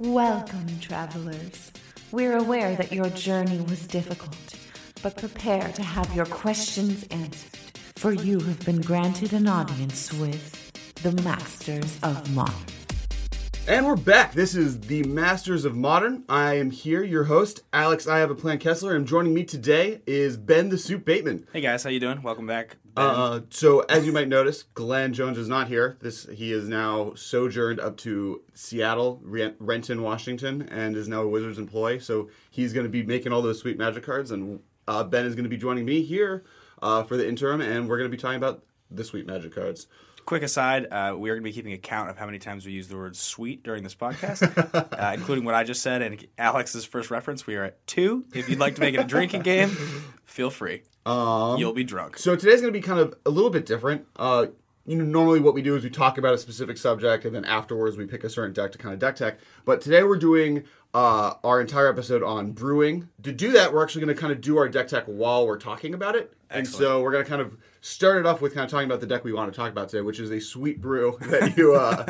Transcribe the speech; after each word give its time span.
Welcome, 0.00 0.78
travelers. 0.78 1.72
We're 2.12 2.36
aware 2.36 2.76
that 2.76 2.92
your 2.92 3.10
journey 3.10 3.60
was 3.62 3.84
difficult, 3.84 4.54
but 5.02 5.16
prepare 5.16 5.72
to 5.72 5.82
have 5.82 6.14
your 6.14 6.26
questions 6.26 7.04
answered, 7.10 7.58
for 7.96 8.12
you 8.12 8.38
have 8.38 8.64
been 8.64 8.80
granted 8.80 9.32
an 9.32 9.48
audience 9.48 10.12
with 10.12 10.94
the 11.02 11.10
Masters 11.22 11.98
of 12.04 12.32
Modern. 12.32 12.77
And 13.68 13.84
we're 13.84 13.96
back. 13.96 14.32
This 14.32 14.54
is 14.54 14.80
the 14.80 15.02
Masters 15.02 15.66
of 15.66 15.76
Modern. 15.76 16.24
I 16.26 16.54
am 16.54 16.70
here, 16.70 17.04
your 17.04 17.24
host, 17.24 17.64
Alex. 17.70 18.08
I 18.08 18.16
have 18.16 18.30
a 18.30 18.34
plan 18.34 18.56
Kessler, 18.56 18.96
and 18.96 19.06
joining 19.06 19.34
me 19.34 19.44
today 19.44 20.00
is 20.06 20.38
Ben 20.38 20.70
the 20.70 20.78
Soup 20.78 21.04
Bateman. 21.04 21.46
Hey 21.52 21.60
guys, 21.60 21.84
how 21.84 21.90
you 21.90 22.00
doing? 22.00 22.22
Welcome 22.22 22.46
back. 22.46 22.78
Ben. 22.94 23.04
Uh, 23.04 23.40
so 23.50 23.80
as 23.80 24.06
you 24.06 24.12
might 24.12 24.28
notice, 24.28 24.62
Glenn 24.62 25.12
Jones 25.12 25.36
is 25.36 25.48
not 25.50 25.68
here. 25.68 25.98
This 26.00 26.26
he 26.32 26.50
is 26.50 26.66
now 26.66 27.12
sojourned 27.12 27.78
up 27.78 27.98
to 27.98 28.40
Seattle, 28.54 29.20
Renton, 29.22 30.00
Washington, 30.00 30.62
and 30.70 30.96
is 30.96 31.06
now 31.06 31.20
a 31.20 31.28
Wizards 31.28 31.58
employee. 31.58 32.00
So 32.00 32.30
he's 32.50 32.72
going 32.72 32.86
to 32.86 32.90
be 32.90 33.02
making 33.02 33.34
all 33.34 33.42
those 33.42 33.58
sweet 33.58 33.76
magic 33.76 34.02
cards, 34.02 34.30
and 34.30 34.60
uh, 34.88 35.04
Ben 35.04 35.26
is 35.26 35.34
going 35.34 35.44
to 35.44 35.50
be 35.50 35.58
joining 35.58 35.84
me 35.84 36.00
here 36.00 36.42
uh, 36.80 37.02
for 37.02 37.18
the 37.18 37.28
interim, 37.28 37.60
and 37.60 37.86
we're 37.86 37.98
going 37.98 38.10
to 38.10 38.16
be 38.16 38.18
talking 38.18 38.38
about 38.38 38.64
the 38.90 39.04
sweet 39.04 39.26
magic 39.26 39.54
cards. 39.54 39.88
Quick 40.28 40.42
aside, 40.42 40.88
uh, 40.92 41.14
we 41.16 41.30
are 41.30 41.36
going 41.36 41.42
to 41.42 41.48
be 41.48 41.54
keeping 41.54 41.72
a 41.72 41.78
count 41.78 42.10
of 42.10 42.18
how 42.18 42.26
many 42.26 42.38
times 42.38 42.66
we 42.66 42.72
use 42.72 42.86
the 42.88 42.98
word 42.98 43.16
"sweet" 43.16 43.62
during 43.62 43.82
this 43.82 43.94
podcast, 43.94 44.42
uh, 44.92 45.12
including 45.14 45.42
what 45.42 45.54
I 45.54 45.64
just 45.64 45.80
said 45.80 46.02
and 46.02 46.22
Alex's 46.36 46.84
first 46.84 47.10
reference. 47.10 47.46
We 47.46 47.56
are 47.56 47.64
at 47.64 47.86
two. 47.86 48.26
If 48.34 48.46
you'd 48.46 48.58
like 48.58 48.74
to 48.74 48.82
make 48.82 48.92
it 48.94 49.00
a 49.00 49.04
drinking 49.04 49.40
game, 49.40 49.70
feel 50.26 50.50
free. 50.50 50.82
Um, 51.06 51.56
You'll 51.56 51.72
be 51.72 51.82
drunk. 51.82 52.18
So 52.18 52.36
today's 52.36 52.60
going 52.60 52.70
to 52.70 52.78
be 52.78 52.82
kind 52.82 53.00
of 53.00 53.14
a 53.24 53.30
little 53.30 53.48
bit 53.48 53.64
different. 53.64 54.04
Uh, 54.16 54.48
you 54.84 54.96
know, 54.96 55.04
normally 55.06 55.40
what 55.40 55.54
we 55.54 55.62
do 55.62 55.76
is 55.76 55.82
we 55.82 55.88
talk 55.88 56.18
about 56.18 56.34
a 56.34 56.38
specific 56.38 56.76
subject, 56.76 57.24
and 57.24 57.34
then 57.34 57.46
afterwards 57.46 57.96
we 57.96 58.04
pick 58.04 58.22
a 58.22 58.28
certain 58.28 58.52
deck 58.52 58.72
to 58.72 58.76
kind 58.76 58.92
of 58.92 59.00
deck 59.00 59.16
tech. 59.16 59.38
But 59.64 59.80
today 59.80 60.02
we're 60.02 60.18
doing 60.18 60.64
uh, 60.92 61.36
our 61.42 61.58
entire 61.58 61.88
episode 61.88 62.22
on 62.22 62.52
brewing. 62.52 63.08
To 63.22 63.32
do 63.32 63.52
that, 63.52 63.72
we're 63.72 63.82
actually 63.82 64.04
going 64.04 64.14
to 64.14 64.20
kind 64.20 64.34
of 64.34 64.42
do 64.42 64.58
our 64.58 64.68
deck 64.68 64.88
tech 64.88 65.04
while 65.06 65.46
we're 65.46 65.58
talking 65.58 65.94
about 65.94 66.16
it. 66.16 66.34
And 66.50 66.68
so 66.68 67.00
we're 67.00 67.12
going 67.12 67.24
to 67.24 67.30
kind 67.30 67.40
of 67.40 67.56
start 67.80 68.18
it 68.18 68.26
off 68.26 68.40
with 68.40 68.54
kind 68.54 68.64
of 68.64 68.70
talking 68.70 68.86
about 68.86 69.00
the 69.00 69.06
deck 69.06 69.24
we 69.24 69.32
want 69.32 69.52
to 69.52 69.56
talk 69.56 69.70
about 69.70 69.88
today, 69.88 70.00
which 70.00 70.20
is 70.20 70.30
a 70.30 70.40
sweet 70.40 70.80
brew 70.80 71.16
that 71.22 71.56
you 71.56 71.74
uh, 71.74 72.06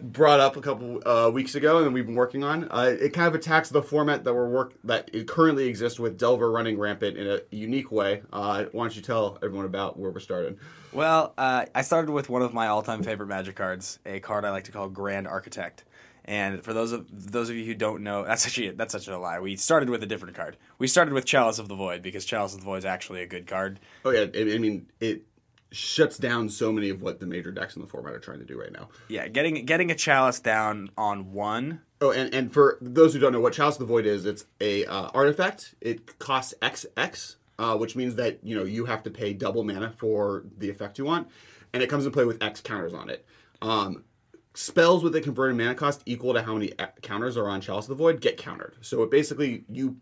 brought 0.00 0.40
up 0.40 0.56
a 0.56 0.60
couple 0.60 1.06
uh, 1.06 1.30
weeks 1.30 1.54
ago 1.54 1.84
and 1.84 1.92
we've 1.92 2.06
been 2.06 2.14
working 2.14 2.44
on. 2.44 2.68
Uh, 2.70 2.94
it 3.00 3.12
kind 3.12 3.28
of 3.28 3.34
attacks 3.34 3.68
the 3.68 3.82
format 3.82 4.24
that 4.24 4.34
we're 4.34 4.48
work 4.48 4.74
that 4.84 5.10
it 5.12 5.26
currently 5.26 5.66
exists 5.66 5.98
with 5.98 6.18
Delver 6.18 6.50
running 6.50 6.78
rampant 6.78 7.16
in 7.16 7.26
a 7.26 7.40
unique 7.50 7.90
way. 7.90 8.22
Uh, 8.32 8.64
why 8.72 8.84
don't 8.84 8.96
you 8.96 9.02
tell 9.02 9.38
everyone 9.42 9.66
about 9.66 9.98
where 9.98 10.10
we're 10.10 10.20
starting? 10.20 10.58
Well, 10.92 11.34
uh, 11.36 11.66
I 11.74 11.82
started 11.82 12.10
with 12.10 12.30
one 12.30 12.42
of 12.42 12.54
my 12.54 12.68
all-time 12.68 13.02
favorite 13.02 13.26
Magic 13.26 13.56
cards, 13.56 13.98
a 14.06 14.20
card 14.20 14.44
I 14.44 14.50
like 14.50 14.64
to 14.64 14.72
call 14.72 14.88
Grand 14.88 15.28
Architect. 15.28 15.84
And 16.28 16.62
for 16.62 16.74
those 16.74 16.92
of 16.92 17.06
those 17.10 17.48
of 17.48 17.56
you 17.56 17.64
who 17.64 17.74
don't 17.74 18.02
know, 18.02 18.24
that's 18.24 18.46
actually 18.46 18.70
that's 18.72 18.92
such 18.92 19.08
a 19.08 19.18
lie. 19.18 19.40
We 19.40 19.56
started 19.56 19.88
with 19.88 20.02
a 20.02 20.06
different 20.06 20.36
card. 20.36 20.58
We 20.78 20.86
started 20.86 21.14
with 21.14 21.24
Chalice 21.24 21.58
of 21.58 21.68
the 21.68 21.74
Void 21.74 22.02
because 22.02 22.24
Chalice 22.24 22.52
of 22.52 22.60
the 22.60 22.66
Void 22.66 22.76
is 22.76 22.84
actually 22.84 23.22
a 23.22 23.26
good 23.26 23.46
card. 23.46 23.80
Oh 24.04 24.10
yeah, 24.10 24.26
I 24.34 24.54
I 24.54 24.58
mean 24.58 24.90
it 25.00 25.22
shuts 25.70 26.18
down 26.18 26.48
so 26.48 26.70
many 26.70 26.90
of 26.90 27.02
what 27.02 27.18
the 27.18 27.26
major 27.26 27.50
decks 27.50 27.76
in 27.76 27.82
the 27.82 27.88
format 27.88 28.12
are 28.12 28.18
trying 28.18 28.38
to 28.40 28.44
do 28.44 28.60
right 28.60 28.72
now. 28.72 28.90
Yeah, 29.08 29.26
getting 29.28 29.64
getting 29.64 29.90
a 29.90 29.94
Chalice 29.94 30.38
down 30.38 30.90
on 30.96 31.32
one 31.32 31.80
Oh, 32.00 32.12
and, 32.12 32.32
and 32.32 32.52
for 32.52 32.78
those 32.80 33.12
who 33.12 33.18
don't 33.18 33.32
know 33.32 33.40
what 33.40 33.54
Chalice 33.54 33.74
of 33.76 33.80
the 33.80 33.86
Void 33.86 34.06
is, 34.06 34.24
it's 34.24 34.44
a 34.60 34.84
uh, 34.84 35.10
artifact. 35.14 35.74
It 35.80 36.18
costs 36.18 36.54
XX, 36.62 37.36
uh, 37.58 37.76
which 37.76 37.96
means 37.96 38.14
that 38.16 38.38
you 38.42 38.56
know 38.56 38.64
you 38.64 38.84
have 38.84 39.02
to 39.04 39.10
pay 39.10 39.32
double 39.32 39.64
mana 39.64 39.92
for 39.96 40.44
the 40.58 40.70
effect 40.70 40.98
you 40.98 41.04
want, 41.04 41.28
and 41.72 41.82
it 41.82 41.88
comes 41.88 42.06
in 42.06 42.12
play 42.12 42.24
with 42.24 42.42
X 42.42 42.60
counters 42.60 42.94
on 42.94 43.10
it. 43.10 43.24
Um, 43.60 44.04
spells 44.58 45.04
with 45.04 45.14
a 45.14 45.20
converted 45.20 45.56
mana 45.56 45.72
cost 45.72 46.02
equal 46.04 46.34
to 46.34 46.42
how 46.42 46.54
many 46.54 46.72
counters 47.00 47.36
are 47.36 47.48
on 47.48 47.60
Chalice 47.60 47.84
of 47.84 47.90
the 47.90 47.94
Void 47.94 48.20
get 48.20 48.36
countered. 48.36 48.74
So 48.80 49.04
it 49.04 49.10
basically 49.10 49.62
you 49.70 49.98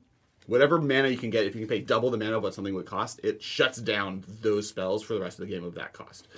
whatever 0.47 0.81
mana 0.81 1.09
you 1.09 1.19
can 1.19 1.29
get, 1.29 1.45
if 1.45 1.55
you 1.55 1.61
can 1.61 1.69
pay 1.69 1.81
double 1.81 2.11
the 2.11 2.17
mana 2.17 2.39
of 2.39 2.43
what 2.43 2.55
something 2.55 2.75
would 2.75 2.87
cost, 2.87 3.21
it 3.23 3.43
shuts 3.43 3.79
down 3.79 4.25
those 4.41 4.67
spells 4.67 5.03
for 5.03 5.13
the 5.13 5.21
rest 5.21 5.39
of 5.39 5.47
the 5.47 5.53
game 5.53 5.63
of 5.63 5.75
that 5.75 5.93
cost. 5.93 6.29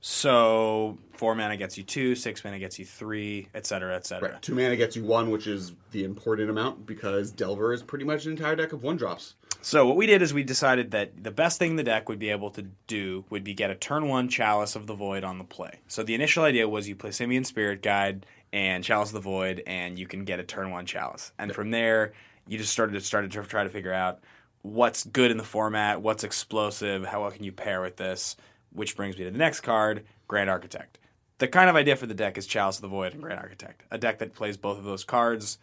So 0.00 0.98
four 1.12 1.34
mana 1.34 1.56
gets 1.56 1.76
you 1.76 1.84
two, 1.84 2.14
six 2.14 2.42
mana 2.42 2.58
gets 2.58 2.78
you 2.78 2.84
three, 2.84 3.48
et 3.54 3.66
cetera, 3.66 3.94
et 3.94 4.06
cetera. 4.06 4.32
Right. 4.32 4.42
Two 4.42 4.54
mana 4.54 4.76
gets 4.76 4.96
you 4.96 5.04
one, 5.04 5.30
which 5.30 5.46
is 5.46 5.72
the 5.90 6.04
important 6.04 6.48
amount 6.48 6.86
because 6.86 7.30
Delver 7.30 7.72
is 7.72 7.82
pretty 7.82 8.04
much 8.04 8.24
an 8.24 8.32
entire 8.32 8.56
deck 8.56 8.72
of 8.72 8.82
one 8.82 8.96
drops. 8.96 9.34
So 9.62 9.86
what 9.86 9.96
we 9.96 10.06
did 10.06 10.22
is 10.22 10.32
we 10.32 10.42
decided 10.42 10.90
that 10.92 11.22
the 11.22 11.30
best 11.30 11.58
thing 11.58 11.76
the 11.76 11.82
deck 11.82 12.08
would 12.08 12.18
be 12.18 12.30
able 12.30 12.50
to 12.52 12.64
do 12.86 13.26
would 13.28 13.44
be 13.44 13.52
get 13.52 13.68
a 13.70 13.74
turn 13.74 14.08
one 14.08 14.28
Chalice 14.28 14.74
of 14.74 14.86
the 14.86 14.94
Void 14.94 15.22
on 15.22 15.36
the 15.36 15.44
play. 15.44 15.80
So 15.86 16.02
the 16.02 16.14
initial 16.14 16.44
idea 16.44 16.66
was 16.66 16.88
you 16.88 16.96
play 16.96 17.10
Simian 17.10 17.44
Spirit 17.44 17.82
Guide 17.82 18.24
and 18.54 18.82
Chalice 18.82 19.10
of 19.10 19.14
the 19.14 19.20
Void, 19.20 19.62
and 19.66 19.98
you 19.98 20.06
can 20.06 20.24
get 20.24 20.40
a 20.40 20.44
turn 20.44 20.70
one 20.70 20.86
Chalice. 20.86 21.32
And 21.38 21.52
from 21.52 21.70
there, 21.72 22.14
you 22.48 22.56
just 22.56 22.72
started 22.72 22.94
to 22.94 23.02
started 23.02 23.32
to 23.32 23.42
try 23.42 23.64
to 23.64 23.68
figure 23.68 23.92
out 23.92 24.20
what's 24.62 25.04
good 25.04 25.30
in 25.30 25.36
the 25.36 25.44
format, 25.44 26.00
what's 26.00 26.24
explosive, 26.24 27.04
how 27.04 27.20
well 27.22 27.30
can 27.30 27.44
you 27.44 27.52
pair 27.52 27.82
with 27.82 27.96
this. 27.96 28.36
Which 28.72 28.96
brings 28.96 29.16
me 29.18 29.24
to 29.24 29.30
the 29.30 29.38
next 29.38 29.60
card, 29.60 30.04
Grand 30.28 30.48
Architect. 30.48 30.98
The 31.38 31.48
kind 31.48 31.70
of 31.70 31.76
idea 31.76 31.96
for 31.96 32.06
the 32.06 32.14
deck 32.14 32.38
is 32.38 32.46
Chalice 32.46 32.76
of 32.76 32.82
the 32.82 32.88
Void 32.88 33.14
and 33.14 33.22
Grand 33.22 33.40
Architect, 33.40 33.82
a 33.90 33.98
deck 33.98 34.18
that 34.18 34.34
plays 34.34 34.56
both 34.56 34.78
of 34.78 34.84
those 34.84 35.04
cards 35.04 35.58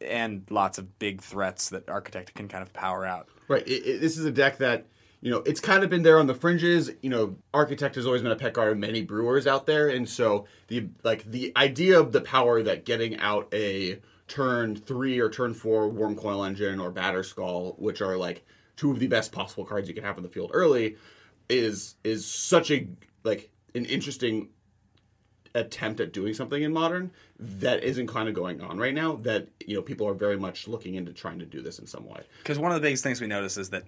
and 0.00 0.46
lots 0.50 0.78
of 0.78 0.98
big 0.98 1.22
threats 1.22 1.70
that 1.70 1.88
Architect 1.88 2.34
can 2.34 2.48
kind 2.48 2.62
of 2.62 2.72
power 2.72 3.04
out. 3.06 3.28
Right. 3.48 3.66
It, 3.66 3.86
it, 3.86 4.00
this 4.00 4.18
is 4.18 4.24
a 4.24 4.30
deck 4.30 4.58
that 4.58 4.86
you 5.20 5.30
know 5.30 5.38
it's 5.46 5.60
kind 5.60 5.82
of 5.82 5.90
been 5.90 6.02
there 6.02 6.18
on 6.18 6.26
the 6.26 6.34
fringes. 6.34 6.90
You 7.02 7.10
know, 7.10 7.36
Architect 7.54 7.94
has 7.94 8.06
always 8.06 8.22
been 8.22 8.32
a 8.32 8.36
pet 8.36 8.52
card 8.52 8.72
of 8.72 8.78
many 8.78 9.02
brewers 9.02 9.46
out 9.46 9.66
there, 9.66 9.88
and 9.88 10.08
so 10.08 10.46
the 10.68 10.88
like 11.02 11.24
the 11.24 11.52
idea 11.56 11.98
of 11.98 12.12
the 12.12 12.20
power 12.20 12.62
that 12.62 12.84
getting 12.84 13.18
out 13.18 13.48
a 13.52 13.98
turn 14.28 14.76
three 14.76 15.18
or 15.18 15.30
turn 15.30 15.54
four 15.54 15.88
Wurmcoil 15.88 16.46
Engine 16.46 16.80
or 16.80 16.92
Batterskull, 16.92 17.78
which 17.78 18.00
are 18.00 18.16
like 18.16 18.44
two 18.76 18.90
of 18.90 18.98
the 18.98 19.06
best 19.06 19.32
possible 19.32 19.64
cards 19.64 19.88
you 19.88 19.94
can 19.94 20.04
have 20.04 20.16
in 20.16 20.22
the 20.22 20.28
field 20.28 20.50
early, 20.52 20.96
is 21.48 21.96
is 22.04 22.26
such 22.26 22.70
a 22.70 22.88
like 23.24 23.50
an 23.74 23.84
interesting 23.84 24.48
attempt 25.54 26.00
at 26.00 26.12
doing 26.12 26.34
something 26.34 26.62
in 26.62 26.72
modern 26.72 27.10
that 27.38 27.82
isn't 27.82 28.08
kind 28.08 28.28
of 28.28 28.34
going 28.34 28.60
on 28.60 28.76
right 28.76 28.92
now 28.92 29.16
that 29.16 29.48
you 29.66 29.74
know 29.74 29.80
people 29.80 30.06
are 30.06 30.14
very 30.14 30.36
much 30.36 30.68
looking 30.68 30.96
into 30.96 31.12
trying 31.12 31.38
to 31.38 31.46
do 31.46 31.62
this 31.62 31.78
in 31.78 31.86
some 31.86 32.06
way 32.06 32.20
because 32.42 32.58
one 32.58 32.70
of 32.70 32.74
the 32.74 32.86
biggest 32.86 33.02
things 33.02 33.20
we 33.20 33.26
notice 33.26 33.56
is 33.56 33.70
that 33.70 33.84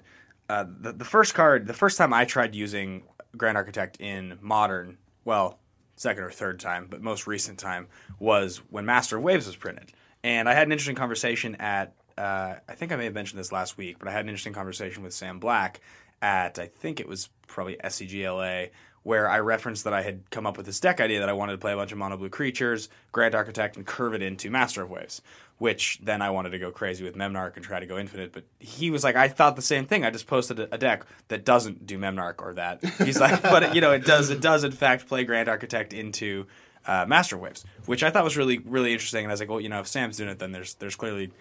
uh, 0.49 0.65
the, 0.81 0.93
the 0.93 1.05
first 1.05 1.35
card, 1.35 1.67
the 1.67 1.75
first 1.75 1.99
time 1.99 2.13
I 2.13 2.25
tried 2.25 2.55
using 2.55 3.03
Grand 3.37 3.57
Architect 3.57 4.01
in 4.01 4.39
Modern, 4.41 4.97
well, 5.25 5.59
second 5.97 6.25
or 6.25 6.31
third 6.31 6.59
time, 6.59 6.87
but 6.89 7.03
most 7.03 7.27
recent 7.27 7.59
time 7.59 7.89
was 8.19 8.59
when 8.71 8.87
Master 8.87 9.19
of 9.19 9.23
Waves 9.23 9.47
was 9.47 9.57
printed, 9.57 9.93
and 10.25 10.49
I 10.49 10.55
had 10.55 10.67
an 10.67 10.73
interesting 10.73 10.97
conversation 10.97 11.55
at. 11.57 11.95
Uh, 12.17 12.57
I 12.69 12.75
think 12.75 12.91
I 12.91 12.97
may 12.97 13.05
have 13.05 13.15
mentioned 13.15 13.39
this 13.39 13.53
last 13.53 13.79
week, 13.79 14.01
but 14.01 14.09
I 14.09 14.11
had 14.11 14.25
an 14.25 14.29
interesting 14.29 14.53
conversation 14.53 15.05
with 15.05 15.13
Sam 15.13 15.39
Black 15.39 15.81
at 16.23 16.59
I 16.59 16.67
think 16.67 17.01
it 17.01 17.09
was 17.09 17.29
probably 17.47 17.77
SCGLA 17.83 18.71
where 19.09 19.29
I 19.29 19.41
referenced 19.41 19.85
that 19.85 19.95
I 19.95 20.03
had 20.03 20.29
come 20.31 20.47
up 20.47 20.59
with 20.59 20.67
this 20.67 20.81
deck 20.81 21.01
idea 21.01 21.21
that 21.21 21.31
I 21.31 21.33
wanted 21.33 21.53
to 21.53 21.59
play 21.59 21.73
a 21.73 21.77
bunch 21.77 21.93
of 21.93 21.99
mono 21.99 22.19
blue 22.19 22.29
creatures, 22.29 22.91
Grand 23.11 23.35
Architect, 23.35 23.77
and 23.77 23.87
curve 23.87 24.13
it 24.13 24.21
into 24.21 24.51
Master 24.51 24.83
of 24.83 24.91
Waves. 24.91 25.23
Which 25.57 25.99
then 26.03 26.21
I 26.23 26.31
wanted 26.31 26.51
to 26.51 26.59
go 26.59 26.71
crazy 26.71 27.03
with 27.03 27.17
Memnarch 27.17 27.57
and 27.57 27.65
try 27.65 27.81
to 27.81 27.87
go 27.87 27.99
infinite, 27.99 28.33
but 28.33 28.45
he 28.61 28.91
was 28.93 29.03
like, 29.03 29.17
I 29.17 29.27
thought 29.27 29.57
the 29.57 29.63
same 29.63 29.87
thing. 29.87 30.05
I 30.05 30.11
just 30.11 30.29
posted 30.29 30.61
a, 30.61 30.79
deck 30.79 31.05
that 31.29 31.45
doesn't 31.45 31.85
do 31.85 31.99
Memnarch 31.99 32.41
or 32.41 32.53
that. 32.55 32.85
He's 32.99 33.19
like, 33.19 33.43
but 33.43 33.75
you 33.75 33.81
know, 33.81 33.91
it 33.91 34.05
does. 34.05 34.31
It 34.31 34.41
does 34.41 34.63
in 34.63 34.73
fact 34.73 35.09
play 35.09 35.25
Grand 35.25 35.49
Architect 35.49 35.93
into 35.95 36.47
uh, 36.87 37.07
Master 37.09 37.37
Waves, 37.37 37.65
which 37.87 38.03
I 38.03 38.11
thought 38.11 38.25
was 38.25 38.37
really 38.37 38.59
really 38.59 38.93
interesting. 38.93 39.25
And 39.25 39.31
I 39.31 39.33
was 39.33 39.41
like, 39.41 39.49
well, 39.49 39.61
you 39.61 39.69
know, 39.69 39.81
if 39.81 39.89
Sam's 39.89 40.19
doing 40.19 40.29
it, 40.29 40.39
then 40.39 40.53
there's 40.53 40.75
there's 40.75 40.97
clearly 40.97 41.33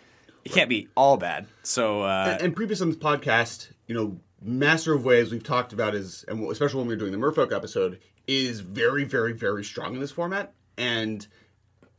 it 0.45 0.51
can't 0.51 0.69
be 0.69 0.87
all 0.95 1.17
bad. 1.17 1.47
So 1.63 2.03
uh, 2.03 2.29
and, 2.31 2.41
and 2.41 2.55
previous 2.55 2.81
on 2.81 2.89
this 2.89 2.97
podcast, 2.97 3.71
you 3.87 3.93
know, 3.93 4.19
Master 4.41 4.93
of 4.93 5.05
Waves 5.05 5.31
we've 5.31 5.43
talked 5.43 5.73
about 5.73 5.95
is, 5.95 6.23
and 6.27 6.49
especially 6.51 6.79
when 6.79 6.87
we 6.87 6.93
were 6.93 6.99
doing 6.99 7.11
the 7.11 7.17
Merfolk 7.17 7.51
episode, 7.51 7.99
is 8.27 8.59
very, 8.59 9.03
very, 9.03 9.33
very 9.33 9.63
strong 9.63 9.95
in 9.95 9.99
this 9.99 10.11
format, 10.11 10.53
and 10.77 11.25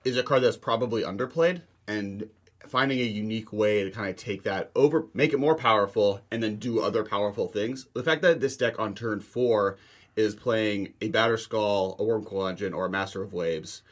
is 0.04 0.16
a 0.16 0.22
card 0.22 0.42
that's 0.42 0.56
probably 0.56 1.02
underplayed. 1.02 1.62
And 1.86 2.28
finding 2.66 3.00
a 3.00 3.04
unique 3.04 3.52
way 3.52 3.82
to 3.84 3.90
kind 3.90 4.10
of 4.10 4.16
take 4.16 4.42
that 4.42 4.70
over, 4.76 5.06
make 5.14 5.32
it 5.32 5.38
more 5.38 5.54
powerful, 5.54 6.20
and 6.30 6.42
then 6.42 6.56
do 6.56 6.80
other 6.80 7.02
powerful 7.02 7.48
things. 7.48 7.86
The 7.94 8.02
fact 8.02 8.22
that 8.22 8.40
this 8.40 8.56
deck 8.56 8.78
on 8.78 8.94
turn 8.94 9.20
four 9.20 9.78
is 10.16 10.34
playing 10.34 10.92
a 11.00 11.10
Batterskull, 11.10 11.98
a 11.98 12.02
Wurmcoil 12.02 12.50
Engine, 12.50 12.74
or 12.74 12.86
a 12.86 12.90
Master 12.90 13.22
of 13.22 13.32
Waves 13.32 13.82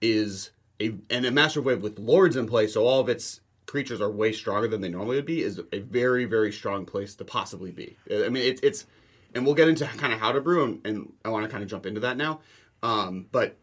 is 0.00 0.50
a 0.80 0.94
and 1.10 1.26
a 1.26 1.30
Master 1.30 1.60
of 1.60 1.66
Wave 1.66 1.82
with 1.82 1.98
Lords 1.98 2.36
in 2.36 2.46
play, 2.46 2.66
so 2.66 2.86
all 2.86 3.00
of 3.00 3.08
its 3.08 3.40
creatures 3.70 4.00
are 4.00 4.10
way 4.10 4.32
stronger 4.32 4.66
than 4.66 4.80
they 4.80 4.88
normally 4.88 5.14
would 5.14 5.24
be 5.24 5.42
is 5.42 5.60
a 5.72 5.78
very 5.78 6.24
very 6.24 6.50
strong 6.50 6.84
place 6.84 7.14
to 7.14 7.24
possibly 7.24 7.70
be. 7.70 7.96
I 8.12 8.28
mean 8.28 8.42
it's 8.42 8.60
it's 8.62 8.86
and 9.32 9.46
we'll 9.46 9.54
get 9.54 9.68
into 9.68 9.86
kind 9.86 10.12
of 10.12 10.18
how 10.18 10.32
to 10.32 10.40
brew 10.40 10.64
and, 10.64 10.84
and 10.84 11.12
i 11.24 11.28
want 11.28 11.44
to 11.44 11.48
kind 11.48 11.62
of 11.62 11.70
jump 11.70 11.86
into 11.86 12.00
that 12.00 12.16
now. 12.16 12.40
Um, 12.82 13.26
but 13.30 13.56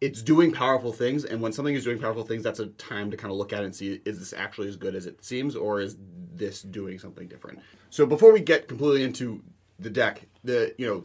it's 0.00 0.22
doing 0.22 0.52
powerful 0.52 0.90
things 0.90 1.26
and 1.26 1.42
when 1.42 1.52
something 1.52 1.74
is 1.74 1.84
doing 1.84 1.98
powerful 1.98 2.22
things 2.22 2.42
that's 2.42 2.60
a 2.60 2.68
time 2.68 3.10
to 3.10 3.16
kind 3.18 3.30
of 3.30 3.36
look 3.36 3.52
at 3.52 3.60
it 3.60 3.66
and 3.66 3.76
see 3.76 4.00
is 4.06 4.18
this 4.18 4.32
actually 4.32 4.68
as 4.68 4.76
good 4.76 4.94
as 4.94 5.04
it 5.04 5.22
seems 5.22 5.54
or 5.54 5.82
is 5.82 5.98
this 6.34 6.62
doing 6.62 6.98
something 6.98 7.28
different? 7.28 7.58
So 7.90 8.06
before 8.06 8.32
we 8.32 8.40
get 8.40 8.68
completely 8.68 9.02
into 9.02 9.42
the 9.78 9.90
deck 9.90 10.22
the 10.44 10.74
you 10.78 10.86
know 10.86 11.04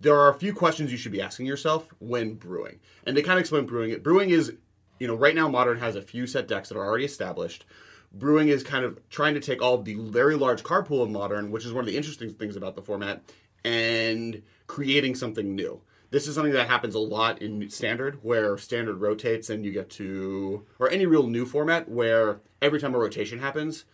there 0.00 0.18
are 0.18 0.30
a 0.30 0.34
few 0.34 0.54
questions 0.54 0.90
you 0.90 0.96
should 0.96 1.12
be 1.12 1.20
asking 1.20 1.44
yourself 1.44 1.92
when 1.98 2.34
brewing. 2.34 2.78
And 3.06 3.16
to 3.16 3.22
kind 3.22 3.38
of 3.38 3.40
explain 3.40 3.66
brewing 3.66 3.90
it 3.90 4.02
brewing 4.02 4.30
is 4.30 4.54
you 4.98 5.06
know, 5.06 5.14
right 5.14 5.34
now 5.34 5.48
Modern 5.48 5.78
has 5.78 5.96
a 5.96 6.02
few 6.02 6.26
set 6.26 6.48
decks 6.48 6.68
that 6.68 6.78
are 6.78 6.84
already 6.84 7.04
established. 7.04 7.64
Brewing 8.12 8.48
is 8.48 8.62
kind 8.62 8.84
of 8.84 9.00
trying 9.10 9.34
to 9.34 9.40
take 9.40 9.60
all 9.60 9.78
the 9.78 9.94
very 9.94 10.36
large 10.36 10.62
card 10.62 10.86
pool 10.86 11.02
of 11.02 11.10
Modern, 11.10 11.50
which 11.50 11.64
is 11.64 11.72
one 11.72 11.82
of 11.82 11.86
the 11.86 11.96
interesting 11.96 12.32
things 12.32 12.56
about 12.56 12.76
the 12.76 12.82
format, 12.82 13.22
and 13.64 14.42
creating 14.66 15.14
something 15.14 15.54
new. 15.54 15.80
This 16.10 16.28
is 16.28 16.36
something 16.36 16.52
that 16.52 16.68
happens 16.68 16.94
a 16.94 17.00
lot 17.00 17.42
in 17.42 17.68
Standard, 17.70 18.20
where 18.22 18.56
Standard 18.56 19.00
rotates 19.00 19.50
and 19.50 19.64
you 19.64 19.72
get 19.72 19.90
to, 19.90 20.64
or 20.78 20.88
any 20.88 21.06
real 21.06 21.26
new 21.26 21.44
format 21.44 21.88
where 21.88 22.40
every 22.62 22.78
time 22.78 22.94
a 22.94 22.98
rotation 22.98 23.40
happens, 23.40 23.84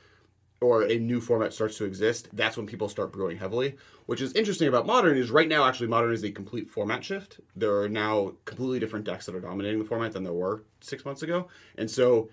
or 0.60 0.82
a 0.82 0.98
new 0.98 1.20
format 1.20 1.52
starts 1.52 1.78
to 1.78 1.84
exist, 1.84 2.28
that's 2.32 2.56
when 2.56 2.66
people 2.66 2.88
start 2.88 3.12
brewing 3.12 3.38
heavily. 3.38 3.76
Which 4.06 4.20
is 4.20 4.32
interesting 4.34 4.68
about 4.68 4.86
modern 4.86 5.16
is 5.16 5.30
right 5.30 5.48
now 5.48 5.66
actually 5.66 5.86
modern 5.86 6.12
is 6.12 6.24
a 6.24 6.30
complete 6.30 6.68
format 6.68 7.04
shift. 7.04 7.40
There 7.56 7.80
are 7.80 7.88
now 7.88 8.34
completely 8.44 8.78
different 8.78 9.04
decks 9.04 9.26
that 9.26 9.34
are 9.34 9.40
dominating 9.40 9.78
the 9.78 9.84
format 9.84 10.12
than 10.12 10.24
there 10.24 10.32
were 10.32 10.62
six 10.80 11.04
months 11.04 11.22
ago, 11.22 11.48
and 11.78 11.90
so 11.90 12.28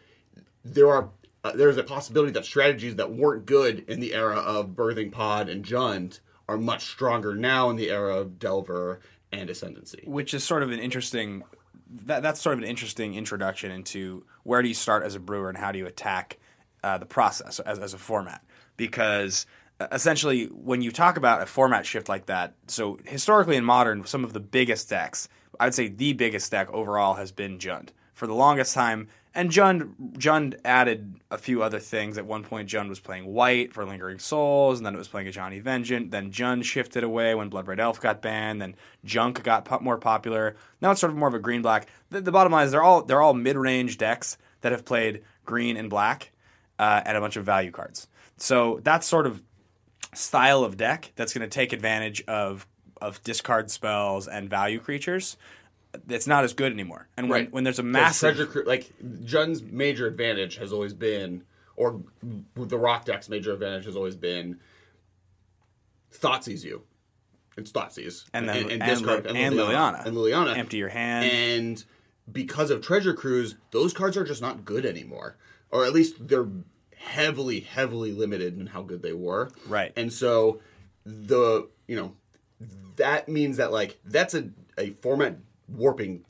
there 0.66 0.90
are 0.90 1.10
uh, 1.44 1.52
there's 1.56 1.78
a 1.78 1.84
possibility 1.84 2.32
that 2.32 2.46
strategies 2.46 2.96
that 2.96 3.12
weren't 3.12 3.46
good 3.46 3.86
in 3.88 4.00
the 4.00 4.14
era 4.14 4.38
of 4.38 4.70
Birthing 4.70 5.12
Pod 5.12 5.50
and 5.50 5.64
Jund 5.64 6.20
are 6.50 6.58
much 6.58 6.86
stronger 6.86 7.36
now 7.36 7.70
in 7.70 7.76
the 7.76 7.90
era 7.90 8.18
of 8.18 8.40
Delver 8.40 9.00
and 9.32 9.50
Ascendancy. 9.50 10.04
which 10.06 10.34
is 10.34 10.44
sort 10.44 10.64
of 10.64 10.72
an 10.72 10.80
interesting 10.80 11.44
that, 11.90 12.22
that's 12.22 12.42
sort 12.42 12.54
of 12.54 12.60
an 12.60 12.70
interesting 12.70 13.16
introduction 13.16 13.72
into 13.72 14.26
where 14.44 14.62
do 14.62 14.68
you 14.68 14.74
start 14.74 15.04
as 15.04 15.16
a 15.16 15.20
brewer 15.20 15.50
and 15.50 15.58
how 15.58 15.72
do 15.72 15.80
you 15.80 15.86
attack 15.86 16.38
uh, 16.84 16.98
the 16.98 17.06
process 17.06 17.60
as, 17.60 17.80
as 17.80 17.94
a 17.94 17.98
format 17.98 18.44
because 18.76 19.46
uh, 19.80 19.88
essentially 19.92 20.46
when 20.46 20.82
you 20.82 20.92
talk 20.92 21.18
about 21.18 21.42
a 21.42 21.46
format 21.46 21.86
shift 21.86 22.10
like 22.10 22.26
that 22.28 22.54
so 22.68 22.98
historically 23.06 23.56
in 23.56 23.64
modern 23.64 24.06
some 24.06 24.24
of 24.24 24.34
the 24.34 24.40
biggest 24.40 24.90
decks 24.90 25.28
i'd 25.60 25.74
say 25.74 25.88
the 25.88 26.14
biggest 26.14 26.52
deck 26.52 26.70
overall 26.72 27.16
has 27.16 27.32
been 27.32 27.58
jund 27.58 27.90
for 28.14 28.28
the 28.28 28.34
longest 28.34 28.74
time 28.74 29.08
and 29.38 29.52
Jund 29.52 29.94
Jund 30.18 30.60
added 30.66 31.14
a 31.30 31.38
few 31.38 31.62
other 31.62 31.78
things. 31.78 32.18
At 32.18 32.26
one 32.26 32.44
point, 32.44 32.68
Jund 32.68 32.90
was 32.90 33.00
playing 33.00 33.28
white 33.28 33.72
for 33.72 33.86
Lingering 33.86 34.18
Souls, 34.18 34.80
and 34.80 34.86
then 34.86 34.96
it 34.96 34.98
was 34.98 35.08
playing 35.08 35.28
a 35.28 35.32
Johnny 35.32 35.60
Vengeance. 35.60 36.08
Then 36.10 36.32
Jund 36.32 36.64
shifted 36.64 37.04
away 37.04 37.36
when 37.36 37.52
Bloodbraid 37.52 37.78
Elf 37.78 38.02
got 38.02 38.24
banned. 38.24 38.60
Then 38.64 38.76
Junk 39.06 39.44
got 39.44 39.66
po- 39.66 39.80
more 39.80 40.00
popular. 40.00 40.56
Now 40.82 40.90
it's 40.90 41.00
sort 41.00 41.12
of 41.12 41.18
more 41.18 41.28
of 41.28 41.36
a 41.36 41.40
green 41.40 41.62
black. 41.62 41.88
The, 42.10 42.20
the 42.20 42.32
bottom 42.32 42.52
line 42.52 42.66
is 42.66 42.72
they're 42.72 42.82
all 42.82 43.04
they're 43.04 43.22
all 43.22 43.36
mid 43.36 43.58
range 43.58 44.00
decks 44.00 44.40
that 44.62 44.72
have 44.72 44.86
played 44.86 45.22
green 45.46 45.78
and 45.78 45.88
black 45.88 46.32
uh, 46.80 47.02
and 47.06 47.18
a 47.18 47.22
bunch 47.22 47.36
of 47.38 47.46
value 47.46 47.72
cards. 47.72 48.08
So 48.38 48.80
that's 48.84 49.08
sort 49.08 49.26
of 49.28 49.42
style 50.14 50.64
of 50.64 50.78
deck 50.78 51.12
that's 51.16 51.34
going 51.34 51.48
to 51.48 51.54
take 51.54 51.74
advantage 51.74 52.24
of 52.28 52.66
of 53.02 53.22
discard 53.24 53.70
spells 53.70 54.28
and 54.28 54.50
value 54.50 54.80
creatures. 54.80 55.38
It's 56.10 56.26
not 56.28 56.44
as 56.44 56.54
good 56.54 56.72
anymore. 56.74 57.08
And 57.16 57.30
when, 57.30 57.42
Right. 57.44 57.52
when 57.52 57.64
there's 57.64 57.78
a 57.80 57.84
massive 57.84 58.36
treasure 58.36 58.64
like 58.66 58.92
Jund's 59.24 59.62
major 59.62 60.08
advantage 60.08 60.58
has 60.58 60.74
always 60.74 60.94
been, 60.96 61.44
or 61.76 62.02
the 62.56 62.78
Rock 62.78 63.06
deck's 63.06 63.30
major 63.30 63.54
advantage 63.54 63.86
has 63.86 63.96
always 63.96 64.16
been, 64.16 64.60
Thoughtseize 66.12 66.64
you. 66.64 66.84
It's 67.56 67.72
Thoughtseize. 67.72 68.26
And 68.34 68.48
then- 68.50 68.70
and 68.72 68.82
discard- 68.82 69.26
Li- 69.32 69.40
and 69.42 69.56
Liliana. 69.56 70.06
And 70.06 70.16
Liliana. 70.16 70.58
Empty 70.58 70.78
your 70.78 70.90
hand. 70.90 71.26
And 71.30 71.84
because 72.32 72.72
of 72.72 72.82
Treasure 72.82 73.14
Cruise, 73.14 73.56
those 73.72 73.94
cards 73.94 74.18
are 74.18 74.24
just 74.24 74.42
not 74.42 74.66
good 74.66 74.86
anymore. 74.86 75.38
Or 75.72 75.86
at 75.86 75.94
least 75.94 76.28
they're 76.28 76.48
heavily, 76.96 77.62
heavily 77.62 78.12
limited 78.12 78.60
in 78.60 78.68
how 78.68 78.82
good 78.82 79.02
they 79.02 79.14
were. 79.14 79.50
Right. 79.68 79.92
And 79.96 80.12
so 80.12 80.62
the 81.06 81.70
you 81.88 81.96
know 81.96 82.14
that 82.98 83.30
means 83.30 83.58
that 83.58 83.72
like 83.72 84.00
that's 84.06 84.34
a, 84.34 84.50
a 84.78 84.92
format 85.02 85.38
warping 85.68 86.26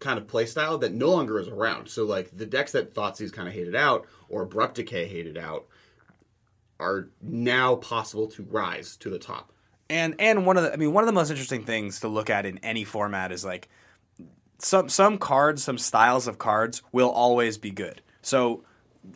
kind 0.00 0.18
of 0.18 0.26
play 0.26 0.46
style 0.46 0.78
that 0.78 0.92
no 0.92 1.10
longer 1.10 1.38
is 1.38 1.48
around. 1.48 1.88
So 1.88 2.04
like 2.04 2.36
the 2.36 2.46
decks 2.46 2.72
that 2.72 2.94
Thoughtseize 2.94 3.32
kind 3.32 3.48
of 3.48 3.54
hated 3.54 3.74
out 3.74 4.06
or 4.28 4.42
Abrupt 4.42 4.76
Decay 4.76 5.06
hated 5.06 5.38
out 5.38 5.66
are 6.78 7.08
now 7.22 7.76
possible 7.76 8.26
to 8.28 8.42
rise 8.42 8.96
to 8.98 9.10
the 9.10 9.18
top. 9.18 9.52
And 9.88 10.14
and 10.18 10.46
one 10.46 10.56
of 10.56 10.64
the 10.64 10.72
I 10.72 10.76
mean 10.76 10.92
one 10.92 11.02
of 11.02 11.06
the 11.06 11.12
most 11.12 11.30
interesting 11.30 11.64
things 11.64 12.00
to 12.00 12.08
look 12.08 12.30
at 12.30 12.46
in 12.46 12.58
any 12.58 12.84
format 12.84 13.32
is 13.32 13.44
like 13.44 13.68
some 14.58 14.88
some 14.88 15.18
cards, 15.18 15.62
some 15.62 15.78
styles 15.78 16.26
of 16.26 16.38
cards 16.38 16.82
will 16.92 17.10
always 17.10 17.58
be 17.58 17.70
good. 17.70 18.02
So 18.24 18.64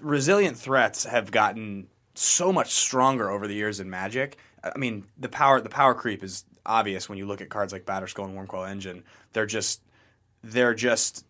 resilient 0.00 0.56
threats 0.56 1.04
have 1.04 1.30
gotten 1.30 1.88
so 2.14 2.52
much 2.52 2.72
stronger 2.74 3.30
over 3.30 3.48
the 3.48 3.54
years 3.54 3.80
in 3.80 3.88
Magic. 3.90 4.36
I 4.62 4.76
mean, 4.78 5.04
the 5.18 5.28
power 5.28 5.60
the 5.60 5.68
power 5.68 5.94
creep 5.94 6.22
is 6.22 6.44
obvious 6.66 7.08
when 7.08 7.16
you 7.18 7.26
look 7.26 7.40
at 7.40 7.48
cards 7.48 7.72
like 7.72 7.86
Batterskull 7.86 8.26
and 8.26 8.36
Wurmcoil 8.36 8.68
Engine. 8.68 9.02
They're 9.32 9.46
just 9.46 9.80
they're 10.44 10.74
just 10.74 11.24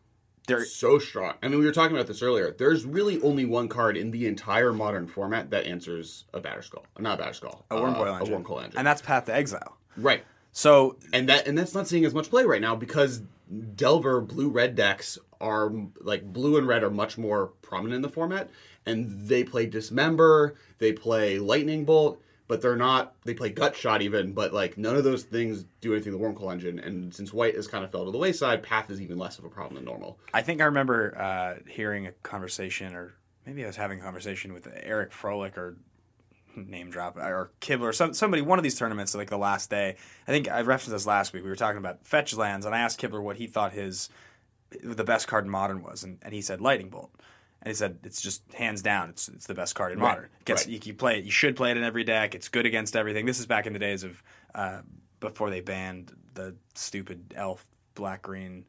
they're 0.47 0.65
So 0.65 0.99
strong. 0.99 1.35
I 1.43 1.49
mean, 1.49 1.59
we 1.59 1.67
were 1.67 1.73
talking 1.73 1.95
about 1.95 2.07
this 2.07 2.23
earlier. 2.23 2.51
There's 2.59 2.85
really 2.87 3.21
only 3.23 3.45
one 3.45 3.69
card 3.69 3.97
in 3.99 4.11
the 4.11 4.27
entire 4.27 4.73
modern 4.73 5.07
format 5.07 5.51
that 5.51 5.67
answers 5.67 6.25
a 6.33 6.41
Batterskull. 6.41 6.85
Not 6.99 7.21
a 7.21 7.23
Batterskull. 7.23 7.63
a 7.71 7.77
Wurmcoil 7.77 8.15
uh, 8.15 8.19
Engine. 8.19 8.35
A 8.35 8.39
Wurmcoil 8.39 8.65
Engine. 8.65 8.79
And 8.79 8.87
that's 8.87 9.03
Path 9.03 9.27
to 9.27 9.35
Exile. 9.35 9.77
right. 9.97 10.25
So 10.53 10.97
and 11.13 11.29
that 11.29 11.47
and 11.47 11.57
that's 11.57 11.75
not 11.75 11.87
seeing 11.87 12.05
as 12.07 12.15
much 12.15 12.31
play 12.31 12.45
right 12.45 12.61
now 12.61 12.75
because 12.75 13.23
Delver 13.77 14.21
blue 14.21 14.49
red 14.49 14.75
decks 14.75 15.19
are 15.41 15.73
like 16.01 16.25
blue 16.33 16.57
and 16.57 16.67
red 16.67 16.83
are 16.83 16.91
much 16.91 17.19
more 17.19 17.49
prominent 17.63 17.97
in 17.97 18.03
the 18.03 18.09
format, 18.09 18.51
and 18.87 19.29
they 19.29 19.45
play 19.45 19.67
Dismember, 19.67 20.55
they 20.79 20.93
play 20.93 21.39
Lightning 21.39 21.85
Bolt, 21.85 22.21
but 22.49 22.63
they're 22.63 22.77
not. 22.77 23.15
They 23.25 23.35
play 23.35 23.53
Gutshot 23.53 24.01
even, 24.01 24.33
but 24.33 24.53
like 24.53 24.79
none 24.79 24.97
of 24.97 25.05
those 25.05 25.23
things 25.23 25.67
do 25.81 25.93
anything 25.93 26.13
to 26.13 26.19
the 26.19 26.25
Wurmcoil 26.25 26.53
Engine. 26.53 26.79
And 26.79 27.15
since 27.15 27.33
White 27.33 27.55
has 27.55 27.69
kind 27.69 27.85
of 27.85 27.93
fell 27.93 28.07
to 28.07 28.11
the 28.11 28.19
wayside, 28.19 28.63
Path 28.63 28.91
is 28.91 29.01
even 29.01 29.19
less 29.19 29.39
of 29.39 29.45
a 29.45 29.51
problem 29.51 29.77
than 29.77 29.85
normal. 29.85 30.19
I 30.33 30.43
think 30.43 30.61
I 30.61 30.65
remember 30.65 31.17
uh, 31.17 31.71
hearing 31.71 32.07
a 32.07 32.13
conversation, 32.23 32.95
or 32.95 33.15
maybe 33.47 33.63
I 33.65 33.67
was 33.67 33.77
having 33.77 34.01
a 34.01 34.03
conversation 34.03 34.55
with 34.55 34.67
Eric 34.83 35.13
Froehlich 35.13 35.57
or 35.57 35.77
name 36.57 36.91
drop 36.91 37.17
or 37.17 37.53
Kibler 37.61 37.83
or 37.83 37.93
some, 37.93 38.15
somebody 38.15 38.43
one 38.43 38.59
of 38.59 38.63
these 38.63 38.79
tournaments 38.79 39.15
like 39.15 39.31
the 39.31 39.39
last 39.39 39.71
day. 39.71 39.97
I 40.27 40.31
think 40.33 40.49
I 40.49 40.63
referenced 40.63 40.91
this 40.91 41.07
last 41.07 41.33
week. 41.33 41.45
We 41.45 41.51
were 41.51 41.57
talking 41.57 41.79
about 41.79 42.05
fetch 42.05 42.35
lands, 42.35 42.67
and 42.67 42.75
I 42.75 42.81
asked 42.81 43.01
Kibler 43.01 43.23
what 43.23 43.37
he 43.37 43.47
thought 43.47 43.73
his 43.73 44.09
the 44.83 45.05
best 45.05 45.29
card 45.29 45.45
in 45.45 45.51
modern 45.51 45.83
was, 45.83 46.05
and, 46.05 46.19
and 46.23 46.35
he 46.35 46.41
said 46.41 46.61
Lightning 46.61 46.91
Bolt. 46.91 47.11
And 47.61 47.71
he 47.71 47.75
said 47.75 47.99
it's 48.05 48.21
just 48.23 48.43
hands 48.53 48.83
down, 48.83 49.11
it's 49.11 49.29
it's 49.29 49.47
the 49.47 49.55
best 49.55 49.75
card 49.75 49.93
in 49.93 49.99
Right, 49.99 50.11
modern. 50.11 50.29
Gets 50.45 50.67
right. 50.67 50.75
you, 50.75 50.81
you 50.85 50.95
play 50.95 51.19
it, 51.19 51.25
you 51.25 51.33
should 51.33 51.57
play 51.57 51.73
it 51.73 51.77
in 51.77 51.83
every 51.83 52.05
deck. 52.05 52.37
It's 52.37 52.49
good 52.49 52.67
against 52.67 52.95
everything. 52.95 53.27
This 53.27 53.41
is 53.41 53.47
back 53.47 53.67
in 53.67 53.73
the 53.73 53.81
days 53.81 54.05
of 54.05 54.23
uh, 54.55 54.83
before 55.19 55.51
they 55.51 55.61
banned 55.61 56.13
the 56.35 56.55
stupid 56.75 57.35
elf 57.37 57.67
black 57.95 58.23
green 58.23 58.65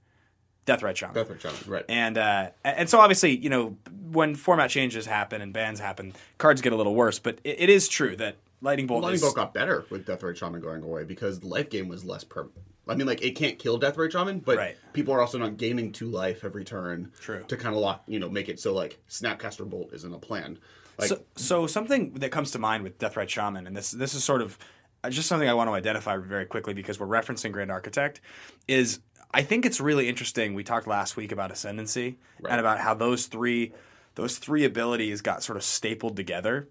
Deathrite 0.65 0.95
Shaman. 0.95 1.15
Deathrite 1.15 1.39
Shaman, 1.39 1.57
right? 1.67 1.85
And 1.87 2.17
uh, 2.17 2.49
and 2.63 2.89
so 2.89 2.99
obviously, 2.99 3.35
you 3.37 3.49
know, 3.49 3.77
when 4.11 4.35
format 4.35 4.69
changes 4.69 5.05
happen 5.05 5.41
and 5.41 5.53
bans 5.53 5.79
happen, 5.79 6.13
cards 6.37 6.61
get 6.61 6.73
a 6.73 6.75
little 6.75 6.95
worse. 6.95 7.19
But 7.19 7.39
it, 7.43 7.61
it 7.61 7.69
is 7.69 7.87
true 7.87 8.15
that 8.17 8.37
Lightning 8.61 8.87
Bolt 8.87 9.03
Lightning 9.03 9.15
is 9.15 9.21
Bolt 9.21 9.35
got 9.35 9.53
better 9.53 9.85
with 9.89 10.05
Deathrite 10.05 10.37
Shaman 10.37 10.61
going 10.61 10.83
away 10.83 11.03
because 11.03 11.39
the 11.39 11.47
life 11.47 11.69
game 11.69 11.87
was 11.87 12.05
less 12.05 12.23
permanent. 12.23 12.65
I 12.89 12.95
mean, 12.95 13.07
like 13.07 13.21
it 13.21 13.31
can't 13.35 13.57
kill 13.59 13.79
Deathrite 13.79 14.11
Shaman, 14.11 14.39
but 14.39 14.57
Right. 14.57 14.77
people 14.93 15.13
are 15.13 15.21
also 15.21 15.37
not 15.37 15.57
gaining 15.57 15.91
two 15.91 16.07
life 16.09 16.43
every 16.43 16.63
turn. 16.65 17.11
True. 17.21 17.43
To 17.47 17.55
kind 17.57 17.75
of 17.75 17.81
lock, 17.81 18.03
you 18.07 18.19
know, 18.19 18.29
make 18.29 18.49
it 18.49 18.59
so 18.59 18.73
like 18.73 18.99
Snapcaster 19.09 19.69
Bolt 19.69 19.93
isn't 19.93 20.13
a 20.13 20.19
plan. 20.19 20.57
Like 20.97 21.09
so, 21.09 21.21
so 21.35 21.67
something 21.67 22.13
that 22.15 22.31
comes 22.31 22.51
to 22.51 22.59
mind 22.59 22.83
with 22.83 22.97
Deathrite 22.97 23.29
Shaman, 23.29 23.67
and 23.67 23.77
this 23.77 23.91
this 23.91 24.13
is 24.13 24.23
sort 24.23 24.41
of 24.41 24.57
uh, 25.03 25.09
just 25.09 25.29
something 25.29 25.47
I 25.47 25.53
want 25.53 25.69
to 25.69 25.73
identify 25.73 26.17
very 26.17 26.45
quickly 26.45 26.73
because 26.73 26.99
we're 26.99 27.07
referencing 27.07 27.51
Grand 27.53 27.71
Architect, 27.71 28.19
is 28.67 28.99
I 29.33 29.43
think 29.43 29.65
it's 29.65 29.79
really 29.79 30.09
interesting. 30.09 30.55
We 30.55 30.63
talked 30.63 30.87
last 30.87 31.15
week 31.15 31.31
about 31.31 31.51
Ascendancy 31.51 32.17
Right. 32.41 32.51
and 32.51 32.59
about 32.59 32.79
how 32.79 32.95
those 32.95 33.27
three 33.27 33.71
those 34.15 34.39
three 34.39 34.65
abilities 34.65 35.21
got 35.21 35.43
sort 35.43 35.55
of 35.55 35.63
stapled 35.63 36.17
together. 36.17 36.67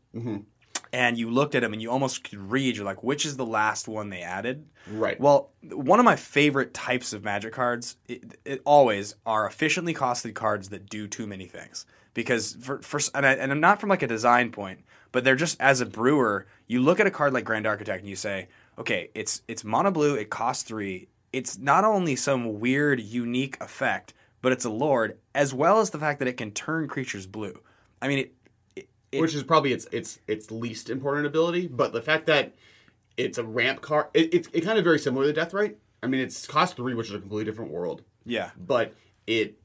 And 0.93 1.19
you 1.19 1.31
looked 1.31 1.55
at 1.55 1.63
them 1.63 1.73
and 1.73 1.83
you 1.83 1.91
almost 1.91 2.25
could 2.25 2.39
read. 2.39 2.77
You're 2.77 2.87
like, 2.87 3.03
which 3.03 3.27
is 3.27 3.37
the 3.37 3.45
last 3.45 3.89
one 3.89 4.09
they 4.09 4.23
added? 4.23 4.67
Right. 4.91 5.21
Well, 5.21 5.51
one 5.71 5.99
of 5.99 6.05
my 6.05 6.17
favorite 6.17 6.73
types 6.73 7.13
of 7.13 7.25
magic 7.25 7.53
cards, 7.53 7.97
it, 8.09 8.39
it 8.45 8.63
always 8.65 9.15
are 9.27 9.47
efficiently 9.47 9.93
costed 9.93 10.35
cards 10.35 10.71
that 10.71 10.89
do 10.89 11.07
too 11.07 11.27
many 11.27 11.47
things. 11.47 11.85
Because 12.15 12.57
for, 12.61 12.81
for 12.81 13.01
and, 13.15 13.27
I, 13.27 13.33
and 13.35 13.53
I'm 13.53 13.61
not 13.61 13.81
from 13.81 13.91
like 13.91 14.03
a 14.03 14.07
design 14.07 14.51
point, 14.51 14.81
but 15.13 15.25
they're 15.25 15.37
just 15.37 15.61
as 15.61 15.81
a 15.81 15.87
brewer, 15.87 16.47
you 16.67 16.81
look 16.81 17.01
at 17.01 17.07
a 17.07 17.11
card 17.11 17.33
like 17.33 17.45
Grand 17.45 17.67
Architect 17.67 18.01
and 18.01 18.09
you 18.09 18.17
say, 18.17 18.49
okay, 18.79 19.11
it's 19.15 19.43
it's 19.49 19.65
mono 19.65 19.91
blue, 19.91 20.15
it 20.15 20.31
costs 20.31 20.63
three. 20.63 21.09
It's 21.33 21.59
not 21.59 21.85
only 21.85 22.17
some 22.17 22.61
weird, 22.61 23.01
unique 23.01 23.59
effect, 23.61 24.15
but 24.41 24.53
it's 24.53 24.65
a 24.65 24.71
lord, 24.71 25.19
as 25.35 25.53
well 25.53 25.81
as 25.81 25.91
the 25.91 25.99
fact 25.99 26.19
that 26.21 26.29
it 26.29 26.37
can 26.37 26.53
turn 26.53 26.89
creatures 26.89 27.27
blue. 27.27 27.61
I 28.01 28.09
mean, 28.09 28.19
it, 28.19 28.35
it, 29.13 29.19
it 29.19 29.21
which 29.21 29.35
is 29.35 29.43
probably 29.43 29.73
its 29.73 29.87
its 29.93 30.19
its 30.27 30.51
least 30.51 30.91
important 30.91 31.27
ability, 31.27 31.67
but 31.67 31.93
the 31.93 32.03
fact 32.03 32.27
that 32.27 32.55
it's 33.17 33.39
a 33.39 33.45
ramp 33.45 33.81
card, 33.81 34.07
it, 34.15 34.33
it's 34.33 34.49
it 34.53 34.63
kind 34.63 34.79
of 34.79 34.85
very 34.85 34.99
similar 34.99 35.31
to 35.33 35.39
Deathrite. 35.41 35.75
I 36.03 36.07
mean, 36.07 36.21
it's 36.21 36.47
cost 36.47 36.77
three, 36.77 36.95
which 36.95 37.09
is 37.09 37.15
a 37.15 37.19
completely 37.19 37.45
different 37.45 37.71
world, 37.71 38.03
yeah, 38.25 38.51
but 38.57 38.95
it 39.27 39.59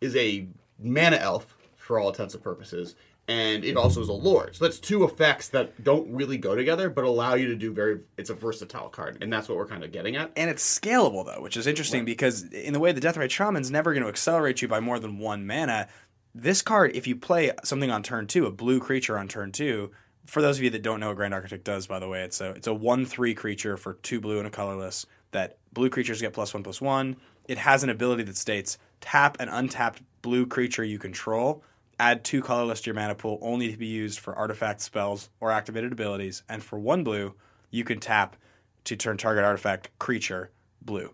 is 0.00 0.14
a 0.16 0.46
mana 0.78 1.16
elf 1.16 1.56
for 1.76 1.98
all 1.98 2.08
intents 2.08 2.34
and 2.34 2.42
purposes, 2.42 2.94
and 3.28 3.64
it 3.64 3.76
also 3.76 4.00
is 4.00 4.08
a 4.08 4.12
lord. 4.12 4.54
So 4.54 4.64
that's 4.64 4.78
two 4.78 5.04
effects 5.04 5.48
that 5.48 5.82
don't 5.82 6.12
really 6.12 6.36
go 6.36 6.54
together, 6.54 6.90
but 6.90 7.04
allow 7.04 7.34
you 7.34 7.46
to 7.48 7.54
do 7.54 7.72
very. 7.72 8.00
It's 8.18 8.30
a 8.30 8.34
versatile 8.34 8.88
card, 8.88 9.18
and 9.22 9.32
that's 9.32 9.48
what 9.48 9.56
we're 9.56 9.66
kind 9.66 9.84
of 9.84 9.92
getting 9.92 10.16
at. 10.16 10.32
And 10.36 10.50
it's 10.50 10.78
scalable 10.78 11.24
though, 11.24 11.40
which 11.40 11.56
is 11.56 11.66
interesting 11.66 12.04
because 12.04 12.42
in 12.52 12.72
the 12.72 12.80
way 12.80 12.92
the 12.92 13.00
Deathrite 13.00 13.30
Shaman's 13.30 13.70
never 13.70 13.92
going 13.92 14.02
to 14.02 14.08
accelerate 14.08 14.60
you 14.60 14.68
by 14.68 14.80
more 14.80 14.98
than 14.98 15.18
one 15.18 15.46
mana. 15.46 15.88
This 16.34 16.62
card, 16.62 16.92
if 16.94 17.06
you 17.06 17.14
play 17.14 17.52
something 17.62 17.90
on 17.90 18.02
turn 18.02 18.26
two, 18.26 18.46
a 18.46 18.50
blue 18.50 18.80
creature 18.80 19.18
on 19.18 19.28
turn 19.28 19.52
two, 19.52 19.90
for 20.24 20.40
those 20.40 20.56
of 20.56 20.64
you 20.64 20.70
that 20.70 20.82
don't 20.82 20.98
know 20.98 21.08
what 21.08 21.16
Grand 21.16 21.34
Architect 21.34 21.64
does, 21.64 21.86
by 21.86 21.98
the 21.98 22.08
way, 22.08 22.22
it's 22.22 22.40
a 22.40 22.50
it's 22.52 22.66
a 22.66 22.74
one 22.74 23.04
three 23.04 23.34
creature 23.34 23.76
for 23.76 23.94
two 23.94 24.18
blue 24.18 24.38
and 24.38 24.46
a 24.46 24.50
colorless. 24.50 25.04
That 25.32 25.58
blue 25.74 25.90
creatures 25.90 26.22
get 26.22 26.32
plus 26.32 26.54
one 26.54 26.62
plus 26.62 26.80
one. 26.80 27.16
It 27.48 27.58
has 27.58 27.84
an 27.84 27.90
ability 27.90 28.22
that 28.24 28.36
states 28.38 28.78
tap 29.00 29.40
an 29.40 29.48
untapped 29.50 30.00
blue 30.22 30.46
creature 30.46 30.84
you 30.84 30.98
control, 30.98 31.62
add 31.98 32.24
two 32.24 32.40
colorless 32.40 32.80
to 32.82 32.86
your 32.86 32.94
mana 32.94 33.14
pool, 33.14 33.38
only 33.42 33.70
to 33.70 33.76
be 33.76 33.86
used 33.86 34.18
for 34.18 34.34
artifact 34.34 34.80
spells 34.80 35.28
or 35.40 35.50
activated 35.50 35.92
abilities. 35.92 36.44
And 36.48 36.62
for 36.62 36.78
one 36.78 37.04
blue, 37.04 37.34
you 37.70 37.84
can 37.84 38.00
tap 38.00 38.36
to 38.84 38.96
turn 38.96 39.18
target 39.18 39.44
artifact 39.44 39.90
creature 39.98 40.50
blue. 40.80 41.12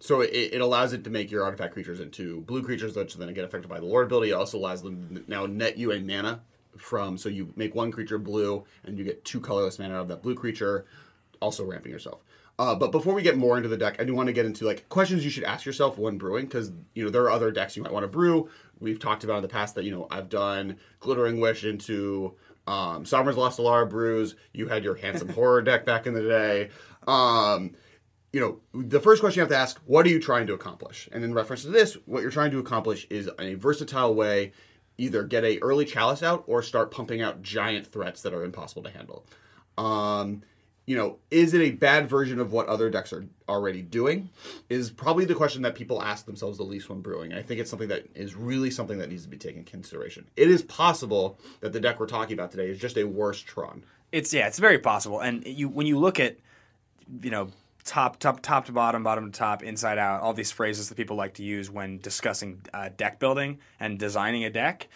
So 0.00 0.20
it, 0.20 0.28
it 0.28 0.60
allows 0.60 0.92
it 0.92 1.04
to 1.04 1.10
make 1.10 1.30
your 1.30 1.44
artifact 1.44 1.72
creatures 1.72 2.00
into 2.00 2.40
blue 2.42 2.62
creatures, 2.62 2.94
which 2.94 3.14
then 3.14 3.32
get 3.32 3.44
affected 3.44 3.68
by 3.68 3.80
the 3.80 3.86
Lord 3.86 4.06
ability. 4.06 4.30
It 4.30 4.34
also 4.34 4.58
allows 4.58 4.82
them 4.82 5.24
now 5.26 5.46
net 5.46 5.78
you 5.78 5.92
a 5.92 6.00
mana 6.00 6.42
from. 6.76 7.16
So 7.16 7.28
you 7.28 7.52
make 7.56 7.74
one 7.74 7.90
creature 7.90 8.18
blue, 8.18 8.64
and 8.84 8.98
you 8.98 9.04
get 9.04 9.24
two 9.24 9.40
colorless 9.40 9.78
mana 9.78 9.94
out 9.94 10.02
of 10.02 10.08
that 10.08 10.22
blue 10.22 10.34
creature, 10.34 10.86
also 11.40 11.64
ramping 11.64 11.92
yourself. 11.92 12.22
Uh, 12.58 12.74
but 12.74 12.90
before 12.90 13.12
we 13.12 13.22
get 13.22 13.36
more 13.36 13.56
into 13.58 13.68
the 13.68 13.76
deck, 13.76 13.96
I 13.98 14.04
do 14.04 14.14
want 14.14 14.28
to 14.28 14.32
get 14.32 14.46
into 14.46 14.64
like 14.64 14.88
questions 14.88 15.24
you 15.24 15.30
should 15.30 15.44
ask 15.44 15.66
yourself 15.66 15.98
when 15.98 16.16
brewing, 16.16 16.46
because 16.46 16.72
you 16.94 17.04
know 17.04 17.10
there 17.10 17.22
are 17.22 17.30
other 17.30 17.50
decks 17.50 17.76
you 17.76 17.82
might 17.82 17.92
want 17.92 18.04
to 18.04 18.08
brew. 18.08 18.48
We've 18.80 18.98
talked 18.98 19.24
about 19.24 19.36
in 19.36 19.42
the 19.42 19.48
past 19.48 19.74
that 19.74 19.84
you 19.84 19.90
know 19.90 20.06
I've 20.10 20.28
done 20.28 20.76
Glittering 21.00 21.40
Wish 21.40 21.64
into 21.64 22.34
um, 22.66 23.04
Sovereign's 23.04 23.38
Lost 23.38 23.58
Alara 23.58 23.88
brews. 23.88 24.36
You 24.52 24.68
had 24.68 24.84
your 24.84 24.94
Handsome 24.94 25.28
Horror 25.28 25.62
deck 25.62 25.84
back 25.84 26.06
in 26.06 26.14
the 26.14 26.22
day. 26.22 26.70
Um, 27.06 27.74
you 28.36 28.42
know, 28.42 28.82
the 28.82 29.00
first 29.00 29.22
question 29.22 29.38
you 29.38 29.40
have 29.44 29.48
to 29.48 29.56
ask, 29.56 29.80
what 29.86 30.04
are 30.04 30.10
you 30.10 30.20
trying 30.20 30.46
to 30.46 30.52
accomplish? 30.52 31.08
And 31.10 31.24
in 31.24 31.32
reference 31.32 31.62
to 31.62 31.70
this, 31.70 31.94
what 32.04 32.20
you're 32.20 32.30
trying 32.30 32.50
to 32.50 32.58
accomplish 32.58 33.06
is 33.08 33.30
a 33.38 33.54
versatile 33.54 34.14
way, 34.14 34.52
either 34.98 35.22
get 35.22 35.42
a 35.42 35.58
early 35.60 35.86
chalice 35.86 36.22
out 36.22 36.44
or 36.46 36.60
start 36.60 36.90
pumping 36.90 37.22
out 37.22 37.40
giant 37.40 37.86
threats 37.86 38.20
that 38.20 38.34
are 38.34 38.44
impossible 38.44 38.82
to 38.82 38.90
handle. 38.90 39.24
Um, 39.78 40.42
you 40.84 40.98
know, 40.98 41.16
is 41.30 41.54
it 41.54 41.62
a 41.62 41.70
bad 41.70 42.10
version 42.10 42.38
of 42.38 42.52
what 42.52 42.66
other 42.66 42.90
decks 42.90 43.10
are 43.14 43.24
already 43.48 43.80
doing? 43.80 44.28
Is 44.68 44.90
probably 44.90 45.24
the 45.24 45.34
question 45.34 45.62
that 45.62 45.74
people 45.74 46.02
ask 46.02 46.26
themselves 46.26 46.58
the 46.58 46.64
least 46.64 46.90
when 46.90 47.00
brewing. 47.00 47.32
I 47.32 47.40
think 47.40 47.58
it's 47.58 47.70
something 47.70 47.88
that 47.88 48.04
is 48.14 48.36
really 48.36 48.70
something 48.70 48.98
that 48.98 49.08
needs 49.08 49.22
to 49.22 49.30
be 49.30 49.38
taken 49.38 49.60
into 49.60 49.70
consideration. 49.70 50.28
It 50.36 50.50
is 50.50 50.60
possible 50.60 51.38
that 51.60 51.72
the 51.72 51.80
deck 51.80 51.98
we're 51.98 52.06
talking 52.06 52.34
about 52.34 52.50
today 52.50 52.68
is 52.68 52.78
just 52.78 52.98
a 52.98 53.04
worse 53.04 53.40
Tron. 53.40 53.82
It's 54.12 54.34
yeah, 54.34 54.46
it's 54.46 54.58
very 54.58 54.78
possible. 54.78 55.20
And 55.20 55.46
you 55.46 55.70
when 55.70 55.86
you 55.86 55.98
look 55.98 56.20
at 56.20 56.36
you 57.22 57.30
know 57.30 57.48
top 57.86 58.18
top 58.18 58.40
top 58.40 58.66
to 58.66 58.72
bottom, 58.72 59.02
bottom 59.02 59.30
to 59.30 59.38
top, 59.38 59.62
inside 59.62 59.98
out, 59.98 60.20
all 60.20 60.34
these 60.34 60.52
phrases 60.52 60.88
that 60.88 60.96
people 60.96 61.16
like 61.16 61.34
to 61.34 61.42
use 61.42 61.70
when 61.70 61.98
discussing 61.98 62.60
uh, 62.74 62.90
deck 62.96 63.18
building 63.18 63.58
and 63.80 63.98
designing 63.98 64.44
a 64.44 64.50
deck. 64.50 64.88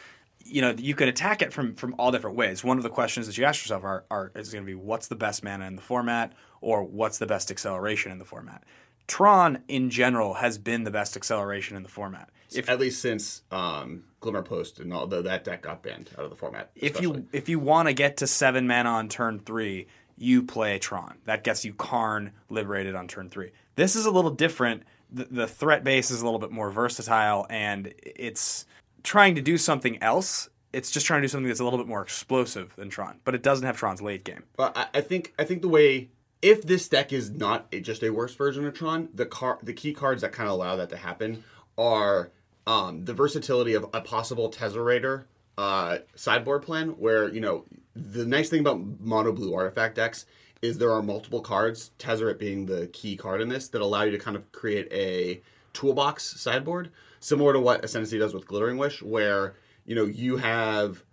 You 0.45 0.63
know, 0.63 0.75
you 0.77 0.95
could 0.95 1.09
attack 1.09 1.43
it 1.43 1.53
from 1.53 1.75
from 1.75 1.95
all 1.99 2.11
different 2.11 2.37
ways. 2.37 2.65
One 2.65 2.77
of 2.77 2.83
the 2.83 2.91
questions 2.91 3.27
that 3.27 3.39
you 3.39 3.45
ask 3.45 3.63
yourself 3.65 3.85
are, 3.85 4.05
are 4.11 4.33
is 4.35 4.53
going 4.53 4.65
to 4.65 4.67
be 4.67 4.75
what's 4.75 5.09
the 5.09 5.17
best 5.17 5.43
mana 5.45 5.67
in 5.67 5.77
the 5.77 5.83
format, 5.83 6.33
or 6.61 6.83
what's 6.83 7.19
the 7.19 7.27
best 7.27 7.51
acceleration 7.51 8.13
in 8.13 8.19
the 8.19 8.25
format. 8.25 8.65
Tron 9.07 9.63
in 9.67 9.91
general 9.91 10.35
has 10.35 10.57
been 10.57 10.85
the 10.85 10.91
best 10.91 11.17
acceleration 11.17 11.77
in 11.77 11.83
the 11.83 11.89
format. 11.89 12.31
If, 12.53 12.69
At 12.69 12.79
least 12.79 13.01
since 13.01 13.43
um, 13.51 14.05
Glimmerpost 14.21 14.79
and 14.81 14.93
all 14.93 15.07
the, 15.07 15.23
that 15.23 15.45
deck 15.45 15.63
got 15.63 15.83
banned 15.83 16.11
out 16.17 16.25
of 16.25 16.31
the 16.31 16.37
format. 16.37 16.71
If 16.75 17.01
you 17.01 17.27
if 17.33 17.49
you 17.49 17.59
want 17.59 17.89
to 17.89 17.93
get 17.93 18.19
to 18.19 18.27
seven 18.27 18.67
mana 18.67 18.89
on 18.91 19.09
turn 19.09 19.41
three, 19.41 19.87
you 20.21 20.43
play 20.43 20.79
Tron. 20.79 21.17
That 21.25 21.43
gets 21.43 21.65
you 21.65 21.73
Karn 21.73 22.33
liberated 22.51 22.95
on 22.95 23.09
turn 23.09 23.31
three. 23.31 23.53
This 23.75 23.97
is 23.97 24.05
a 24.05 24.11
little 24.11 24.31
different. 24.31 24.83
The, 25.11 25.25
the 25.25 25.47
threat 25.47 25.83
base 25.83 26.11
is 26.11 26.21
a 26.21 26.25
little 26.25 26.39
bit 26.39 26.51
more 26.51 26.71
versatile, 26.71 27.47
and 27.49 27.95
it's 28.05 28.67
trying 29.03 29.35
to 29.37 29.41
do 29.41 29.57
something 29.57 30.01
else. 30.03 30.51
It's 30.73 30.91
just 30.91 31.07
trying 31.07 31.23
to 31.23 31.25
do 31.25 31.31
something 31.31 31.49
that's 31.49 31.61
a 31.61 31.65
little 31.65 31.79
bit 31.79 31.89
more 31.89 32.03
explosive 32.03 32.77
than 32.77 32.91
Tron, 32.91 33.19
but 33.25 33.35
it 33.35 33.43
doesn't 33.43 33.65
have 33.65 33.79
Tron's 33.79 34.03
late 34.03 34.23
game. 34.23 34.45
But 34.57 34.91
I, 34.95 35.01
think 35.01 35.33
I 35.39 35.45
think 35.45 35.63
the 35.63 35.69
way 35.69 36.11
if 36.43 36.63
this 36.63 36.87
deck 36.89 37.13
is 37.13 37.31
not 37.31 37.73
just 37.73 38.03
a 38.03 38.11
worse 38.11 38.35
version 38.35 38.67
of 38.67 38.75
Tron, 38.75 39.09
the 39.15 39.27
car 39.27 39.59
the 39.63 39.73
key 39.73 39.95
cards 39.95 40.21
that 40.21 40.33
kind 40.33 40.49
of 40.49 40.55
allow 40.55 40.77
that 40.77 40.91
to 40.91 40.97
happen 40.99 41.45
are 41.79 42.31
um, 42.67 43.07
the 43.07 43.15
versatility 43.15 43.73
of 43.73 43.87
a 43.95 44.03
possible 44.03 44.51
Tezzerator 44.51 45.25
uh, 45.61 45.99
sideboard 46.15 46.63
plan, 46.63 46.89
where 46.91 47.29
you 47.29 47.41
know 47.41 47.67
the 47.95 48.25
nice 48.25 48.49
thing 48.49 48.61
about 48.61 48.81
mono 48.99 49.31
blue 49.31 49.55
artifact 49.55 49.95
decks 49.95 50.25
is 50.63 50.79
there 50.79 50.93
are 50.93 51.03
multiple 51.03 51.43
cards, 51.43 51.91
Tezzeret 51.99 52.39
being 52.39 52.65
the 52.65 52.87
key 52.89 53.15
card 53.15 53.43
in 53.43 53.49
this, 53.51 53.69
that 53.69 53.83
allow 53.83 54.03
you 54.03 54.11
to 54.11 54.19
kind 54.19 54.37
of 54.37 54.51
create 54.53 54.89
a 54.91 55.43
toolbox 55.75 56.41
sideboard, 56.41 56.91
similar 57.21 57.53
to 57.53 57.61
what 57.61 57.85
Ascendancy 57.85 58.19
does 58.19 58.33
with 58.33 58.47
Glittering 58.47 58.79
Wish, 58.79 59.03
where 59.03 59.55
you 59.85 59.95
know 59.95 60.07
you 60.07 60.39
have 60.39 61.05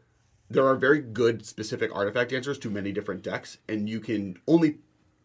there 0.50 0.66
are 0.66 0.78
very 0.78 1.02
good 1.02 1.46
specific 1.46 1.94
artifact 1.94 2.32
answers 2.32 2.58
to 2.60 2.70
many 2.70 2.94
different 2.94 3.24
decks, 3.24 3.58
and 3.68 3.90
you 3.90 4.00
can 4.00 4.38
only 4.48 4.78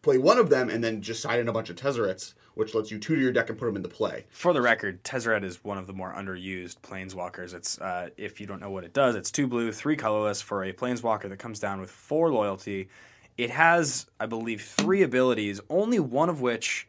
play 0.03 0.19
one 0.19 0.37
of 0.37 0.49
them 0.49 0.69
and 0.69 0.83
then 0.83 1.01
just 1.01 1.21
side 1.21 1.39
in 1.39 1.47
a 1.47 1.53
bunch 1.53 1.71
of 1.71 1.75
Tezzerets, 1.75 2.33
which 2.53 2.75
lets 2.75 2.91
you 2.91 2.99
tutor 2.99 3.21
your 3.21 3.31
deck 3.31 3.49
and 3.49 3.57
put 3.57 3.65
them 3.65 3.77
into 3.77 3.89
play. 3.89 4.25
For 4.29 4.53
the 4.53 4.61
record, 4.61 5.03
Tezzeret 5.03 5.43
is 5.43 5.63
one 5.63 5.79
of 5.79 5.87
the 5.87 5.93
more 5.93 6.13
underused 6.13 6.81
planeswalkers. 6.81 7.55
It's 7.55 7.79
uh, 7.79 8.09
if 8.17 8.39
you 8.39 8.45
don't 8.45 8.61
know 8.61 8.69
what 8.69 8.83
it 8.83 8.93
does, 8.93 9.15
it's 9.15 9.31
two 9.31 9.47
blue, 9.47 9.71
three 9.71 9.95
colorless 9.95 10.41
for 10.41 10.63
a 10.63 10.73
planeswalker 10.73 11.29
that 11.29 11.39
comes 11.39 11.59
down 11.59 11.79
with 11.79 11.89
four 11.89 12.31
loyalty. 12.31 12.89
It 13.37 13.49
has, 13.49 14.05
I 14.19 14.27
believe, 14.27 14.61
three 14.61 15.01
abilities, 15.01 15.59
only 15.69 15.99
one 15.99 16.29
of 16.29 16.41
which. 16.41 16.87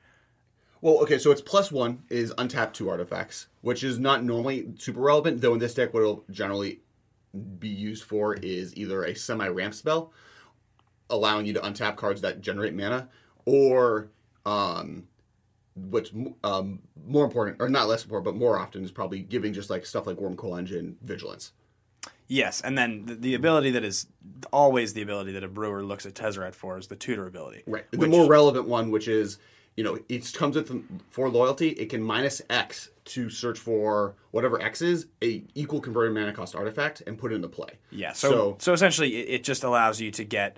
Well, 0.83 0.99
okay, 0.99 1.17
so 1.17 1.31
it's 1.31 1.41
plus 1.41 1.73
one 1.73 2.03
is 2.11 2.35
untap 2.35 2.75
two 2.75 2.91
artifacts, 2.91 3.47
which 3.63 3.83
is 3.83 3.99
not 3.99 4.23
normally 4.23 4.69
super 4.77 5.01
relevant, 5.01 5.41
though 5.41 5.55
in 5.55 5.61
this 5.61 5.73
deck, 5.73 5.95
what 5.95 6.01
it'll 6.01 6.25
generally 6.31 6.81
be 7.59 7.69
used 7.69 8.05
for 8.05 8.35
is 8.35 8.77
either 8.77 9.05
a 9.05 9.15
semi 9.15 9.49
ramp 9.49 9.73
spell, 9.73 10.13
allowing 11.11 11.47
you 11.47 11.53
to 11.55 11.61
untap 11.61 11.97
cards 11.97 12.21
that 12.23 12.41
generate 12.41 12.75
mana, 12.75 13.09
or 13.45 14.11
um, 14.47 15.07
what's 15.75 16.11
um, 16.43 16.81
more 17.07 17.25
important, 17.25 17.57
or 17.61 17.69
not 17.69 17.89
less 17.89 18.05
important, 18.05 18.25
but 18.25 18.37
more 18.37 18.59
often 18.59 18.85
is 18.85 18.91
probably 18.91 19.21
giving 19.21 19.53
just 19.53 19.71
like 19.71 19.85
stuff 19.85 20.07
like 20.07 20.17
Wurmcoil 20.17 20.59
Engine 20.59 20.97
vigilance. 21.03 21.53
Yes, 22.27 22.61
and 22.63 22.77
then 22.77 23.05
the, 23.05 23.15
the, 23.15 23.35
ability 23.35 23.71
that 23.73 23.85
is 23.85 24.07
always 24.53 24.95
the 24.95 25.03
ability 25.03 25.33
that 25.33 25.45
a 25.45 25.49
brewer 25.49 25.85
looks 25.85 26.07
at 26.07 26.15
Tezzeret 26.15 26.55
for 26.55 26.79
is 26.79 26.87
the 26.87 26.97
tutor 26.97 27.27
ability. 27.27 27.63
Right. 27.67 27.85
The 27.91 28.07
more 28.07 28.27
relevant 28.27 28.67
one, 28.67 28.91
which 28.91 29.09
is, 29.09 29.39
you 29.77 29.85
know, 29.85 29.99
it 30.09 30.33
comes 30.33 30.57
with 30.57 30.73
for 31.11 31.29
loyalty, 31.29 31.71
it 31.71 31.91
can 31.91 32.03
minus 32.03 32.41
X 32.49 32.91
to 33.07 33.29
search 33.29 33.59
for 33.59 34.15
whatever 34.31 34.61
X 34.61 34.81
is, 34.81 35.09
a 35.23 35.43
equal 35.55 35.81
converted 35.81 36.15
mana 36.15 36.33
cost 36.33 36.55
artifact, 36.55 37.03
and 37.07 37.19
put 37.19 37.31
it 37.31 37.37
into 37.37 37.49
play. 37.49 37.79
Yeah. 37.91 38.13
So 38.13 38.31
so, 38.31 38.57
so 38.59 38.73
essentially, 38.73 39.17
it, 39.17 39.41
it 39.41 39.45
just 39.45 39.63
allows 39.63 40.01
you 40.01 40.11
to 40.13 40.25
get 40.25 40.57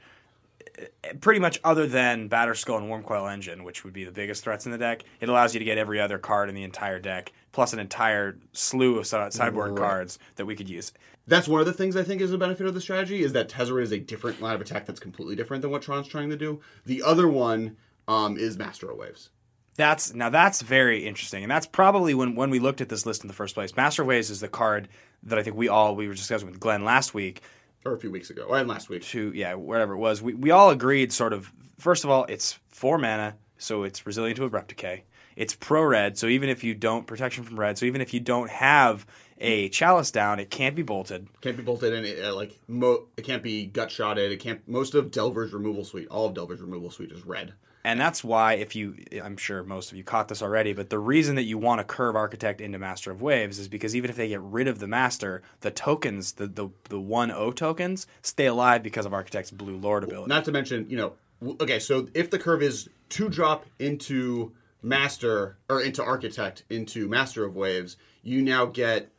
pretty 1.21 1.41
much 1.41 1.59
other 1.65 1.87
than 1.87 2.29
Batterskull 2.29 2.79
and 2.79 2.91
Wurmcoil 2.91 3.33
Engine, 3.33 3.65
which 3.65 3.85
would 3.85 3.93
be 3.93 4.05
the 4.05 4.13
biggest 4.13 4.45
threats 4.45 4.67
in 4.67 4.73
the 4.73 4.79
deck, 4.79 5.03
it 5.21 5.29
allows 5.29 5.55
you 5.55 5.59
to 5.59 5.65
get 5.65 5.79
every 5.79 6.01
other 6.01 6.19
card 6.19 6.49
in 6.49 6.55
the 6.55 6.63
entire 6.63 6.99
deck, 6.99 7.33
plus 7.53 7.73
an 7.73 7.79
entire 7.79 8.39
slew 8.53 8.99
of 8.99 9.07
sideboard 9.07 9.71
right. 9.71 9.79
cards 9.79 10.19
that 10.37 10.47
we 10.47 10.57
could 10.57 10.69
use. 10.69 10.93
That's 11.27 11.49
one 11.49 11.61
of 11.61 11.67
the 11.67 11.73
things 11.73 11.97
I 11.97 12.03
think 12.03 12.21
is 12.21 12.33
a 12.33 12.39
benefit 12.39 12.67
of 12.67 12.75
the 12.75 12.81
strategy 12.81 13.23
is 13.23 13.33
that 13.33 13.49
Tezzeret 13.49 13.83
is 13.83 13.93
a 13.93 13.99
different 13.99 14.41
line 14.41 14.55
of 14.55 14.61
attack 14.61 14.87
that's 14.87 15.01
completely 15.01 15.35
different 15.35 15.63
than 15.63 15.71
what 15.71 15.83
Tron's 15.83 16.09
trying 16.09 16.31
to 16.31 16.37
do. 16.37 16.61
The 16.85 17.03
other 17.03 17.29
one 17.29 17.77
um, 18.07 18.37
is 18.37 18.57
Master 18.57 18.91
of 18.91 18.99
Waves. 18.99 19.31
That's 19.77 20.15
now 20.15 20.31
that's 20.31 20.63
very 20.63 21.07
interesting, 21.07 21.43
and 21.45 21.51
that's 21.51 21.67
probably 21.67 22.15
when 22.15 22.35
when 22.35 22.49
we 22.49 22.61
looked 22.61 22.81
at 22.81 22.89
this 22.89 23.05
list 23.05 23.23
in 23.23 23.29
the 23.29 23.35
first 23.35 23.55
place. 23.55 23.77
Master 23.77 24.05
Waves 24.05 24.31
is 24.31 24.41
the 24.41 24.49
card 24.49 24.89
that 25.25 25.39
I 25.39 25.43
think 25.43 25.55
we 25.55 25.69
all 25.69 25.95
we 25.95 26.09
were 26.09 26.15
discussing 26.15 26.49
with 26.49 26.59
Glenn 26.59 26.83
last 26.83 27.13
week 27.13 27.43
or 27.87 27.95
a 27.95 27.99
few 27.99 28.11
weeks 28.11 28.31
ago, 28.31 28.43
or 28.43 28.63
last 28.65 28.89
week. 28.89 29.03
To 29.05 29.33
yeah, 29.35 29.55
whatever 29.55 29.95
it 29.95 29.99
was, 29.99 30.23
we 30.23 30.35
we 30.35 30.51
all 30.51 30.71
agreed 30.71 31.13
sort 31.13 31.33
of. 31.33 31.53
First 31.79 32.05
of 32.05 32.11
all, 32.11 32.25
it's 32.25 32.59
four 32.69 32.99
mana, 32.99 33.37
so 33.59 33.83
it's 33.83 34.07
resilient 34.07 34.37
to 34.39 34.45
abrupt 34.45 34.69
decay. 34.69 35.05
It's 35.37 35.55
pro 35.55 35.83
red, 35.83 36.17
so 36.17 36.27
even 36.29 36.49
if 36.49 36.65
you 36.65 36.75
don't 36.75 37.07
protection 37.07 37.45
from 37.45 37.61
red, 37.61 37.77
so 37.77 37.85
even 37.85 38.01
if 38.01 38.15
you 38.15 38.21
don't 38.21 38.51
have 38.51 39.07
a 39.39 39.69
chalice 39.69 40.11
down, 40.11 40.41
it 40.41 40.51
can't 40.51 40.75
be 40.75 40.83
bolted. 40.83 41.29
Can't 41.43 41.57
be 41.59 41.63
bolted, 41.63 41.93
and 41.93 42.07
it, 42.07 42.25
uh, 42.25 42.35
like 42.35 42.59
mo- 42.69 43.07
it 43.19 43.23
can't 43.23 43.43
be 43.43 43.67
gut 43.67 43.91
shotted. 43.91 44.33
It 44.33 44.39
can't. 44.39 44.67
Most 44.67 44.95
of 44.95 45.11
Delver's 45.11 45.53
removal 45.53 45.85
suite, 45.85 46.09
all 46.09 46.27
of 46.27 46.35
Delver's 46.35 46.63
removal 46.63 46.91
suite 46.91 47.13
is 47.13 47.25
red. 47.27 47.53
And 47.87 48.01
that's 48.01 48.25
why, 48.25 48.55
if 48.55 48.75
you, 48.75 48.97
I'm 49.23 49.37
sure 49.37 49.63
most 49.63 49.93
of 49.93 49.97
you 49.97 50.03
caught 50.03 50.27
this 50.27 50.43
already, 50.43 50.73
but 50.73 50.91
the 50.91 50.99
reason 50.99 51.37
that 51.37 51.45
you 51.45 51.57
want 51.57 51.79
to 51.79 51.85
curve 51.85 52.17
Architect 52.17 52.61
into 52.61 52.81
Master 52.81 53.13
of 53.13 53.23
Waves 53.23 53.61
is 53.61 53.69
because 53.69 53.95
even 53.95 54.11
if 54.11 54.17
they 54.17 54.27
get 54.27 54.41
rid 54.41 54.67
of 54.67 54.81
the 54.81 54.89
Master, 54.89 55.41
the 55.61 55.71
tokens, 55.71 56.33
the 56.33 56.49
the, 56.49 56.69
the 56.89 56.99
one 56.99 57.31
O 57.31 57.53
tokens, 57.53 58.09
stay 58.23 58.47
alive 58.47 58.83
because 58.83 59.07
of 59.07 59.15
Architect's 59.15 59.53
Blue 59.53 59.77
Lord 59.77 60.03
ability. 60.03 60.29
Not 60.29 60.45
to 60.47 60.53
mention, 60.53 60.91
you 60.91 60.97
know, 60.97 61.13
okay, 61.61 61.79
so 61.79 62.09
if 62.13 62.29
the 62.29 62.41
curve 62.41 62.61
is 62.61 62.89
two 63.09 63.29
drop 63.29 63.67
into 63.79 64.51
Master 64.83 65.57
or 65.71 65.81
into 65.81 66.03
Architect 66.03 66.65
into 66.69 67.09
Master 67.09 67.45
of 67.45 67.55
Waves, 67.55 67.97
you 68.25 68.43
now 68.43 68.67
get 68.67 69.13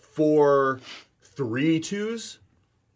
four 0.00 0.78
three 1.24 1.80
twos 1.80 2.38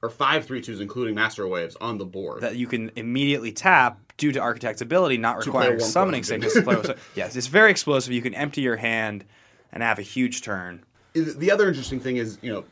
or 0.03 0.09
five 0.09 0.45
three 0.45 0.61
twos, 0.61 0.81
including 0.81 1.17
Master 1.17 1.43
of 1.43 1.51
Waves, 1.51 1.77
on 1.81 1.99
the 1.99 2.05
board. 2.05 2.43
that 2.43 2.55
you 2.55 2.69
can 2.69 2.93
immediately 2.95 3.51
tap 3.51 3.99
due 4.17 4.33
to 4.33 4.41
Architect's 4.41 4.81
ability 4.81 5.19
not 5.19 5.45
requiring 5.45 5.81
summoning 5.81 6.23
sickness 6.23 6.55
to 6.55 6.63
play 6.63 6.77
with. 6.77 7.11
yes, 7.15 7.37
it's 7.37 7.47
very 7.47 7.71
explosive. 7.71 8.13
You 8.13 8.23
can 8.23 8.35
empty 8.35 8.61
your 8.61 8.77
hand 8.77 9.25
and 9.73 9.83
have 9.83 9.99
a 9.99 10.03
huge 10.03 10.43
turn. 10.43 10.85
the 11.15 11.51
other 11.51 11.69
interesting 11.69 12.01
thing 12.01 12.17
is, 12.17 12.39
you 12.43 12.53
know, 12.53 12.65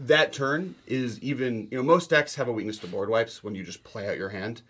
that 0.00 0.32
turn 0.32 0.74
is 0.86 1.20
even, 1.20 1.68
you 1.70 1.76
know, 1.76 1.82
most 1.82 2.10
decks 2.10 2.34
have 2.36 2.48
a 2.48 2.52
weakness 2.52 2.78
to 2.78 2.86
board 2.86 3.10
wipes 3.10 3.44
when 3.44 3.54
you 3.54 3.62
just 3.62 3.84
play 3.84 4.08
out 4.08 4.16
your 4.16 4.30
hand. 4.30 4.62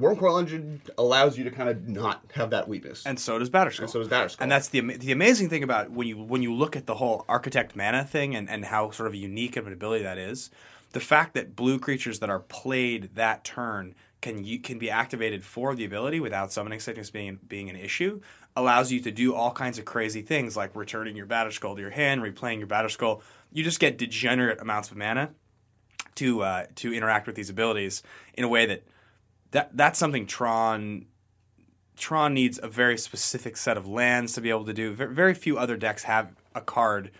Wurmcoil 0.00 0.38
Engine 0.38 0.80
allows 0.96 1.36
you 1.36 1.44
to 1.44 1.50
kind 1.50 1.68
of 1.68 1.88
not 1.88 2.22
have 2.34 2.50
that 2.50 2.68
weakness. 2.68 3.04
And 3.04 3.18
so 3.18 3.38
does 3.38 3.50
Batterskull. 3.50 3.80
And 3.80 3.90
so 3.90 3.98
does 3.98 4.08
Batterskull. 4.08 4.40
And 4.40 4.50
that's 4.50 4.68
the 4.68 4.80
the 4.80 5.10
amazing 5.10 5.48
thing 5.48 5.64
about 5.64 5.90
when 5.90 6.06
you 6.06 6.16
when 6.16 6.40
you 6.40 6.54
look 6.54 6.76
at 6.76 6.86
the 6.86 6.94
whole 6.94 7.24
architect 7.28 7.74
mana 7.74 8.04
thing 8.04 8.34
and, 8.34 8.48
and 8.48 8.66
how 8.66 8.92
sort 8.92 9.08
of 9.08 9.14
unique 9.16 9.56
of 9.56 9.66
an 9.66 9.72
ability 9.72 10.04
that 10.04 10.16
is, 10.16 10.50
the 10.92 11.00
fact 11.00 11.34
that 11.34 11.56
blue 11.56 11.80
creatures 11.80 12.20
that 12.20 12.30
are 12.30 12.38
played 12.38 13.10
that 13.16 13.42
turn 13.42 13.96
can 14.20 14.44
you 14.44 14.58
can 14.58 14.78
be 14.78 14.90
activated 14.90 15.44
for 15.44 15.74
the 15.74 15.84
ability 15.84 16.20
without 16.20 16.52
summoning 16.52 16.80
sickness 16.80 17.10
being 17.10 17.38
being 17.46 17.70
an 17.70 17.76
issue 17.76 18.20
allows 18.56 18.90
you 18.90 19.00
to 19.00 19.10
do 19.10 19.34
all 19.34 19.52
kinds 19.52 19.78
of 19.78 19.84
crazy 19.84 20.22
things 20.22 20.56
like 20.56 20.74
returning 20.74 21.14
your 21.14 21.26
Batterskull 21.26 21.76
to 21.76 21.80
your 21.80 21.90
hand, 21.90 22.22
replaying 22.22 22.58
your 22.58 22.66
Batterskull. 22.66 23.22
You 23.52 23.62
just 23.62 23.78
get 23.78 23.96
degenerate 23.96 24.60
amounts 24.60 24.90
of 24.90 24.96
mana 24.96 25.30
to 26.16 26.42
uh, 26.42 26.66
to 26.76 26.92
interact 26.92 27.26
with 27.26 27.36
these 27.36 27.50
abilities 27.50 28.02
in 28.34 28.44
a 28.44 28.48
way 28.48 28.66
that 28.66 28.82
that 29.52 29.76
that's 29.76 29.98
something 29.98 30.26
Tron 30.26 31.06
Tron 31.96 32.34
needs 32.34 32.58
a 32.62 32.68
very 32.68 32.98
specific 32.98 33.56
set 33.56 33.76
of 33.76 33.86
lands 33.86 34.32
to 34.34 34.40
be 34.40 34.50
able 34.50 34.64
to 34.64 34.74
do. 34.74 34.92
Very 34.92 35.34
few 35.34 35.58
other 35.58 35.76
decks 35.76 36.04
have 36.04 36.34
a 36.54 36.60
card 36.60 37.10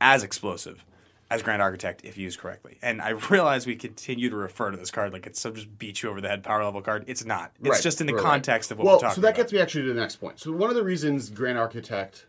as 0.00 0.22
explosive 0.22 0.84
as 1.32 1.42
Grand 1.42 1.62
Architect 1.62 2.02
if 2.04 2.16
used 2.18 2.38
correctly. 2.38 2.78
And 2.82 3.00
I 3.00 3.08
realize 3.30 3.66
we 3.66 3.76
continue 3.76 4.30
to 4.30 4.36
refer 4.36 4.70
to 4.70 4.76
this 4.76 4.90
card 4.90 5.12
like 5.12 5.26
it's 5.26 5.40
some 5.40 5.54
just 5.54 5.78
beat 5.78 6.02
you 6.02 6.10
over 6.10 6.20
the 6.20 6.28
head 6.28 6.42
power 6.42 6.64
level 6.64 6.82
card. 6.82 7.04
It's 7.06 7.24
not. 7.24 7.52
It's 7.60 7.68
Right, 7.68 7.82
just 7.82 8.00
in 8.00 8.06
the 8.06 8.14
right, 8.14 8.22
right. 8.22 8.30
context 8.30 8.70
of 8.70 8.78
what 8.78 8.84
well, 8.86 8.96
we're 8.96 9.00
talking 9.00 9.14
so 9.16 9.20
that 9.22 9.28
about. 9.28 9.36
gets 9.36 9.52
me 9.52 9.60
actually 9.60 9.82
to 9.82 9.94
the 9.94 10.00
next 10.00 10.16
point. 10.16 10.38
So 10.40 10.52
one 10.52 10.70
of 10.70 10.76
the 10.76 10.82
reasons 10.84 11.30
Grand 11.30 11.58
Architect 11.58 12.26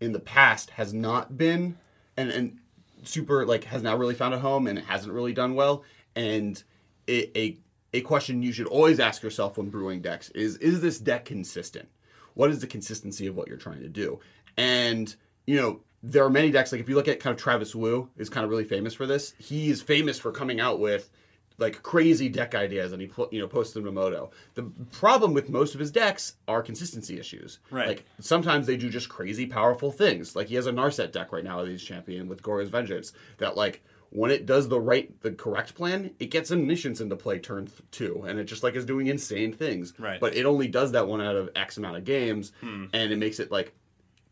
in 0.00 0.12
the 0.12 0.20
past 0.20 0.70
has 0.70 0.92
not 0.94 1.36
been 1.36 1.76
and 2.16 2.30
and 2.30 2.58
super 3.04 3.46
like 3.46 3.64
has 3.64 3.82
not 3.82 3.98
really 3.98 4.14
found 4.14 4.34
a 4.34 4.38
home 4.38 4.66
and 4.66 4.78
it 4.78 4.84
hasn't 4.84 5.12
really 5.12 5.32
done 5.32 5.54
well. 5.54 5.84
And 6.14 6.62
a, 7.08 7.38
a 7.38 7.56
a 7.92 8.00
question 8.02 8.42
you 8.42 8.52
should 8.52 8.66
always 8.66 9.00
ask 9.00 9.22
yourself 9.22 9.58
when 9.58 9.68
brewing 9.70 10.00
decks 10.00 10.28
is 10.30 10.56
is 10.58 10.80
this 10.80 10.98
deck 10.98 11.24
consistent? 11.24 11.88
What 12.34 12.50
is 12.50 12.60
the 12.60 12.66
consistency 12.66 13.26
of 13.26 13.36
what 13.36 13.48
you're 13.48 13.56
trying 13.56 13.80
to 13.80 13.88
do? 13.88 14.20
And 14.56 15.14
you 15.46 15.56
know, 15.56 15.80
there 16.02 16.24
are 16.24 16.30
many 16.30 16.50
decks 16.50 16.72
like 16.72 16.80
if 16.80 16.88
you 16.88 16.94
look 16.94 17.08
at 17.08 17.20
kind 17.20 17.34
of 17.34 17.40
Travis 17.42 17.74
Woo 17.74 18.08
is 18.16 18.28
kind 18.30 18.44
of 18.44 18.50
really 18.50 18.64
famous 18.64 18.94
for 18.94 19.06
this. 19.06 19.34
He 19.38 19.70
is 19.70 19.82
famous 19.82 20.18
for 20.18 20.32
coming 20.32 20.60
out 20.60 20.80
with 20.80 21.10
like 21.58 21.82
crazy 21.82 22.30
deck 22.30 22.54
ideas 22.54 22.92
and 22.92 23.02
he 23.02 23.10
you 23.30 23.38
know 23.38 23.46
posts 23.46 23.74
them 23.74 23.84
to 23.84 23.92
Moto. 23.92 24.30
The 24.54 24.62
problem 24.92 25.34
with 25.34 25.50
most 25.50 25.74
of 25.74 25.80
his 25.80 25.90
decks 25.90 26.36
are 26.48 26.62
consistency 26.62 27.18
issues. 27.20 27.58
Right. 27.70 27.86
Like 27.88 28.04
sometimes 28.18 28.66
they 28.66 28.78
do 28.78 28.88
just 28.88 29.10
crazy 29.10 29.44
powerful 29.46 29.92
things. 29.92 30.34
Like 30.34 30.46
he 30.46 30.54
has 30.54 30.66
a 30.66 30.72
Narset 30.72 31.12
deck 31.12 31.32
right 31.32 31.44
now 31.44 31.62
that 31.62 31.70
he's 31.70 31.82
champion 31.82 32.28
with 32.28 32.42
Goryo's 32.42 32.70
Vengeance 32.70 33.12
that 33.38 33.56
like 33.56 33.82
when 34.08 34.30
it 34.32 34.44
does 34.46 34.68
the 34.68 34.80
right 34.80 35.20
the 35.20 35.30
correct 35.32 35.74
plan, 35.74 36.12
it 36.18 36.30
gets 36.30 36.50
omniscience 36.50 37.00
into 37.00 37.14
play 37.14 37.38
turn 37.38 37.66
th- 37.66 37.78
two, 37.92 38.24
and 38.26 38.40
it 38.40 38.44
just 38.44 38.62
like 38.64 38.74
is 38.74 38.84
doing 38.84 39.06
insane 39.06 39.52
things. 39.52 39.92
Right. 40.00 40.18
But 40.18 40.34
it 40.34 40.46
only 40.46 40.66
does 40.66 40.92
that 40.92 41.06
one 41.06 41.20
out 41.20 41.36
of 41.36 41.50
X 41.54 41.76
amount 41.76 41.96
of 41.98 42.04
games, 42.04 42.52
Hmm. 42.60 42.86
and 42.92 43.12
it 43.12 43.18
makes 43.18 43.38
it 43.38 43.52
like, 43.52 43.72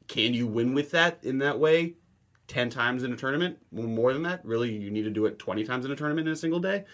can 0.08 0.34
you 0.34 0.46
win 0.46 0.74
with 0.74 0.90
that 0.92 1.18
in 1.22 1.38
that 1.38 1.58
way? 1.58 1.94
10 2.48 2.70
times 2.70 3.02
in 3.02 3.12
a 3.12 3.16
tournament? 3.16 3.58
More 3.70 4.12
than 4.12 4.22
that? 4.22 4.44
Really 4.44 4.72
you 4.72 4.90
need 4.90 5.02
to 5.02 5.10
do 5.10 5.26
it 5.26 5.38
20 5.38 5.64
times 5.64 5.84
in 5.84 5.92
a 5.92 5.96
tournament 5.96 6.26
in 6.26 6.32
a 6.32 6.36
single 6.36 6.60
day? 6.60 6.84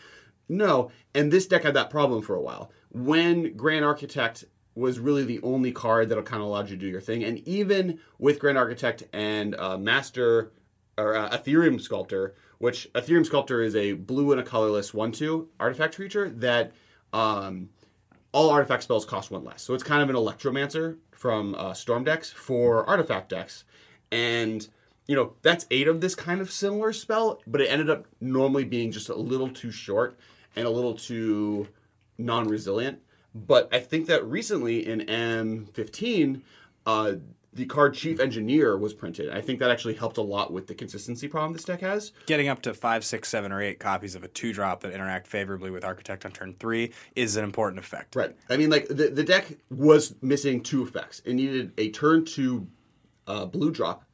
No. 0.48 0.90
And 1.14 1.32
this 1.32 1.46
deck 1.46 1.62
had 1.62 1.74
that 1.74 1.90
problem 1.90 2.22
for 2.22 2.34
a 2.34 2.40
while. 2.40 2.70
When 2.90 3.56
grand 3.56 3.84
architect 3.84 4.44
was 4.74 4.98
really 4.98 5.24
the 5.24 5.40
only 5.42 5.72
card 5.72 6.08
that'll 6.08 6.24
kind 6.24 6.42
of 6.42 6.48
allowed 6.48 6.68
you 6.68 6.76
to 6.76 6.80
do 6.80 6.88
your 6.88 7.00
thing 7.00 7.22
and 7.22 7.38
even 7.46 7.98
with 8.18 8.40
grand 8.40 8.58
architect 8.58 9.04
and 9.12 9.54
uh, 9.54 9.78
master 9.78 10.52
or 10.98 11.16
uh, 11.16 11.30
etherium 11.30 11.80
sculptor 11.80 12.34
which 12.58 12.92
etherium 12.94 13.24
sculptor 13.24 13.62
is 13.62 13.76
a 13.76 13.92
blue 13.92 14.32
and 14.32 14.40
a 14.40 14.44
colorless 14.44 14.90
1-2 14.90 15.46
artifact 15.60 15.94
creature 15.94 16.28
that 16.28 16.72
um, 17.12 17.68
all 18.34 18.50
artifact 18.50 18.82
spells 18.82 19.04
cost 19.06 19.30
one 19.30 19.44
less. 19.44 19.62
So 19.62 19.74
it's 19.74 19.84
kind 19.84 20.02
of 20.02 20.10
an 20.10 20.16
electromancer 20.16 20.98
from 21.12 21.54
uh, 21.54 21.72
storm 21.72 22.02
decks 22.02 22.30
for 22.30 22.84
artifact 22.90 23.28
decks. 23.28 23.64
And, 24.10 24.66
you 25.06 25.14
know, 25.14 25.34
that's 25.42 25.66
eight 25.70 25.86
of 25.86 26.00
this 26.00 26.16
kind 26.16 26.40
of 26.40 26.50
similar 26.50 26.92
spell, 26.92 27.40
but 27.46 27.60
it 27.60 27.68
ended 27.68 27.88
up 27.88 28.06
normally 28.20 28.64
being 28.64 28.90
just 28.90 29.08
a 29.08 29.14
little 29.14 29.48
too 29.48 29.70
short 29.70 30.18
and 30.56 30.66
a 30.66 30.70
little 30.70 30.94
too 30.94 31.68
non 32.18 32.48
resilient. 32.48 33.00
But 33.36 33.68
I 33.72 33.78
think 33.78 34.06
that 34.08 34.24
recently 34.26 34.84
in 34.84 35.00
M15, 35.02 36.42
uh, 36.86 37.12
the 37.54 37.66
card 37.66 37.94
Chief 37.94 38.18
Engineer 38.18 38.76
was 38.76 38.92
printed. 38.92 39.30
I 39.30 39.40
think 39.40 39.60
that 39.60 39.70
actually 39.70 39.94
helped 39.94 40.16
a 40.16 40.22
lot 40.22 40.52
with 40.52 40.66
the 40.66 40.74
consistency 40.74 41.28
problem 41.28 41.52
this 41.52 41.64
deck 41.64 41.80
has. 41.80 42.12
Getting 42.26 42.48
up 42.48 42.62
to 42.62 42.74
five, 42.74 43.04
six, 43.04 43.28
seven, 43.28 43.52
or 43.52 43.62
eight 43.62 43.78
copies 43.78 44.14
of 44.14 44.24
a 44.24 44.28
two 44.28 44.52
drop 44.52 44.80
that 44.80 44.92
interact 44.92 45.26
favorably 45.26 45.70
with 45.70 45.84
Architect 45.84 46.24
on 46.26 46.32
turn 46.32 46.54
three 46.58 46.92
is 47.14 47.36
an 47.36 47.44
important 47.44 47.78
effect. 47.78 48.16
Right. 48.16 48.34
I 48.50 48.56
mean, 48.56 48.70
like 48.70 48.88
the, 48.88 49.08
the 49.08 49.24
deck 49.24 49.46
was 49.70 50.14
missing 50.20 50.62
two 50.62 50.82
effects. 50.82 51.22
It 51.24 51.34
needed 51.34 51.72
a 51.78 51.90
turn 51.90 52.24
two 52.24 52.66
uh, 53.26 53.46
blue 53.46 53.70
drop 53.70 54.04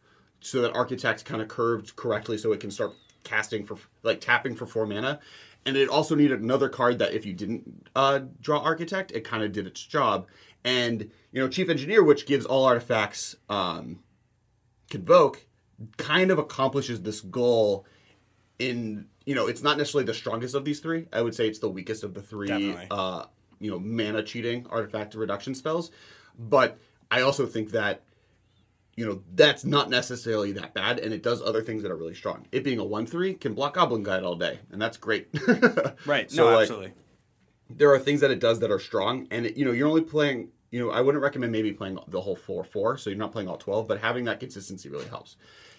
so 0.41 0.61
that 0.63 0.75
Architect 0.75 1.25
kind 1.25 1.43
of 1.43 1.49
curved 1.49 1.97
correctly 1.97 2.39
so 2.39 2.53
it 2.53 2.61
can 2.61 2.71
start 2.71 2.93
casting 3.25 3.65
for 3.65 3.77
like 4.03 4.21
tapping 4.21 4.55
for 4.55 4.67
four 4.67 4.87
mana. 4.87 5.21
And 5.67 5.77
it 5.77 5.91
also 5.91 6.15
needed 6.15 6.41
another 6.41 6.71
card 6.71 6.99
that 7.01 7.13
if 7.13 7.27
you 7.27 7.35
didn't 7.35 7.89
uh, 7.95 8.21
draw 8.41 8.61
Architect, 8.61 9.13
it 9.13 9.25
kind 9.25 9.43
of 9.43 9.53
did 9.53 9.67
its 9.67 9.85
job. 9.85 10.27
And 10.65 11.11
you 11.33 11.41
know, 11.41 11.49
Chief 11.49 11.69
Engineer, 11.69 12.03
which 12.03 12.27
gives 12.27 12.45
all 12.45 12.65
artifacts 12.65 13.37
um, 13.49 14.01
convoke, 14.91 15.47
kind 15.97 16.31
of 16.31 16.39
accomplishes 16.39 17.03
this 17.03 17.21
goal 17.21 17.87
in 18.59 19.07
you 19.25 19.35
know 19.35 19.47
it's 19.47 19.63
not 19.63 19.79
necessarily 19.79 20.05
the 20.05 20.15
strongest 20.15 20.55
of 20.55 20.65
these 20.65 20.81
three. 20.81 21.07
I 21.13 21.23
would 21.23 21.35
say 21.35 21.49
it's 21.49 21.59
the 21.59 21.71
weakest 21.71 22.05
of 22.05 22.15
the 22.15 22.23
three 22.23 22.49
uh 22.91 23.25
you 23.59 23.71
know 23.71 23.79
mana 23.79 24.23
cheating 24.23 24.67
artifact 24.71 25.15
reduction 25.15 25.55
spells. 25.55 25.91
But 26.39 26.79
i 27.11 27.23
also 27.23 27.47
think 27.47 27.73
that 27.73 28.03
you 28.97 29.07
know 29.07 29.23
that's 29.35 29.65
not 29.65 29.89
necessarily 29.89 30.53
that 30.53 30.75
bad 30.75 30.99
and 30.99 31.13
it 31.13 31.23
does 31.23 31.41
other 31.43 31.63
things 31.63 31.83
that 31.83 31.91
are 31.91 31.97
really 31.97 32.15
strong. 32.15 32.47
It 32.53 32.65
being 32.65 32.79
a 32.79 32.85
1-3 32.85 33.41
can 33.41 33.55
block 33.55 33.75
goblin 33.75 34.03
guide 34.03 34.23
all 34.23 34.37
day 34.37 34.61
and 34.71 34.81
that's 34.81 34.97
great. 34.97 35.29
Right. 36.07 36.31
So, 36.31 36.45
no, 36.45 36.55
like, 36.55 36.63
absolutely. 36.63 36.93
There 37.77 37.93
are 37.93 37.99
things 37.99 38.21
that 38.21 38.31
it 38.31 38.41
does 38.41 38.61
that 38.61 38.71
are 38.71 38.79
strong 38.79 39.27
and 39.31 39.47
it, 39.47 39.57
you 39.57 39.65
know 39.65 39.73
you're 39.73 39.89
only 39.89 40.01
playing 40.03 40.49
you 40.71 40.81
know 40.81 40.91
i 40.91 41.01
wouldn't 41.01 41.23
recommend 41.23 41.53
maybe 41.53 41.73
playing 41.73 41.99
the 42.09 42.21
whole 42.21 42.37
4-4 42.37 42.99
so 42.99 43.11
you're 43.11 43.19
not 43.19 43.33
playing 43.33 43.49
all 43.49 43.57
12 43.57 43.87
but 43.89 44.01
having 44.01 44.25
that 44.25 44.41
consistency 44.41 44.89
really 44.89 45.07
helps. 45.09 45.37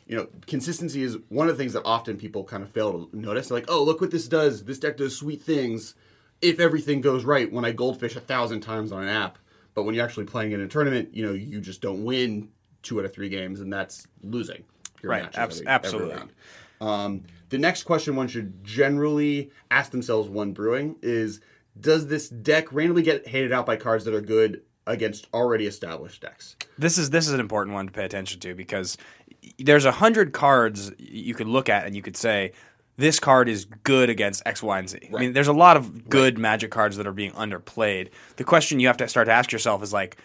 You 0.07 0.17
know 0.17 0.27
consistency 0.47 1.03
is 1.03 1.17
one 1.29 1.47
of 1.47 1.57
the 1.57 1.61
things 1.63 1.73
that 1.73 1.83
often 1.85 2.17
people 2.17 2.43
kind 2.43 2.63
of 2.63 2.69
fail 2.69 3.05
to 3.07 3.17
notice. 3.17 3.47
They're 3.49 3.57
like 3.59 3.69
oh 3.69 3.83
look 3.83 4.01
what 4.01 4.11
this 4.11 4.27
does. 4.27 4.63
This 4.63 4.79
deck 4.79 4.97
does 4.97 5.15
sweet 5.15 5.41
things 5.41 5.95
if 6.41 6.59
everything 6.59 7.01
goes 7.01 7.23
right 7.23 7.51
when 7.51 7.63
i 7.65 7.71
goldfish 7.71 8.15
a 8.15 8.19
thousand 8.19 8.61
times 8.61 8.91
on 8.91 9.03
an 9.03 9.09
app. 9.09 9.37
But 9.73 9.83
when 9.83 9.95
you're 9.95 10.03
actually 10.03 10.25
playing 10.25 10.51
in 10.53 10.61
a 10.61 10.67
tournament 10.67 11.09
you 11.13 11.25
know 11.25 11.33
you 11.33 11.61
just 11.61 11.81
don't 11.81 12.03
win 12.03 12.49
two 12.83 12.99
out 12.99 13.05
of 13.05 13.13
three 13.13 13.29
games 13.29 13.59
and 13.61 13.71
that's 13.71 14.07
losing 14.23 14.63
Right, 15.03 15.23
abs- 15.23 15.37
every- 15.37 15.57
every 15.67 15.67
absolutely. 15.67 16.13
round. 16.15 16.31
Um, 16.81 17.23
the 17.49 17.57
next 17.57 17.83
question 17.83 18.15
one 18.15 18.27
should 18.27 18.63
generally 18.63 19.51
ask 19.69 19.91
themselves 19.91 20.29
when 20.29 20.51
brewing 20.53 20.95
is 21.01 21.41
Does 21.79 22.07
this 22.07 22.29
deck 22.29 22.71
randomly 22.71 23.03
get 23.03 23.27
hated 23.27 23.51
out 23.51 23.65
by 23.65 23.75
cards 23.77 24.05
that 24.05 24.13
are 24.13 24.21
good 24.21 24.61
against 24.87 25.27
already 25.33 25.67
established 25.67 26.21
decks? 26.21 26.55
This 26.77 26.97
is 26.97 27.09
this 27.09 27.27
is 27.27 27.33
an 27.33 27.39
important 27.39 27.73
one 27.73 27.87
to 27.87 27.91
pay 27.91 28.05
attention 28.05 28.39
to 28.41 28.55
because 28.55 28.97
there's 29.57 29.85
a 29.85 29.91
hundred 29.91 30.33
cards 30.33 30.91
you 30.97 31.33
could 31.33 31.47
look 31.47 31.69
at 31.69 31.85
and 31.85 31.95
you 31.95 32.01
could 32.01 32.17
say 32.17 32.51
this 32.97 33.19
card 33.19 33.49
is 33.49 33.65
good 33.65 34.09
against 34.09 34.43
X, 34.45 34.61
Y, 34.61 34.79
and 34.79 34.89
Z. 34.89 34.99
I 35.15 35.19
mean, 35.19 35.33
there's 35.33 35.47
a 35.47 35.53
lot 35.53 35.77
of 35.77 36.09
good 36.09 36.37
Magic 36.37 36.71
cards 36.71 36.97
that 36.97 37.07
are 37.07 37.13
being 37.13 37.31
underplayed. 37.31 38.09
The 38.35 38.43
question 38.43 38.79
you 38.79 38.87
have 38.87 38.97
to 38.97 39.07
start 39.07 39.25
to 39.25 39.31
ask 39.31 39.51
yourself 39.51 39.81
is 39.81 39.91
like, 39.93 40.17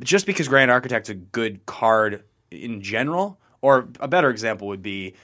just 0.00 0.26
because 0.26 0.48
Grand 0.48 0.70
Architect's 0.70 1.10
a 1.10 1.14
good 1.14 1.64
card 1.66 2.24
in 2.50 2.80
general, 2.80 3.38
or 3.60 3.88
a 4.00 4.08
better 4.08 4.30
example 4.30 4.68
would 4.68 4.82
be, 4.82 5.14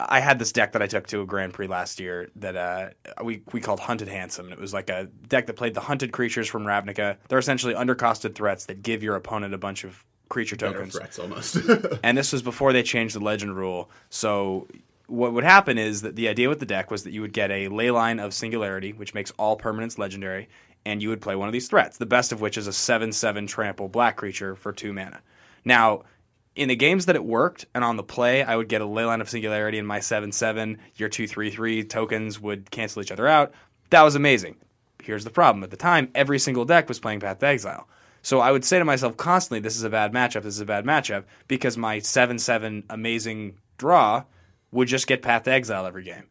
I 0.00 0.20
had 0.20 0.38
this 0.38 0.52
deck 0.52 0.72
that 0.72 0.82
I 0.82 0.86
took 0.86 1.06
to 1.08 1.20
a 1.20 1.26
Grand 1.26 1.54
Prix 1.54 1.68
last 1.68 2.00
year 2.00 2.30
that 2.36 2.56
uh, 2.56 2.88
we 3.22 3.42
we 3.52 3.60
called 3.60 3.80
Hunted 3.80 4.08
Handsome. 4.08 4.52
It 4.52 4.58
was 4.58 4.72
like 4.74 4.90
a 4.90 5.08
deck 5.28 5.46
that 5.46 5.54
played 5.54 5.74
the 5.74 5.80
hunted 5.80 6.12
creatures 6.12 6.48
from 6.48 6.64
Ravnica. 6.64 7.16
They're 7.28 7.38
essentially 7.38 7.74
undercosted 7.74 8.34
threats 8.34 8.66
that 8.66 8.82
give 8.82 9.02
your 9.02 9.16
opponent 9.16 9.54
a 9.54 9.58
bunch 9.58 9.84
of 9.84 10.04
creature 10.28 10.56
Better 10.56 10.72
tokens. 10.74 10.96
threats 10.96 11.18
almost. 11.18 11.58
And 12.02 12.16
this 12.16 12.32
was 12.32 12.42
before 12.42 12.72
they 12.72 12.82
changed 12.82 13.14
the 13.14 13.20
legend 13.20 13.56
rule. 13.56 13.90
So 14.10 14.66
what 15.06 15.34
would 15.34 15.44
happen 15.44 15.76
is 15.78 16.02
that 16.02 16.16
the 16.16 16.28
idea 16.28 16.48
with 16.48 16.58
the 16.58 16.66
deck 16.66 16.90
was 16.90 17.04
that 17.04 17.12
you 17.12 17.20
would 17.20 17.34
get 17.34 17.50
a 17.50 17.68
leyline 17.68 18.18
of 18.24 18.32
singularity, 18.32 18.92
which 18.92 19.12
makes 19.14 19.30
all 19.32 19.58
permanents 19.58 19.98
legendary, 19.98 20.48
and 20.86 21.02
you 21.02 21.10
would 21.10 21.20
play 21.20 21.36
one 21.36 21.48
of 21.48 21.52
these 21.52 21.68
threats. 21.68 21.98
The 21.98 22.06
best 22.06 22.32
of 22.32 22.40
which 22.40 22.56
is 22.56 22.66
a 22.66 22.72
seven 22.72 23.12
seven 23.12 23.46
trample 23.46 23.88
black 23.88 24.16
creature 24.16 24.56
for 24.56 24.72
two 24.72 24.92
mana. 24.92 25.20
Now, 25.64 26.04
in 26.54 26.68
the 26.68 26.76
games 26.76 27.06
that 27.06 27.16
it 27.16 27.24
worked 27.24 27.66
and 27.74 27.82
on 27.82 27.96
the 27.96 28.02
play, 28.02 28.42
I 28.42 28.56
would 28.56 28.68
get 28.68 28.82
a 28.82 28.86
Leyline 28.86 29.20
of 29.20 29.30
Singularity 29.30 29.78
in 29.78 29.86
my 29.86 30.00
7 30.00 30.32
7. 30.32 30.78
Your 30.96 31.08
2 31.08 31.26
3 31.26 31.50
3 31.50 31.84
tokens 31.84 32.40
would 32.40 32.70
cancel 32.70 33.02
each 33.02 33.12
other 33.12 33.26
out. 33.26 33.52
That 33.90 34.02
was 34.02 34.14
amazing. 34.14 34.56
Here's 35.02 35.24
the 35.24 35.30
problem. 35.30 35.64
At 35.64 35.70
the 35.70 35.76
time, 35.76 36.10
every 36.14 36.38
single 36.38 36.64
deck 36.64 36.88
was 36.88 37.00
playing 37.00 37.20
Path 37.20 37.40
to 37.40 37.46
Exile. 37.46 37.88
So 38.22 38.38
I 38.38 38.52
would 38.52 38.64
say 38.64 38.78
to 38.78 38.84
myself 38.84 39.16
constantly, 39.16 39.60
this 39.60 39.76
is 39.76 39.82
a 39.82 39.90
bad 39.90 40.12
matchup, 40.12 40.42
this 40.42 40.54
is 40.54 40.60
a 40.60 40.66
bad 40.66 40.84
matchup, 40.84 41.24
because 41.48 41.76
my 41.76 41.98
7 41.98 42.38
7 42.38 42.84
amazing 42.90 43.58
draw 43.78 44.24
would 44.70 44.88
just 44.88 45.06
get 45.06 45.22
Path 45.22 45.44
to 45.44 45.52
Exile 45.52 45.86
every 45.86 46.04
game. 46.04 46.24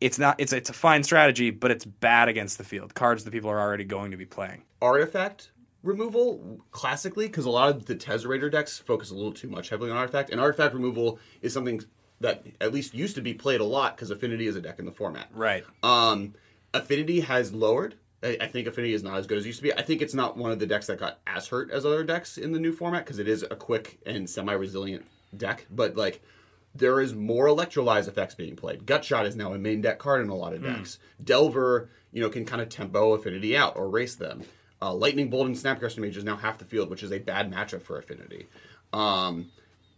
It's 0.00 0.18
not 0.18 0.36
it's 0.38 0.52
it's 0.52 0.70
a 0.70 0.74
fine 0.74 1.02
strategy, 1.04 1.50
but 1.50 1.70
it's 1.70 1.84
bad 1.84 2.28
against 2.28 2.58
the 2.58 2.64
field. 2.64 2.94
Cards 2.94 3.24
that 3.24 3.30
people 3.30 3.48
are 3.48 3.60
already 3.60 3.84
going 3.84 4.10
to 4.10 4.16
be 4.16 4.26
playing. 4.26 4.62
artifact 4.82 5.50
removal 5.84 6.60
classically 6.72 7.26
because 7.26 7.44
a 7.44 7.50
lot 7.50 7.68
of 7.68 7.86
the 7.86 7.94
Tezzerator 7.94 8.50
decks 8.50 8.78
focus 8.78 9.10
a 9.10 9.14
little 9.14 9.32
too 9.32 9.48
much 9.48 9.68
heavily 9.68 9.90
on 9.90 9.96
artifact, 9.96 10.30
and 10.30 10.40
artifact 10.40 10.74
removal 10.74 11.20
is 11.42 11.52
something 11.52 11.82
that 12.20 12.44
at 12.60 12.72
least 12.72 12.94
used 12.94 13.14
to 13.16 13.20
be 13.20 13.34
played 13.34 13.60
a 13.60 13.64
lot 13.64 13.94
because 13.94 14.10
Affinity 14.10 14.46
is 14.46 14.56
a 14.56 14.60
deck 14.60 14.78
in 14.78 14.86
the 14.86 14.92
format. 14.92 15.28
Right. 15.32 15.64
Um, 15.82 16.34
Affinity 16.72 17.20
has 17.20 17.52
lowered. 17.52 17.96
I, 18.22 18.38
I 18.40 18.46
think 18.46 18.66
Affinity 18.66 18.94
is 18.94 19.02
not 19.02 19.18
as 19.18 19.26
good 19.26 19.38
as 19.38 19.44
it 19.44 19.48
used 19.48 19.58
to 19.58 19.62
be. 19.62 19.74
I 19.74 19.82
think 19.82 20.00
it's 20.00 20.14
not 20.14 20.36
one 20.36 20.50
of 20.50 20.58
the 20.58 20.66
decks 20.66 20.86
that 20.86 20.98
got 20.98 21.20
as 21.26 21.46
hurt 21.48 21.70
as 21.70 21.84
other 21.84 22.02
decks 22.02 22.38
in 22.38 22.52
the 22.52 22.58
new 22.58 22.72
format 22.72 23.04
because 23.04 23.18
it 23.18 23.28
is 23.28 23.42
a 23.42 23.56
quick 23.56 23.98
and 24.06 24.28
semi-resilient 24.28 25.04
deck. 25.36 25.66
But 25.70 25.96
like, 25.96 26.22
there 26.74 27.00
is 27.00 27.14
more 27.14 27.46
electrolyze 27.46 28.08
effects 28.08 28.34
being 28.34 28.56
played. 28.56 28.86
Gutshot 28.86 29.26
is 29.26 29.36
now 29.36 29.52
a 29.52 29.58
main 29.58 29.80
deck 29.80 29.98
card 29.98 30.24
in 30.24 30.30
a 30.30 30.34
lot 30.34 30.54
of 30.54 30.62
decks. 30.62 30.98
Delver, 31.22 31.90
you 32.10 32.20
know, 32.20 32.30
can 32.30 32.44
kind 32.44 32.60
of 32.60 32.68
tempo 32.68 33.12
Affinity 33.12 33.56
out 33.56 33.76
or 33.76 33.88
race 33.88 34.16
them. 34.16 34.42
Uh, 34.84 34.92
Lightning 34.92 35.30
Bolt 35.30 35.46
and 35.46 35.56
Snapcaster 35.56 35.98
Mage 35.98 36.18
is 36.18 36.24
now 36.24 36.36
half 36.36 36.58
the 36.58 36.64
field, 36.66 36.90
which 36.90 37.02
is 37.02 37.10
a 37.10 37.18
bad 37.18 37.50
matchup 37.50 37.80
for 37.80 37.98
Affinity. 37.98 38.46
Um, 38.92 39.50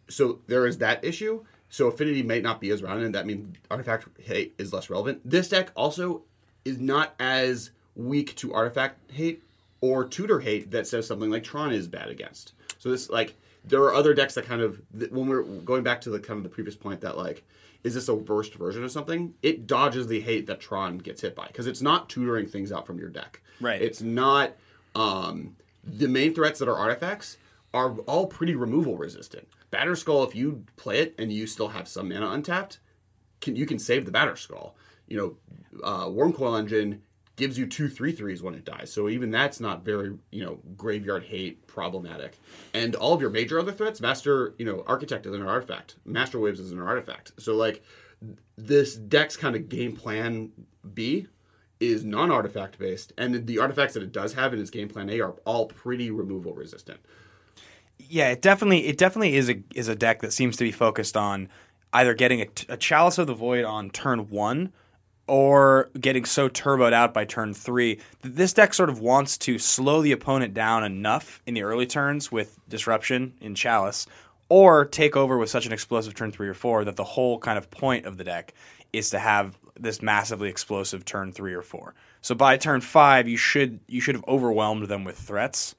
so 0.09 0.39
there 0.47 0.65
is 0.65 0.79
that 0.79 1.05
issue. 1.05 1.45
So 1.69 1.89
affinity 1.89 2.23
may 2.23 2.41
not 2.41 2.61
be 2.61 2.71
as 2.71 2.83
relevant, 2.83 3.07
and 3.07 3.15
that 3.17 3.27
means 3.27 3.57
artifact 3.69 4.07
hate 4.21 4.55
is 4.59 4.73
less 4.73 4.89
relevant. 4.89 5.21
This 5.29 5.49
deck 5.49 5.73
also 5.75 6.23
is 6.65 6.79
not 6.79 7.17
as 7.19 7.73
weak 7.97 8.37
to 8.37 8.55
artifact 8.55 9.11
hate 9.11 9.43
or 9.81 10.05
tutor 10.05 10.39
hate 10.39 10.71
that 10.71 10.87
says 10.87 11.07
something 11.09 11.31
like 11.31 11.43
Tron 11.43 11.73
is 11.73 11.89
bad 11.89 12.09
against. 12.09 12.53
So 12.79 12.89
this 12.89 13.11
like 13.11 13.35
there 13.65 13.83
are 13.83 13.95
other 13.95 14.15
decks 14.15 14.35
that 14.35 14.47
kind 14.47 14.63
of 14.63 14.81
when 15.11 15.27
we're 15.27 15.43
going 15.43 15.83
back 15.83 16.01
to 16.03 16.11
the 16.11 16.21
kind 16.21 16.39
of 16.39 16.45
the 16.45 16.49
previous 16.49 16.77
point 16.77 17.01
that 17.01 17.19
like 17.19 17.43
is 17.83 17.95
this 17.95 18.09
a 18.09 18.15
worst 18.15 18.55
version 18.55 18.85
of 18.85 18.93
something? 18.93 19.35
It 19.43 19.67
dodges 19.67 20.07
the 20.07 20.21
hate 20.21 20.47
that 20.47 20.61
Tron 20.61 20.99
gets 20.99 21.21
hit 21.21 21.35
by 21.35 21.49
because 21.49 21.67
it's 21.67 21.83
not 21.83 22.09
tutoring 22.09 22.47
things 22.47 22.71
out 22.71 22.87
from 22.87 22.99
your 22.99 23.09
deck. 23.09 23.43
Right. 23.61 23.83
It's 23.83 24.01
not 24.01 24.53
um, 24.97 25.57
the 25.85 26.09
main 26.09 26.35
threats 26.35 26.59
that 26.59 26.69
are 26.69 26.77
artifacts 26.77 27.37
are 27.75 27.99
all 28.07 28.27
pretty 28.27 28.55
removal 28.55 28.97
resistant. 28.97 29.47
Batterskull, 29.71 30.27
if 30.27 30.35
you 30.35 30.65
play 30.77 31.01
it 31.01 31.15
and 31.19 31.31
you 31.31 31.47
still 31.47 31.69
have 31.69 31.87
some 31.87 32.09
mana 32.09 32.31
untapped, 32.31 32.79
can 33.41 33.55
you 33.55 33.67
can 33.67 33.79
save 33.79 34.07
the 34.07 34.11
Batterskull. 34.11 34.73
You 35.07 35.17
know, 35.19 35.37
uh, 35.85 36.07
Wurmcoil 36.07 36.59
Engine 36.59 37.03
gives 37.37 37.59
you 37.59 37.67
two 37.67 37.91
three 37.91 38.13
threes 38.13 38.43
when 38.43 38.55
it 38.55 38.65
dies, 38.65 38.91
so 38.91 39.11
even 39.11 39.31
that's 39.31 39.61
not 39.61 39.85
very 39.85 40.17
you 40.31 40.43
know 40.43 40.59
graveyard 40.77 41.25
hate 41.25 41.67
problematic. 41.67 42.39
And 42.73 42.95
all 42.95 43.13
of 43.13 43.21
your 43.21 43.31
major 43.31 43.59
other 43.61 43.73
threats, 43.73 44.01
Master, 44.01 44.55
you 44.59 44.65
know, 44.65 44.83
Architect 44.87 45.27
is 45.27 45.35
an 45.35 45.43
artifact, 45.43 45.97
Master 46.07 46.41
Waves 46.41 46.59
is 46.59 46.73
an 46.73 46.81
artifact. 46.81 47.33
So 47.39 47.55
like 47.55 47.83
this 48.57 48.95
deck's 48.95 49.37
kind 49.37 49.55
of 49.55 49.69
game 49.69 49.95
plan 49.95 50.53
B 50.95 51.27
is 51.81 52.05
non-artifact 52.05 52.79
based, 52.79 53.13
and 53.19 53.47
the 53.47 53.59
artifacts 53.59 53.95
that 53.95 54.03
it 54.03 54.13
does 54.13 54.35
have 54.35 54.55
in 54.55 54.61
its 54.61 54.71
game 54.71 54.89
plan 54.89 55.11
A 55.11 55.21
are 55.21 55.35
all 55.45 55.67
pretty 55.67 56.11
removal 56.11 56.55
resistant. 56.55 57.01
Yeah, 57.99 58.31
it 58.31 58.43
definitely 58.43 58.87
it 58.87 58.99
definitely 58.99 59.37
is 59.37 59.49
a 59.49 59.63
is 59.75 59.89
a 59.89 59.95
deck 59.95 60.21
that 60.21 60.33
seems 60.33 60.57
to 60.57 60.65
be 60.65 60.73
focused 60.73 61.17
on 61.17 61.49
either 61.93 62.15
getting 62.15 62.43
a, 62.43 62.47
a 62.69 62.77
Chalice 62.77 63.19
of 63.19 63.27
the 63.27 63.35
Void 63.35 63.65
on 63.65 63.91
turn 63.91 64.29
one 64.29 64.73
or 65.27 65.91
getting 66.01 66.25
so 66.25 66.49
turboed 66.49 66.93
out 66.93 67.13
by 67.13 67.25
turn 67.25 67.53
three 67.53 68.01
that 68.21 68.37
this 68.37 68.53
deck 68.53 68.75
sort 68.75 68.89
of 68.89 69.01
wants 69.01 69.37
to 69.39 69.59
slow 69.59 70.03
the 70.03 70.13
opponent 70.13 70.55
down 70.55 70.85
enough 70.85 71.43
in 71.47 71.55
the 71.55 71.63
early 71.63 71.87
turns 71.87 72.31
with 72.31 72.61
disruption 72.69 73.33
in 73.41 73.55
Chalice, 73.55 74.07
or 74.49 74.85
take 74.85 75.17
over 75.17 75.37
with 75.39 75.51
such 75.51 75.67
an 75.67 75.73
explosive 75.73 76.15
turn 76.15 76.31
three 76.31 76.49
or 76.49 76.55
four 76.55 76.85
that 76.85 76.97
the 76.97 77.05
whole 77.05 77.39
kind 77.39 77.59
of 77.59 77.71
point 77.71 78.07
of 78.07 78.17
the 78.19 78.25
deck 78.25 78.55
is 78.93 79.11
to 79.11 79.19
have 79.19 79.59
this 79.79 80.03
massively 80.03 80.49
explosive 80.49 81.05
turn 81.05 81.33
three 81.33 81.55
or 81.55 81.63
four. 81.63 81.95
So 82.23 82.35
by 82.35 82.57
turn 82.57 82.81
five, 82.81 83.29
you 83.29 83.37
should 83.37 83.81
you 83.89 84.01
should 84.01 84.15
have 84.15 84.25
overwhelmed 84.27 84.89
them 84.89 85.05
with 85.05 85.17
threats 85.17 85.75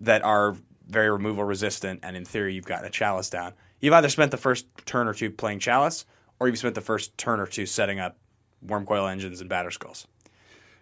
that 0.00 0.22
are 0.22 0.56
very 0.88 1.10
removal 1.10 1.44
resistant, 1.44 2.00
and 2.02 2.16
in 2.16 2.24
theory, 2.24 2.54
you've 2.54 2.66
gotten 2.66 2.86
a 2.86 2.90
chalice 2.90 3.30
down. 3.30 3.52
You've 3.80 3.94
either 3.94 4.08
spent 4.08 4.30
the 4.30 4.36
first 4.36 4.66
turn 4.86 5.08
or 5.08 5.14
two 5.14 5.30
playing 5.30 5.58
chalice, 5.58 6.06
or 6.38 6.48
you've 6.48 6.58
spent 6.58 6.74
the 6.74 6.80
first 6.80 7.16
turn 7.18 7.40
or 7.40 7.46
two 7.46 7.66
setting 7.66 8.00
up 8.00 8.16
wurmcoil 8.64 9.10
engines 9.10 9.40
and 9.40 9.50
batter 9.50 9.70
skulls. 9.70 10.06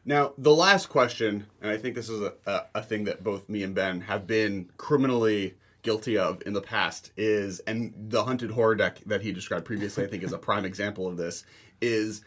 Now, 0.04 0.34
the 0.36 0.54
last 0.54 0.88
question, 0.90 1.46
and 1.62 1.70
I 1.70 1.78
think 1.78 1.94
this 1.94 2.10
is 2.10 2.20
a, 2.20 2.34
a, 2.46 2.62
a 2.76 2.82
thing 2.82 3.04
that 3.04 3.24
both 3.24 3.48
me 3.48 3.62
and 3.62 3.74
Ben 3.74 4.02
have 4.02 4.26
been 4.26 4.70
criminally 4.76 5.54
guilty 5.82 6.18
of 6.18 6.42
in 6.44 6.52
the 6.52 6.60
past, 6.60 7.12
is, 7.16 7.60
and 7.60 7.94
the 8.08 8.22
Hunted 8.22 8.50
Horror 8.50 8.74
deck 8.74 9.00
that 9.06 9.22
he 9.22 9.32
described 9.32 9.64
previously, 9.64 10.04
I 10.04 10.06
think 10.06 10.22
is 10.22 10.32
a 10.32 10.38
prime 10.38 10.64
example 10.66 11.06
of 11.06 11.16
this, 11.16 11.44
is 11.80 12.22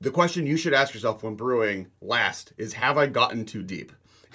the 0.00 0.10
question 0.10 0.46
you 0.46 0.56
should 0.56 0.74
ask 0.74 0.94
yourself 0.94 1.22
when 1.22 1.34
brewing 1.34 1.88
last 2.00 2.52
is 2.56 2.72
Have 2.74 2.98
I 2.98 3.06
gotten 3.06 3.44
too 3.44 3.62
deep? 3.62 3.92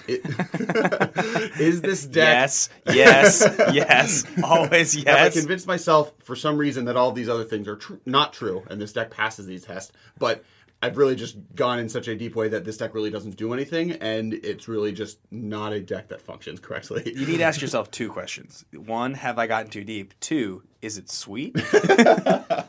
It, 0.07 0.21
is 1.59 1.81
this 1.81 2.05
deck 2.05 2.23
Yes, 2.27 2.69
yes, 2.87 3.47
yes, 3.73 4.25
always 4.43 4.95
yes. 4.95 5.05
Have 5.07 5.27
I 5.27 5.29
convinced 5.29 5.67
myself 5.67 6.13
for 6.19 6.35
some 6.35 6.57
reason 6.57 6.85
that 6.85 6.97
all 6.97 7.11
these 7.11 7.29
other 7.29 7.45
things 7.45 7.67
are 7.67 7.77
tr- 7.77 7.95
not 8.05 8.33
true 8.33 8.63
and 8.69 8.79
this 8.79 8.93
deck 8.93 9.09
passes 9.09 9.45
these 9.47 9.63
tests, 9.63 9.93
but 10.19 10.43
I've 10.83 10.97
really 10.97 11.15
just 11.15 11.37
gone 11.55 11.79
in 11.79 11.89
such 11.89 12.07
a 12.09 12.15
deep 12.15 12.35
way 12.35 12.49
that 12.49 12.65
this 12.65 12.77
deck 12.77 12.93
really 12.93 13.09
doesn't 13.09 13.37
do 13.37 13.53
anything 13.53 13.93
and 13.93 14.33
it's 14.33 14.67
really 14.67 14.91
just 14.91 15.17
not 15.31 15.71
a 15.73 15.79
deck 15.79 16.09
that 16.09 16.21
functions 16.21 16.59
correctly. 16.59 17.01
You 17.15 17.25
need 17.25 17.37
to 17.37 17.43
ask 17.43 17.61
yourself 17.61 17.89
two 17.89 18.09
questions. 18.09 18.65
One, 18.73 19.13
have 19.15 19.39
I 19.39 19.47
gotten 19.47 19.71
too 19.71 19.83
deep? 19.85 20.13
Two, 20.19 20.61
is 20.81 20.97
it 20.97 21.09
sweet? 21.09 21.55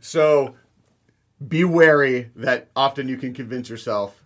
So 0.00 0.54
be 1.46 1.64
wary 1.64 2.30
that 2.36 2.70
often 2.74 3.08
you 3.08 3.16
can 3.16 3.34
convince 3.34 3.68
yourself 3.68 4.22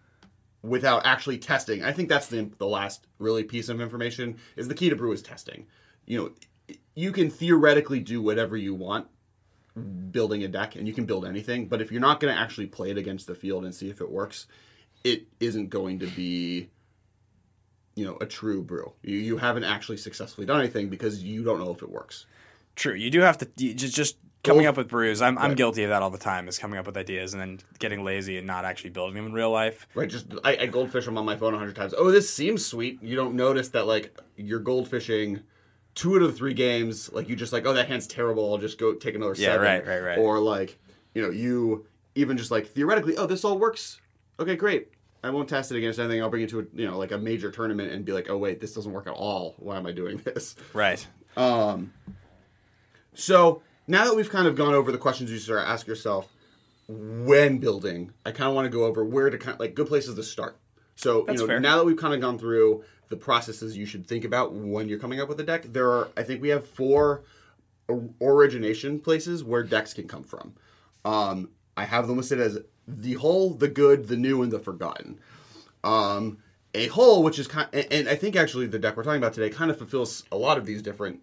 without 0.62 1.06
actually 1.06 1.38
testing. 1.38 1.82
I 1.82 1.92
think 1.92 2.08
that's 2.08 2.28
the 2.28 2.50
the 2.58 2.66
last 2.66 3.06
really 3.18 3.44
piece 3.44 3.68
of 3.68 3.80
information 3.80 4.36
is 4.56 4.68
the 4.68 4.74
key 4.74 4.90
to 4.90 4.96
brew 4.96 5.12
is 5.12 5.22
testing. 5.22 5.66
You 6.06 6.18
know, 6.18 6.76
you 6.94 7.12
can 7.12 7.30
theoretically 7.30 8.00
do 8.00 8.22
whatever 8.22 8.56
you 8.56 8.74
want 8.74 9.08
building 10.10 10.42
a 10.44 10.48
deck 10.48 10.76
and 10.76 10.86
you 10.86 10.92
can 10.92 11.06
build 11.06 11.24
anything, 11.24 11.66
but 11.66 11.80
if 11.80 11.90
you're 11.90 12.00
not 12.00 12.20
going 12.20 12.34
to 12.34 12.40
actually 12.40 12.66
play 12.66 12.90
it 12.90 12.98
against 12.98 13.26
the 13.26 13.34
field 13.34 13.64
and 13.64 13.74
see 13.74 13.88
if 13.88 14.00
it 14.00 14.10
works, 14.10 14.46
it 15.04 15.26
isn't 15.38 15.70
going 15.70 16.00
to 16.00 16.06
be 16.08 16.68
you 17.94 18.06
know, 18.06 18.16
a 18.20 18.26
true 18.26 18.62
brew. 18.62 18.92
You 19.02 19.16
you 19.16 19.36
haven't 19.36 19.64
actually 19.64 19.98
successfully 19.98 20.46
done 20.46 20.60
anything 20.60 20.88
because 20.88 21.22
you 21.22 21.44
don't 21.44 21.58
know 21.58 21.72
if 21.72 21.82
it 21.82 21.90
works. 21.90 22.26
True. 22.80 22.94
You 22.94 23.10
do 23.10 23.20
have 23.20 23.36
to 23.38 23.48
you 23.58 23.74
just 23.74 23.94
just 23.94 24.16
coming 24.42 24.64
up 24.64 24.78
with 24.78 24.88
brews. 24.88 25.20
I'm 25.20 25.36
I'm 25.36 25.48
Right. 25.50 25.56
guilty 25.56 25.82
of 25.82 25.90
that 25.90 26.00
all 26.00 26.08
the 26.08 26.16
time. 26.16 26.48
Is 26.48 26.58
coming 26.58 26.78
up 26.78 26.86
with 26.86 26.96
ideas 26.96 27.34
and 27.34 27.40
then 27.42 27.60
getting 27.78 28.02
lazy 28.02 28.38
and 28.38 28.46
not 28.46 28.64
actually 28.64 28.88
building 28.88 29.14
them 29.16 29.26
in 29.26 29.32
real 29.34 29.50
life. 29.50 29.86
Right, 29.94 30.08
just 30.08 30.28
I, 30.44 30.56
I 30.56 30.66
goldfish 30.66 31.04
them 31.04 31.18
on 31.18 31.26
my 31.26 31.36
phone 31.36 31.52
a 31.52 31.58
hundred 31.58 31.76
times. 31.76 31.92
Oh, 31.94 32.10
this 32.10 32.32
seems 32.32 32.64
sweet. 32.64 33.02
You 33.02 33.16
don't 33.16 33.34
notice 33.34 33.68
that 33.68 33.86
like 33.86 34.18
you're 34.36 34.60
goldfishing 34.60 35.42
two 35.94 36.16
out 36.16 36.22
of 36.22 36.32
the 36.32 36.38
three 36.38 36.54
games. 36.54 37.12
Like 37.12 37.28
you 37.28 37.36
just 37.36 37.52
like, 37.52 37.66
oh, 37.66 37.74
that 37.74 37.86
hand's 37.88 38.06
terrible. 38.06 38.50
I'll 38.50 38.58
just 38.58 38.78
go 38.78 38.94
take 38.94 39.14
another 39.14 39.34
Yeah, 39.36 39.48
seven. 39.48 39.60
right, 39.60 39.86
right, 39.86 40.00
right. 40.00 40.18
Or 40.18 40.38
like, 40.38 40.78
you 41.12 41.20
know, 41.20 41.28
you 41.28 41.84
even 42.14 42.38
just 42.38 42.50
like 42.50 42.66
theoretically, 42.66 43.18
oh, 43.18 43.26
this 43.26 43.44
all 43.44 43.58
works. 43.58 44.00
Okay, 44.38 44.56
great. 44.56 44.88
I 45.22 45.28
won't 45.28 45.50
test 45.50 45.70
it 45.70 45.76
against 45.76 45.98
anything. 45.98 46.22
I'll 46.22 46.30
bring 46.30 46.44
it 46.44 46.48
to 46.48 46.60
a 46.60 46.64
you 46.72 46.86
know 46.86 46.96
like 46.96 47.12
a 47.12 47.18
major 47.18 47.50
tournament 47.50 47.92
and 47.92 48.06
be 48.06 48.12
like, 48.12 48.30
oh 48.30 48.38
wait, 48.38 48.58
this 48.58 48.72
doesn't 48.72 48.90
work 48.90 49.06
at 49.06 49.12
all. 49.12 49.54
Why 49.58 49.76
am 49.76 49.84
I 49.86 49.92
doing 49.92 50.16
this? 50.24 50.56
Right. 50.72 51.06
Um, 51.36 51.92
so 53.20 53.62
now 53.86 54.04
that 54.04 54.14
we've 54.14 54.30
kind 54.30 54.46
of 54.46 54.56
gone 54.56 54.74
over 54.74 54.92
the 54.92 54.98
questions 54.98 55.30
you 55.30 55.38
start 55.38 55.64
to 55.64 55.68
ask 55.68 55.86
yourself 55.86 56.32
when 56.88 57.58
building, 57.58 58.12
I 58.26 58.32
kind 58.32 58.48
of 58.48 58.54
want 58.54 58.66
to 58.66 58.70
go 58.70 58.84
over 58.84 59.04
where 59.04 59.30
to 59.30 59.38
kind 59.38 59.54
of 59.54 59.60
like 59.60 59.74
good 59.74 59.86
places 59.86 60.14
to 60.16 60.22
start. 60.22 60.56
So 60.96 61.24
That's 61.26 61.40
you 61.40 61.46
know, 61.46 61.52
fair. 61.52 61.60
now 61.60 61.76
that 61.78 61.84
we've 61.84 61.96
kind 61.96 62.14
of 62.14 62.20
gone 62.20 62.38
through 62.38 62.84
the 63.08 63.16
processes 63.16 63.76
you 63.76 63.86
should 63.86 64.06
think 64.06 64.24
about 64.24 64.52
when 64.52 64.88
you're 64.88 64.98
coming 64.98 65.20
up 65.20 65.28
with 65.28 65.40
a 65.40 65.44
deck, 65.44 65.64
there 65.64 65.90
are 65.90 66.08
I 66.16 66.22
think 66.22 66.42
we 66.42 66.48
have 66.48 66.66
four 66.66 67.22
origination 68.20 69.00
places 69.00 69.42
where 69.42 69.62
decks 69.62 69.94
can 69.94 70.06
come 70.06 70.22
from. 70.22 70.54
Um, 71.04 71.50
I 71.76 71.84
have 71.84 72.06
them 72.06 72.18
listed 72.18 72.40
as 72.40 72.58
the 72.86 73.14
whole, 73.14 73.54
the 73.54 73.68
good, 73.68 74.08
the 74.08 74.16
new, 74.16 74.42
and 74.42 74.52
the 74.52 74.58
forgotten 74.58 75.18
um, 75.84 76.38
a 76.74 76.86
whole, 76.88 77.22
which 77.22 77.38
is 77.38 77.46
kind, 77.46 77.68
and, 77.72 77.86
and 77.90 78.08
I 78.08 78.16
think 78.16 78.36
actually 78.36 78.66
the 78.66 78.78
deck 78.78 78.96
we're 78.96 79.02
talking 79.02 79.18
about 79.18 79.34
today 79.34 79.50
kind 79.50 79.70
of 79.70 79.78
fulfills 79.78 80.24
a 80.30 80.36
lot 80.36 80.58
of 80.58 80.66
these 80.66 80.82
different 80.82 81.20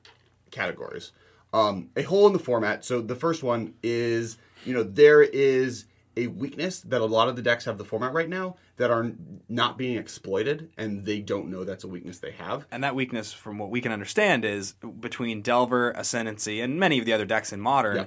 categories. 0.52 1.12
Um, 1.58 1.90
a 1.96 2.04
hole 2.04 2.28
in 2.28 2.34
the 2.34 2.40
format. 2.40 2.86
So 2.86 3.02
the 3.02 3.16
first 3.16 3.42
one 3.42 3.74
is, 3.82 4.38
you 4.64 4.74
know, 4.76 4.84
there 4.84 5.24
is 5.24 5.86
a 6.16 6.28
weakness 6.28 6.82
that 6.82 7.02
a 7.02 7.06
lot 7.06 7.30
of 7.30 7.36
the 7.36 7.42
decks 7.42 7.66
have 7.66 7.78
the 7.78 7.86
format 7.86 8.14
right 8.14 8.30
now 8.30 8.58
that 8.78 8.92
are 8.92 9.12
not 9.50 9.78
being 9.78 9.98
exploited, 9.98 10.70
and 10.78 11.04
they 11.04 11.20
don't 11.20 11.50
know 11.50 11.64
that's 11.64 11.84
a 11.84 11.88
weakness 11.88 12.20
they 12.20 12.32
have. 12.32 12.68
And 12.72 12.84
that 12.84 12.96
weakness, 12.96 13.34
from 13.34 13.58
what 13.58 13.70
we 13.70 13.82
can 13.82 13.92
understand, 13.92 14.46
is 14.46 14.74
between 15.00 15.42
Delver, 15.42 15.92
Ascendancy, 15.92 16.62
and 16.62 16.80
many 16.80 17.00
of 17.00 17.06
the 17.06 17.14
other 17.14 17.26
decks 17.26 17.52
in 17.52 17.60
Modern. 17.60 17.98
Yeah. 17.98 18.06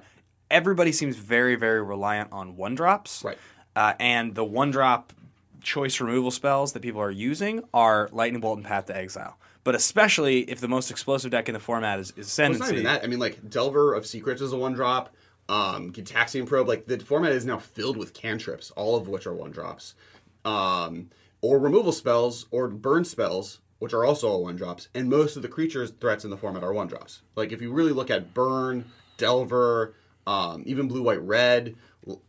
Everybody 0.51 0.93
seems 0.93 1.17
very, 1.17 1.57
very 1.57 1.83
reliant 1.83 2.33
on 2.33 2.57
one 2.57 2.75
drops. 2.75 3.25
Right. 3.25 3.39
Uh, 3.75 3.95
and 3.99 4.35
the 4.35 4.45
one 4.45 4.71
drop 4.71 5.13
choice 5.61 6.01
removal 6.01 6.31
spells 6.31 6.73
that 6.73 6.83
people 6.83 7.01
are 7.01 7.11
using 7.11 7.63
are 7.75 8.09
Lightning 8.13 8.41
Bolt 8.41 8.59
and 8.59 8.67
Path 8.67 8.87
to 8.87 8.97
Exile. 8.97 9.39
But 9.63 9.75
especially 9.75 10.41
if 10.51 10.61
the 10.61 10.69
most 10.69 10.91
explosive 10.91 11.31
deck 11.31 11.49
in 11.49 11.53
the 11.53 11.61
format 11.61 11.99
is, 11.99 12.13
is 12.17 12.39
Well, 12.39 12.51
it's 12.53 12.61
not 12.61 12.73
even 12.73 12.85
that. 12.85 13.05
I 13.05 13.07
mean, 13.07 13.19
like 13.19 13.51
Delver 13.51 13.95
of 13.95 14.07
Secrets 14.07 14.41
is 14.41 14.53
a 14.53 14.57
one 14.57 14.73
drop. 14.73 15.15
Um, 15.49 15.93
Gitaxian 15.93 16.47
Probe, 16.47 16.69
like 16.69 16.87
the 16.87 16.99
format 16.99 17.33
is 17.33 17.45
now 17.45 17.59
filled 17.59 17.97
with 17.97 18.15
cantrips, 18.15 18.71
all 18.73 18.97
of 18.97 19.09
which 19.09 19.27
are 19.27 19.35
one 19.35 19.51
drops, 19.51 19.97
um, 20.45 21.11
or 21.43 21.59
removal 21.59 21.91
spells 21.91 22.47
or 22.53 22.69
burn 22.69 23.05
spells, 23.05 23.59
which 23.81 23.93
are 23.93 24.05
also 24.05 24.29
all 24.29 24.45
one 24.45 24.57
drops. 24.57 24.89
And 24.95 25.11
most 25.11 25.37
of 25.37 25.43
the 25.43 25.49
creatures 25.49 25.93
threats 26.01 26.25
in 26.25 26.31
the 26.31 26.37
format 26.37 26.63
are 26.63 26.73
one 26.73 26.87
drops. 26.87 27.23
Like 27.35 27.51
if 27.51 27.61
you 27.61 27.73
really 27.73 27.93
look 27.93 28.11
at 28.11 28.33
Burn, 28.33 28.85
Delver, 29.17 29.95
um, 30.27 30.63
even 30.67 30.87
Blue, 30.87 31.03
White, 31.03 31.23
Red, 31.23 31.75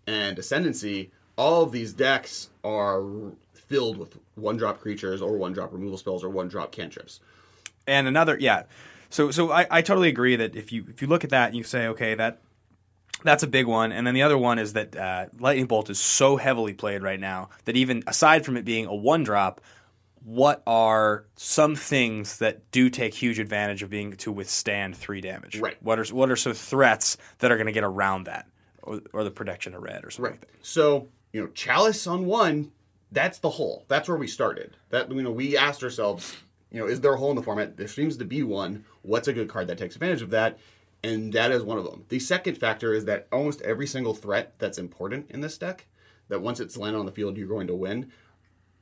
and 0.08 0.40
Ascendancy, 0.40 1.12
all 1.38 1.64
of 1.64 1.72
these 1.72 1.94
decks 1.94 2.50
are 2.64 3.04
filled 3.72 3.98
with 3.98 4.18
one 4.36 4.58
drop 4.58 4.82
creatures 4.82 5.22
or 5.22 5.38
one 5.38 5.54
drop 5.54 5.72
removal 5.74 5.98
spells 5.98 6.24
or 6.24 6.30
one 6.30 6.48
drop 6.48 6.72
cantrips. 6.72 7.20
and 7.88 8.08
another 8.08 8.38
yeah. 8.40 8.64
So 9.10 9.32
so 9.32 9.52
I, 9.52 9.66
I 9.72 9.82
totally 9.82 10.10
agree 10.10 10.36
that 10.36 10.56
if 10.56 10.72
you 10.72 10.86
if 10.90 11.02
you 11.02 11.08
look 11.08 11.24
at 11.24 11.32
that 11.32 11.48
and 11.48 11.56
you 11.56 11.64
say 11.64 11.88
okay 11.88 12.16
that 12.16 12.40
that's 13.24 13.44
a 13.44 13.48
big 13.48 13.68
one. 13.68 13.92
And 13.92 14.06
then 14.06 14.14
the 14.14 14.24
other 14.24 14.38
one 14.38 14.58
is 14.60 14.74
that 14.74 14.96
uh, 14.96 15.26
lightning 15.40 15.68
bolt 15.68 15.90
is 15.90 16.00
so 16.00 16.38
heavily 16.38 16.74
played 16.74 17.04
right 17.04 17.20
now 17.20 17.50
that 17.66 17.76
even 17.78 18.04
aside 18.08 18.46
from 18.46 18.58
it 18.58 18.66
being 18.66 18.88
a 18.88 18.96
one 18.96 19.24
drop 19.24 19.62
what 20.24 20.62
are 20.68 21.26
some 21.36 21.76
things 21.76 22.38
that 22.38 22.70
do 22.72 22.90
take 22.90 23.14
huge 23.14 23.40
advantage 23.40 23.82
of 23.82 23.90
being 23.90 24.14
to 24.18 24.32
withstand 24.32 24.96
three 24.96 25.22
damage? 25.22 25.60
Right. 25.60 25.78
what 25.82 26.00
are 26.00 26.06
what 26.14 26.30
are 26.30 26.36
some 26.36 26.54
threats 26.54 27.18
that 27.40 27.52
are 27.52 27.56
going 27.58 27.68
to 27.68 27.74
get 27.74 27.84
around 27.84 28.26
that? 28.26 28.48
Or, 28.84 29.00
or 29.14 29.24
the 29.24 29.32
protection 29.32 29.76
of 29.76 29.84
red 29.84 30.04
or 30.04 30.10
something 30.10 30.34
like 30.34 30.42
that? 30.42 30.50
So, 30.64 31.08
you 31.34 31.42
know, 31.42 31.48
Chalice 31.48 32.08
on 32.08 32.26
one, 32.26 32.72
that's 33.12 33.40
the 33.40 33.50
hole. 33.50 33.86
That's 33.88 34.08
where 34.08 34.18
we 34.18 34.28
started. 34.28 34.78
That 34.90 35.12
you 35.12 35.22
know, 35.22 35.32
we 35.32 35.58
asked 35.58 35.84
ourselves, 35.84 36.38
you 36.72 36.80
know, 36.80 36.88
is 36.88 37.02
there 37.02 37.14
a 37.14 37.18
hole 37.18 37.30
in 37.30 37.36
the 37.36 37.44
format? 37.44 37.78
There 37.78 37.88
seems 37.88 38.18
to 38.18 38.26
be 38.26 38.44
one. 38.44 38.86
What's 39.02 39.28
a 39.28 39.34
good 39.34 39.50
card 39.50 39.68
that 39.68 39.78
takes 39.78 39.96
advantage 39.96 40.22
of 40.22 40.30
that? 40.32 40.60
And 41.04 41.34
that 41.34 41.52
is 41.52 41.64
one 41.64 41.78
of 41.78 41.84
them. 41.84 42.06
The 42.10 42.20
second 42.20 42.56
factor 42.56 42.94
is 42.94 43.06
that 43.06 43.28
almost 43.32 43.62
every 43.62 43.88
single 43.88 44.14
threat 44.14 44.54
that's 44.60 44.78
important 44.78 45.32
in 45.32 45.42
this 45.42 45.58
deck, 45.58 45.88
that 46.30 46.42
once 46.42 46.60
it's 46.60 46.78
landed 46.78 47.00
on 47.00 47.06
the 47.06 47.12
field, 47.12 47.38
you're 47.38 47.48
going 47.48 47.68
to 47.68 47.76
win, 47.76 48.12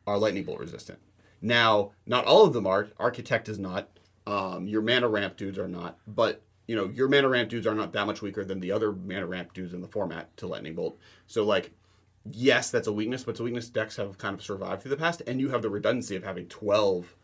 are 0.06 0.18
lightning 0.18 0.44
bolt 0.44 0.60
resistant. 0.60 1.00
Now, 1.42 1.92
not 2.06 2.26
all 2.26 2.46
of 2.46 2.54
them 2.54 2.68
are. 2.68 2.90
Architect 2.98 3.48
is 3.48 3.58
not. 3.58 3.90
Um, 4.28 4.68
your 4.68 4.82
mana 4.82 5.08
ramp 5.08 5.38
dudes 5.38 5.58
are 5.58 5.68
not. 5.68 5.98
But 6.06 6.42
you 6.68 6.76
know, 6.76 6.86
your 6.86 7.08
mana 7.08 7.30
ramp 7.30 7.50
dudes 7.50 7.66
are 7.66 7.74
not 7.74 7.94
that 7.94 8.06
much 8.06 8.22
weaker 8.22 8.46
than 8.46 8.60
the 8.60 8.72
other 8.72 8.92
mana 8.92 9.26
ramp 9.26 9.54
dudes 9.54 9.74
in 9.74 9.82
the 9.82 9.88
format 9.88 10.36
to 10.38 10.46
lightning 10.46 10.76
bolt. 10.76 11.00
So 11.26 11.44
like, 11.44 11.72
yes, 12.30 12.70
that's 12.72 12.88
a 12.88 12.94
weakness, 12.94 13.24
but 13.24 13.32
it's 13.32 13.40
a 13.40 13.44
weakness 13.44 13.70
decks 13.70 13.96
have 13.98 14.18
kind 14.18 14.36
of 14.36 14.42
survived 14.44 14.82
through 14.82 14.92
the 14.92 14.98
past, 14.98 15.22
and 15.28 15.40
you 15.40 15.50
have 15.50 15.62
the 15.62 15.70
redundancy 15.70 16.16
of 16.16 16.24
having 16.24 16.48
12, 16.48 17.16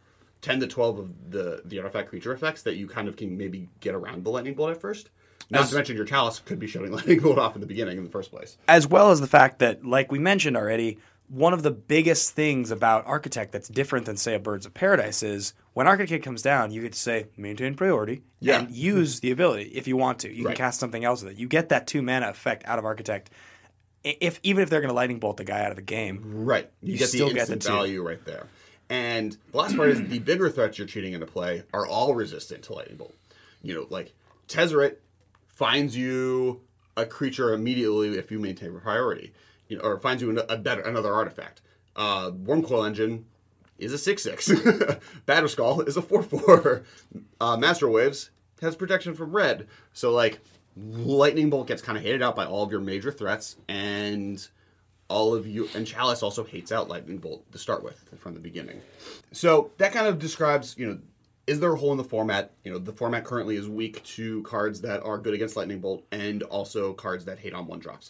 10 0.42 0.60
to 0.60 0.68
twelve 0.68 1.00
of 1.00 1.32
the 1.32 1.62
the 1.66 1.80
artifact 1.80 2.10
creature 2.10 2.32
effects 2.34 2.62
that 2.64 2.76
you 2.76 2.88
kind 2.88 3.08
of 3.08 3.16
can 3.18 3.38
maybe 3.38 3.70
get 3.80 3.96
around 3.96 4.24
the 4.24 4.30
lightning 4.30 4.54
bolt 4.54 4.72
at 4.72 4.82
first. 4.82 5.10
Not 5.50 5.64
As- 5.64 5.70
to 5.70 5.76
mention 5.76 5.96
your 5.96 6.06
chalice 6.06 6.40
could 6.40 6.60
be 6.60 6.68
shutting 6.68 6.92
lightning 6.98 7.20
bolt 7.20 7.38
off 7.40 7.56
in 7.56 7.62
the 7.62 7.68
beginning 7.68 7.98
in 7.98 8.04
the 8.04 8.10
first 8.10 8.32
place. 8.32 8.58
as 8.68 8.88
well 8.88 9.12
as 9.12 9.20
the 9.22 9.28
fact 9.28 9.60
that, 9.60 9.86
like 9.86 10.12
we 10.12 10.20
mentioned 10.20 10.56
already, 10.58 10.98
one 11.28 11.54
of 11.54 11.64
the 11.64 11.72
biggest 11.72 12.34
things 12.34 12.70
about 12.70 13.08
Architect 13.08 13.52
that's 13.52 13.68
different 13.68 14.06
than, 14.06 14.16
say, 14.16 14.36
a 14.36 14.40
Birds 14.40 14.68
of 14.68 14.76
Paradise 14.76 15.24
is 15.24 15.54
when 15.74 15.88
Architect 15.88 16.24
comes 16.24 16.44
down, 16.44 16.70
you 16.72 16.82
get 16.84 16.94
to 16.94 17.00
say 17.00 17.26
maintain 17.36 17.74
priority 17.74 18.22
Yeah. 18.40 18.60
and 18.60 18.72
use 18.72 19.22
the 19.22 19.32
ability 19.32 19.72
if 19.74 19.88
you 19.88 19.98
want 19.98 20.20
to. 20.20 20.32
You 20.32 20.46
Right. 20.46 20.56
can 20.56 20.66
cast 20.66 20.80
something 20.80 21.04
else 21.04 21.24
with 21.24 21.34
it. 21.34 21.40
You 21.40 21.48
get 21.48 21.70
that 21.70 21.88
two 21.88 22.04
mana 22.04 22.30
effect 22.30 22.64
out 22.68 22.78
of 22.78 22.86
Architect. 22.86 23.32
If 24.06 24.40
even 24.44 24.62
if 24.64 24.70
they're 24.70 24.82
going 24.82 24.90
to 24.90 24.96
lightning 24.96 25.20
bolt 25.20 25.38
the 25.38 25.44
guy 25.44 25.64
out 25.64 25.72
of 25.72 25.76
the 25.76 25.82
game, 25.82 26.22
Right. 26.24 26.70
You, 26.82 26.94
You 26.94 27.00
get 27.00 27.10
still 27.10 27.28
the 27.28 27.34
get 27.34 27.48
the 27.48 27.56
value 27.58 28.02
right 28.08 28.24
there. 28.24 28.48
And 28.90 29.36
the 29.52 29.58
last 29.58 29.76
part 29.76 29.90
is 29.90 30.08
the 30.08 30.20
bigger 30.32 30.50
threats 30.50 30.78
you're 30.78 30.88
cheating 30.88 31.14
into 31.14 31.26
play 31.26 31.64
are 31.74 31.88
all 31.88 32.14
resistant 32.14 32.64
to 32.66 32.74
lightning 32.74 32.98
bolt. 32.98 33.16
You 33.64 33.74
know, 33.74 33.88
like 33.90 34.14
Tezzeret 34.48 34.98
finds 35.48 35.98
you 35.98 36.62
a 36.96 37.06
creature 37.06 37.54
immediately 37.54 38.18
if 38.18 38.32
you 38.32 38.40
maintain 38.40 38.76
a 38.76 38.80
priority, 38.80 39.34
you 39.68 39.78
know, 39.78 39.84
or 39.84 40.00
finds 40.00 40.22
you 40.22 40.38
a 40.38 40.58
better 40.58 40.82
another 40.82 41.14
artifact. 41.14 41.62
Uh, 41.96 42.30
Wurmcoil 42.32 42.86
Engine 42.86 43.26
is 43.80 43.92
a 43.92 43.98
six 43.98 44.22
six. 44.24 44.50
Batterskull 45.26 45.88
is 45.88 45.98
a 45.98 46.02
four 46.02 46.22
four. 46.22 46.84
Uh, 47.42 47.58
Master 47.58 47.90
Waves 47.90 48.30
has 48.62 48.76
protection 48.76 49.16
from 49.16 49.36
red. 49.36 49.68
So 49.94 50.12
like, 50.12 50.40
lightning 50.76 51.50
bolt 51.50 51.68
gets 51.68 51.82
kind 51.82 51.98
of 51.98 52.04
hated 52.04 52.22
out 52.22 52.36
by 52.36 52.46
all 52.46 52.64
of 52.64 52.72
your 52.72 52.82
major 52.82 53.12
threats 53.12 53.56
and 53.68 54.48
all 55.08 55.34
of 55.36 55.48
you 55.48 55.70
and 55.76 55.86
chalice 55.86 56.24
also 56.24 56.44
hates 56.44 56.72
out 56.72 56.90
lightning 56.90 57.18
bolt 57.18 57.50
to 57.52 57.58
start 57.58 57.84
with 57.84 58.04
from 58.18 58.34
the 58.34 58.40
beginning. 58.40 58.82
So 59.32 59.72
that 59.78 59.92
kind 59.94 60.08
of 60.08 60.20
describes 60.20 60.76
you 60.78 60.88
know 60.88 61.00
is 61.48 61.60
there 61.60 61.72
a 61.72 61.78
hole 61.78 61.92
in 61.92 61.98
the 61.98 62.04
format? 62.04 62.52
You 62.64 62.72
know 62.74 62.80
the 62.80 62.94
format 62.94 63.24
currently 63.24 63.56
is 63.56 63.70
weak 63.70 64.04
to 64.04 64.42
cards 64.44 64.82
that 64.82 65.04
are 65.04 65.18
good 65.18 65.34
against 65.34 65.56
lightning 65.56 65.80
bolt 65.80 66.04
and 66.12 66.44
also 66.44 66.94
cards 66.94 67.26
that 67.26 67.40
hate 67.40 67.54
on 67.54 67.68
one 67.68 67.80
drops 67.80 68.10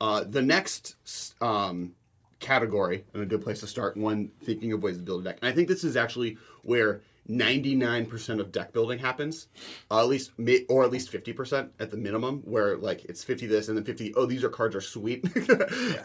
uh, 0.00 0.24
the 0.24 0.42
next 0.42 0.96
um, 1.40 1.94
category 2.40 3.04
and 3.14 3.22
a 3.22 3.26
good 3.26 3.42
place 3.42 3.60
to 3.60 3.66
start 3.66 3.96
when 3.96 4.28
thinking 4.42 4.72
of 4.72 4.82
ways 4.82 4.98
to 4.98 5.02
build 5.02 5.22
a 5.22 5.24
deck. 5.24 5.38
And 5.40 5.50
i 5.50 5.52
think 5.52 5.68
this 5.68 5.84
is 5.84 5.96
actually 5.96 6.36
where 6.62 7.00
99% 7.28 8.40
of 8.40 8.52
deck 8.52 8.72
building 8.72 8.98
happens 8.98 9.48
uh, 9.90 10.00
at 10.00 10.08
least 10.08 10.32
or 10.68 10.84
at 10.84 10.90
least 10.90 11.12
50% 11.12 11.70
at 11.78 11.90
the 11.90 11.96
minimum 11.96 12.42
where 12.44 12.76
like 12.76 13.04
it's 13.06 13.24
50 13.24 13.46
this 13.46 13.68
and 13.68 13.76
then 13.76 13.84
50 13.84 14.14
oh 14.14 14.26
these 14.26 14.44
are 14.44 14.48
cards 14.48 14.74
are 14.76 14.80
sweet. 14.80 15.24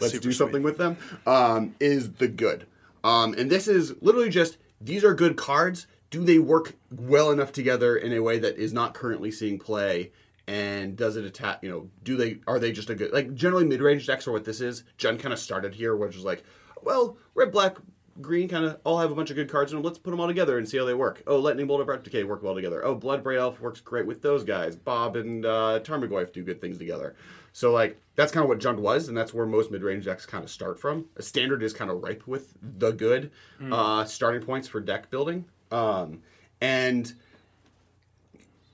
Let's 0.00 0.18
do 0.18 0.32
something 0.32 0.62
with 0.62 0.78
them 0.78 0.96
um, 1.26 1.74
is 1.80 2.12
the 2.12 2.28
good. 2.28 2.66
Um, 3.04 3.34
and 3.34 3.50
this 3.50 3.68
is 3.68 3.94
literally 4.00 4.30
just 4.30 4.58
these 4.80 5.04
are 5.04 5.14
good 5.14 5.36
cards. 5.36 5.86
Do 6.10 6.24
they 6.24 6.38
work 6.38 6.74
well 6.90 7.30
enough 7.30 7.52
together 7.52 7.96
in 7.96 8.12
a 8.12 8.20
way 8.20 8.38
that 8.38 8.56
is 8.56 8.72
not 8.72 8.94
currently 8.94 9.30
seeing 9.30 9.58
play? 9.58 10.12
And 10.48 10.96
does 10.96 11.16
it 11.16 11.24
attack 11.24 11.60
you 11.62 11.70
know 11.70 11.88
do 12.02 12.16
they 12.16 12.38
are 12.46 12.58
they 12.58 12.72
just 12.72 12.90
a 12.90 12.94
good 12.94 13.12
like 13.12 13.34
generally 13.34 13.64
mid-range 13.64 14.06
decks 14.06 14.26
are 14.26 14.32
what 14.32 14.44
this 14.44 14.60
is. 14.60 14.84
Jund 14.98 15.20
kind 15.20 15.32
of 15.32 15.38
started 15.38 15.74
here 15.74 15.96
which 15.96 16.16
is 16.16 16.24
like 16.24 16.42
well 16.82 17.16
red 17.34 17.52
black 17.52 17.76
green 18.20 18.48
kind 18.48 18.64
of 18.64 18.78
all 18.84 18.98
have 18.98 19.10
a 19.10 19.14
bunch 19.14 19.30
of 19.30 19.36
good 19.36 19.50
cards 19.50 19.72
in 19.72 19.78
them 19.78 19.84
let's 19.84 19.98
put 19.98 20.10
them 20.10 20.20
all 20.20 20.26
together 20.26 20.58
and 20.58 20.68
see 20.68 20.76
how 20.76 20.84
they 20.84 20.94
work. 20.94 21.22
Oh 21.26 21.36
lightning 21.36 21.66
bolt 21.66 21.80
and 21.80 21.88
Abrupt 21.88 22.04
decay 22.04 22.24
work 22.24 22.42
well 22.42 22.54
together. 22.54 22.84
Oh 22.84 22.94
blood 22.94 23.22
braid 23.22 23.38
elf 23.38 23.60
works 23.60 23.80
great 23.80 24.06
with 24.06 24.22
those 24.22 24.44
guys. 24.44 24.76
Bob 24.76 25.16
and 25.16 25.46
uh, 25.46 25.80
tarmogoyf 25.82 26.32
do 26.32 26.42
good 26.42 26.60
things 26.60 26.78
together. 26.78 27.14
So 27.52 27.72
like 27.72 28.00
that's 28.14 28.32
kind 28.32 28.44
of 28.44 28.48
what 28.48 28.58
jund 28.58 28.78
was 28.78 29.08
and 29.08 29.16
that's 29.16 29.32
where 29.32 29.46
most 29.46 29.70
mid-range 29.70 30.04
decks 30.04 30.26
kind 30.26 30.44
of 30.44 30.50
start 30.50 30.78
from. 30.78 31.06
A 31.16 31.22
standard 31.22 31.62
is 31.62 31.72
kind 31.72 31.90
of 31.90 32.02
ripe 32.02 32.26
with 32.26 32.54
the 32.60 32.92
good 32.92 33.30
uh, 33.72 34.04
starting 34.04 34.42
points 34.42 34.68
for 34.68 34.80
deck 34.80 35.10
building. 35.10 35.46
Um, 35.70 36.22
and 36.60 37.12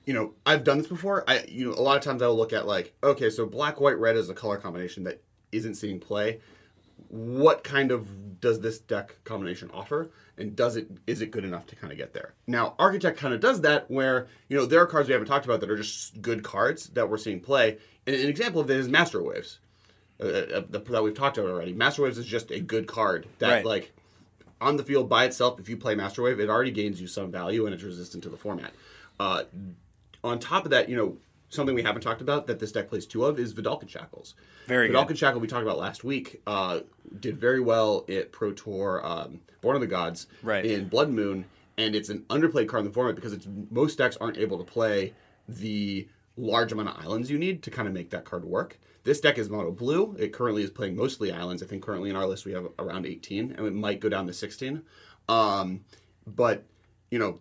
you 0.05 0.13
know, 0.13 0.33
I've 0.43 0.63
done 0.63 0.79
this 0.79 0.87
before. 0.87 1.23
I, 1.27 1.45
you 1.47 1.69
know, 1.69 1.73
a 1.73 1.83
lot 1.83 1.95
of 1.95 2.03
times 2.03 2.23
I'll 2.23 2.35
look 2.35 2.51
at 2.51 2.65
like, 2.65 2.95
okay, 3.03 3.29
so 3.29 3.45
black, 3.45 3.79
white, 3.79 3.99
red 3.99 4.15
is 4.15 4.27
a 4.27 4.33
color 4.33 4.57
combination 4.57 5.03
that 5.03 5.21
isn't 5.51 5.75
seeing 5.75 5.99
play. 5.99 6.39
What 7.07 7.63
kind 7.63 7.91
of 7.91 8.39
does 8.41 8.59
this 8.59 8.79
deck 8.79 9.15
combination 9.23 9.71
offer, 9.73 10.09
and 10.37 10.55
does 10.55 10.75
it 10.75 10.87
is 11.07 11.21
it 11.21 11.31
good 11.31 11.43
enough 11.45 11.65
to 11.67 11.75
kind 11.75 11.91
of 11.91 11.97
get 11.97 12.13
there? 12.13 12.33
Now, 12.47 12.75
Architect 12.77 13.17
kind 13.17 13.33
of 13.33 13.39
does 13.39 13.61
that, 13.61 13.89
where 13.89 14.27
you 14.47 14.57
know 14.57 14.65
there 14.65 14.81
are 14.81 14.85
cards 14.85 15.07
we 15.07 15.13
haven't 15.13 15.27
talked 15.27 15.45
about 15.45 15.59
that 15.61 15.69
are 15.69 15.77
just 15.77 16.21
good 16.21 16.43
cards 16.43 16.87
that 16.89 17.09
we're 17.09 17.17
seeing 17.17 17.39
play. 17.39 17.77
And 18.05 18.15
an 18.15 18.27
example 18.29 18.61
of 18.61 18.67
that 18.67 18.77
is 18.77 18.87
Master 18.87 19.21
Waves, 19.21 19.59
uh, 20.21 20.25
uh, 20.25 20.61
that 20.69 21.03
we've 21.03 21.13
talked 21.13 21.37
about 21.37 21.49
already. 21.49 21.73
Master 21.73 22.03
Waves 22.03 22.17
is 22.17 22.25
just 22.25 22.51
a 22.51 22.59
good 22.59 22.87
card 22.87 23.27
that 23.39 23.49
Right. 23.49 23.65
like 23.65 23.91
on 24.61 24.77
the 24.77 24.83
field 24.83 25.07
by 25.07 25.25
itself, 25.25 25.59
if 25.59 25.69
you 25.69 25.77
play 25.77 25.95
Master 25.95 26.21
Wave, 26.21 26.39
it 26.39 26.49
already 26.49 26.71
gains 26.71 26.99
you 26.99 27.07
some 27.07 27.31
value 27.31 27.65
and 27.65 27.73
it's 27.73 27.83
resistant 27.83 28.23
to 28.23 28.29
the 28.29 28.37
format. 28.37 28.73
Uh, 29.19 29.43
on 30.23 30.37
top 30.39 30.65
of 30.65 30.71
that, 30.71 30.89
you 30.89 30.95
know, 30.97 31.17
something 31.49 31.75
we 31.75 31.83
haven't 31.83 32.01
talked 32.01 32.21
about 32.21 32.47
that 32.47 32.59
this 32.59 32.71
deck 32.71 32.89
plays 32.89 33.05
two 33.05 33.25
of 33.25 33.39
is 33.39 33.53
Vedalken 33.53 33.89
Shackles. 33.89 34.35
Very 34.67 34.89
Vedalken 34.89 35.09
good. 35.09 35.17
Shackle 35.17 35.41
we 35.41 35.47
talked 35.47 35.63
about 35.63 35.77
last 35.77 36.03
week 36.03 36.41
uh, 36.47 36.81
did 37.19 37.37
very 37.37 37.59
well 37.59 38.05
at 38.09 38.31
Pro 38.31 38.51
Tour 38.53 39.01
um, 39.05 39.41
Born 39.61 39.75
of 39.75 39.81
the 39.81 39.87
Gods 39.87 40.27
Right. 40.43 40.65
in 40.65 40.87
Blood 40.87 41.09
Moon, 41.09 41.45
and 41.77 41.95
it's 41.95 42.09
an 42.09 42.19
underplayed 42.29 42.67
card 42.67 42.81
in 42.81 42.85
the 42.87 42.93
format 42.93 43.15
because 43.15 43.33
it's 43.33 43.47
most 43.71 43.97
decks 43.97 44.17
aren't 44.21 44.37
able 44.37 44.57
to 44.57 44.63
play 44.63 45.13
the 45.47 46.07
large 46.37 46.71
amount 46.71 46.89
of 46.89 47.03
islands 47.03 47.29
you 47.29 47.37
need 47.37 47.61
to 47.63 47.71
kind 47.71 47.87
of 47.87 47.93
make 47.93 48.09
that 48.11 48.23
card 48.25 48.45
work. 48.45 48.79
This 49.03 49.19
deck 49.19 49.37
is 49.37 49.49
mono 49.49 49.71
blue. 49.71 50.15
It 50.19 50.31
currently 50.33 50.61
is 50.63 50.69
playing 50.69 50.95
mostly 50.95 51.31
islands. 51.31 51.63
I 51.63 51.65
think 51.65 51.81
currently 51.83 52.09
in 52.09 52.15
our 52.15 52.27
list 52.27 52.45
we 52.45 52.51
have 52.51 52.67
around 52.77 53.05
18, 53.05 53.53
and 53.57 53.65
it 53.65 53.73
might 53.73 53.99
go 53.99 54.07
down 54.09 54.27
to 54.27 54.33
16. 54.33 54.83
Um, 55.27 55.81
but 56.27 56.63
you 57.09 57.17
know, 57.17 57.39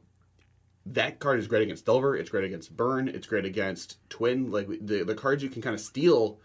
that 0.92 1.18
card 1.18 1.38
is 1.38 1.46
great 1.46 1.62
against 1.62 1.86
Delver. 1.86 2.16
It's 2.16 2.30
great 2.30 2.44
against 2.44 2.76
Burn. 2.76 3.08
It's 3.08 3.26
great 3.26 3.44
against 3.44 3.98
Twin. 4.10 4.50
Like 4.50 4.68
the 4.68 5.04
the 5.04 5.14
cards 5.14 5.42
you 5.42 5.50
can 5.50 5.62
kind 5.62 5.74
of 5.74 5.80
steal 5.80 6.38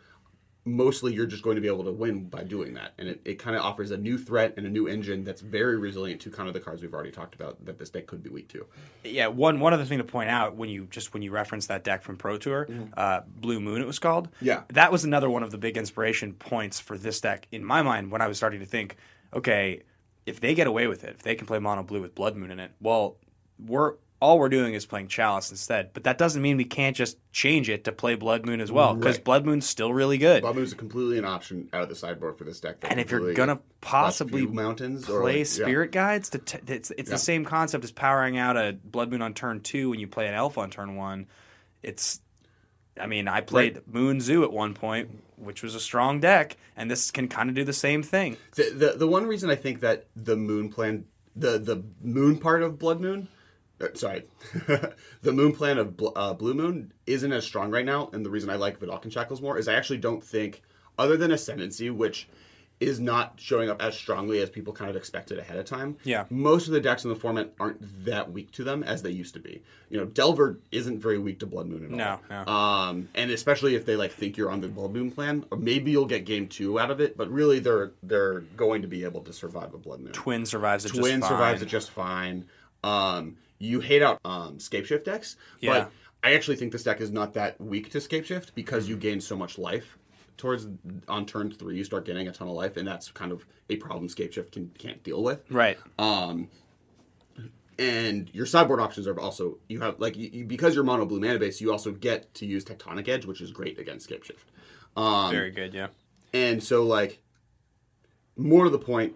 mostly 0.65 1.13
you're 1.13 1.25
just 1.25 1.43
going 1.43 1.55
to 1.55 1.61
be 1.61 1.67
able 1.67 1.83
to 1.83 1.91
win 1.91 2.23
by 2.25 2.43
doing 2.43 2.73
that. 2.75 2.93
And 2.97 3.09
it, 3.09 3.21
it 3.25 3.39
kind 3.39 3.55
of 3.55 3.63
offers 3.63 3.91
a 3.91 3.97
new 3.97 4.17
threat 4.17 4.53
and 4.55 4.65
a 4.65 4.69
new 4.69 4.87
engine 4.87 5.23
that's 5.23 5.41
very 5.41 5.77
resilient 5.77 6.21
to 6.21 6.29
kind 6.29 6.47
of 6.47 6.53
the 6.53 6.59
cards 6.59 6.81
we've 6.81 6.93
already 6.93 7.11
talked 7.11 7.35
about 7.35 7.63
that 7.65 7.77
this 7.77 7.89
deck 7.89 8.07
could 8.07 8.23
be 8.23 8.29
weak 8.29 8.47
to. 8.49 8.65
Yeah, 9.03 9.27
one 9.27 9.59
one 9.59 9.73
other 9.73 9.85
thing 9.85 9.97
to 9.97 10.03
point 10.03 10.29
out 10.29 10.55
when 10.55 10.69
you 10.69 10.87
just 10.89 11.13
when 11.13 11.21
you 11.21 11.31
reference 11.31 11.67
that 11.67 11.83
deck 11.83 12.01
from 12.03 12.17
Pro 12.17 12.37
Tour, 12.37 12.67
uh, 12.95 13.21
Blue 13.27 13.59
Moon 13.59 13.81
it 13.81 13.87
was 13.87 13.99
called. 13.99 14.29
Yeah. 14.41 14.63
that 14.69 14.91
was 14.91 15.03
another 15.03 15.29
one 15.29 15.43
of 15.43 15.51
the 15.51 15.57
big 15.57 15.77
inspiration 15.77 16.33
points 16.33 16.79
for 16.79 16.97
this 16.97 17.19
deck 17.19 17.47
in 17.51 17.63
my 17.63 17.81
mind 17.81 18.11
when 18.11 18.21
I 18.21 18.27
was 18.27 18.37
starting 18.37 18.61
to 18.61 18.65
think, 18.65 18.95
okay, 19.33 19.83
if 20.25 20.39
they 20.39 20.55
get 20.55 20.67
away 20.67 20.87
with 20.87 21.03
it, 21.03 21.11
if 21.11 21.23
they 21.23 21.35
can 21.35 21.45
play 21.45 21.59
mono 21.59 21.83
blue 21.83 22.01
with 22.01 22.15
Blood 22.15 22.37
Moon 22.37 22.51
in 22.51 22.59
it, 22.59 22.71
well, 22.79 23.17
we're 23.59 23.95
all 24.23 24.39
we're 24.39 24.47
doing 24.49 24.73
is 24.73 24.85
playing 24.85 25.07
Chalice 25.09 25.51
instead. 25.51 25.91
But 25.93 26.05
that 26.05 26.17
doesn't 26.17 26.41
mean 26.41 26.55
we 26.55 26.63
can't 26.65 26.95
just 26.95 27.17
change 27.33 27.69
it 27.69 27.83
to 27.83 27.91
play 27.91 28.15
Blood 28.15 28.45
Moon 28.45 28.61
as 28.61 28.71
well 28.71 28.93
because 28.95 29.17
Right. 29.17 29.23
Blood 29.25 29.45
Moon's 29.45 29.67
still 29.67 29.93
really 29.93 30.17
good. 30.17 30.41
Blood 30.43 30.55
Moon's 30.55 30.73
completely 30.73 31.17
an 31.17 31.25
option 31.25 31.67
out 31.73 31.81
of 31.83 31.89
the 31.89 31.95
sideboard 31.95 32.37
for 32.37 32.45
this 32.45 32.59
deck. 32.61 32.77
and 32.83 32.99
if 33.01 33.11
you're 33.11 33.33
gonna 33.33 33.59
possibly 33.81 34.45
mountains 34.45 35.09
or 35.09 35.21
play 35.21 35.31
like- 35.31 35.37
yeah. 35.39 35.43
spirit 35.65 35.91
guides 35.91 36.29
to 36.29 36.37
t- 36.37 36.57
it's 36.67 36.89
it's 36.91 37.09
Yeah. 37.09 37.15
the 37.15 37.19
same 37.19 37.43
concept 37.43 37.83
as 37.83 37.91
powering 37.91 38.37
out 38.37 38.55
a 38.55 38.77
blood 38.83 39.11
moon 39.11 39.21
on 39.21 39.33
turn 39.33 39.59
two 39.59 39.89
when 39.89 39.99
you 39.99 40.07
play 40.07 40.27
an 40.27 40.33
elf 40.33 40.57
on 40.57 40.69
turn 40.69 40.95
one 40.95 41.27
it's 41.81 42.21
i 42.97 43.05
mean 43.07 43.27
i 43.27 43.41
played 43.41 43.81
moon 43.85 44.21
zoo 44.21 44.43
at 44.45 44.53
one 44.53 44.73
point 44.73 45.09
which 45.35 45.61
was 45.63 45.75
a 45.75 45.79
strong 45.81 46.21
deck 46.21 46.55
and 46.77 46.89
this 46.89 47.11
can 47.11 47.27
kind 47.27 47.49
of 47.49 47.55
do 47.55 47.65
the 47.65 47.73
same 47.73 48.01
thing 48.03 48.37
The, 48.55 48.69
the 48.73 48.97
the 48.99 49.07
one 49.07 49.25
reason 49.27 49.49
I 49.49 49.55
think 49.55 49.81
that 49.81 50.05
the 50.15 50.37
moon 50.37 50.69
plan 50.69 51.03
the 51.35 51.57
the 51.59 51.83
moon 52.01 52.37
part 52.37 52.61
of 52.63 52.77
Blood 52.79 53.01
Moon, 53.01 53.27
sorry, 53.95 54.23
the 55.21 55.31
moon 55.31 55.53
plan 55.53 55.77
of 55.77 55.95
Bl- 55.97 56.09
uh, 56.15 56.33
Blue 56.33 56.53
Moon 56.53 56.91
isn't 57.07 57.31
as 57.31 57.45
strong 57.45 57.71
right 57.71 57.85
now, 57.85 58.09
and 58.13 58.25
the 58.25 58.29
reason 58.29 58.49
I 58.49 58.55
like 58.55 58.79
Vedalken 58.79 59.11
Shackles 59.11 59.41
more 59.41 59.57
is 59.57 59.67
I 59.67 59.73
actually 59.75 59.97
don't 59.99 60.23
think, 60.23 60.61
other 60.97 61.17
than 61.17 61.31
Ascendancy, 61.31 61.89
which 61.89 62.27
is 62.79 62.99
not 62.99 63.35
showing 63.37 63.69
up 63.69 63.81
as 63.81 63.95
strongly 63.95 64.39
as 64.41 64.49
people 64.49 64.73
kind 64.73 64.89
of 64.89 64.97
expected 64.97 65.39
ahead 65.39 65.57
of 65.57 65.63
time. 65.63 65.95
Yeah. 66.03 66.25
most 66.29 66.67
of 66.67 66.73
the 66.73 66.81
decks 66.81 67.05
in 67.05 67.09
the 67.09 67.15
format 67.15 67.53
aren't 67.57 67.77
that 68.03 68.33
weak 68.33 68.51
to 68.53 68.63
them 68.65 68.83
as 68.83 69.01
they 69.01 69.11
used 69.11 69.35
to 69.35 69.39
be. 69.39 69.61
You 69.89 69.99
know, 69.99 70.05
Delver 70.05 70.59
isn't 70.71 70.99
very 70.99 71.17
weak 71.17 71.39
to 71.39 71.45
Blood 71.45 71.67
Moon 71.67 71.85
at 71.85 71.91
No, 71.91 72.19
all. 72.29 72.43
no. 72.45 72.51
Um, 72.51 73.09
and 73.15 73.31
especially 73.31 73.75
if 73.75 73.85
they 73.85 73.95
like 73.95 74.11
think 74.11 74.35
you're 74.35 74.49
on 74.51 74.59
the 74.59 74.67
Blood 74.67 74.91
Moon 74.91 75.11
plan, 75.11 75.45
or 75.49 75.57
maybe 75.57 75.91
you'll 75.91 76.07
get 76.07 76.25
game 76.25 76.47
two 76.47 76.77
out 76.77 76.91
of 76.91 76.99
it, 76.99 77.15
but 77.15 77.31
really 77.31 77.59
they're 77.59 77.91
they're 78.01 78.41
going 78.57 78.81
to 78.81 78.87
be 78.89 79.05
able 79.05 79.21
to 79.21 79.31
survive 79.31 79.73
a 79.73 79.77
Blood 79.77 80.01
Moon. 80.01 80.11
twin 80.11 80.45
survives 80.45 80.83
it 80.83 80.89
Twin 80.89 81.19
just 81.21 81.29
survives 81.29 81.59
fine. 81.59 81.67
it 81.67 81.71
just 81.71 81.91
fine. 81.91 82.45
Um, 82.83 83.37
you 83.63 83.79
hate 83.79 84.01
out 84.01 84.19
um, 84.25 84.59
Scape 84.59 84.85
Shift 84.85 85.05
decks, 85.05 85.35
Yeah. 85.61 85.71
but 85.73 85.91
I 86.23 86.33
actually 86.35 86.57
think 86.57 86.71
this 86.71 86.83
deck 86.83 87.01
is 87.01 87.11
not 87.11 87.33
that 87.35 87.59
weak 87.59 87.89
to 87.91 88.01
Scape 88.01 88.25
Shift 88.25 88.53
because 88.55 88.87
you 88.89 88.95
gain 88.97 89.21
so 89.21 89.35
much 89.35 89.57
life. 89.57 89.97
Towards 90.37 90.67
on 91.07 91.25
turn 91.25 91.51
three, 91.51 91.77
you 91.77 91.83
start 91.83 92.05
getting 92.05 92.27
a 92.27 92.31
ton 92.31 92.47
of 92.47 92.55
life, 92.55 92.75
and 92.77 92.87
that's 92.87 93.11
kind 93.11 93.31
of 93.31 93.45
a 93.69 93.75
problem 93.77 94.09
Scape 94.09 94.33
Shift 94.33 94.51
can, 94.53 94.71
can't 94.77 95.03
deal 95.03 95.21
with. 95.23 95.41
right 95.49 95.77
Um, 95.99 96.49
and 97.79 98.29
your 98.33 98.45
sideboard 98.45 98.79
options 98.79 99.07
are 99.07 99.19
also 99.19 99.57
you 99.67 99.81
have 99.81 99.99
like 99.99 100.15
you, 100.15 100.45
because 100.45 100.75
you're 100.75 100.83
mono 100.83 101.05
blue 101.05 101.19
mana 101.19 101.39
base, 101.39 101.59
you 101.61 101.71
also 101.71 101.91
get 101.91 102.33
to 102.35 102.45
use 102.45 102.63
Tectonic 102.65 103.07
Edge, 103.07 103.25
which 103.25 103.41
is 103.41 103.51
great 103.51 103.79
against 103.79 104.05
Scape 104.05 104.23
Shift. 104.23 104.49
Um, 104.95 105.31
very 105.31 105.49
good 105.51 105.73
yeah 105.73 105.87
and 106.33 106.63
so 106.63 106.83
like 106.83 107.19
more 108.37 108.63
to 108.65 108.69
the 108.69 108.79
point 108.79 109.15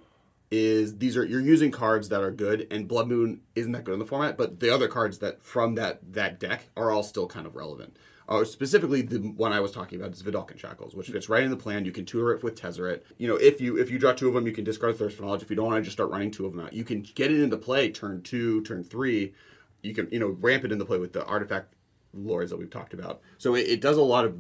is 0.50 0.98
these 0.98 1.18
are 1.18 1.26
you're 1.26 1.42
using 1.42 1.72
cards 1.72 2.10
that 2.10 2.22
are 2.22 2.32
good 2.32 2.68
and 2.72 2.88
blood 2.88 3.08
moon 3.08 3.42
isn't 3.56 3.74
that 3.74 3.84
good 3.84 3.94
in 3.94 4.00
the 4.00 4.06
format 4.06 4.38
but 4.38 4.60
the 4.60 4.74
other 4.74 4.88
cards 4.88 5.20
that 5.20 5.44
from 5.44 5.76
that 5.76 6.00
that 6.14 6.40
deck 6.40 6.70
are 6.78 6.90
all 6.92 7.04
still 7.04 7.28
kind 7.28 7.46
of 7.46 7.56
relevant. 7.56 7.96
Uh, 8.30 8.44
specifically 8.44 9.02
the 9.02 9.20
one 9.20 9.54
i 9.54 9.60
was 9.60 9.72
talking 9.72 10.00
about 10.00 10.14
is 10.14 10.24
vedalken 10.24 10.58
shackles 10.58 10.96
which 10.96 11.10
fits 11.10 11.30
right 11.30 11.44
in 11.44 11.50
the 11.50 11.58
plan. 11.58 11.86
You 11.86 11.92
can 11.92 12.06
tutor 12.06 12.32
it 12.34 12.44
with 12.44 12.60
tezzeret. 12.60 13.02
You 13.18 13.28
know 13.28 13.36
if 13.36 13.60
you 13.60 13.78
if 13.78 13.92
you 13.92 14.00
draw 14.00 14.14
two 14.14 14.28
of 14.28 14.34
them 14.34 14.48
you 14.48 14.54
can 14.54 14.64
discard 14.64 14.98
thirst 14.98 15.18
for 15.18 15.24
knowledge. 15.24 15.42
If 15.42 15.50
you 15.50 15.56
don't 15.56 15.66
want 15.66 15.78
to 15.78 15.84
just 15.84 15.98
start 15.98 16.12
running 16.12 16.32
two 16.32 16.46
of 16.46 16.54
them 16.54 16.66
out. 16.66 16.74
You 16.74 16.84
can 16.84 17.02
get 17.02 17.32
it 17.32 17.42
into 17.42 17.58
play 17.58 17.92
turn 17.92 18.22
two 18.22 18.62
turn 18.64 18.84
three. 18.84 19.34
You 19.82 19.94
can 19.94 20.08
you 20.12 20.20
know 20.20 20.38
ramp 20.40 20.64
it 20.64 20.72
into 20.72 20.86
play 20.86 20.98
with 20.98 21.14
the 21.14 21.26
artifact 21.26 21.74
lords 22.14 22.52
that 22.52 22.58
we've 22.58 22.70
talked 22.70 22.94
about. 22.94 23.22
So 23.38 23.56
it, 23.56 23.68
it 23.68 23.82
does 23.82 23.98
a 23.98 24.02
lot 24.02 24.26
of 24.26 24.38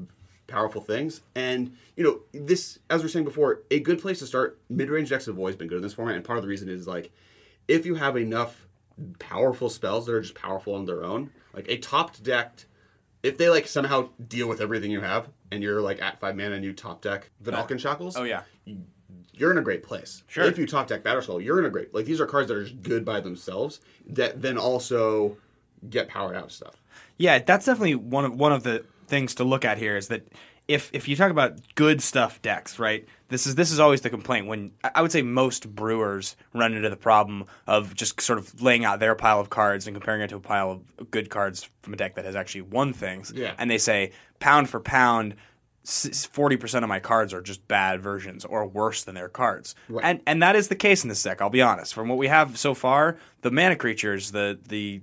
powerful 0.47 0.81
things. 0.81 1.21
And 1.35 1.75
you 1.95 2.03
know, 2.03 2.19
this 2.33 2.79
as 2.89 3.01
we 3.01 3.05
were 3.05 3.09
saying 3.09 3.25
before, 3.25 3.61
a 3.71 3.79
good 3.79 4.01
place 4.01 4.19
to 4.19 4.27
start. 4.27 4.59
Mid 4.69 4.89
range 4.89 5.09
decks 5.09 5.25
have 5.25 5.37
always 5.37 5.55
been 5.55 5.67
good 5.67 5.77
in 5.77 5.81
this 5.81 5.93
format, 5.93 6.15
and 6.15 6.25
part 6.25 6.37
of 6.37 6.43
the 6.43 6.49
reason 6.49 6.69
is 6.69 6.87
like 6.87 7.11
if 7.67 7.85
you 7.85 7.95
have 7.95 8.17
enough 8.17 8.67
powerful 9.19 9.69
spells 9.69 10.05
that 10.05 10.13
are 10.13 10.21
just 10.21 10.35
powerful 10.35 10.73
on 10.73 10.85
their 10.85 11.03
own, 11.03 11.31
like 11.53 11.65
a 11.69 11.77
topped 11.77 12.23
deck. 12.23 12.65
If 13.23 13.37
they 13.37 13.49
like 13.49 13.67
somehow 13.67 14.09
deal 14.27 14.47
with 14.47 14.61
everything 14.61 14.91
you 14.91 15.01
have, 15.01 15.27
and 15.51 15.63
you're 15.63 15.81
like 15.81 16.01
at 16.01 16.19
five 16.19 16.35
mana 16.35 16.55
and 16.55 16.63
you 16.63 16.71
top 16.71 17.01
deck 17.01 17.31
Vedalken 17.43 17.79
Shackles, 17.79 18.15
oh 18.15 18.23
yeah 18.23 18.43
you're 19.37 19.51
in 19.51 19.57
a 19.57 19.61
great 19.61 19.83
place. 19.83 20.23
Sure. 20.27 20.45
If 20.45 20.57
you 20.57 20.65
top 20.65 20.87
deck 20.87 21.03
Batterskull, 21.03 21.43
you're 21.43 21.59
in 21.59 21.65
a 21.65 21.69
great 21.69 21.93
like 21.93 22.05
these 22.05 22.19
are 22.19 22.25
cards 22.25 22.47
that 22.47 22.57
are 22.57 22.63
just 22.63 22.81
good 22.81 23.05
by 23.05 23.19
themselves 23.19 23.79
that 24.07 24.41
then 24.41 24.57
also 24.57 25.37
get 25.89 26.07
powered 26.07 26.35
out 26.35 26.51
stuff. 26.51 26.81
Yeah, 27.17 27.39
that's 27.39 27.65
definitely 27.65 27.95
one 27.95 28.25
of 28.25 28.33
one 28.33 28.51
of 28.51 28.63
the 28.63 28.83
things 29.07 29.35
to 29.35 29.43
look 29.43 29.65
at 29.65 29.77
here 29.77 29.97
is 29.97 30.07
that 30.09 30.27
if 30.67 30.89
if 30.93 31.07
you 31.07 31.15
talk 31.15 31.31
about 31.31 31.59
good 31.75 32.01
stuff 32.01 32.41
decks, 32.41 32.77
right? 32.77 33.07
This 33.29 33.47
is 33.47 33.55
this 33.55 33.71
is 33.71 33.79
always 33.79 34.01
the 34.01 34.09
complaint 34.09 34.47
when 34.47 34.71
I 34.95 35.01
would 35.01 35.11
say 35.11 35.21
most 35.21 35.73
brewers 35.73 36.35
run 36.53 36.73
into 36.73 36.89
the 36.89 36.97
problem 36.97 37.45
of 37.67 37.95
just 37.95 38.19
sort 38.21 38.37
of 38.39 38.61
laying 38.61 38.83
out 38.83 38.99
their 38.99 39.15
pile 39.15 39.39
of 39.39 39.49
cards 39.49 39.87
and 39.87 39.95
comparing 39.95 40.21
it 40.21 40.29
to 40.29 40.35
a 40.35 40.39
pile 40.41 40.71
of 40.99 41.09
good 41.11 41.29
cards 41.29 41.69
from 41.81 41.93
a 41.93 41.97
deck 41.97 42.15
that 42.15 42.25
has 42.25 42.35
actually 42.35 42.61
won 42.61 42.91
things. 42.93 43.31
Yeah. 43.33 43.53
And 43.57 43.71
they 43.71 43.77
say 43.77 44.11
pound 44.39 44.69
for 44.69 44.79
pound 44.81 45.35
forty 46.31 46.57
percent 46.57 46.83
of 46.83 46.89
my 46.89 46.99
cards 46.99 47.33
are 47.33 47.41
just 47.41 47.65
bad 47.69 48.01
versions 48.01 48.43
or 48.43 48.65
worse 48.67 49.05
than 49.05 49.15
their 49.15 49.29
cards, 49.29 49.73
Right. 49.87 50.03
and 50.03 50.21
and 50.27 50.43
that 50.43 50.55
is 50.57 50.67
the 50.67 50.75
case 50.75 51.03
in 51.03 51.07
this 51.09 51.23
deck. 51.23 51.41
I'll 51.41 51.49
be 51.49 51.61
honest. 51.61 51.93
From 51.93 52.09
what 52.09 52.17
we 52.17 52.27
have 52.27 52.57
so 52.59 52.73
far, 52.73 53.17
the 53.41 53.51
mana 53.51 53.77
creatures, 53.77 54.31
the 54.31 54.59
the 54.67 55.01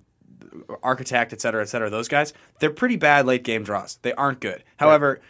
architect, 0.83 1.33
et 1.33 1.41
cetera, 1.41 1.63
et 1.63 1.67
cetera, 1.67 1.91
those 1.91 2.09
guys, 2.09 2.33
they're 2.59 2.71
pretty 2.71 2.97
bad 2.97 3.27
late 3.27 3.43
game 3.45 3.63
draws. 3.63 3.99
They 4.03 4.13
aren't 4.15 4.41
good. 4.41 4.63
However, 4.77 5.21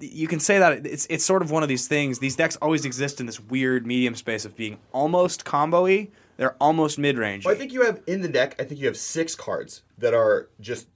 you 0.00 0.28
can 0.28 0.40
say 0.40 0.58
that 0.58 0.86
it's 0.86 1.06
it's 1.10 1.24
sort 1.24 1.42
of 1.42 1.50
one 1.50 1.62
of 1.62 1.68
these 1.68 1.88
things. 1.88 2.18
These 2.18 2.36
decks 2.36 2.56
always 2.56 2.84
exist 2.84 3.20
in 3.20 3.26
this 3.26 3.40
weird 3.40 3.86
medium 3.86 4.14
space 4.14 4.44
of 4.44 4.56
being 4.56 4.78
almost 4.92 5.44
combo-y. 5.44 6.08
They're 6.38 6.56
almost 6.60 6.98
mid-range. 6.98 7.46
Well, 7.46 7.54
I 7.54 7.58
think 7.58 7.72
you 7.72 7.82
have 7.82 8.02
in 8.06 8.20
the 8.20 8.28
deck. 8.28 8.56
I 8.58 8.64
think 8.64 8.78
you 8.80 8.86
have 8.86 8.96
six 8.96 9.34
cards 9.34 9.82
that 9.98 10.12
are 10.12 10.48
just 10.60 10.88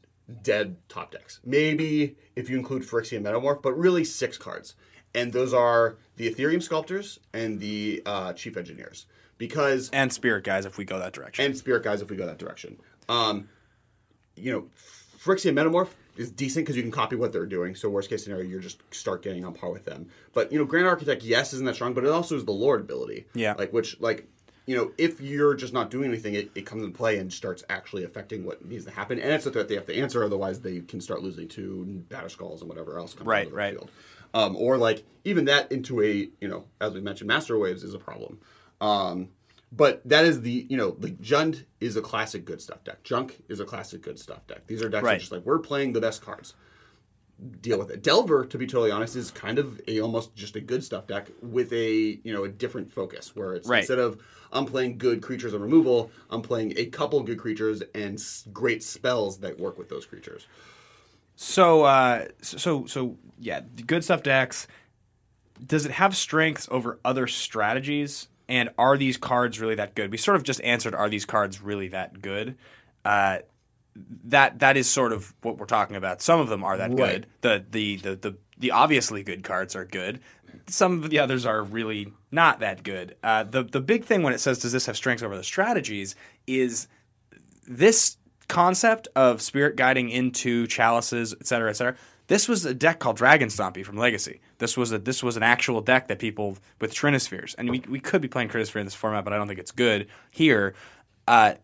dead 0.42 0.76
top 0.88 1.12
decks. 1.12 1.40
Maybe 1.44 2.16
if 2.36 2.50
you 2.50 2.58
include 2.58 2.82
Phyrexian 2.82 3.22
Metamorph, 3.22 3.62
but 3.62 3.72
really 3.72 4.04
six 4.04 4.36
cards, 4.36 4.74
and 5.14 5.32
those 5.32 5.54
are 5.54 5.96
the 6.16 6.30
Etherium 6.32 6.62
Sculptors 6.62 7.18
and 7.32 7.58
the 7.58 8.02
uh, 8.04 8.32
Chief 8.34 8.56
Engineers, 8.56 9.06
because 9.38 9.88
and 9.94 10.12
spirit 10.12 10.44
guys, 10.44 10.66
if 10.66 10.76
we 10.76 10.84
go 10.84 10.98
that 10.98 11.14
direction. 11.14 11.46
and 11.46 11.56
Spirit 11.56 11.82
Guys 11.82 12.02
if 12.02 12.10
we 12.10 12.16
go 12.16 12.26
that 12.26 12.38
direction. 12.38 12.76
Um, 13.10 13.48
you 14.36 14.52
know, 14.52 14.68
Phyrexian 15.22 15.54
Metamorph 15.54 15.90
is 16.16 16.30
decent 16.30 16.64
because 16.64 16.76
you 16.76 16.82
can 16.82 16.92
copy 16.92 17.16
what 17.16 17.32
they're 17.32 17.46
doing. 17.46 17.74
So 17.74 17.88
worst 17.90 18.08
case 18.08 18.24
scenario, 18.24 18.44
you're 18.44 18.60
just 18.60 18.82
start 18.94 19.22
getting 19.22 19.44
on 19.44 19.52
par 19.54 19.70
with 19.70 19.84
them. 19.84 20.08
But 20.32 20.52
you 20.52 20.58
know, 20.58 20.64
Grand 20.64 20.86
Architect, 20.86 21.22
yes, 21.22 21.52
isn't 21.52 21.66
that 21.66 21.74
strong, 21.74 21.92
but 21.92 22.04
it 22.04 22.10
also 22.10 22.36
is 22.36 22.44
the 22.44 22.52
Lord 22.52 22.80
ability. 22.80 23.26
Yeah. 23.34 23.54
Like 23.58 23.72
which 23.72 24.00
like 24.00 24.28
you 24.66 24.76
know, 24.76 24.92
if 24.98 25.20
you're 25.20 25.54
just 25.54 25.72
not 25.72 25.90
doing 25.90 26.10
anything, 26.10 26.34
it, 26.34 26.50
it 26.54 26.64
comes 26.64 26.84
into 26.84 26.96
play 26.96 27.18
and 27.18 27.32
starts 27.32 27.64
actually 27.68 28.04
affecting 28.04 28.44
what 28.44 28.64
needs 28.64 28.84
to 28.84 28.90
happen. 28.92 29.18
And 29.18 29.32
it's 29.32 29.44
a 29.44 29.50
threat 29.50 29.66
they 29.66 29.74
have 29.74 29.86
to 29.86 29.96
answer, 29.96 30.22
otherwise 30.22 30.60
they 30.60 30.80
can 30.80 31.00
start 31.00 31.22
losing 31.22 31.48
to 31.48 32.04
batterskulls 32.08 32.60
and 32.60 32.68
whatever 32.68 32.96
else 32.96 33.14
comes 33.14 33.26
Right, 33.26 33.50
right. 33.52 33.74
field. 33.74 33.90
Um, 34.32 34.54
or 34.56 34.76
like 34.76 35.02
even 35.24 35.46
that 35.46 35.72
into 35.72 36.02
a 36.02 36.28
you 36.40 36.48
know, 36.48 36.66
as 36.80 36.92
we 36.92 37.00
mentioned, 37.00 37.26
master 37.28 37.58
waves 37.58 37.82
is 37.82 37.94
a 37.94 37.98
problem. 37.98 38.38
Um, 38.80 39.30
but 39.72 40.02
that 40.04 40.24
is 40.24 40.40
the 40.42 40.66
you 40.68 40.76
know 40.76 40.96
like 41.00 41.18
Jund 41.20 41.64
is 41.80 41.96
a 41.96 42.02
classic 42.02 42.44
good 42.44 42.60
stuff 42.60 42.82
deck. 42.84 43.02
Junk 43.04 43.40
is 43.48 43.60
a 43.60 43.64
classic 43.64 44.02
good 44.02 44.18
stuff 44.18 44.46
deck. 44.46 44.66
These 44.66 44.82
are 44.82 44.88
decks 44.88 45.02
that 45.02 45.08
Right. 45.08 45.20
just 45.20 45.32
like 45.32 45.44
we're 45.44 45.58
playing 45.58 45.92
the 45.92 46.00
best 46.00 46.22
cards. 46.22 46.54
Deal 47.62 47.78
with 47.78 47.90
it. 47.90 48.02
Delver, 48.02 48.44
to 48.44 48.58
be 48.58 48.66
totally 48.66 48.90
honest, 48.90 49.16
is 49.16 49.30
kind 49.30 49.58
of 49.58 49.80
a 49.88 50.00
almost 50.00 50.34
just 50.36 50.56
a 50.56 50.60
good 50.60 50.84
stuff 50.84 51.06
deck 51.06 51.28
with 51.40 51.72
a 51.72 52.20
you 52.22 52.32
know 52.34 52.44
a 52.44 52.48
different 52.48 52.92
focus 52.92 53.34
where 53.34 53.54
it's 53.54 53.66
Right. 53.68 53.78
instead 53.78 53.98
of 53.98 54.20
I'm 54.52 54.66
playing 54.66 54.98
good 54.98 55.22
creatures 55.22 55.54
and 55.54 55.62
removal, 55.62 56.10
I'm 56.28 56.42
playing 56.42 56.74
a 56.76 56.86
couple 56.86 57.22
good 57.22 57.38
creatures 57.38 57.82
and 57.94 58.22
great 58.52 58.82
spells 58.82 59.38
that 59.38 59.58
work 59.58 59.78
with 59.78 59.88
those 59.88 60.04
creatures. 60.04 60.46
So, 61.36 61.84
uh, 61.84 62.26
so, 62.42 62.84
so, 62.84 63.16
yeah, 63.38 63.60
good 63.86 64.04
stuff 64.04 64.22
decks. 64.22 64.66
Does 65.64 65.86
it 65.86 65.92
have 65.92 66.14
strengths 66.16 66.68
over 66.70 66.98
other 67.04 67.26
strategies? 67.26 68.28
And 68.50 68.68
are 68.76 68.96
these 68.98 69.16
cards 69.16 69.60
really 69.60 69.76
that 69.76 69.94
good? 69.94 70.10
We 70.10 70.18
sort 70.18 70.36
of 70.36 70.42
just 70.42 70.60
answered, 70.62 70.94
are 70.94 71.08
these 71.08 71.24
cards 71.24 71.62
really 71.62 71.88
that 71.88 72.20
good? 72.20 72.56
Uh, 73.04 73.38
that 74.24 74.58
that 74.58 74.76
is 74.76 74.88
sort 74.88 75.12
of 75.12 75.32
what 75.42 75.56
we're 75.58 75.66
talking 75.66 75.96
about. 75.96 76.20
Some 76.20 76.40
of 76.40 76.48
them 76.48 76.64
are 76.64 76.76
that 76.76 76.90
Right. 76.90 76.96
good. 76.96 77.26
The, 77.40 77.64
the 77.70 77.96
the 77.96 78.16
the 78.16 78.36
the 78.58 78.70
obviously 78.72 79.22
good 79.22 79.42
cards 79.44 79.74
are 79.74 79.84
good. 79.84 80.20
Some 80.66 81.02
of 81.02 81.10
the 81.10 81.18
others 81.18 81.46
are 81.46 81.62
really 81.62 82.12
not 82.30 82.60
that 82.60 82.82
good. 82.82 83.16
Uh, 83.22 83.44
the 83.44 83.62
the 83.62 83.80
big 83.80 84.04
thing 84.04 84.22
when 84.22 84.32
it 84.32 84.40
says 84.40 84.58
does 84.58 84.72
this 84.72 84.86
have 84.86 84.96
strengths 84.96 85.22
over 85.22 85.36
the 85.36 85.44
strategies 85.44 86.14
is 86.46 86.88
this 87.66 88.16
concept 88.48 89.06
of 89.14 89.40
spirit 89.40 89.76
guiding 89.76 90.10
into 90.10 90.66
chalices, 90.66 91.34
et 91.40 91.46
cetera, 91.46 91.70
et 91.70 91.74
cetera, 91.74 91.96
This 92.26 92.48
was 92.48 92.64
a 92.64 92.74
deck 92.74 92.98
called 92.98 93.16
Dragon 93.16 93.48
Stompy 93.48 93.84
from 93.84 93.96
Legacy. 93.96 94.40
This 94.60 94.76
was 94.76 94.92
a 94.92 94.98
this 94.98 95.22
was 95.22 95.36
an 95.36 95.42
actual 95.42 95.80
deck 95.80 96.08
that 96.08 96.20
people 96.20 96.56
with 96.80 96.94
Trinispheres, 96.94 97.56
and 97.58 97.68
we 97.68 97.82
we 97.88 97.98
could 97.98 98.22
be 98.22 98.28
playing 98.28 98.50
Trinisphere 98.50 98.80
in 98.80 98.86
this 98.86 98.94
format, 98.94 99.24
but 99.24 99.32
I 99.32 99.36
don't 99.36 99.48
think 99.48 99.58
it's 99.58 99.72
good 99.72 100.06
here. 100.30 100.74
Uh, 101.26 101.54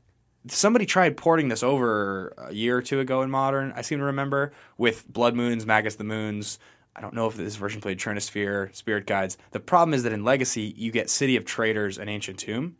somebody 0.48 0.86
tried 0.86 1.16
porting 1.16 1.48
this 1.48 1.62
over 1.62 2.34
a 2.38 2.52
year 2.52 2.76
or 2.78 2.82
two 2.82 2.98
ago 3.00 3.22
in 3.22 3.30
Modern. 3.30 3.72
I 3.76 3.82
seem 3.82 3.98
to 3.98 4.04
remember 4.04 4.52
with 4.78 5.06
Blood 5.08 5.34
Moons, 5.34 5.66
Magus 5.66 5.96
the 5.96 6.04
Moons. 6.04 6.58
I 6.94 7.02
don't 7.02 7.14
know 7.14 7.26
if 7.26 7.36
this 7.36 7.56
version 7.56 7.82
played 7.82 7.98
Trinisphere, 7.98 8.74
Spirit 8.74 9.06
Guides. 9.06 9.36
The 9.50 9.60
problem 9.60 9.92
is 9.92 10.02
that 10.04 10.12
in 10.12 10.24
Legacy, 10.24 10.72
you 10.76 10.90
get 10.90 11.10
City 11.10 11.36
of 11.36 11.44
Traders 11.44 11.98
and 11.98 12.08
Ancient 12.08 12.38
Tomb, 12.38 12.76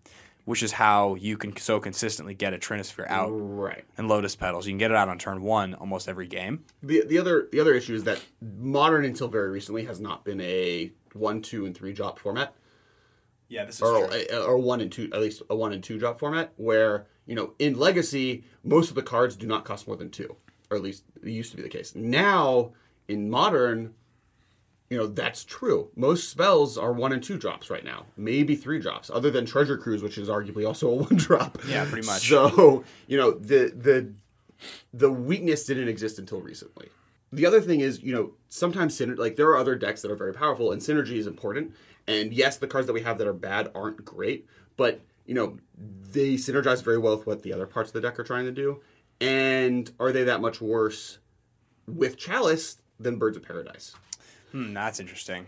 which 0.47 0.63
is 0.63 0.73
how 0.73 1.15
you 1.17 1.37
can 1.37 1.55
so 1.57 1.79
consistently 1.79 2.33
get 2.33 2.55
a 2.55 2.59
Trinisphere 2.59 3.07
out 3.09 3.29
Right. 3.31 3.85
and 3.99 4.09
Lotus 4.09 4.35
Petals. 4.35 4.67
You 4.67 4.71
can 4.73 4.79
get 4.79 4.91
it 4.91 4.97
out 4.97 5.09
on 5.09 5.19
turn 5.19 5.43
one 5.43 5.75
almost 5.75 6.09
every 6.09 6.27
game. 6.27 6.65
The 6.83 7.05
the 7.07 7.19
other 7.19 7.49
the 7.53 7.61
other 7.61 7.75
issue 7.75 7.95
is 7.95 8.05
that 8.05 8.25
modern 8.41 9.05
until 9.05 9.29
very 9.29 9.51
recently 9.51 9.85
has 9.85 10.01
not 10.01 10.25
been 10.25 10.41
a 10.41 10.93
one, 11.13 11.43
two, 11.43 11.67
and 11.67 11.77
three 11.77 11.93
drop 11.93 12.19
format. 12.19 12.55
Yeah, 13.49 13.65
this 13.65 13.77
is 13.77 13.83
or, 13.83 14.09
or 14.41 14.59
one 14.59 14.81
and 14.81 14.91
two, 14.91 15.09
at 15.13 15.21
least 15.21 15.43
a 15.51 15.55
one 15.57 15.73
and 15.73 15.83
two 15.83 15.99
drop 15.99 16.19
format, 16.19 16.53
where 16.57 17.07
you 17.27 17.35
know 17.35 17.53
in 17.59 17.75
Legacy 17.79 18.45
most 18.65 18.89
of 18.89 18.95
the 18.95 19.03
cards 19.03 19.37
do 19.37 19.47
not 19.47 19.65
cost 19.65 19.87
more 19.87 19.97
than 19.97 20.11
two, 20.11 20.37
or 20.71 20.77
at 20.77 20.83
least 20.83 21.05
it 21.23 21.29
used 21.29 21.51
to 21.51 21.57
be 21.57 21.63
the 21.63 21.69
case. 21.69 21.95
Now 21.95 22.73
in 23.09 23.31
Modern, 23.31 23.95
you 24.91 24.97
know 24.97 25.07
that's 25.07 25.45
true. 25.45 25.91
Most 25.97 26.31
spells 26.31 26.79
are 26.79 26.93
one 26.93 27.13
and 27.13 27.23
two 27.23 27.39
drops 27.39 27.71
right 27.71 27.85
now, 27.85 28.07
maybe 28.17 28.55
three 28.55 28.79
drops, 28.79 29.11
other 29.11 29.31
than 29.31 29.47
Treasure 29.47 29.77
Cruise, 29.77 30.03
which 30.03 30.19
is 30.19 30.29
arguably 30.29 30.67
also 30.67 30.89
a 30.93 30.95
one 30.95 31.17
drop. 31.17 31.59
Yeah, 31.69 31.85
pretty 31.89 32.07
much. 32.07 32.29
So 32.29 32.85
you 33.07 33.17
know 33.17 33.33
the 33.33 33.73
the 33.77 34.13
the 34.93 35.11
weakness 35.11 35.65
didn't 35.65 35.89
exist 35.89 36.19
until 36.19 36.41
recently. 36.41 36.89
The 37.33 37.45
other 37.45 37.61
thing 37.61 37.81
is, 37.81 38.03
you 38.03 38.15
know, 38.15 38.33
sometimes 38.49 38.99
synergy, 38.99 39.19
like 39.19 39.37
there 39.37 39.49
are 39.49 39.57
other 39.57 39.75
decks 39.75 40.03
that 40.03 40.11
are 40.11 40.17
very 40.17 40.33
powerful, 40.33 40.73
and 40.73 40.81
synergy 40.81 41.17
is 41.17 41.27
important. 41.27 41.75
And 42.07 42.33
yes, 42.33 42.57
the 42.57 42.69
cards 42.69 42.87
that 42.87 42.93
we 42.93 43.03
have 43.03 43.19
that 43.19 43.27
are 43.27 43.33
bad 43.33 43.71
aren't 43.75 44.05
great, 44.05 44.47
but 44.77 45.01
you 45.27 45.35
know, 45.35 45.59
they 45.77 46.35
synergize 46.35 46.83
very 46.83 46.99
well 46.99 47.17
with 47.17 47.27
what 47.27 47.43
the 47.43 47.53
other 47.53 47.67
parts 47.67 47.91
of 47.91 47.95
the 47.95 48.01
deck 48.01 48.19
are 48.19 48.25
trying 48.25 48.45
to 48.45 48.53
do. 48.53 48.81
And 49.21 49.91
are 49.99 50.13
they 50.13 50.25
that 50.25 50.41
much 50.41 50.61
worse 50.61 51.19
with 51.87 52.17
Chalice 52.17 52.79
than 53.01 53.19
Birds 53.19 53.37
of 53.37 53.43
Paradise? 53.43 53.95
Hmm, 54.57 54.73
that's 54.73 55.01
interesting. 55.01 55.47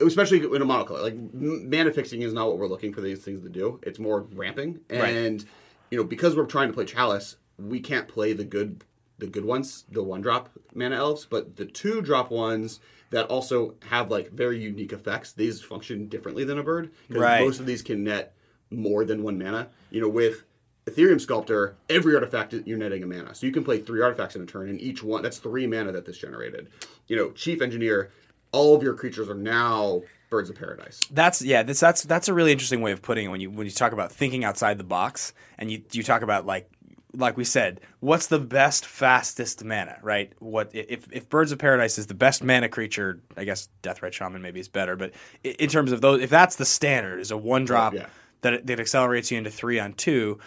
especially 0.00 0.38
in 0.38 0.62
a 0.62 0.66
monocolor. 0.66 1.02
Like 1.02 1.14
mana 1.34 1.92
fixing 1.92 2.22
is 2.22 2.32
not 2.32 2.46
what 2.48 2.56
we're 2.58 2.66
looking 2.68 2.92
for 2.94 3.00
these 3.02 3.20
things 3.20 3.42
to 3.42 3.48
do. 3.50 3.78
It's 3.82 3.98
more 3.98 4.22
ramping, 4.32 4.80
Right. 4.90 5.14
and 5.14 5.44
you 5.90 5.98
know 5.98 6.04
because 6.04 6.34
we're 6.34 6.46
trying 6.46 6.68
to 6.68 6.74
play 6.74 6.86
Chalice, 6.86 7.36
we 7.58 7.80
can't 7.80 8.08
play 8.08 8.32
the 8.32 8.44
good 8.44 8.84
the 9.18 9.26
good 9.26 9.44
ones, 9.44 9.84
the 9.90 10.02
one 10.02 10.20
drop 10.22 10.48
mana 10.74 10.96
elves, 10.96 11.26
but 11.28 11.56
the 11.56 11.66
two 11.66 12.00
drop 12.00 12.30
ones 12.30 12.78
that 13.10 13.26
also 13.26 13.74
have 13.88 14.10
like 14.10 14.30
very 14.30 14.58
unique 14.62 14.92
effects. 14.92 15.32
These 15.32 15.60
function 15.60 16.06
differently 16.08 16.44
than 16.44 16.58
a 16.58 16.62
bird 16.62 16.90
because 17.08 17.22
Right. 17.22 17.44
most 17.44 17.58
of 17.60 17.66
these 17.66 17.82
can 17.82 18.04
net 18.04 18.34
more 18.70 19.04
than 19.04 19.22
one 19.22 19.36
mana. 19.38 19.68
You 19.90 20.00
know 20.00 20.08
with 20.08 20.44
Etherium 20.86 21.20
Sculptor, 21.20 21.74
every 21.90 22.14
artifact 22.14 22.54
you're 22.64 22.78
netting 22.78 23.02
a 23.02 23.06
mana, 23.06 23.34
so 23.34 23.44
you 23.46 23.52
can 23.52 23.62
play 23.64 23.78
three 23.78 24.00
artifacts 24.00 24.36
in 24.36 24.42
a 24.42 24.46
turn, 24.46 24.70
and 24.70 24.80
each 24.80 25.02
one 25.02 25.22
that's 25.22 25.36
three 25.38 25.66
mana 25.66 25.92
that 25.92 26.06
this 26.06 26.16
generated. 26.16 26.68
You 27.08 27.16
know, 27.16 27.30
Chief 27.32 27.60
Engineer, 27.60 28.10
all 28.52 28.74
of 28.74 28.82
your 28.82 28.94
creatures 28.94 29.28
are 29.28 29.34
now 29.34 30.02
Birds 30.30 30.50
of 30.50 30.56
Paradise. 30.56 31.00
That's 31.10 31.42
yeah. 31.42 31.62
That's 31.62 31.80
that's 31.80 32.02
that's 32.02 32.28
a 32.28 32.34
really 32.34 32.52
interesting 32.52 32.82
way 32.82 32.92
of 32.92 33.02
putting 33.02 33.26
it 33.26 33.28
when 33.28 33.40
you 33.40 33.50
when 33.50 33.66
you 33.66 33.72
talk 33.72 33.92
about 33.92 34.12
thinking 34.12 34.44
outside 34.44 34.78
the 34.78 34.84
box 34.84 35.32
and 35.58 35.70
you 35.70 35.82
you 35.92 36.02
talk 36.02 36.22
about 36.22 36.46
like 36.46 36.70
like 37.14 37.36
we 37.36 37.44
said, 37.44 37.80
what's 38.00 38.26
the 38.26 38.38
best 38.38 38.84
fastest 38.84 39.64
mana, 39.64 39.98
right? 40.02 40.32
What 40.40 40.70
if 40.74 41.10
if 41.10 41.28
Birds 41.28 41.52
of 41.52 41.58
Paradise 41.58 41.98
is 41.98 42.06
the 42.06 42.14
best 42.14 42.44
mana 42.44 42.68
creature? 42.68 43.20
I 43.36 43.44
guess 43.44 43.68
Deathrite 43.82 44.12
Shaman 44.12 44.42
maybe 44.42 44.60
is 44.60 44.68
better, 44.68 44.96
but 44.96 45.12
in 45.42 45.68
terms 45.68 45.92
of 45.92 46.00
those, 46.00 46.20
if 46.20 46.30
that's 46.30 46.56
the 46.56 46.64
standard, 46.64 47.20
is 47.20 47.30
a 47.30 47.36
one 47.36 47.64
drop 47.64 47.94
yeah. 47.94 48.06
that 48.42 48.66
that 48.66 48.80
accelerates 48.80 49.30
you 49.30 49.38
into 49.38 49.50
three 49.50 49.80
on 49.80 49.94
two. 49.94 50.38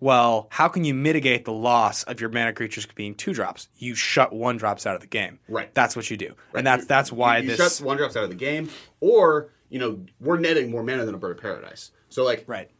Well, 0.00 0.46
how 0.50 0.68
can 0.68 0.84
you 0.84 0.94
mitigate 0.94 1.44
the 1.44 1.52
loss 1.52 2.04
of 2.04 2.20
your 2.20 2.30
mana 2.30 2.52
creatures 2.52 2.86
being 2.86 3.14
two 3.14 3.34
drops? 3.34 3.68
You 3.78 3.94
shut 3.94 4.32
one 4.32 4.56
drops 4.56 4.86
out 4.86 4.94
of 4.94 5.00
the 5.00 5.08
game. 5.08 5.40
Right. 5.48 5.72
That's 5.74 5.96
what 5.96 6.08
you 6.08 6.16
do, 6.16 6.34
and 6.54 6.66
that's 6.66 6.86
that's 6.86 7.10
why 7.10 7.38
you, 7.38 7.50
you 7.50 7.56
this 7.56 7.78
shut 7.78 7.86
one 7.86 7.96
drops 7.96 8.16
out 8.16 8.24
of 8.24 8.30
the 8.30 8.36
game, 8.36 8.70
or 9.00 9.50
you 9.70 9.78
know 9.78 10.00
we're 10.20 10.38
netting 10.38 10.70
more 10.70 10.82
mana 10.82 11.04
than 11.04 11.14
a 11.14 11.18
Bird 11.18 11.36
of 11.36 11.42
Paradise. 11.42 11.90
So 12.10 12.24
like 12.24 12.44
right. 12.46 12.70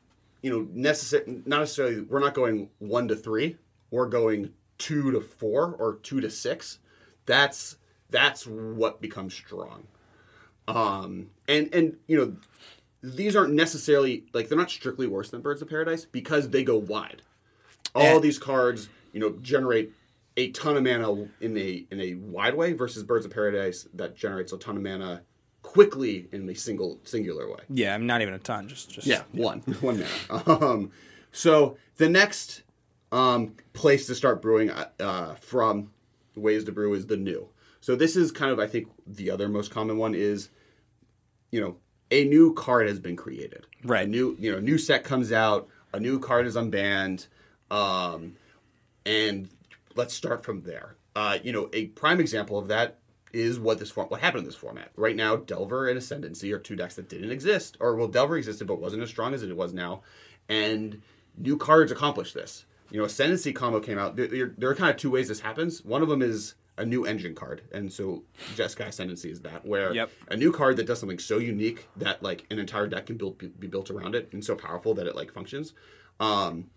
you 0.42 0.50
know 0.50 0.68
necessary 0.72 1.42
not 1.44 1.60
necessarily 1.60 2.02
we're 2.02 2.20
not 2.20 2.34
going 2.34 2.70
one 2.78 3.08
to 3.08 3.16
three, 3.16 3.56
we're 3.90 4.06
going 4.06 4.52
two 4.78 5.10
to 5.10 5.20
four 5.20 5.74
or 5.78 5.96
two 5.96 6.20
to 6.20 6.30
six. 6.30 6.78
That's 7.26 7.76
that's 8.10 8.46
what 8.46 9.00
becomes 9.00 9.34
strong. 9.34 9.88
Um 10.68 11.30
and 11.48 11.74
and 11.74 11.96
you 12.06 12.16
know 12.16 12.36
these 13.02 13.36
aren't 13.36 13.54
necessarily 13.54 14.24
like 14.32 14.48
they're 14.48 14.58
not 14.58 14.70
strictly 14.70 15.06
worse 15.06 15.30
than 15.30 15.40
Birds 15.40 15.62
of 15.62 15.68
Paradise 15.68 16.04
because 16.04 16.50
they 16.50 16.62
go 16.64 16.76
wide. 16.76 17.22
All 17.94 18.16
And- 18.16 18.24
these 18.24 18.38
cards, 18.38 18.88
you 19.12 19.20
know, 19.20 19.30
generate 19.40 19.92
a 20.36 20.50
ton 20.50 20.76
of 20.76 20.82
mana 20.84 21.28
in 21.40 21.56
a 21.56 21.86
in 21.90 22.00
a 22.00 22.14
wide 22.14 22.54
way 22.54 22.72
versus 22.72 23.02
Birds 23.02 23.24
of 23.24 23.32
Paradise 23.32 23.88
that 23.94 24.16
generates 24.16 24.52
a 24.52 24.58
ton 24.58 24.76
of 24.76 24.82
mana 24.82 25.22
quickly 25.62 26.28
in 26.32 26.48
a 26.48 26.54
single 26.54 27.00
singular 27.04 27.48
way. 27.48 27.60
Yeah, 27.68 27.94
I'm 27.94 28.06
not 28.06 28.22
even 28.22 28.34
a 28.34 28.38
ton. 28.38 28.68
Just 28.68 28.90
just 28.90 29.06
Yeah, 29.06 29.22
one, 29.32 29.60
one 29.80 30.04
mana. 30.28 30.42
Um, 30.64 30.90
so 31.32 31.76
the 31.96 32.08
next 32.08 32.62
um, 33.12 33.54
place 33.72 34.06
to 34.06 34.14
start 34.14 34.40
brewing 34.42 34.70
uh, 34.70 35.34
from 35.40 35.90
ways 36.36 36.64
to 36.64 36.72
brew 36.72 36.94
is 36.94 37.06
the 37.06 37.16
new. 37.16 37.48
So 37.80 37.96
this 37.96 38.16
is 38.16 38.30
kind 38.32 38.50
of, 38.52 38.58
I 38.58 38.66
think, 38.66 38.88
the 39.06 39.30
other 39.30 39.48
most 39.48 39.70
common 39.70 39.96
one 39.98 40.14
is, 40.14 40.50
you 41.50 41.60
know, 41.60 41.76
a 42.10 42.24
new 42.24 42.54
card 42.54 42.88
has 42.88 42.98
been 42.98 43.16
created. 43.16 43.66
Right. 43.84 44.06
A 44.06 44.10
new, 44.10 44.36
you 44.38 44.52
know, 44.52 44.60
new 44.60 44.78
set 44.78 45.04
comes 45.04 45.32
out. 45.32 45.68
A 45.92 46.00
new 46.00 46.18
card 46.18 46.46
is 46.46 46.54
unbanned, 46.54 47.28
um, 47.70 48.36
and 49.06 49.48
let's 49.94 50.12
start 50.12 50.44
from 50.44 50.60
there. 50.62 50.96
Uh, 51.16 51.38
you 51.42 51.50
know, 51.50 51.70
a 51.72 51.86
prime 51.86 52.20
example 52.20 52.58
of 52.58 52.68
that 52.68 52.98
is 53.32 53.58
what 53.58 53.78
this 53.78 53.90
form, 53.90 54.08
what 54.08 54.20
happened 54.20 54.40
in 54.40 54.44
this 54.44 54.54
format. 54.54 54.90
Right 54.96 55.16
now, 55.16 55.36
Delver 55.36 55.88
and 55.88 55.96
Ascendancy 55.96 56.52
are 56.52 56.58
two 56.58 56.76
decks 56.76 56.96
that 56.96 57.08
didn't 57.08 57.30
exist, 57.30 57.78
or 57.80 57.96
well, 57.96 58.06
Delver 58.06 58.36
existed 58.36 58.66
but 58.66 58.80
wasn't 58.80 59.02
as 59.02 59.08
strong 59.08 59.32
as 59.32 59.42
it 59.42 59.56
was 59.56 59.72
now, 59.72 60.02
and 60.48 61.00
new 61.38 61.56
cards 61.56 61.90
accomplish 61.90 62.34
this. 62.34 62.66
You 62.90 62.98
know, 62.98 63.06
Ascendancy 63.06 63.54
combo 63.54 63.80
came 63.80 63.98
out. 63.98 64.16
There, 64.16 64.52
there 64.56 64.68
are 64.68 64.74
kind 64.74 64.90
of 64.90 64.96
two 64.98 65.10
ways 65.10 65.28
this 65.28 65.40
happens. 65.40 65.84
One 65.84 66.02
of 66.02 66.08
them 66.08 66.20
is 66.20 66.54
a 66.78 66.86
new 66.86 67.04
engine 67.04 67.34
card, 67.34 67.62
and 67.72 67.92
so 67.92 68.22
Jeskai 68.56 68.88
Ascendancy 68.88 69.30
is 69.30 69.40
that, 69.42 69.64
where 69.66 69.92
Yep. 69.92 70.10
a 70.28 70.36
new 70.36 70.52
card 70.52 70.76
that 70.76 70.86
does 70.86 70.98
something 71.00 71.18
so 71.18 71.38
unique 71.38 71.88
that 71.96 72.22
like 72.22 72.46
an 72.50 72.58
entire 72.58 72.86
deck 72.86 73.06
can 73.06 73.16
build, 73.16 73.38
be 73.38 73.66
built 73.66 73.90
around 73.90 74.14
it, 74.14 74.28
and 74.32 74.44
so 74.44 74.54
powerful 74.54 74.94
that 74.94 75.06
it 75.06 75.14
like 75.16 75.32
functions. 75.32 75.74
Um, 76.20 76.70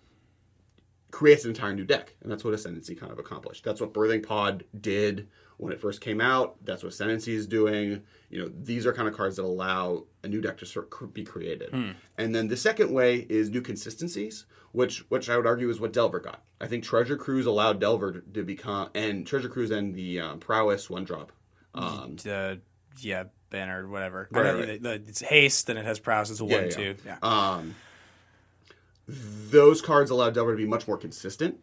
creates 1.11 1.43
an 1.43 1.51
entire 1.51 1.73
new 1.73 1.83
deck, 1.85 2.15
and 2.21 2.31
that's 2.31 2.43
what 2.43 2.53
Ascendancy 2.53 2.95
kind 2.95 3.11
of 3.11 3.19
accomplished. 3.19 3.63
That's 3.63 3.79
what 3.81 3.93
Birthing 3.93 4.25
Pod 4.25 4.63
did 4.79 5.27
when 5.57 5.71
it 5.71 5.79
first 5.79 6.01
came 6.01 6.19
out. 6.21 6.55
That's 6.65 6.81
what 6.83 6.91
Ascendancy 6.93 7.35
is 7.35 7.45
doing. 7.45 8.01
You 8.29 8.39
know, 8.39 8.51
these 8.63 8.85
are 8.85 8.93
kind 8.93 9.07
of 9.07 9.15
cards 9.15 9.35
that 9.35 9.43
allow 9.43 10.05
a 10.23 10.27
new 10.27 10.41
deck 10.41 10.57
to 10.59 10.65
sort 10.65 10.89
of 11.01 11.13
be 11.13 11.23
created. 11.23 11.73
And 12.17 12.33
then 12.33 12.47
the 12.47 12.57
second 12.57 12.91
way 12.93 13.17
is 13.29 13.49
new 13.49 13.61
consistencies, 13.61 14.45
which 14.71 14.99
which 15.09 15.29
I 15.29 15.37
would 15.37 15.45
argue 15.45 15.69
is 15.69 15.79
what 15.79 15.93
Delver 15.93 16.19
got. 16.19 16.41
I 16.59 16.67
think 16.67 16.83
Treasure 16.83 17.17
Cruise 17.17 17.45
allowed 17.45 17.79
Delver 17.79 18.21
to, 18.33 18.43
become, 18.43 18.89
and 18.95 19.27
Treasure 19.27 19.49
Cruise 19.49 19.71
and 19.71 19.93
the 19.93 20.21
um, 20.21 20.39
Prowess 20.39 20.89
one 20.89 21.03
drop. 21.03 21.31
Um, 21.73 22.15
uh, 22.29 22.55
yeah, 22.99 23.25
banner, 23.49 23.87
whatever. 23.87 24.27
Right, 24.31 24.53
right. 24.53 24.81
the- 24.83 24.89
the- 24.97 25.03
it's 25.07 25.21
haste, 25.21 25.69
and 25.69 25.77
it 25.79 25.85
has 25.85 25.99
prowess. 25.99 26.29
It's 26.29 26.39
a 26.39 26.45
one, 26.45 26.63
yeah. 26.65 26.69
two. 26.69 26.95
Yeah. 27.05 27.17
Um, 27.21 27.75
those 29.11 29.81
cards 29.81 30.11
allow 30.11 30.29
Delver 30.29 30.51
to 30.51 30.57
be 30.57 30.65
much 30.65 30.87
more 30.87 30.97
consistent 30.97 31.59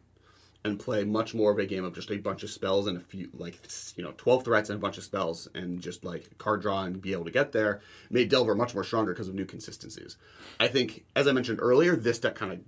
and 0.65 0.79
play 0.79 1.05
much 1.05 1.35
more 1.35 1.53
of 1.53 1.59
a 1.59 1.67
game 1.67 1.85
of 1.85 1.95
just 1.95 2.11
a 2.11 2.17
bunch 2.17 2.43
of 2.43 2.51
spells 2.51 2.87
and 2.89 2.97
a 2.97 3.01
few, 3.01 3.29
like, 3.33 3.59
you 3.97 4.03
know, 4.03 4.13
12 4.17 4.45
threats 4.45 4.71
and 4.71 4.77
a 4.77 4.81
bunch 4.81 4.99
of 4.99 5.05
spells 5.05 5.49
and 5.55 5.81
just 5.81 6.05
like 6.05 6.37
card 6.39 6.61
draw 6.61 6.83
and 6.83 7.01
be 7.01 7.13
able 7.13 7.25
to 7.25 7.31
get 7.31 7.53
there 7.53 7.81
made 8.11 8.29
Delver 8.29 8.55
much 8.55 8.75
more 8.75 8.83
stronger 8.85 9.13
because 9.13 9.29
of 9.29 9.35
new 9.35 9.45
consistencies. 9.47 10.17
I 10.59 10.67
think, 10.69 11.05
as 11.15 11.29
I 11.29 11.33
mentioned 11.33 11.61
earlier, 11.63 11.95
this 11.95 12.19
deck 12.19 12.35
kind 12.35 12.53
of 12.53 12.59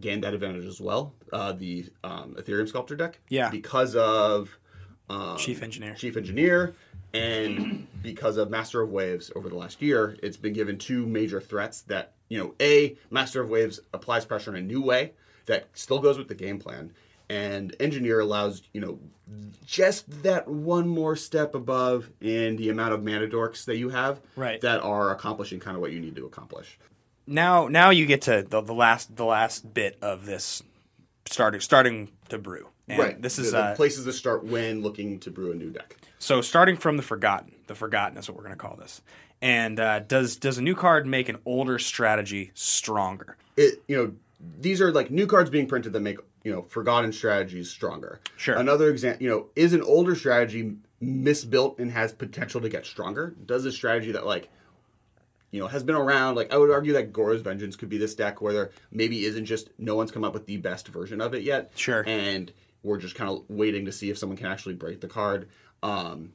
gained 0.00 0.22
that 0.24 0.34
advantage 0.34 0.66
as 0.66 0.80
well. 0.80 1.14
Uh, 1.32 1.52
the 1.52 1.86
um, 2.04 2.36
Etherium 2.38 2.68
Sculptor 2.68 2.94
deck. 2.96 3.18
Yeah. 3.28 3.50
Because 3.50 3.96
of. 3.96 4.56
Um, 5.08 5.36
Chief 5.38 5.62
engineer. 5.64 5.94
chief 5.94 6.16
engineer, 6.16 6.76
and 7.12 7.86
because 8.02 8.36
of 8.36 8.50
Master 8.50 8.80
of 8.80 8.90
Waves 8.90 9.30
over 9.34 9.48
the 9.48 9.56
last 9.56 9.82
year, 9.82 10.16
it's 10.22 10.36
been 10.36 10.52
given 10.52 10.78
two 10.78 11.06
major 11.06 11.40
threats 11.40 11.82
that, 11.82 12.12
you 12.28 12.38
know, 12.38 12.54
A, 12.60 12.96
Master 13.10 13.42
of 13.42 13.50
Waves 13.50 13.80
applies 13.92 14.24
pressure 14.24 14.50
in 14.54 14.62
a 14.62 14.66
new 14.66 14.80
way 14.82 15.12
that 15.46 15.66
still 15.74 15.98
goes 15.98 16.16
with 16.18 16.28
the 16.28 16.34
game 16.34 16.58
plan, 16.58 16.92
and 17.28 17.74
Engineer 17.80 18.20
allows, 18.20 18.62
you 18.72 18.80
know, 18.80 18.98
just 19.66 20.22
that 20.22 20.48
one 20.48 20.88
more 20.88 21.14
step 21.14 21.54
above 21.54 22.10
in 22.20 22.56
the 22.56 22.68
amount 22.70 22.92
of 22.92 23.04
mana 23.04 23.26
dorks 23.28 23.64
that 23.66 23.76
you 23.76 23.88
have 23.90 24.20
Right. 24.36 24.60
that 24.60 24.80
are 24.80 25.10
accomplishing 25.10 25.60
kind 25.60 25.76
of 25.76 25.80
what 25.80 25.92
you 25.92 26.00
need 26.00 26.16
to 26.16 26.26
accomplish. 26.26 26.78
Now, 27.26 27.68
now 27.68 27.90
you 27.90 28.06
get 28.06 28.22
to 28.22 28.44
the, 28.48 28.60
the 28.60 28.74
last 28.74 29.14
the 29.14 29.24
last 29.24 29.72
bit 29.72 29.96
of 30.02 30.26
this 30.26 30.64
starting 31.26 31.60
starting 31.60 32.10
to 32.28 32.38
brew. 32.38 32.69
And 32.90 32.98
right. 32.98 33.22
This 33.22 33.36
The- 33.36 33.42
is 33.42 33.52
the 33.52 33.58
uh, 33.58 33.76
places 33.76 34.04
to 34.04 34.12
start 34.12 34.44
when 34.44 34.82
looking 34.82 35.18
to 35.20 35.30
brew 35.30 35.52
a 35.52 35.54
new 35.54 35.70
deck. 35.70 35.96
so 36.18 36.40
starting 36.40 36.76
from 36.76 36.96
the 36.96 37.02
forgotten. 37.02 37.52
The 37.66 37.74
forgotten 37.74 38.18
is 38.18 38.28
what 38.28 38.36
we're 38.36 38.42
going 38.44 38.54
to 38.54 38.58
call 38.60 38.76
this. 38.76 39.00
And 39.42 39.78
uh, 39.80 40.00
does 40.00 40.36
does 40.36 40.58
a 40.58 40.62
new 40.62 40.74
card 40.74 41.06
make 41.06 41.28
an 41.28 41.38
older 41.46 41.78
strategy 41.78 42.50
stronger? 42.54 43.36
it 43.56 43.82
you 43.88 43.96
know 43.96 44.12
these 44.60 44.80
are 44.80 44.92
like 44.92 45.10
new 45.10 45.26
cards 45.26 45.50
being 45.50 45.66
printed 45.66 45.92
that 45.92 46.00
make 46.00 46.18
you 46.44 46.52
know 46.52 46.62
forgotten 46.62 47.12
strategies 47.12 47.68
stronger 47.68 48.20
Sure. 48.36 48.54
another 48.56 48.88
example 48.90 49.22
you 49.22 49.28
know 49.28 49.46
is 49.56 49.72
an 49.74 49.82
older 49.82 50.14
strategy 50.14 50.76
misbuilt 51.02 51.78
and 51.80 51.90
has 51.90 52.12
potential 52.12 52.60
to 52.60 52.68
get 52.68 52.86
stronger 52.86 53.34
does 53.44 53.64
a 53.66 53.72
strategy 53.72 54.12
that 54.12 54.24
like 54.24 54.48
you 55.50 55.60
know 55.60 55.66
has 55.66 55.82
been 55.82 55.96
around 55.96 56.36
like 56.36 56.52
i 56.52 56.56
would 56.56 56.70
argue 56.70 56.92
that 56.92 57.12
goryo's 57.12 57.42
vengeance 57.42 57.74
could 57.76 57.88
be 57.88 57.98
this 57.98 58.14
deck 58.14 58.40
where 58.40 58.52
there 58.52 58.70
maybe 58.92 59.24
isn't 59.26 59.44
just 59.46 59.68
no 59.78 59.94
one's 59.96 60.10
come 60.12 60.22
up 60.24 60.32
with 60.32 60.46
the 60.46 60.56
best 60.56 60.88
version 60.88 61.20
of 61.20 61.34
it 61.34 61.42
yet 61.42 61.70
Sure. 61.74 62.04
and 62.06 62.52
we're 62.82 62.98
just 62.98 63.14
kind 63.14 63.30
of 63.30 63.44
waiting 63.48 63.84
to 63.84 63.92
see 63.92 64.10
if 64.10 64.18
someone 64.18 64.36
can 64.36 64.46
actually 64.46 64.74
break 64.74 65.00
the 65.00 65.08
card 65.08 65.48
um 65.82 66.32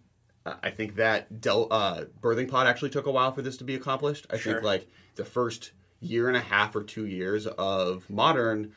I- 0.61 0.69
think 0.69 0.97
that 0.97 1.41
Del, 1.41 1.67
uh, 1.71 2.03
Birthing 2.21 2.47
Pod 2.47 2.67
actually 2.67 2.91
took 2.91 3.07
a 3.07 3.11
while 3.11 3.31
for 3.31 3.41
this 3.41 3.57
to 3.57 3.63
be 3.63 3.73
accomplished. 3.73 4.27
I 4.29 4.37
Sure. 4.37 4.53
think 4.53 4.63
like 4.63 4.87
the 5.15 5.25
first 5.25 5.71
year 6.01 6.27
and 6.27 6.37
a 6.37 6.39
half 6.41 6.75
or 6.75 6.83
two 6.83 7.07
years 7.07 7.47
of 7.47 8.07
modern 8.11 8.73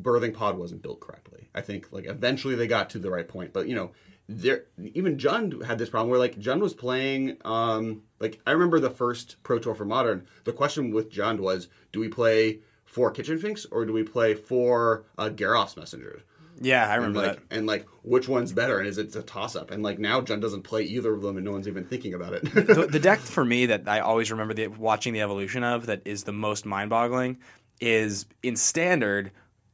Birthing 0.00 0.32
Pod 0.34 0.56
wasn't 0.56 0.82
built 0.82 1.00
correctly. 1.00 1.48
I 1.54 1.62
think 1.62 1.88
like 1.90 2.06
eventually 2.06 2.54
they 2.54 2.66
got 2.68 2.90
to 2.90 2.98
the 3.00 3.10
right 3.10 3.26
point, 3.26 3.52
but 3.52 3.66
you 3.66 3.74
know, 3.74 3.90
there 4.28 4.66
even 4.94 5.16
Jund 5.16 5.64
had 5.64 5.78
this 5.78 5.88
problem 5.90 6.10
where 6.10 6.18
like 6.20 6.38
Jund 6.38 6.60
was 6.60 6.74
playing. 6.74 7.38
Um, 7.44 8.02
like 8.20 8.40
I 8.46 8.52
remember 8.52 8.78
the 8.78 8.88
first 8.90 9.36
Pro 9.42 9.58
Tour 9.58 9.74
for 9.74 9.84
Modern. 9.84 10.26
The 10.44 10.52
question 10.52 10.92
with 10.92 11.10
Jund 11.10 11.40
was, 11.40 11.66
do 11.92 11.98
we 11.98 12.08
play 12.08 12.60
four 12.84 13.10
Kitchen 13.10 13.38
Finks 13.38 13.66
or 13.72 13.84
do 13.84 13.92
we 13.92 14.02
play 14.04 14.34
four 14.34 15.06
uh, 15.18 15.28
Garroff's 15.30 15.76
Messengers? 15.76 16.22
Yeah, 16.60 16.88
I 16.88 16.94
and 16.94 17.04
remember 17.04 17.28
like 17.28 17.42
and 17.50 17.66
like 17.66 17.86
which 18.02 18.28
one's 18.28 18.52
better 18.52 18.78
and 18.78 18.88
is 18.88 18.98
it 18.98 19.14
a 19.16 19.22
toss 19.22 19.56
up 19.56 19.70
and 19.70 19.82
like 19.82 19.98
now 19.98 20.20
Jund 20.20 20.40
doesn't 20.40 20.62
play 20.62 20.82
either 20.82 21.12
of 21.12 21.22
them 21.22 21.36
and 21.36 21.44
no 21.44 21.52
one's 21.52 21.66
even 21.68 21.84
thinking 21.84 22.14
about 22.14 22.32
it 22.34 22.44
the, 22.54 22.86
the 22.90 22.98
deck 23.00 23.18
for 23.18 23.44
me 23.44 23.66
that 23.66 23.88
I 23.88 24.00
always 24.00 24.30
remember 24.30 24.54
the, 24.54 24.68
watching 24.68 25.12
the 25.12 25.20
evolution 25.20 25.64
of 25.64 25.86
that 25.86 26.02
is 26.04 26.24
the 26.24 26.32
most 26.32 26.64
mind 26.66 26.90
boggling 26.90 27.38
is 27.80 28.26
in 28.42 28.56
standard. 28.56 29.30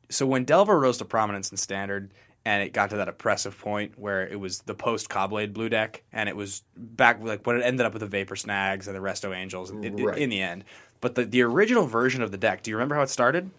So 0.08 0.26
when 0.26 0.44
Delver 0.44 0.78
rose 0.78 0.98
to 0.98 1.04
prominence 1.04 1.50
in 1.50 1.56
standard, 1.56 2.12
and 2.46 2.62
it 2.62 2.72
got 2.72 2.90
to 2.90 2.96
that 2.96 3.08
oppressive 3.08 3.56
point 3.58 3.98
where 3.98 4.26
it 4.26 4.40
was 4.40 4.60
the 4.60 4.74
post 4.74 5.10
Caw-Blade 5.10 5.52
blue 5.52 5.68
deck, 5.68 6.02
and 6.12 6.28
it 6.28 6.34
was 6.34 6.62
back 6.76 7.22
like 7.22 7.46
when 7.46 7.56
it 7.56 7.62
ended 7.62 7.84
up 7.84 7.92
with 7.92 8.00
the 8.00 8.06
Vapor 8.06 8.34
Snags 8.36 8.88
and 8.88 8.96
the 8.96 9.00
Resto 9.00 9.36
Angels 9.36 9.70
in, 9.70 9.84
in- 9.84 9.96
Right. 9.96 10.18
in 10.18 10.30
the 10.30 10.40
end. 10.40 10.64
But 11.02 11.14
the, 11.14 11.24
the 11.26 11.42
original 11.42 11.86
version 11.86 12.22
of 12.22 12.30
the 12.30 12.38
deck, 12.38 12.62
do 12.62 12.70
you 12.70 12.76
remember 12.76 12.94
how 12.94 13.02
it 13.02 13.10
started? 13.10 13.50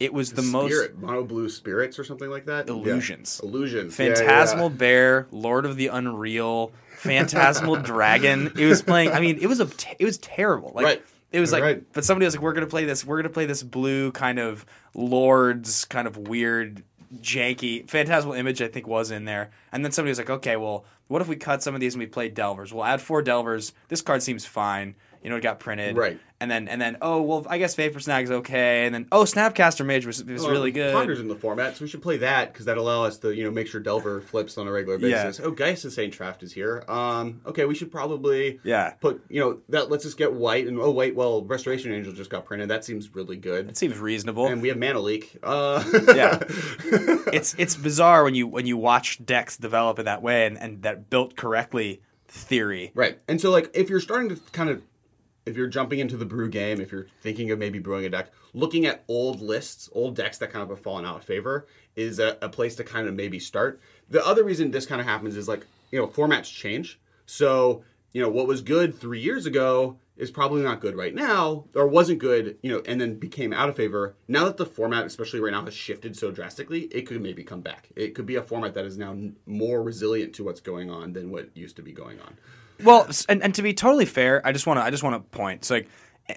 It 0.00 0.12
was 0.12 0.32
the 0.32 0.42
most 0.42 0.72
Spirit, 0.72 0.98
mono 0.98 1.22
blue 1.24 1.48
spirits 1.48 1.98
or 1.98 2.04
something 2.04 2.28
like 2.28 2.46
that. 2.46 2.66
Yeah. 2.66 2.74
Illusions. 2.74 3.40
illusions, 3.44 3.98
Yeah, 3.98 4.06
yeah, 4.08 4.14
Phantasmal 4.16 4.70
yeah. 4.70 4.76
Bear, 4.76 5.26
Lord 5.30 5.66
of 5.66 5.76
the 5.76 5.86
Unreal, 5.88 6.72
Phantasmal 6.96 7.76
Dragon. 7.82 8.52
It 8.58 8.66
was 8.66 8.82
playing. 8.82 9.12
I 9.12 9.20
mean, 9.20 9.38
it 9.40 9.46
was 9.46 9.60
a. 9.60 9.66
t- 9.66 9.94
It 9.98 10.04
was 10.04 10.18
terrible. 10.18 10.72
Like 10.74 10.84
Right. 10.84 11.02
it 11.32 11.40
was 11.40 11.52
like. 11.52 11.62
Right. 11.62 11.82
But 11.92 12.04
somebody 12.04 12.24
was 12.24 12.34
like, 12.34 12.42
"We're 12.42 12.52
gonna 12.54 12.66
play 12.66 12.84
this. 12.84 13.04
We're 13.04 13.16
gonna 13.18 13.28
play 13.28 13.46
this 13.46 13.62
blue 13.62 14.10
kind 14.12 14.38
of 14.40 14.66
Lords 14.94 15.84
kind 15.84 16.08
of 16.08 16.16
weird, 16.16 16.82
janky 17.20 17.88
Phantasmal 17.88 18.34
Image. 18.34 18.60
I 18.62 18.68
think 18.68 18.86
was 18.88 19.10
in 19.10 19.24
there. 19.26 19.50
And 19.72 19.84
then 19.84 19.92
somebody 19.92 20.10
was 20.10 20.18
like, 20.18 20.30
"Okay, 20.30 20.56
well, 20.56 20.84
what 21.08 21.22
if 21.22 21.28
we 21.28 21.36
cut 21.36 21.62
some 21.62 21.74
of 21.74 21.80
these 21.80 21.94
and 21.94 22.00
we 22.00 22.06
play 22.06 22.28
Delvers? 22.28 22.72
We'll 22.72 22.84
add 22.84 23.00
four 23.00 23.22
Delvers. 23.22 23.72
This 23.88 24.02
card 24.02 24.22
seems 24.22 24.44
fine. 24.44 24.94
You 25.24 25.30
know, 25.30 25.36
it 25.36 25.42
got 25.42 25.58
printed. 25.58 25.96
Right. 25.96 26.20
And 26.40 26.50
then 26.50 26.68
and 26.68 26.78
then 26.78 26.98
oh 27.00 27.22
well, 27.22 27.46
I 27.48 27.56
guess 27.56 27.74
Vapor 27.74 27.98
Snag's 28.00 28.28
is 28.28 28.36
okay. 28.38 28.84
And 28.84 28.94
then 28.94 29.08
oh, 29.10 29.22
Snapcaster 29.22 29.86
Mage 29.86 30.04
was, 30.04 30.22
was 30.22 30.42
Well, 30.42 30.50
really 30.50 30.70
good. 30.72 30.92
Ponder's 30.92 31.18
in 31.20 31.28
the 31.28 31.34
format, 31.36 31.76
so 31.76 31.84
we 31.84 31.88
should 31.88 32.02
play 32.02 32.18
that 32.18 32.52
because 32.52 32.66
that 32.66 32.76
allow 32.76 33.04
us 33.04 33.16
to 33.18 33.34
you 33.34 33.44
know 33.44 33.50
make 33.50 33.66
sure 33.66 33.80
Delver 33.80 34.20
flips 34.20 34.58
on 34.58 34.68
a 34.68 34.72
regular 34.72 34.98
Yeah. 34.98 35.24
basis. 35.24 35.40
Oh, 35.42 35.50
Geist 35.50 35.86
of 35.86 35.92
Saint 35.94 36.12
Traft 36.12 36.42
is 36.42 36.52
here. 36.52 36.84
Um, 36.86 37.40
okay, 37.46 37.64
we 37.64 37.74
should 37.74 37.90
probably 37.90 38.60
Yeah. 38.64 38.90
put 39.00 39.24
you 39.30 39.40
know 39.40 39.60
that 39.70 39.90
lets 39.90 40.04
us 40.04 40.12
get 40.12 40.34
white 40.34 40.66
and 40.66 40.78
oh 40.78 40.90
wait, 40.90 41.14
well 41.14 41.42
Restoration 41.42 41.92
Angel 41.92 42.12
just 42.12 42.28
got 42.28 42.44
printed. 42.44 42.68
That 42.68 42.84
seems 42.84 43.14
really 43.14 43.36
good. 43.38 43.70
It 43.70 43.78
seems 43.78 43.98
reasonable. 43.98 44.46
and 44.48 44.60
we 44.60 44.68
have 44.68 44.76
Mana 44.76 45.00
Leak. 45.00 45.38
Uh, 45.42 45.82
yeah 46.14 46.40
it's 47.32 47.54
it's 47.58 47.76
bizarre 47.76 48.22
when 48.24 48.34
you 48.34 48.46
when 48.46 48.66
you 48.66 48.76
watch 48.76 49.24
decks 49.24 49.56
develop 49.56 49.98
in 49.98 50.04
that 50.04 50.20
way 50.22 50.46
and, 50.46 50.58
and 50.58 50.82
that 50.82 51.08
built 51.10 51.36
correctly 51.36 52.02
theory 52.28 52.90
Right. 52.94 53.18
And 53.28 53.40
so 53.40 53.50
like 53.50 53.70
if 53.74 53.88
you're 53.88 54.00
starting 54.00 54.28
to 54.30 54.36
kind 54.52 54.68
of 54.68 54.82
if 55.46 55.56
you're 55.56 55.66
jumping 55.68 55.98
into 55.98 56.16
the 56.16 56.24
brew 56.24 56.48
game, 56.48 56.80
if 56.80 56.92
you're 56.92 57.06
thinking 57.20 57.50
of 57.50 57.58
maybe 57.58 57.78
brewing 57.78 58.06
a 58.06 58.08
deck, 58.08 58.30
looking 58.52 58.86
at 58.86 59.04
old 59.08 59.40
lists, 59.40 59.88
old 59.92 60.16
decks 60.16 60.38
that 60.38 60.50
kind 60.50 60.62
of 60.62 60.70
have 60.70 60.80
fallen 60.80 61.04
out 61.04 61.16
of 61.16 61.24
favor 61.24 61.66
is 61.96 62.18
a, 62.18 62.38
a 62.40 62.48
place 62.48 62.74
to 62.76 62.84
kind 62.84 63.06
of 63.06 63.14
maybe 63.14 63.38
start. 63.38 63.80
The 64.10 64.24
other 64.24 64.44
reason 64.44 64.70
this 64.70 64.86
kind 64.86 65.00
of 65.00 65.06
happens 65.06 65.36
is 65.36 65.48
like, 65.48 65.66
you 65.90 65.98
know, 65.98 66.06
formats 66.06 66.52
change. 66.52 66.98
So, 67.26 67.84
you 68.12 68.22
know, 68.22 68.28
what 68.28 68.46
was 68.46 68.62
good 68.62 68.98
three 68.98 69.20
years 69.20 69.46
ago 69.46 69.98
is 70.16 70.30
probably 70.30 70.62
not 70.62 70.80
good 70.80 70.96
right 70.96 71.14
now, 71.14 71.64
or 71.74 71.86
wasn't 71.88 72.18
good, 72.20 72.56
you 72.62 72.70
know, 72.70 72.82
and 72.86 73.00
then 73.00 73.18
became 73.18 73.52
out 73.52 73.68
of 73.68 73.76
favor. 73.76 74.14
Now 74.28 74.44
that 74.44 74.56
the 74.56 74.66
format, 74.66 75.04
especially 75.06 75.40
right 75.40 75.52
now, 75.52 75.64
has 75.64 75.74
shifted 75.74 76.16
so 76.16 76.30
drastically, 76.30 76.82
it 76.82 77.02
could 77.02 77.20
maybe 77.20 77.42
come 77.42 77.62
back. 77.62 77.88
It 77.96 78.14
could 78.14 78.26
be 78.26 78.36
a 78.36 78.42
format 78.42 78.74
that 78.74 78.84
is 78.84 78.96
now 78.96 79.16
more 79.46 79.82
resilient 79.82 80.34
to 80.34 80.44
what's 80.44 80.60
going 80.60 80.90
on 80.90 81.12
than 81.12 81.30
what 81.30 81.56
used 81.56 81.76
to 81.76 81.82
be 81.82 81.92
going 81.92 82.20
on. 82.20 82.36
well 82.82 83.08
and, 83.28 83.42
and 83.42 83.54
to 83.54 83.62
be 83.62 83.72
totally 83.72 84.04
fair 84.04 84.44
i 84.44 84.50
just 84.50 84.66
want 84.66 84.80
to 84.80 84.84
i 84.84 84.90
just 84.90 85.04
want 85.04 85.14
to 85.14 85.36
point 85.36 85.64
so 85.64 85.74
like 85.74 85.88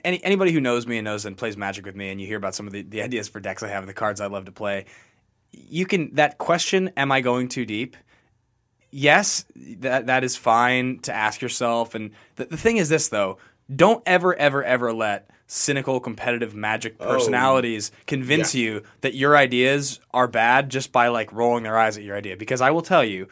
any, 0.03 0.23
anybody 0.23 0.51
who 0.51 0.61
knows 0.61 0.86
me 0.86 0.99
and 0.99 1.05
knows 1.05 1.25
and 1.25 1.36
plays 1.36 1.57
magic 1.57 1.84
with 1.84 1.95
me 1.95 2.09
and 2.09 2.21
you 2.21 2.28
hear 2.28 2.38
about 2.38 2.53
some 2.53 2.67
of 2.67 2.73
the, 2.73 2.84
the 2.84 3.01
ideas 3.01 3.28
for 3.28 3.39
decks 3.39 3.63
i 3.63 3.67
have 3.67 3.82
and 3.82 3.89
the 3.89 3.93
cards 3.93 4.21
i 4.21 4.28
love 4.28 4.45
to 4.45 4.51
play 4.51 4.86
you 5.51 5.88
can 5.88 6.13
that 6.13 6.38
question 6.38 6.91
am 6.95 7.11
i 7.11 7.21
going 7.21 7.47
too 7.47 7.65
deep 7.65 7.97
yes 8.91 9.45
that 9.55 10.05
that 10.05 10.23
is 10.23 10.36
fine 10.36 10.99
to 10.99 11.11
ask 11.11 11.41
yourself 11.41 11.95
and 11.95 12.11
the, 12.36 12.45
the 12.45 12.57
thing 12.57 12.78
is 12.78 12.88
this 12.88 13.07
though 13.07 13.39
don't 13.74 14.01
ever 14.05 14.36
ever 14.36 14.63
ever 14.63 14.93
let 14.93 15.30
cynical 15.47 15.99
competitive 15.99 16.53
magic 16.55 16.95
oh, 16.99 17.05
personalities 17.05 17.91
convince 18.05 18.53
Yeah. 18.55 18.61
you 18.61 18.84
that 19.01 19.15
your 19.15 19.36
ideas 19.38 19.99
are 20.13 20.28
bad 20.28 20.70
just 20.70 20.91
by 20.91 21.07
like 21.07 21.32
rolling 21.34 21.63
their 21.63 21.78
eyes 21.78 21.97
at 21.97 22.03
your 22.03 22.15
idea 22.18 22.36
because 22.38 22.61
i 22.61 22.72
will 22.72 22.82
tell 22.82 23.03
you 23.03 23.28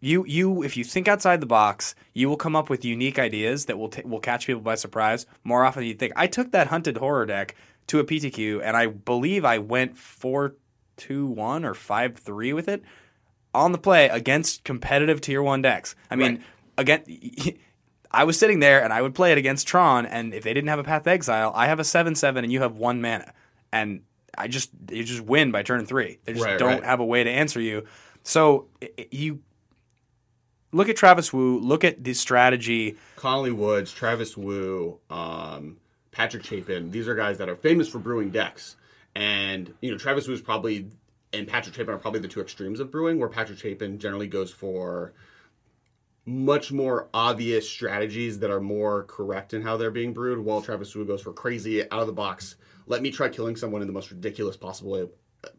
you 0.00 0.24
you 0.26 0.62
if 0.62 0.76
you 0.76 0.84
think 0.84 1.08
outside 1.08 1.40
the 1.40 1.46
box 1.46 1.94
you 2.14 2.28
will 2.28 2.36
come 2.36 2.54
up 2.54 2.68
with 2.70 2.84
unique 2.84 3.18
ideas 3.18 3.66
that 3.66 3.78
will 3.78 3.88
t- 3.88 4.02
will 4.04 4.20
catch 4.20 4.46
people 4.46 4.62
by 4.62 4.74
surprise 4.76 5.26
more 5.44 5.64
often 5.64 5.80
than 5.80 5.88
you 5.88 5.94
think 5.94 6.12
i 6.16 6.26
took 6.26 6.52
that 6.52 6.68
hunted 6.68 6.96
horror 6.98 7.26
deck 7.26 7.54
to 7.88 7.98
a 7.98 8.04
ptq 8.04 8.60
and 8.62 8.76
i 8.76 8.86
believe 8.86 9.44
i 9.44 9.58
went 9.58 9.96
4 9.98 10.54
2 10.98 11.26
1 11.26 11.64
or 11.64 11.74
5 11.74 12.16
3 12.16 12.52
with 12.52 12.68
it 12.68 12.82
on 13.54 13.72
the 13.72 13.78
play 13.78 14.08
against 14.08 14.64
competitive 14.64 15.20
tier 15.22 15.42
one 15.42 15.62
decks. 15.62 15.94
I 16.10 16.16
mean, 16.16 16.34
Right. 16.36 16.42
again, 16.76 17.56
I 18.10 18.24
was 18.24 18.38
sitting 18.38 18.60
there 18.60 18.82
and 18.82 18.92
I 18.92 19.02
would 19.02 19.14
play 19.14 19.32
it 19.32 19.38
against 19.38 19.66
Tron, 19.66 20.06
and 20.06 20.32
if 20.34 20.44
they 20.44 20.54
didn't 20.54 20.68
have 20.68 20.78
a 20.78 20.84
Path 20.84 21.06
Exile, 21.06 21.52
I 21.54 21.66
have 21.66 21.80
a 21.80 21.84
seven 21.84 22.14
seven, 22.14 22.44
and 22.44 22.52
you 22.52 22.60
have 22.62 22.76
one 22.76 23.00
mana, 23.00 23.32
and 23.72 24.02
I 24.38 24.48
just 24.48 24.70
you 24.90 25.02
just 25.04 25.22
win 25.22 25.50
by 25.50 25.62
turn 25.62 25.86
three. 25.86 26.18
They 26.24 26.32
just 26.34 26.44
Right, 26.44 26.58
don't 26.58 26.68
right. 26.74 26.84
have 26.84 27.00
a 27.00 27.04
way 27.04 27.24
to 27.24 27.30
answer 27.30 27.60
you. 27.60 27.84
So 28.22 28.66
i- 28.82 28.90
i- 28.98 29.08
you 29.10 29.40
look 30.72 30.88
at 30.88 30.96
Travis 30.96 31.32
Woo, 31.32 31.58
look 31.58 31.84
at 31.84 32.04
the 32.04 32.12
strategy. 32.14 32.96
Conley 33.16 33.50
Woods, 33.52 33.92
Travis 33.92 34.36
Woo, 34.36 34.98
um, 35.10 35.78
Patrick 36.12 36.44
Chapin. 36.44 36.90
These 36.90 37.08
are 37.08 37.14
guys 37.14 37.38
that 37.38 37.48
are 37.48 37.56
famous 37.56 37.88
for 37.88 37.98
brewing 37.98 38.30
decks. 38.30 38.76
And, 39.14 39.72
you 39.80 39.90
know, 39.90 39.96
Travis 39.96 40.26
Woo 40.28 40.34
is 40.34 40.42
probably, 40.42 40.88
and 41.32 41.46
Patrick 41.48 41.74
Chapin 41.74 41.94
are 41.94 41.98
probably 41.98 42.20
the 42.20 42.28
two 42.28 42.40
extremes 42.40 42.80
of 42.80 42.90
brewing, 42.90 43.18
where 43.18 43.28
Patrick 43.28 43.58
Chapin 43.58 43.98
generally 43.98 44.26
goes 44.26 44.50
for 44.50 45.12
much 46.26 46.72
more 46.72 47.08
obvious 47.14 47.68
strategies 47.68 48.38
that 48.40 48.50
are 48.50 48.60
more 48.60 49.04
correct 49.04 49.54
in 49.54 49.62
how 49.62 49.76
they're 49.76 49.92
being 49.92 50.12
brewed, 50.12 50.38
while 50.38 50.60
Travis 50.60 50.94
Woo 50.94 51.04
goes 51.04 51.22
for 51.22 51.32
crazy, 51.32 51.82
out 51.90 52.00
of 52.00 52.08
the 52.08 52.12
box, 52.12 52.56
let 52.86 53.00
me 53.00 53.10
try 53.10 53.28
killing 53.28 53.56
someone 53.56 53.80
in 53.80 53.86
the 53.86 53.92
most 53.92 54.10
ridiculous 54.10 54.56
possible 54.56 54.90
way, 54.90 55.08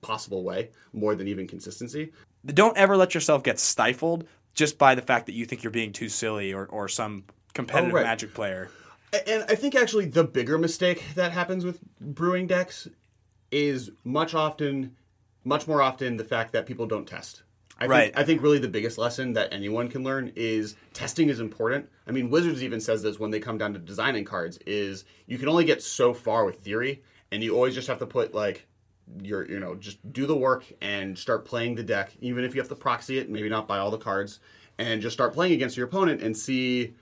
possible 0.02 0.44
way 0.44 0.70
more 0.92 1.16
than 1.16 1.28
even 1.28 1.48
consistency. 1.48 2.12
Don't 2.46 2.78
ever 2.78 2.98
let 2.98 3.14
yourself 3.14 3.44
get 3.44 3.60
stifled 3.60 4.28
just 4.54 4.78
by 4.78 4.94
the 4.94 5.02
fact 5.02 5.26
that 5.28 5.34
you 5.34 5.46
think 5.46 5.64
you're 5.64 5.72
being 5.72 5.94
too 5.94 6.10
silly 6.10 6.54
or, 6.54 6.66
or 6.66 6.88
some 6.90 7.24
competitive 7.54 7.92
Oh, 7.92 7.96
right. 7.96 8.06
Magic 8.06 8.34
player. 8.34 8.70
And 9.26 9.46
I 9.48 9.56
think 9.56 9.74
actually 9.74 10.08
the 10.08 10.26
bigger 10.26 10.58
mistake 10.58 11.02
that 11.16 11.32
happens 11.32 11.64
with 11.64 11.80
brewing 12.02 12.46
decks 12.46 12.90
is 13.52 13.92
much 14.04 14.34
often, 14.34 14.98
much 15.46 15.66
more 15.66 15.82
often, 15.82 16.18
the 16.18 16.26
fact 16.26 16.52
that 16.52 16.66
people 16.66 16.86
don't 16.86 17.08
test. 17.08 17.44
I 17.80 17.86
Right. 17.86 18.04
Think, 18.06 18.18
I 18.18 18.24
think 18.24 18.42
really 18.42 18.60
the 18.60 18.68
biggest 18.68 18.98
lesson 18.98 19.34
that 19.34 19.54
anyone 19.54 19.88
can 19.88 20.04
learn 20.04 20.32
is 20.36 20.76
testing 20.94 21.30
is 21.30 21.40
important. 21.40 21.90
I 22.08 22.12
mean, 22.12 22.30
Wizards 22.30 22.64
even 22.64 22.82
says 22.82 23.04
this 23.04 23.20
when 23.20 23.32
they 23.32 23.40
come 23.40 23.58
down 23.58 23.74
to 23.74 23.80
designing 23.80 24.26
cards: 24.26 24.58
is 24.66 25.06
you 25.28 25.38
can 25.38 25.48
only 25.48 25.66
get 25.66 25.84
so 25.84 26.14
far 26.14 26.46
with 26.46 26.58
theory, 26.58 27.04
and 27.32 27.44
you 27.44 27.56
always 27.56 27.76
just 27.76 27.88
have 27.88 28.00
to 28.00 28.08
put 28.08 28.34
like 28.34 28.66
your, 29.22 29.50
you 29.50 29.60
know, 29.60 29.76
just 29.76 30.00
do 30.12 30.26
the 30.26 30.36
work 30.36 30.66
and 30.82 31.18
start 31.18 31.46
playing 31.46 31.76
the 31.76 31.84
deck, 31.84 32.12
even 32.20 32.44
if 32.44 32.54
you 32.54 32.62
have 32.62 32.70
to 32.70 32.76
proxy 32.76 33.20
it, 33.20 33.30
maybe 33.30 33.48
not 33.48 33.68
buy 33.68 33.78
all 33.78 33.92
the 33.92 33.98
cards, 33.98 34.40
and 34.78 35.02
just 35.02 35.14
start 35.14 35.34
playing 35.34 35.54
against 35.54 35.78
your 35.78 35.88
opponent 35.88 36.22
and 36.22 36.36
see 36.36 36.94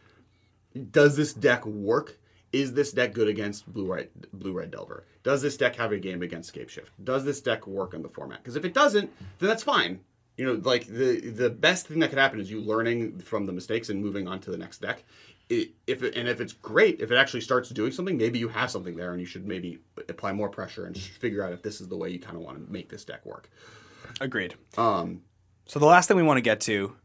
does 0.92 1.16
this 1.16 1.34
deck 1.34 1.66
work 1.66 2.18
is 2.52 2.74
this 2.74 2.92
deck 2.92 3.14
good 3.14 3.28
against 3.28 3.72
blue 3.72 3.92
red 3.94 4.10
blue 4.34 4.54
red 4.54 4.72
delver? 4.72 5.06
Does 5.24 5.42
this 5.42 5.58
deck 5.58 5.76
have 5.76 5.92
a 5.92 5.98
game 5.98 6.22
against 6.22 6.54
scapeshift? 6.54 6.90
Does 7.04 7.26
this 7.26 7.42
deck 7.42 7.68
work 7.68 7.94
in 7.94 8.02
the 8.02 8.10
format? 8.10 8.44
Because 8.44 8.56
if 8.56 8.64
it 8.64 8.74
doesn't, 8.74 9.12
then 9.40 9.50
that's 9.50 9.64
fine. 9.64 10.00
You 10.38 10.46
know, 10.46 10.62
like 10.64 10.88
the 10.88 11.20
the 11.20 11.50
best 11.50 11.88
thing 11.88 12.00
that 12.00 12.10
could 12.10 12.20
happen 12.20 12.40
is 12.40 12.52
you 12.52 12.62
learning 12.62 13.20
from 13.20 13.46
the 13.46 13.54
mistakes 13.54 13.90
and 13.90 14.02
moving 14.04 14.28
on 14.28 14.40
to 14.42 14.52
the 14.52 14.58
next 14.58 14.82
deck. 14.82 15.04
It, 15.48 15.72
if 15.86 16.02
it, 16.02 16.16
and 16.16 16.28
if 16.28 16.42
it's 16.42 16.54
great, 16.54 17.02
if 17.02 17.12
it 17.12 17.18
actually 17.18 17.42
starts 17.42 17.70
doing 17.70 17.92
something, 17.92 18.18
maybe 18.18 18.40
you 18.40 18.48
have 18.50 18.72
something 18.72 18.96
there, 18.96 19.12
and 19.12 19.22
you 19.22 19.28
should 19.28 19.48
maybe 19.48 19.78
apply 20.10 20.34
more 20.34 20.50
pressure 20.50 20.86
and 20.86 20.98
figure 20.98 21.44
out 21.44 21.54
if 21.54 21.62
this 21.62 21.80
is 21.82 21.88
the 21.88 21.96
way 21.96 22.10
you 22.10 22.20
kind 22.20 22.36
of 22.36 22.42
want 22.42 22.66
to 22.66 22.72
make 22.72 22.90
this 22.90 23.06
deck 23.06 23.24
work. 23.26 23.50
Agreed. 24.20 24.56
Um, 24.78 25.22
So 25.68 25.80
the 25.80 25.86
last 25.86 26.08
thing 26.08 26.18
we 26.18 26.24
want 26.24 26.38
to 26.38 26.42
get 26.42 26.60
to 26.62 26.96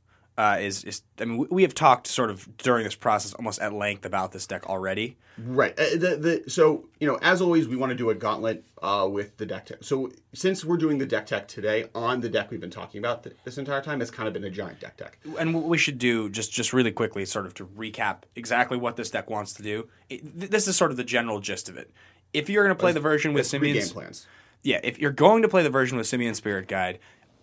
uh, 0.40 0.56
is 0.58 0.84
is 0.84 1.02
I 1.20 1.26
mean 1.26 1.38
we, 1.38 1.46
we 1.50 1.62
have 1.62 1.74
talked 1.74 2.06
sort 2.06 2.30
of 2.30 2.56
during 2.56 2.84
this 2.84 2.94
process 2.94 3.34
almost 3.34 3.60
at 3.60 3.74
length 3.74 4.06
about 4.06 4.32
this 4.32 4.46
deck 4.46 4.66
already. 4.66 5.16
Right. 5.46 5.78
Uh, 5.78 5.90
the, 5.92 6.16
the, 6.16 6.50
so, 6.50 6.88
you 6.98 7.06
know, 7.06 7.18
as 7.22 7.40
always, 7.40 7.66
we 7.66 7.76
want 7.76 7.90
to 7.90 7.96
do 7.96 8.10
a 8.10 8.14
gauntlet 8.14 8.64
uh, 8.82 9.08
with 9.10 9.36
the 9.38 9.46
deck 9.46 9.66
tech. 9.66 9.78
So, 9.80 10.10
since 10.34 10.64
we're 10.64 10.76
doing 10.76 10.98
the 10.98 11.06
deck 11.06 11.26
tech 11.26 11.48
today 11.48 11.86
on 11.94 12.20
the 12.20 12.28
deck 12.28 12.50
we've 12.50 12.60
been 12.60 12.70
talking 12.70 12.98
about 12.98 13.22
th- 13.24 13.36
this 13.44 13.56
entire 13.56 13.80
time, 13.80 14.02
it's 14.02 14.10
kind 14.10 14.26
of 14.26 14.34
been 14.34 14.44
a 14.44 14.50
giant 14.50 14.80
deck 14.80 14.96
tech. 14.96 15.18
And 15.38 15.54
what 15.54 15.64
we 15.64 15.78
should 15.78 15.98
do 15.98 16.28
just 16.28 16.52
just 16.52 16.72
really 16.72 16.92
quickly, 16.92 17.24
sort 17.24 17.46
of 17.46 17.54
to 17.54 17.64
recap 17.66 18.22
exactly 18.36 18.76
what 18.76 18.96
this 18.96 19.10
deck 19.10 19.30
wants 19.30 19.52
to 19.54 19.62
do. 19.62 19.88
It, 20.08 20.38
th- 20.38 20.50
this 20.50 20.68
is 20.68 20.76
sort 20.76 20.90
of 20.90 20.96
the 20.96 21.04
general 21.04 21.40
gist 21.40 21.68
of 21.68 21.76
it. 21.76 21.90
If 22.32 22.48
you're 22.48 22.64
going 22.64 22.76
to 22.76 22.80
play 22.80 22.92
the 22.92 23.00
version 23.00 23.32
with 23.32 23.46
Simian's, 23.46 23.92
plans. 23.92 24.26
yeah, 24.62 24.80
if 24.82 24.98
you're 24.98 25.10
going 25.10 25.42
to 25.42 25.48
play 25.48 25.62
the 25.62 25.70
version 25.70 25.96
with 25.96 26.06
Simian 26.06 26.34
Spirit 26.34 26.68
Guide 26.68 26.98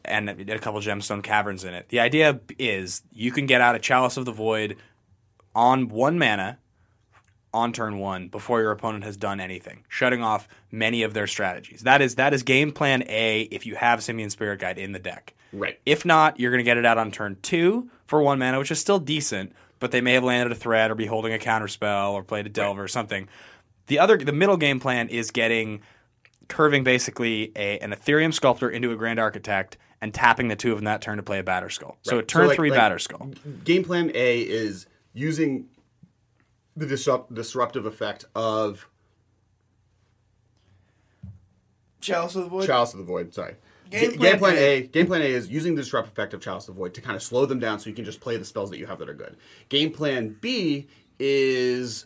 and 0.07 0.29
a 0.29 0.59
couple 0.59 0.79
gemstone 0.81 1.23
caverns 1.23 1.63
in 1.63 1.73
it, 1.73 1.89
the 1.89 1.99
idea 1.99 2.39
is 2.57 3.03
you 3.11 3.31
can 3.31 3.45
get 3.45 3.61
out 3.61 3.75
a 3.75 3.79
Chalice 3.79 4.17
of 4.17 4.25
the 4.25 4.31
Void 4.31 4.77
on 5.55 5.89
one 5.89 6.19
mana 6.19 6.59
on 7.53 7.73
turn 7.73 7.97
one 7.97 8.27
before 8.27 8.61
your 8.61 8.71
opponent 8.71 9.03
has 9.03 9.17
done 9.17 9.39
anything, 9.39 9.83
shutting 9.87 10.21
off 10.21 10.47
many 10.71 11.03
of 11.03 11.13
their 11.13 11.27
strategies. 11.27 11.81
That 11.81 12.01
is 12.01 12.15
that 12.15 12.33
is 12.33 12.43
game 12.43 12.71
plan 12.71 13.03
A 13.07 13.41
if 13.43 13.65
you 13.65 13.75
have 13.75 14.03
Simian 14.03 14.29
Spirit 14.29 14.59
Guide 14.59 14.77
in 14.77 14.91
the 14.91 14.99
deck. 14.99 15.33
Right. 15.53 15.79
If 15.85 16.05
not, 16.05 16.39
you're 16.39 16.51
going 16.51 16.59
to 16.59 16.69
get 16.69 16.77
it 16.77 16.85
out 16.85 16.97
on 16.97 17.11
turn 17.11 17.37
two 17.41 17.89
for 18.05 18.21
one 18.21 18.39
mana, 18.39 18.59
which 18.59 18.71
is 18.71 18.79
still 18.79 18.99
decent, 18.99 19.53
but 19.79 19.91
they 19.91 20.01
may 20.01 20.13
have 20.13 20.23
landed 20.23 20.51
a 20.51 20.55
threat 20.55 20.91
or 20.91 20.95
be 20.95 21.05
holding 21.05 21.33
a 21.33 21.37
counterspell 21.37 22.13
or 22.13 22.23
played 22.23 22.45
a 22.45 22.49
delver 22.49 22.83
or 22.83 22.87
something. 22.87 23.27
The 23.87 23.99
other, 23.99 24.17
the 24.17 24.33
middle 24.33 24.57
game 24.57 24.79
plan 24.79 25.07
is 25.07 25.31
getting 25.31 25.81
curving 26.49 26.83
basically 26.83 27.51
a, 27.55 27.79
an 27.79 27.91
Etherium 27.91 28.33
Sculptor 28.33 28.69
into 28.69 28.91
a 28.91 28.95
Grand 28.95 29.19
Architect 29.19 29.77
and 30.01 30.13
tapping 30.13 30.47
the 30.47 30.55
two 30.55 30.71
of 30.71 30.77
them 30.77 30.85
that 30.85 31.01
turn 31.01 31.17
to 31.17 31.23
play 31.23 31.39
a 31.39 31.43
Batterskull. 31.43 31.95
So 32.03 32.15
a 32.15 32.19
Right. 32.19 32.27
turn 32.27 32.47
like- 32.47 32.55
three 32.55 32.69
like, 32.69 32.79
Batterskull. 32.79 33.63
Game 33.63 33.83
plan 33.83 34.11
A 34.13 34.41
is 34.41 34.85
using 35.13 35.69
the 36.75 36.85
disrupt- 36.85 37.33
disruptive 37.33 37.85
effect 37.85 38.25
of 38.35 38.87
Chalice 42.01 42.35
of 42.35 42.43
the 42.43 42.49
Void. 42.49 42.67
Chalice 42.67 42.93
of 42.93 42.99
the 42.99 43.05
Void. 43.05 43.33
Sorry. 43.33 43.55
Game 43.89 44.11
plan 44.17 44.19
game 44.31 44.39
plan 44.39 44.55
A. 44.55 44.59
A. 44.59 44.81
Game 44.87 45.07
plan 45.07 45.21
A 45.21 45.25
is 45.25 45.47
using 45.47 45.75
the 45.75 45.81
disrupt 45.81 46.09
effect 46.09 46.33
of 46.33 46.41
Chalice 46.41 46.67
of 46.67 46.75
the 46.75 46.79
Void 46.79 46.93
to 46.93 47.01
kind 47.01 47.15
of 47.15 47.23
slow 47.23 47.45
them 47.45 47.59
down, 47.59 47.79
so 47.79 47.89
you 47.89 47.95
can 47.95 48.05
just 48.05 48.19
play 48.19 48.37
the 48.37 48.45
spells 48.45 48.69
that 48.69 48.77
you 48.77 48.85
have 48.85 48.99
that 48.99 49.09
are 49.09 49.13
good. 49.13 49.35
Game 49.69 49.91
plan 49.91 50.37
B 50.41 50.87
is 51.19 52.05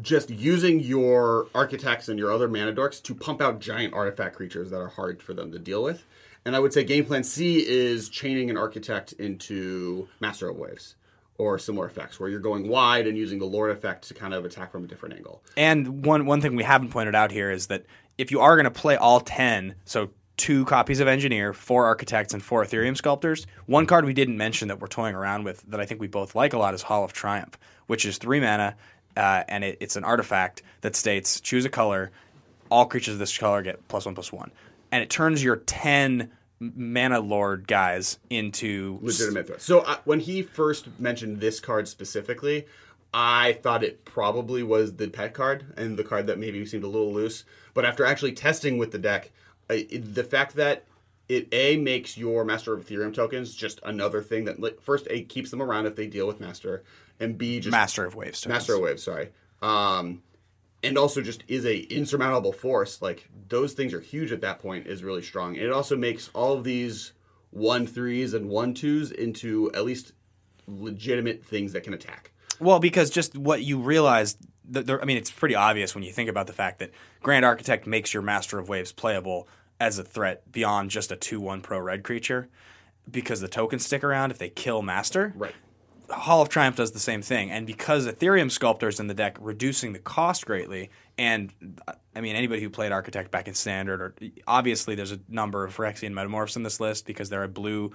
just 0.00 0.30
using 0.30 0.78
your 0.80 1.48
architects 1.54 2.08
and 2.08 2.18
your 2.18 2.30
other 2.30 2.46
mana 2.46 2.72
dorks 2.72 3.02
to 3.02 3.14
pump 3.14 3.40
out 3.42 3.58
giant 3.60 3.92
artifact 3.92 4.36
creatures 4.36 4.70
that 4.70 4.78
are 4.80 4.88
hard 4.88 5.22
for 5.22 5.34
them 5.34 5.50
to 5.52 5.58
deal 5.58 5.82
with. 5.82 6.04
And 6.44 6.56
I 6.56 6.58
would 6.58 6.72
say 6.72 6.84
game 6.84 7.04
plan 7.04 7.24
C 7.24 7.58
is 7.58 8.08
chaining 8.08 8.50
an 8.50 8.56
architect 8.56 9.12
into 9.12 10.08
Master 10.20 10.48
of 10.48 10.56
Waves 10.56 10.96
or 11.38 11.58
similar 11.58 11.86
effects, 11.86 12.20
where 12.20 12.28
you're 12.28 12.40
going 12.40 12.68
wide 12.68 13.06
and 13.06 13.16
using 13.16 13.38
the 13.38 13.46
Lord 13.46 13.70
effect 13.70 14.08
to 14.08 14.14
kind 14.14 14.34
of 14.34 14.44
attack 14.44 14.72
from 14.72 14.84
a 14.84 14.86
different 14.86 15.14
angle. 15.14 15.42
And 15.56 16.04
one 16.04 16.26
one 16.26 16.40
thing 16.40 16.56
we 16.56 16.64
haven't 16.64 16.90
pointed 16.90 17.14
out 17.14 17.30
here 17.30 17.50
is 17.50 17.68
that 17.68 17.86
if 18.18 18.30
you 18.30 18.40
are 18.40 18.56
going 18.56 18.64
to 18.64 18.70
play 18.70 18.96
all 18.96 19.20
ten, 19.20 19.74
so 19.84 20.10
two 20.36 20.64
copies 20.64 21.00
of 21.00 21.08
Engineer, 21.08 21.52
four 21.52 21.84
Architects, 21.84 22.32
and 22.32 22.42
four 22.42 22.64
Etherium 22.64 22.96
Sculptors, 22.96 23.46
one 23.66 23.86
card 23.86 24.06
we 24.06 24.14
didn't 24.14 24.38
mention 24.38 24.68
that 24.68 24.80
we're 24.80 24.86
toying 24.86 25.14
around 25.14 25.44
with 25.44 25.62
that 25.68 25.80
I 25.80 25.86
think 25.86 26.00
we 26.00 26.08
both 26.08 26.34
like 26.34 26.54
a 26.54 26.58
lot 26.58 26.72
is 26.72 26.82
Hall 26.82 27.04
of 27.04 27.12
Triumph, 27.12 27.58
which 27.86 28.06
is 28.06 28.16
three 28.18 28.40
mana, 28.40 28.76
uh, 29.16 29.44
and 29.48 29.64
it, 29.64 29.76
it's 29.80 29.96
an 29.96 30.04
artifact 30.04 30.62
that 30.80 30.96
states 30.96 31.40
choose 31.40 31.64
a 31.64 31.68
color, 31.68 32.10
all 32.70 32.86
creatures 32.86 33.14
of 33.14 33.18
this 33.18 33.36
color 33.36 33.62
get 33.62 33.86
plus 33.88 34.06
one 34.06 34.14
plus 34.14 34.32
one, 34.32 34.50
and 34.92 35.02
it 35.02 35.10
turns 35.10 35.42
your 35.42 35.56
ten 35.56 36.30
mana 36.60 37.20
lord 37.20 37.66
guys 37.66 38.18
into 38.28 38.98
legitimate 39.00 39.46
threat. 39.46 39.62
So 39.62 39.80
uh, 39.80 39.96
when 40.04 40.20
he 40.20 40.42
first 40.42 40.88
mentioned 40.98 41.40
this 41.40 41.58
card 41.58 41.88
specifically, 41.88 42.66
I 43.14 43.54
thought 43.54 43.82
it 43.82 44.04
probably 44.04 44.62
was 44.62 44.94
the 44.96 45.08
pet 45.08 45.34
card 45.34 45.64
and 45.76 45.96
the 45.96 46.04
card 46.04 46.26
that 46.26 46.38
maybe 46.38 46.64
seemed 46.66 46.84
a 46.84 46.88
little 46.88 47.12
loose. 47.12 47.44
But 47.72 47.84
after 47.84 48.04
actually 48.04 48.32
testing 48.32 48.78
with 48.78 48.92
the 48.92 48.98
deck, 48.98 49.30
I, 49.70 49.86
it, 49.90 50.14
the 50.14 50.24
fact 50.24 50.56
that 50.56 50.84
it 51.28 51.48
a 51.52 51.76
makes 51.76 52.18
your 52.18 52.44
Master 52.44 52.74
of 52.74 52.84
Etherium 52.84 53.14
tokens 53.14 53.54
just 53.54 53.80
another 53.84 54.20
thing 54.20 54.44
that 54.44 54.60
like, 54.60 54.80
first 54.80 55.06
a 55.10 55.22
keeps 55.22 55.50
them 55.50 55.62
around 55.62 55.86
if 55.86 55.96
they 55.96 56.08
deal 56.08 56.26
with 56.26 56.40
Master, 56.40 56.82
and 57.20 57.38
b 57.38 57.60
just 57.60 57.70
Master 57.70 58.04
of 58.04 58.16
Waves. 58.16 58.40
tokens. 58.40 58.52
Master 58.52 58.74
of 58.74 58.80
Waves, 58.80 59.02
sorry. 59.02 59.28
Um, 59.62 60.22
and 60.82 60.96
also 60.96 61.20
just 61.20 61.44
is 61.48 61.64
a 61.66 61.78
insurmountable 61.78 62.52
force. 62.52 63.02
Like 63.02 63.28
those 63.48 63.72
things 63.72 63.92
are 63.94 64.00
huge 64.00 64.32
at 64.32 64.40
that 64.40 64.58
point. 64.58 64.86
Is 64.86 65.04
really 65.04 65.22
strong. 65.22 65.56
And 65.56 65.64
it 65.64 65.72
also 65.72 65.96
makes 65.96 66.30
all 66.34 66.54
of 66.54 66.64
these 66.64 67.12
one 67.50 67.86
threes 67.86 68.34
and 68.34 68.48
one 68.48 68.74
twos 68.74 69.10
into 69.10 69.70
at 69.74 69.84
least 69.84 70.12
legitimate 70.66 71.44
things 71.44 71.72
that 71.72 71.82
can 71.82 71.94
attack. 71.94 72.32
Well, 72.60 72.78
because 72.78 73.10
just 73.10 73.36
what 73.36 73.62
you 73.62 73.78
realize, 73.78 74.36
I 74.74 75.04
mean, 75.04 75.16
it's 75.16 75.30
pretty 75.30 75.54
obvious 75.54 75.94
when 75.94 76.04
you 76.04 76.12
think 76.12 76.28
about 76.28 76.46
the 76.46 76.52
fact 76.52 76.78
that 76.78 76.92
Grand 77.22 77.44
Architect 77.44 77.86
makes 77.86 78.12
your 78.12 78.22
Master 78.22 78.58
of 78.58 78.68
Waves 78.68 78.92
playable 78.92 79.48
as 79.80 79.98
a 79.98 80.04
threat 80.04 80.50
beyond 80.52 80.90
just 80.90 81.10
a 81.10 81.16
2 81.16 81.40
1 81.40 81.62
pro 81.62 81.78
red 81.80 82.02
creature 82.02 82.48
because 83.10 83.40
the 83.40 83.48
tokens 83.48 83.84
stick 83.84 84.04
around 84.04 84.30
if 84.30 84.38
they 84.38 84.50
kill 84.50 84.82
Master. 84.82 85.32
Right. 85.36 85.54
Hall 86.10 86.42
of 86.42 86.48
Triumph 86.48 86.76
does 86.76 86.92
the 86.92 86.98
same 87.00 87.22
thing, 87.22 87.50
and 87.50 87.66
because 87.66 88.06
Etherium 88.06 88.50
Sculptor's 88.50 89.00
in 89.00 89.06
the 89.06 89.14
deck, 89.14 89.36
reducing 89.40 89.92
the 89.92 89.98
cost 89.98 90.46
greatly. 90.46 90.90
And 91.18 91.52
uh, 91.86 91.92
I 92.16 92.22
mean, 92.22 92.34
anybody 92.34 92.62
who 92.62 92.70
played 92.70 92.92
Architect 92.92 93.30
back 93.30 93.46
in 93.46 93.54
Standard, 93.54 94.00
or 94.00 94.14
obviously 94.46 94.94
there's 94.94 95.12
a 95.12 95.20
number 95.28 95.64
of 95.64 95.76
Phyrexian 95.76 96.12
Metamorphs 96.12 96.56
in 96.56 96.62
this 96.62 96.80
list 96.80 97.04
because 97.06 97.28
they're 97.28 97.42
a 97.44 97.48
blue 97.48 97.92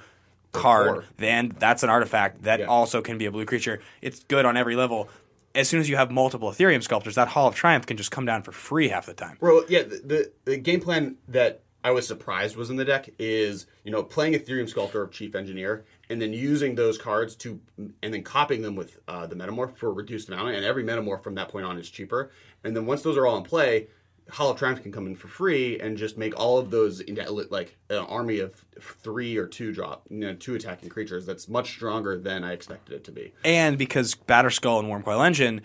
card. 0.52 1.06
Then 1.18 1.56
that's 1.60 1.84
an 1.84 1.90
artifact 1.90 2.44
that 2.44 2.60
Yeah. 2.62 2.66
also 2.68 3.02
can 3.02 3.18
be 3.18 3.26
a 3.26 3.32
blue 3.32 3.46
creature. 3.46 3.82
It's 4.02 4.24
good 4.24 4.46
on 4.46 4.58
every 4.58 4.76
level. 4.76 5.10
As 5.54 5.68
soon 5.70 5.80
as 5.80 5.90
you 5.90 5.96
have 5.96 6.12
multiple 6.12 6.52
Etherium 6.52 6.84
Sculptors, 6.84 7.16
that 7.16 7.30
Hall 7.30 7.48
of 7.48 7.56
Triumph 7.56 7.86
can 7.86 7.98
just 7.98 8.12
come 8.12 8.26
down 8.26 8.44
for 8.44 8.52
free 8.52 8.90
half 8.90 9.06
the 9.06 9.14
time. 9.14 9.38
Bro, 9.40 9.64
yeah, 9.70 9.84
the, 9.84 10.02
the, 10.06 10.32
the 10.46 10.58
game 10.58 10.82
plan 10.82 11.16
that 11.30 11.62
I 11.84 11.92
was 11.92 12.08
surprised 12.08 12.56
was 12.56 12.70
in 12.70 12.76
the 12.78 12.86
deck 12.86 13.10
is, 13.20 13.68
you 13.84 13.92
know, 13.92 14.04
playing 14.04 14.34
Etherium 14.34 14.68
Sculptor 14.70 15.02
of 15.02 15.12
Chief 15.12 15.34
Engineer 15.36 15.86
and 16.10 16.22
then 16.22 16.34
using 16.34 16.76
those 16.76 16.98
cards 16.98 17.36
to, 17.38 17.60
and 17.78 18.14
then 18.14 18.24
copying 18.24 18.62
them 18.62 18.76
with 18.76 19.00
uh, 19.08 19.26
the 19.28 19.36
Metamorph 19.36 19.76
for 19.78 19.90
a 19.90 19.94
reduced 19.94 20.30
mana, 20.30 20.52
and 20.52 20.66
every 20.66 20.84
Metamorph 20.84 21.24
from 21.24 21.36
that 21.36 21.50
point 21.50 21.66
on 21.66 21.78
is 21.78 21.90
cheaper. 21.90 22.32
And 22.64 22.76
then 22.76 22.86
once 22.86 23.02
those 23.02 23.18
are 23.18 23.26
all 23.26 23.38
in 23.38 23.44
play, 23.44 23.88
Hall 24.32 24.50
of 24.50 24.58
Triumph 24.58 24.82
can 24.82 24.92
come 24.92 25.06
in 25.06 25.16
for 25.16 25.28
free 25.28 25.80
and 25.80 25.98
just 25.98 26.18
make 26.18 26.38
all 26.40 26.58
of 26.58 26.72
those 26.72 27.00
into 27.00 27.30
like 27.52 27.78
an 27.90 27.98
army 27.98 28.40
of 28.40 28.66
three 28.82 29.38
or 29.38 29.46
two 29.46 29.72
drop, 29.72 30.08
you 30.10 30.20
know, 30.20 30.34
two 30.34 30.56
attacking 30.56 30.90
creatures 30.90 31.26
that's 31.26 31.48
much 31.48 31.70
stronger 31.70 32.18
than 32.18 32.44
I 32.44 32.54
expected 32.54 32.96
it 32.96 33.04
to 33.04 33.12
be. 33.12 33.34
And 33.44 33.78
because 33.78 34.16
Batterskull 34.16 34.80
and 34.80 34.88
Wurmcoil 34.90 35.24
Engine, 35.24 35.62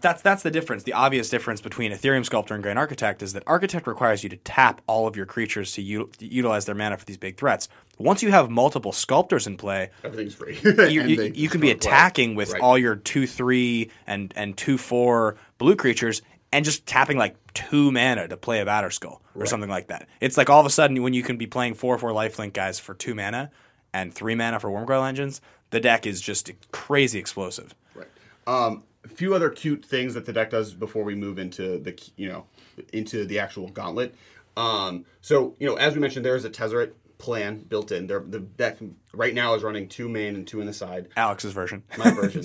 that's 0.00 0.22
that's 0.22 0.44
the 0.44 0.50
difference. 0.50 0.84
The 0.84 0.92
obvious 0.92 1.28
difference 1.28 1.60
between 1.60 1.90
Etherium 1.92 2.24
Sculptor 2.24 2.54
and 2.54 2.62
Grand 2.62 2.78
Architect 2.78 3.22
is 3.22 3.32
that 3.32 3.42
Architect 3.48 3.88
requires 3.88 4.22
you 4.22 4.28
to 4.30 4.36
tap 4.36 4.80
all 4.86 5.08
of 5.08 5.16
your 5.16 5.26
creatures 5.26 5.72
to, 5.72 5.82
u- 5.82 6.10
to 6.18 6.26
utilize 6.26 6.66
their 6.66 6.74
mana 6.74 6.96
for 6.96 7.04
these 7.04 7.16
big 7.16 7.36
threats. 7.36 7.68
Once 7.98 8.22
you 8.22 8.30
have 8.30 8.50
multiple 8.50 8.92
sculptors 8.92 9.46
in 9.46 9.56
play, 9.56 9.90
Everything's 10.02 10.34
free. 10.34 10.58
you, 10.64 11.02
you, 11.04 11.32
you 11.34 11.48
can 11.48 11.60
be 11.60 11.70
attacking 11.70 12.34
with 12.34 12.52
Right. 12.52 12.62
all 12.62 12.76
your 12.78 12.96
two 12.96 13.26
three 13.26 13.90
and 14.06 14.32
and 14.36 14.56
two 14.56 14.78
four 14.78 15.36
blue 15.58 15.76
creatures 15.76 16.22
and 16.52 16.64
just 16.64 16.86
tapping 16.86 17.16
like 17.16 17.36
two 17.54 17.90
mana 17.92 18.28
to 18.28 18.36
play 18.36 18.60
a 18.60 18.66
batterskull 18.66 19.20
or 19.34 19.46
something 19.46 19.70
like 19.70 19.88
that. 19.88 20.08
It's 20.20 20.36
like 20.36 20.50
all 20.50 20.60
of 20.60 20.66
a 20.66 20.70
sudden 20.70 21.02
when 21.02 21.14
you 21.14 21.22
can 21.22 21.36
be 21.36 21.46
playing 21.46 21.74
four 21.74 21.96
four 21.98 22.10
lifelink 22.10 22.52
guys 22.54 22.78
for 22.78 22.94
two 22.94 23.14
mana 23.14 23.50
and 23.92 24.12
three 24.12 24.34
mana 24.34 24.58
for 24.58 24.70
Wurmcoil 24.70 25.06
engines, 25.06 25.40
the 25.70 25.80
deck 25.80 26.06
is 26.06 26.20
just 26.20 26.50
crazy 26.72 27.18
explosive. 27.18 27.74
Right. 27.94 28.08
Um, 28.46 28.84
a 29.04 29.08
few 29.08 29.34
other 29.34 29.50
cute 29.50 29.84
things 29.84 30.14
that 30.14 30.26
the 30.26 30.32
deck 30.32 30.50
does 30.50 30.74
before 30.74 31.04
we 31.04 31.14
move 31.14 31.38
into 31.38 31.78
the 31.78 31.98
you 32.16 32.28
know 32.28 32.46
into 32.92 33.24
the 33.26 33.38
actual 33.38 33.68
gauntlet. 33.68 34.14
Um, 34.56 35.06
so 35.20 35.54
you 35.58 35.66
know, 35.66 35.76
as 35.76 35.94
we 35.94 36.00
mentioned, 36.00 36.24
there 36.24 36.36
is 36.36 36.44
a 36.44 36.50
Tezzeret 36.50 36.92
plan 37.22 37.56
built 37.58 37.92
in. 37.92 38.06
There, 38.06 38.20
the 38.20 38.40
deck 38.40 38.76
right 39.14 39.32
now 39.32 39.54
is 39.54 39.62
running 39.62 39.88
two 39.88 40.08
main 40.08 40.34
and 40.34 40.46
two 40.46 40.60
in 40.60 40.66
the 40.66 40.72
side. 40.74 41.08
Alex's 41.16 41.52
version. 41.52 41.84
My 41.96 42.10
version. 42.10 42.44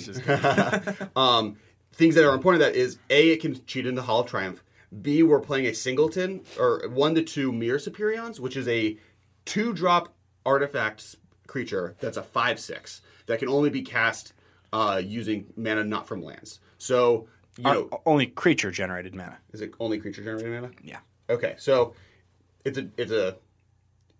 um, 1.16 1.56
things 1.92 2.14
that 2.14 2.24
are 2.24 2.32
important 2.32 2.62
to 2.62 2.70
that 2.70 2.76
is 2.76 2.98
a 3.10 3.30
it 3.30 3.42
can 3.42 3.62
cheat 3.66 3.86
into 3.86 4.00
Hall 4.00 4.20
of 4.20 4.26
Triumph. 4.26 4.62
B 5.02 5.22
we're 5.22 5.40
playing 5.40 5.66
a 5.66 5.74
singleton 5.74 6.42
or 6.58 6.88
one 6.88 7.14
to 7.16 7.22
two 7.22 7.52
Myr 7.52 7.76
Superions, 7.76 8.40
which 8.40 8.56
is 8.56 8.66
a 8.68 8.96
two 9.44 9.74
drop 9.74 10.14
artifact 10.46 11.16
creature 11.46 11.94
that's 12.00 12.16
a 12.16 12.22
five 12.22 12.58
six 12.58 13.02
that 13.26 13.38
can 13.38 13.48
only 13.48 13.68
be 13.68 13.82
cast 13.82 14.32
uh, 14.72 15.02
using 15.04 15.46
mana 15.56 15.84
not 15.84 16.06
from 16.06 16.22
lands. 16.22 16.60
So 16.78 17.26
you 17.58 17.64
Our- 17.66 17.74
know, 17.74 18.00
only 18.06 18.26
creature 18.26 18.70
generated 18.70 19.14
mana. 19.14 19.36
is 19.52 19.60
it 19.60 19.72
only 19.80 19.98
creature 19.98 20.22
generated 20.22 20.52
mana? 20.52 20.70
Yeah. 20.82 21.00
Okay, 21.28 21.56
so 21.58 21.94
it's 22.64 22.78
a 22.78 22.88
it's 22.96 23.12
a 23.12 23.36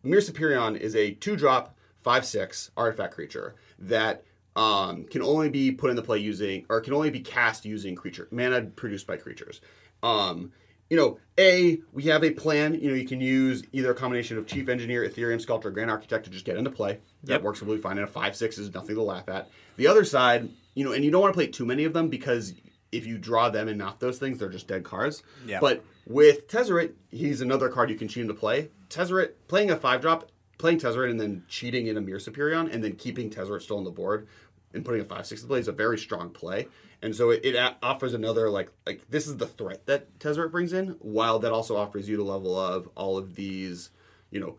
Myr 0.02 0.18
Superion 0.20 0.78
is 0.78 0.94
a 0.96 1.12
two 1.12 1.36
drop 1.36 1.76
five 2.02 2.24
six 2.24 2.70
artifact 2.76 3.14
creature 3.14 3.54
that 3.80 4.24
um, 4.56 5.04
can 5.04 5.22
only 5.22 5.48
be 5.48 5.70
put 5.72 5.90
into 5.90 6.02
play 6.02 6.18
using 6.18 6.64
or 6.68 6.80
can 6.80 6.92
only 6.92 7.10
be 7.10 7.20
cast 7.20 7.64
using 7.64 7.94
creature 7.94 8.28
mana 8.30 8.62
produced 8.62 9.06
by 9.06 9.16
creatures. 9.16 9.60
Um, 10.02 10.52
you 10.90 10.96
know, 10.96 11.18
a 11.38 11.78
we 11.92 12.04
have 12.04 12.24
a 12.24 12.30
plan. 12.30 12.74
You 12.74 12.90
know, 12.90 12.94
you 12.96 13.06
can 13.06 13.20
use 13.20 13.62
either 13.72 13.90
a 13.90 13.94
combination 13.94 14.38
of 14.38 14.46
Chief 14.46 14.68
Engineer, 14.68 15.06
Etherium 15.08 15.40
Sculptor, 15.40 15.70
Grand 15.70 15.90
Architect 15.90 16.24
to 16.24 16.30
just 16.30 16.44
get 16.46 16.56
into 16.56 16.70
play. 16.70 16.98
That 17.24 17.34
Yep. 17.34 17.42
works 17.42 17.62
really 17.62 17.78
fine. 17.78 17.98
And 17.98 18.04
a 18.08 18.10
five 18.10 18.34
six 18.34 18.56
is 18.58 18.72
nothing 18.72 18.94
to 18.94 19.02
laugh 19.02 19.28
at. 19.28 19.50
The 19.76 19.86
other 19.86 20.04
side, 20.04 20.48
you 20.74 20.84
know, 20.84 20.92
and 20.92 21.04
you 21.04 21.10
don't 21.10 21.20
want 21.20 21.34
to 21.34 21.36
play 21.36 21.48
too 21.48 21.66
many 21.66 21.84
of 21.84 21.92
them 21.92 22.08
because 22.08 22.54
if 22.90 23.06
you 23.06 23.18
draw 23.18 23.50
them 23.50 23.68
and 23.68 23.76
not 23.76 24.00
those 24.00 24.18
things, 24.18 24.38
they're 24.38 24.48
just 24.48 24.66
dead 24.66 24.82
cards. 24.82 25.22
Yeah. 25.46 25.60
But 25.60 25.84
with 26.08 26.48
Tezzeret, 26.48 26.94
he's 27.10 27.40
another 27.42 27.68
card 27.68 27.90
you 27.90 27.96
can 27.96 28.08
cheat 28.08 28.22
him 28.22 28.28
to 28.28 28.34
play. 28.34 28.70
Tezzeret, 28.88 29.32
playing 29.46 29.70
a 29.70 29.76
five 29.76 30.00
drop, 30.00 30.30
playing 30.56 30.80
Tezzeret 30.80 31.10
and 31.10 31.20
then 31.20 31.44
cheating 31.48 31.86
in 31.86 31.96
a 31.96 32.00
Myr 32.00 32.16
Superion 32.16 32.72
and 32.72 32.82
then 32.82 32.96
keeping 32.96 33.30
Tezzeret 33.30 33.62
still 33.62 33.76
on 33.76 33.84
the 33.84 33.90
board 33.90 34.26
and 34.72 34.84
putting 34.84 35.02
a 35.02 35.04
five 35.04 35.26
six 35.26 35.42
to 35.42 35.46
play 35.46 35.60
is 35.60 35.68
a 35.68 35.72
very 35.72 35.98
strong 35.98 36.30
play. 36.30 36.66
And 37.02 37.14
so 37.14 37.30
it, 37.30 37.44
it 37.44 37.74
offers 37.82 38.14
another 38.14 38.50
like 38.50 38.70
like 38.86 39.02
this 39.08 39.26
is 39.26 39.36
the 39.36 39.46
threat 39.46 39.86
that 39.86 40.18
Tezzeret 40.18 40.50
brings 40.50 40.72
in, 40.72 40.96
while 41.00 41.38
that 41.40 41.52
also 41.52 41.76
offers 41.76 42.08
you 42.08 42.16
the 42.16 42.24
level 42.24 42.58
of 42.58 42.88
all 42.96 43.18
of 43.18 43.34
these, 43.34 43.90
you 44.30 44.40
know, 44.40 44.58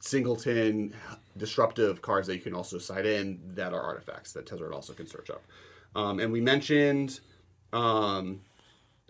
singleton 0.00 0.94
disruptive 1.36 2.00
cards 2.02 2.26
that 2.26 2.34
you 2.34 2.40
can 2.40 2.54
also 2.54 2.78
side 2.78 3.06
in 3.06 3.40
that 3.54 3.72
are 3.72 3.80
artifacts 3.80 4.32
that 4.32 4.46
Tezzeret 4.46 4.72
also 4.72 4.94
can 4.94 5.06
search 5.06 5.30
up. 5.30 5.44
Um, 5.94 6.20
and 6.20 6.32
we 6.32 6.40
mentioned 6.40 7.20
um, 7.72 8.40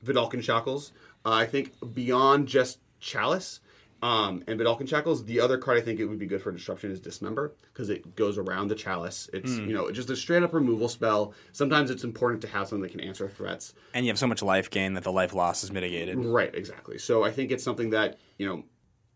Vedalken 0.04 0.42
Shackles. 0.42 0.92
Uh, 1.26 1.32
I 1.32 1.46
think 1.46 1.72
beyond 1.92 2.46
just 2.46 2.78
Chalice 3.00 3.58
um, 4.00 4.44
and 4.46 4.60
Vedalken 4.60 4.88
Shackles, 4.88 5.24
the 5.24 5.40
other 5.40 5.58
card 5.58 5.76
I 5.76 5.80
think 5.80 5.98
it 5.98 6.04
would 6.04 6.20
be 6.20 6.26
good 6.26 6.40
for 6.40 6.52
disruption 6.52 6.92
is 6.92 7.00
Dismember 7.00 7.56
because 7.72 7.90
it 7.90 8.14
goes 8.14 8.38
around 8.38 8.68
the 8.68 8.76
Chalice. 8.76 9.28
It's 9.32 9.58
you 9.58 9.74
know 9.74 9.90
just 9.90 10.08
a 10.08 10.14
straight 10.14 10.44
up 10.44 10.54
removal 10.54 10.88
spell. 10.88 11.34
Sometimes 11.50 11.90
it's 11.90 12.04
important 12.04 12.42
to 12.42 12.48
have 12.48 12.68
something 12.68 12.82
that 12.82 12.92
can 12.92 13.00
answer 13.00 13.28
threats. 13.28 13.74
And 13.92 14.06
you 14.06 14.10
have 14.10 14.18
so 14.18 14.28
much 14.28 14.40
life 14.40 14.70
gain 14.70 14.94
that 14.94 15.02
the 15.02 15.10
life 15.10 15.34
loss 15.34 15.64
is 15.64 15.72
mitigated. 15.72 16.16
Right, 16.24 16.54
exactly. 16.54 16.96
So 16.96 17.24
I 17.24 17.32
think 17.32 17.50
it's 17.50 17.64
something 17.64 17.90
that 17.90 18.18
you 18.38 18.46
know 18.46 18.62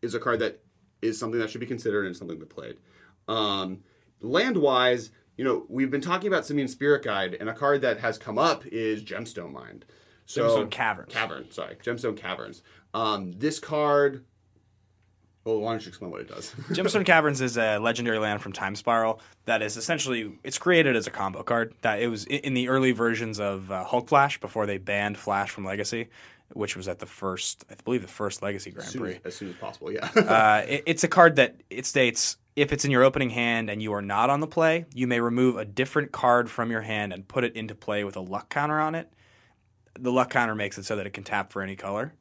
is 0.03 0.15
a 0.15 0.19
card 0.19 0.41
that 0.41 0.61
is 1.03 1.17
something 1.17 1.39
that 1.39 1.49
should 1.49 1.61
be 1.61 1.67
considered 1.67 2.07
and 2.07 2.17
something 2.17 2.41
to 2.41 2.47
played. 2.47 2.79
Um, 3.29 3.85
land 4.21 4.57
wise, 4.57 5.13
you 5.37 5.45
know, 5.45 5.65
we've 5.69 5.91
been 5.91 6.01
talking 6.01 6.27
about 6.27 6.45
Simian 6.45 6.67
Spirit 6.67 7.05
Guide, 7.05 7.37
and 7.39 7.49
a 7.49 7.55
card 7.55 7.83
that 7.83 8.01
has 8.01 8.19
come 8.19 8.37
up 8.37 8.67
is 8.67 9.05
Gemstone 9.05 9.53
Mine. 9.53 9.85
So, 10.31 10.43
Gemstone 10.65 10.71
Caverns. 10.71 11.13
Cavern, 11.13 11.51
sorry, 11.51 11.75
Gemstone 11.83 12.17
Caverns. 12.17 12.63
Um, 12.95 13.33
this 13.33 13.59
card. 13.59 14.25
Well, 15.45 15.59
why 15.59 15.73
don't 15.73 15.83
you 15.83 15.89
explain 15.89 16.11
what 16.13 16.21
it 16.21 16.29
does? 16.29 16.51
Gemstone 16.71 17.05
Caverns 17.05 17.41
is 17.41 17.57
a 17.57 17.79
legendary 17.79 18.19
land 18.19 18.41
from 18.43 18.53
Time 18.53 18.77
Spiral 18.77 19.21
that 19.47 19.61
is 19.63 19.77
essentially 19.77 20.39
it's 20.45 20.59
created 20.59 20.95
as 20.95 21.07
a 21.09 21.11
combo 21.11 21.43
card. 21.43 21.75
That 21.83 22.01
it 22.01 22.07
was 22.07 22.27
in 22.27 22.55
the 22.55 22.69
early 22.69 22.93
versions 22.93 23.41
of 23.41 23.73
uh, 23.73 23.83
Hulk 23.83 24.09
Flash 24.09 24.39
before 24.39 24.67
they 24.67 24.79
banned 24.79 25.19
Flash 25.19 25.51
from 25.51 25.65
Legacy, 25.65 26.09
which 26.53 26.77
was 26.77 26.87
at 26.87 27.01
the 27.01 27.07
first, 27.07 27.65
I 27.69 27.75
believe, 27.85 28.03
the 28.03 28.09
first 28.09 28.41
Legacy 28.43 28.71
Grand 28.71 28.87
as, 28.87 28.93
soon 28.93 29.03
Prix. 29.03 29.15
as, 29.15 29.21
as 29.25 29.35
soon 29.35 29.49
as 29.49 29.57
possible, 29.57 29.91
yeah. 29.91 30.09
Uh, 30.17 30.65
it- 30.69 30.83
it's 30.87 31.03
a 31.03 31.09
card 31.09 31.37
that 31.37 31.57
it 31.71 31.87
states 31.87 32.37
if 32.55 32.73
it's 32.73 32.85
in 32.85 32.93
your 32.93 33.03
opening 33.03 33.31
hand 33.31 33.69
and 33.71 33.83
you 33.83 33.95
are 33.95 34.03
not 34.03 34.31
on 34.31 34.39
the 34.41 34.47
play, 34.47 34.85
you 34.95 35.09
may 35.09 35.19
remove 35.19 35.57
a 35.57 35.65
different 35.65 36.13
card 36.13 36.49
from 36.51 36.71
your 36.71 36.83
hand 36.83 37.13
and 37.13 37.27
put 37.27 37.43
it 37.43 37.57
into 37.57 37.75
play 37.75 38.05
with 38.05 38.15
a 38.17 38.21
luck 38.21 38.49
counter 38.49 38.79
on 38.79 38.95
it. 38.95 39.11
The 39.99 40.13
luck 40.13 40.31
counter 40.31 40.55
makes 40.55 40.79
it 40.79 40.85
so 40.85 40.97
that 40.97 41.07
it 41.07 41.13
can 41.13 41.25
tap 41.25 41.53
for 41.53 41.63
any 41.63 41.77
color. 41.77 42.15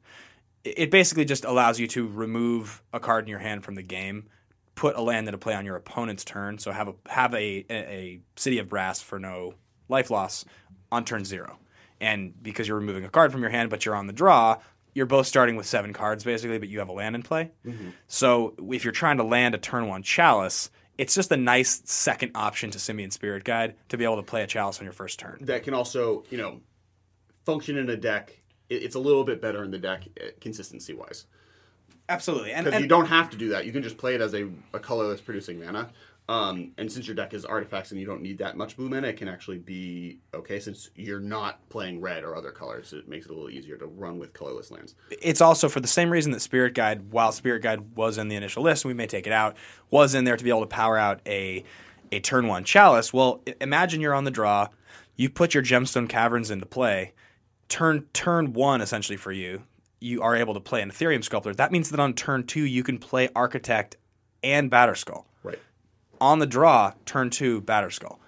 It 0.64 0.90
basically 0.90 1.24
just 1.24 1.44
allows 1.44 1.80
you 1.80 1.86
to 1.88 2.06
remove 2.06 2.82
a 2.92 3.00
card 3.00 3.24
in 3.24 3.28
your 3.28 3.38
hand 3.38 3.64
from 3.64 3.74
the 3.74 3.82
game, 3.82 4.28
put 4.74 4.96
a 4.96 5.00
land 5.00 5.26
into 5.26 5.38
play 5.38 5.54
on 5.54 5.64
your 5.64 5.76
opponent's 5.76 6.24
turn. 6.24 6.58
So 6.58 6.70
have 6.72 6.88
a 6.88 6.94
have 7.06 7.34
a, 7.34 7.64
a, 7.70 8.20
city 8.36 8.58
of 8.58 8.68
brass 8.68 9.00
for 9.00 9.18
no 9.18 9.54
life 9.88 10.10
loss 10.10 10.44
on 10.92 11.04
turn 11.04 11.24
zero, 11.24 11.58
and 12.00 12.34
because 12.42 12.68
you're 12.68 12.78
removing 12.78 13.04
a 13.04 13.08
card 13.08 13.32
from 13.32 13.40
your 13.40 13.50
hand, 13.50 13.70
but 13.70 13.86
you're 13.86 13.94
on 13.94 14.06
the 14.06 14.12
draw, 14.12 14.58
you're 14.94 15.06
both 15.06 15.26
starting 15.26 15.56
with 15.56 15.66
seven 15.66 15.92
cards 15.92 16.24
basically, 16.24 16.58
but 16.58 16.68
you 16.68 16.78
have 16.80 16.88
a 16.88 16.92
land 16.92 17.14
in 17.14 17.22
play. 17.22 17.50
Mm-hmm. 17.64 17.90
So 18.08 18.54
if 18.70 18.84
you're 18.84 18.92
trying 18.92 19.18
to 19.18 19.24
land 19.24 19.54
a 19.54 19.58
turn 19.58 19.88
one 19.88 20.02
chalice, 20.02 20.70
it's 20.98 21.14
just 21.14 21.32
a 21.32 21.36
nice 21.36 21.80
second 21.84 22.32
option 22.34 22.70
to 22.72 22.78
Simian 22.78 23.10
Spirit 23.10 23.44
Guide 23.44 23.74
to 23.88 23.96
be 23.96 24.04
able 24.04 24.16
to 24.16 24.22
play 24.22 24.42
a 24.42 24.46
chalice 24.46 24.78
on 24.78 24.84
your 24.84 24.92
first 24.92 25.18
turn. 25.18 25.38
that 25.42 25.62
can 25.62 25.72
also, 25.72 26.24
you 26.28 26.36
know, 26.36 26.60
function 27.44 27.76
in 27.76 27.90
a 27.90 27.96
deck. 27.96 28.40
It's 28.68 28.94
a 28.94 29.00
little 29.00 29.24
bit 29.24 29.40
better 29.40 29.64
in 29.64 29.70
the 29.70 29.78
deck 29.78 30.04
consistency 30.40 30.94
wise. 30.94 31.26
Absolutely, 32.08 32.52
and, 32.52 32.64
because 32.64 32.80
you 32.80 32.88
don't 32.88 33.06
have 33.06 33.30
to 33.30 33.36
do 33.36 33.48
that. 33.50 33.66
You 33.66 33.72
can 33.72 33.82
just 33.82 33.96
play 33.96 34.14
it 34.14 34.20
as 34.20 34.34
a, 34.34 34.48
a 34.72 34.80
colorless 34.80 35.20
producing 35.20 35.60
mana. 35.60 35.90
Um, 36.28 36.70
and 36.78 36.90
since 36.90 37.08
your 37.08 37.16
deck 37.16 37.34
is 37.34 37.44
artifacts 37.44 37.90
and 37.90 38.00
you 38.00 38.06
don't 38.06 38.22
need 38.22 38.38
that 38.38 38.56
much 38.56 38.76
blue 38.76 38.88
mana, 38.88 39.08
it 39.08 39.16
can 39.16 39.26
actually 39.26 39.58
be 39.58 40.20
okay 40.32 40.60
since 40.60 40.90
you're 40.94 41.18
not 41.18 41.68
playing 41.70 42.00
red 42.00 42.22
or 42.22 42.36
other 42.36 42.52
colors. 42.52 42.92
It 42.92 43.08
makes 43.08 43.26
it 43.26 43.32
a 43.32 43.34
little 43.34 43.50
easier 43.50 43.76
to 43.78 43.86
run 43.86 44.18
with 44.18 44.32
colorless 44.32 44.70
lands. 44.70 44.94
it's 45.10 45.40
also 45.40 45.68
for 45.68 45.80
the 45.80 45.88
same 45.88 46.08
reason 46.08 46.30
that 46.30 46.40
Spirit 46.40 46.74
Guide, 46.74 47.10
while 47.10 47.32
Spirit 47.32 47.62
Guide 47.62 47.96
was 47.96 48.16
in 48.16 48.28
the 48.28 48.36
initial 48.36 48.62
list, 48.62 48.84
we 48.84 48.94
may 48.94 49.08
take 49.08 49.26
it 49.26 49.32
out, 49.32 49.56
was 49.90 50.14
in 50.14 50.22
there 50.22 50.36
to 50.36 50.44
be 50.44 50.50
able 50.50 50.60
to 50.60 50.66
power 50.66 50.96
out 50.96 51.20
a 51.26 51.64
a 52.12 52.20
turn 52.20 52.46
one 52.46 52.62
chalice. 52.62 53.12
Well, 53.12 53.40
imagine 53.60 54.00
you're 54.00 54.14
on 54.14 54.24
the 54.24 54.30
draw, 54.30 54.68
you 55.16 55.30
put 55.30 55.54
your 55.54 55.62
gemstone 55.62 56.08
caverns 56.08 56.50
into 56.50 56.66
play, 56.66 57.12
turn 57.70 58.06
turn 58.12 58.52
one 58.52 58.82
essentially 58.82 59.16
for 59.16 59.32
you. 59.32 59.62
You 60.00 60.20
are 60.22 60.36
able 60.36 60.54
to 60.54 60.60
play 60.60 60.82
an 60.82 60.90
Etherium 60.90 61.24
Sculptor. 61.24 61.54
That 61.54 61.72
means 61.72 61.90
that 61.90 62.00
on 62.00 62.12
turn 62.12 62.44
two 62.44 62.64
you 62.64 62.82
can 62.82 62.98
play 62.98 63.30
Architect 63.34 63.96
and 64.42 64.70
Batterskull. 64.70 65.24
Right. 65.42 65.58
On 66.20 66.38
the 66.38 66.46
draw, 66.46 66.92
turn 67.06 67.30
two 67.30 67.62
Batterskull. 67.62 68.18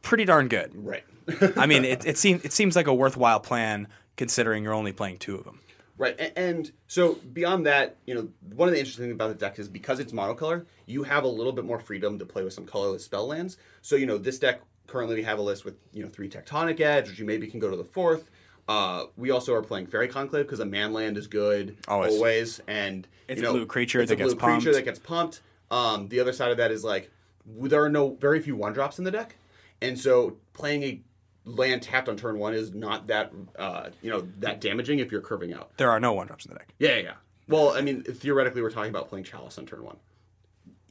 Pretty 0.00 0.24
darn 0.24 0.48
good. 0.48 0.72
Right. 0.74 1.04
I 1.56 1.66
mean, 1.66 1.84
it, 1.84 2.06
it 2.06 2.18
seems 2.18 2.44
it 2.44 2.52
seems 2.52 2.76
like 2.76 2.86
a 2.86 2.94
worthwhile 2.94 3.40
plan 3.40 3.88
considering 4.16 4.64
you're 4.64 4.74
only 4.74 4.92
playing 4.92 5.18
two 5.18 5.36
of 5.36 5.44
them. 5.44 5.60
Right, 5.98 6.16
and, 6.18 6.32
and 6.36 6.72
so 6.88 7.14
beyond 7.32 7.66
that, 7.66 7.96
you 8.06 8.14
know, 8.14 8.28
one 8.54 8.66
of 8.66 8.72
the 8.72 8.80
interesting 8.80 9.04
things 9.04 9.14
about 9.14 9.28
the 9.28 9.34
deck 9.34 9.58
is 9.58 9.68
because 9.68 10.00
it's 10.00 10.12
monocolor, 10.12 10.64
you 10.86 11.04
have 11.04 11.22
a 11.22 11.28
little 11.28 11.52
bit 11.52 11.64
more 11.64 11.78
freedom 11.78 12.18
to 12.18 12.24
play 12.24 12.42
with 12.42 12.54
some 12.54 12.66
colorless 12.66 13.04
spell 13.04 13.26
lands. 13.26 13.56
So 13.82 13.96
you 13.96 14.06
know, 14.06 14.18
this 14.18 14.38
deck 14.38 14.62
currently 14.86 15.16
we 15.16 15.22
have 15.22 15.38
a 15.38 15.42
list 15.42 15.64
with 15.64 15.76
you 15.92 16.02
know 16.02 16.08
three 16.08 16.28
Tectonic 16.28 16.80
Edge, 16.80 17.08
which 17.08 17.18
you 17.18 17.24
maybe 17.24 17.46
can 17.46 17.60
go 17.60 17.70
to 17.70 17.76
the 17.76 17.84
fourth. 17.84 18.30
Uh, 18.68 19.06
we 19.16 19.30
also 19.30 19.52
are 19.54 19.62
playing 19.62 19.86
Faerie 19.86 20.08
Conclave 20.08 20.44
because 20.46 20.60
a 20.60 20.64
man 20.66 20.92
land 20.92 21.16
is 21.16 21.26
good 21.26 21.76
Always. 21.88 22.60
and 22.68 23.06
It's 23.28 23.40
you 23.40 23.48
a 23.48 23.52
blue 23.52 23.66
creature 23.66 24.00
it's 24.00 24.08
that 24.10 24.14
a 24.14 24.16
blue 24.18 24.30
gets 24.30 24.40
pumped. 24.40 24.62
creature 24.62 24.76
that 24.76 24.84
gets 24.84 24.98
pumped. 24.98 25.40
Um, 25.70 26.08
the 26.08 26.20
other 26.20 26.32
side 26.32 26.50
of 26.52 26.56
that 26.58 26.70
is 26.70 26.84
like 26.84 27.10
there 27.46 27.82
are 27.82 27.88
no 27.88 28.14
very 28.20 28.40
few 28.40 28.54
one 28.56 28.72
drops 28.72 28.98
in 28.98 29.04
the 29.04 29.10
deck, 29.10 29.36
and 29.80 29.98
so 29.98 30.36
playing 30.52 30.82
a 30.84 31.00
land 31.44 31.82
tapped 31.82 32.08
on 32.08 32.16
turn 32.16 32.38
one 32.38 32.54
is 32.54 32.72
not 32.72 33.08
that 33.08 33.32
uh, 33.58 33.88
you 34.00 34.10
know 34.10 34.26
that 34.38 34.60
damaging 34.60 35.00
if 35.00 35.10
you're 35.10 35.20
curving 35.22 35.52
out. 35.52 35.76
There 35.76 35.90
are 35.90 35.98
no 35.98 36.12
one 36.12 36.26
drops 36.28 36.44
in 36.46 36.52
the 36.52 36.58
deck. 36.58 36.68
Yeah, 36.78 36.90
yeah, 36.96 37.02
yeah. 37.02 37.12
Well, 37.48 37.70
I 37.70 37.80
mean, 37.80 38.02
theoretically, 38.04 38.62
we're 38.62 38.70
talking 38.70 38.90
about 38.90 39.08
playing 39.08 39.24
Chalice 39.24 39.58
on 39.58 39.66
turn 39.66 39.82
one. 39.82 39.96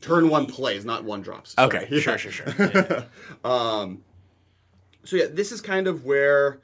Turn 0.02 0.28
one 0.30 0.46
plays, 0.48 0.84
not 0.84 1.04
one 1.06 1.22
drops. 1.22 1.52
Sorry. 1.54 1.68
Okay, 1.68 1.88
Yeah. 1.90 2.00
sure, 2.02 2.18
sure, 2.18 2.32
sure. 2.32 3.06
So 5.04 5.16
yeah, 5.16 5.26
this 5.32 5.52
is 5.52 5.62
kind 5.62 5.88
of 5.88 6.06
where 6.06 6.60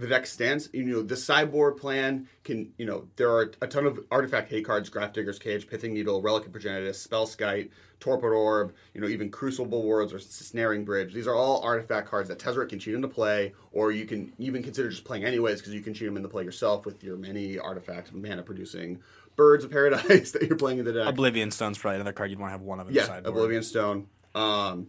the 0.00 0.06
deck 0.06 0.26
stands. 0.26 0.68
You 0.72 0.84
know, 0.84 1.02
the 1.02 1.16
sideboard 1.16 1.76
plan 1.76 2.28
can, 2.44 2.72
you 2.78 2.86
know, 2.86 3.08
there 3.16 3.30
are 3.30 3.52
a 3.60 3.66
ton 3.66 3.86
of 3.86 4.00
artifact 4.10 4.50
hate 4.50 4.64
cards: 4.64 4.90
Grafdigger's 4.90 5.38
Cage, 5.38 5.68
Pithing 5.68 5.92
Needle, 5.94 6.20
Relic 6.22 6.46
of 6.46 6.52
Progenitus, 6.52 6.96
Spell 6.96 7.26
Skite, 7.26 7.70
Torpor 8.00 8.34
Orb. 8.34 8.74
You 8.94 9.00
know, 9.00 9.08
even 9.08 9.30
Crucible 9.30 9.82
Worlds 9.82 10.12
or 10.12 10.18
Snaring 10.18 10.84
Bridge. 10.84 11.12
These 11.14 11.26
are 11.26 11.34
all 11.34 11.60
artifact 11.62 12.08
cards 12.08 12.28
that 12.28 12.38
Tezzeret 12.38 12.68
can 12.68 12.78
cheat 12.78 12.94
into 12.94 13.08
play, 13.08 13.52
or 13.72 13.92
you 13.92 14.06
can 14.06 14.32
even 14.38 14.62
consider 14.62 14.88
just 14.90 15.04
playing 15.04 15.24
anyways 15.24 15.58
because 15.60 15.74
you 15.74 15.80
can 15.80 15.94
cheat 15.94 16.06
them 16.06 16.16
into 16.16 16.28
play 16.28 16.44
yourself 16.44 16.86
with 16.86 17.02
your 17.04 17.16
many 17.16 17.58
artifact 17.58 18.12
mana 18.12 18.42
producing 18.42 19.00
birds 19.36 19.64
of 19.64 19.70
paradise 19.70 20.30
that 20.32 20.42
you're 20.42 20.56
playing 20.56 20.78
in 20.78 20.84
the 20.84 20.92
deck. 20.92 21.08
Oblivion 21.08 21.50
Stone's 21.50 21.78
probably 21.78 21.96
another 21.96 22.12
card 22.12 22.30
you'd 22.30 22.38
want 22.38 22.48
to 22.50 22.52
have 22.52 22.62
one 22.62 22.80
of 22.80 22.88
in 22.88 22.94
Yeah, 22.94 23.02
the 23.02 23.06
sideboard. 23.06 23.34
Oblivion 23.36 23.62
Stone. 23.62 24.06
Um, 24.34 24.88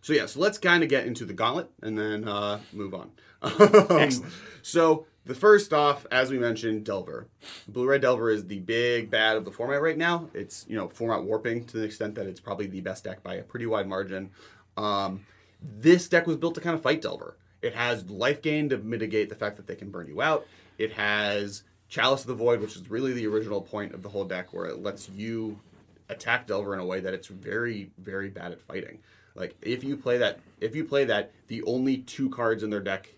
so 0.00 0.12
yeah, 0.12 0.26
so 0.26 0.38
let's 0.38 0.58
kind 0.58 0.82
of 0.84 0.88
get 0.88 1.06
into 1.06 1.24
the 1.24 1.32
gauntlet 1.32 1.68
and 1.82 1.98
then 1.98 2.28
uh, 2.28 2.60
move 2.72 2.94
on. 2.94 3.10
So 4.66 5.06
the 5.26 5.34
first 5.34 5.72
off, 5.72 6.06
as 6.10 6.28
we 6.32 6.40
mentioned, 6.40 6.84
Delver. 6.84 7.28
Blue 7.68 7.86
Red 7.86 8.00
Delver 8.00 8.30
is 8.30 8.48
the 8.48 8.58
big 8.58 9.10
bad 9.10 9.36
of 9.36 9.44
the 9.44 9.52
format 9.52 9.80
right 9.80 9.96
now. 9.96 10.28
It's 10.34 10.66
you 10.68 10.74
know 10.74 10.88
format 10.88 11.22
warping 11.22 11.66
to 11.66 11.76
the 11.76 11.84
extent 11.84 12.16
that 12.16 12.26
it's 12.26 12.40
probably 12.40 12.66
the 12.66 12.80
best 12.80 13.04
deck 13.04 13.22
by 13.22 13.34
a 13.34 13.44
pretty 13.44 13.66
wide 13.66 13.86
margin. 13.86 14.30
Um, 14.76 15.24
this 15.62 16.08
deck 16.08 16.26
was 16.26 16.36
built 16.36 16.56
to 16.56 16.60
kind 16.60 16.74
of 16.74 16.82
fight 16.82 17.00
Delver. 17.00 17.36
It 17.62 17.76
has 17.76 18.10
life 18.10 18.42
gain 18.42 18.68
to 18.70 18.78
mitigate 18.78 19.28
the 19.28 19.36
fact 19.36 19.56
that 19.56 19.68
they 19.68 19.76
can 19.76 19.88
burn 19.88 20.08
you 20.08 20.20
out. 20.20 20.48
It 20.78 20.92
has 20.94 21.62
Chalice 21.88 22.22
of 22.22 22.26
the 22.26 22.34
Void, 22.34 22.60
which 22.60 22.74
is 22.74 22.90
really 22.90 23.12
the 23.12 23.28
original 23.28 23.60
point 23.60 23.94
of 23.94 24.02
the 24.02 24.08
whole 24.08 24.24
deck, 24.24 24.52
where 24.52 24.66
it 24.66 24.82
lets 24.82 25.08
you 25.10 25.60
attack 26.08 26.48
Delver 26.48 26.74
in 26.74 26.80
a 26.80 26.84
way 26.84 26.98
that 26.98 27.14
it's 27.14 27.28
very, 27.28 27.92
very 27.98 28.30
bad 28.30 28.50
at 28.50 28.60
fighting. 28.60 28.98
Like 29.36 29.54
if 29.62 29.84
you 29.84 29.96
play 29.96 30.18
that, 30.18 30.40
if 30.60 30.74
you 30.74 30.84
play 30.84 31.04
that, 31.04 31.30
the 31.46 31.62
only 31.62 31.98
two 31.98 32.30
cards 32.30 32.64
in 32.64 32.70
their 32.70 32.80
deck 32.80 33.08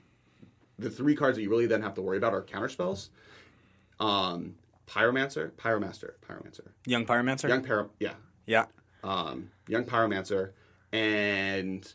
the 0.79 0.91
three 0.91 1.15
cards 1.17 1.37
that 1.37 1.43
you 1.43 1.51
really 1.51 1.67
then 1.67 1.83
have 1.83 1.95
to 1.95 2.03
worry 2.03 2.17
about 2.19 2.33
are 2.33 2.43
counter 2.43 2.69
spells. 2.69 3.11
Um, 4.01 4.55
Pyromancer, 4.87 5.51
Pyromaster, 5.53 6.13
Pyromancer, 6.27 6.69
Young 6.87 7.05
Pyromancer. 7.05 7.49
Young 7.49 7.63
Pyro, 7.63 7.91
yeah, 8.01 8.15
Yeah. 8.47 8.67
um, 9.05 9.51
Young 9.67 9.85
Pyromancer, 9.85 10.53
and 10.93 11.93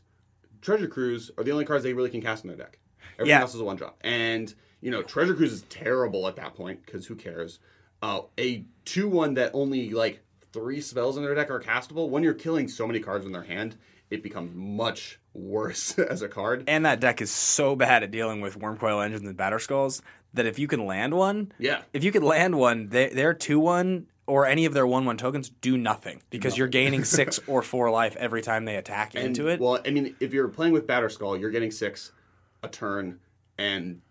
Treasure 0.62 0.88
Cruise 0.88 1.32
are 1.38 1.44
the 1.44 1.52
only 1.52 1.66
cards 1.66 1.84
they 1.84 1.94
really 1.94 2.10
can 2.10 2.22
cast 2.22 2.44
in 2.44 2.50
their 2.50 2.58
deck. 2.58 2.78
Everything 3.16 3.30
Yeah. 3.30 3.42
else 3.42 3.56
is 3.56 3.62
a 3.62 3.64
one 3.64 3.78
drop. 3.78 3.98
And, 4.02 4.54
you 4.82 4.92
know, 4.92 5.02
Treasure 5.02 5.34
Cruise 5.34 5.54
is 5.54 5.64
terrible 5.64 6.28
at 6.28 6.36
that 6.36 6.54
point 6.56 6.86
because 6.86 7.08
who 7.08 7.16
cares? 7.16 7.60
Uh, 8.02 8.22
a 8.38 8.66
2 8.86 9.08
1 9.08 9.34
that 9.36 9.52
only 9.54 9.90
like 9.92 10.20
three 10.52 10.82
spells 10.82 11.18
in 11.18 11.24
their 11.24 11.34
deck 11.34 11.50
are 11.50 11.60
castable, 11.60 12.10
when 12.10 12.22
you're 12.22 12.34
killing 12.34 12.68
so 12.68 12.86
many 12.86 13.00
cards 13.00 13.26
in 13.26 13.32
their 13.32 13.44
hand, 13.44 13.76
it 14.12 14.22
becomes 14.22 14.54
much 14.54 15.20
worse 15.34 15.98
as 16.00 16.22
a 16.22 16.28
card. 16.30 16.64
And 16.68 16.86
that 16.86 17.00
deck 17.00 17.22
is 17.22 17.32
so 17.32 17.76
bad 17.76 18.04
at 18.04 18.12
dealing 18.12 18.42
with 18.42 18.60
Wurmcoil 18.60 19.04
engines 19.04 19.28
and 19.28 19.38
Batterskulls 19.38 20.02
that 20.34 20.46
if 20.46 20.58
you 20.60 20.68
can 20.68 20.86
land 20.86 21.14
one, 21.14 21.52
Yeah. 21.60 21.82
if 21.94 22.04
you 22.04 22.12
can 22.12 22.24
land 22.24 22.56
one, 22.56 22.90
they, 22.90 23.10
their 23.10 23.34
two 23.34 23.60
one 23.60 24.08
or 24.26 24.46
any 24.46 24.66
of 24.66 24.74
their 24.74 24.88
one 24.88 25.06
one 25.06 25.18
tokens 25.18 25.50
do 25.50 25.78
nothing 25.78 26.22
because 26.30 26.58
you're 26.58 26.68
gaining 26.68 27.04
six 27.04 27.40
or 27.48 27.62
four 27.62 27.92
life 27.92 28.16
every 28.16 28.42
time 28.42 28.66
they 28.66 28.78
attack 28.78 29.14
And, 29.16 29.26
into 29.26 29.48
it. 29.48 29.60
Well, 29.60 29.80
I 29.86 29.92
mean, 29.92 30.16
if 30.20 30.34
you're 30.34 30.48
playing 30.48 30.74
with 30.74 30.88
Batter 30.88 31.10
Skull, 31.10 31.38
you're 31.38 31.52
getting 31.52 31.72
six 31.72 32.12
a 32.64 32.68
turn, 32.70 33.20
and 33.58 34.02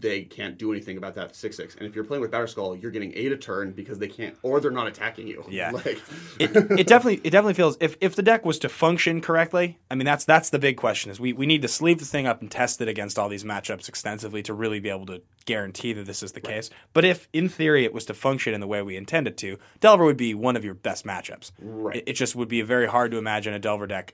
they 0.00 0.22
can't 0.22 0.58
do 0.58 0.72
anything 0.72 0.96
about 0.96 1.14
that 1.14 1.34
six 1.34 1.56
six. 1.56 1.74
And 1.76 1.86
if 1.86 1.94
you're 1.94 2.04
playing 2.04 2.20
with 2.20 2.30
Batterskull, 2.30 2.80
you're 2.80 2.90
getting 2.90 3.12
eight 3.14 3.32
a 3.32 3.36
turn 3.36 3.72
because 3.72 3.98
they 3.98 4.08
can't, 4.08 4.36
or 4.42 4.60
they're 4.60 4.70
not 4.70 4.86
attacking 4.86 5.26
you. 5.26 5.44
Yeah. 5.48 5.70
like 5.72 6.00
it, 6.38 6.56
it 6.56 6.86
definitely 6.86 7.20
it 7.24 7.30
definitely 7.30 7.54
feels 7.54 7.76
if, 7.80 7.96
if 8.00 8.14
the 8.14 8.22
deck 8.22 8.44
was 8.44 8.58
to 8.60 8.68
function 8.68 9.20
correctly, 9.20 9.78
I 9.90 9.94
mean 9.94 10.06
that's 10.06 10.24
that's 10.24 10.50
the 10.50 10.58
big 10.58 10.76
question 10.76 11.10
is 11.10 11.20
we, 11.20 11.32
we 11.32 11.46
need 11.46 11.62
to 11.62 11.68
sleeve 11.68 11.98
the 11.98 12.04
thing 12.04 12.26
up 12.26 12.40
and 12.40 12.50
test 12.50 12.80
it 12.80 12.88
against 12.88 13.18
all 13.18 13.28
these 13.28 13.44
matchups 13.44 13.88
extensively 13.88 14.42
to 14.44 14.54
really 14.54 14.80
be 14.80 14.88
able 14.88 15.06
to 15.06 15.22
guarantee 15.44 15.92
that 15.92 16.06
this 16.06 16.22
is 16.22 16.32
the 16.32 16.40
case. 16.40 16.70
But 16.92 17.04
if 17.04 17.28
in 17.32 17.48
theory 17.48 17.84
it 17.84 17.94
was 17.94 18.04
to 18.06 18.14
function 18.14 18.54
in 18.54 18.60
the 18.60 18.66
way 18.66 18.82
we 18.82 18.96
intend 18.96 19.28
it 19.28 19.36
to, 19.38 19.58
Delver 19.80 20.04
would 20.04 20.16
be 20.16 20.34
one 20.34 20.56
of 20.56 20.64
your 20.64 20.74
best 20.74 21.06
matchups. 21.06 21.52
Right. 21.60 21.96
It, 21.96 22.04
it 22.06 22.12
just 22.14 22.36
would 22.36 22.48
be 22.48 22.62
very 22.62 22.86
hard 22.86 23.10
to 23.12 23.18
imagine 23.18 23.54
a 23.54 23.58
Delver 23.58 23.86
deck 23.86 24.12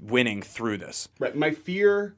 winning 0.00 0.42
through 0.42 0.78
this. 0.78 1.08
Right. 1.18 1.34
My 1.34 1.50
fear, 1.50 2.14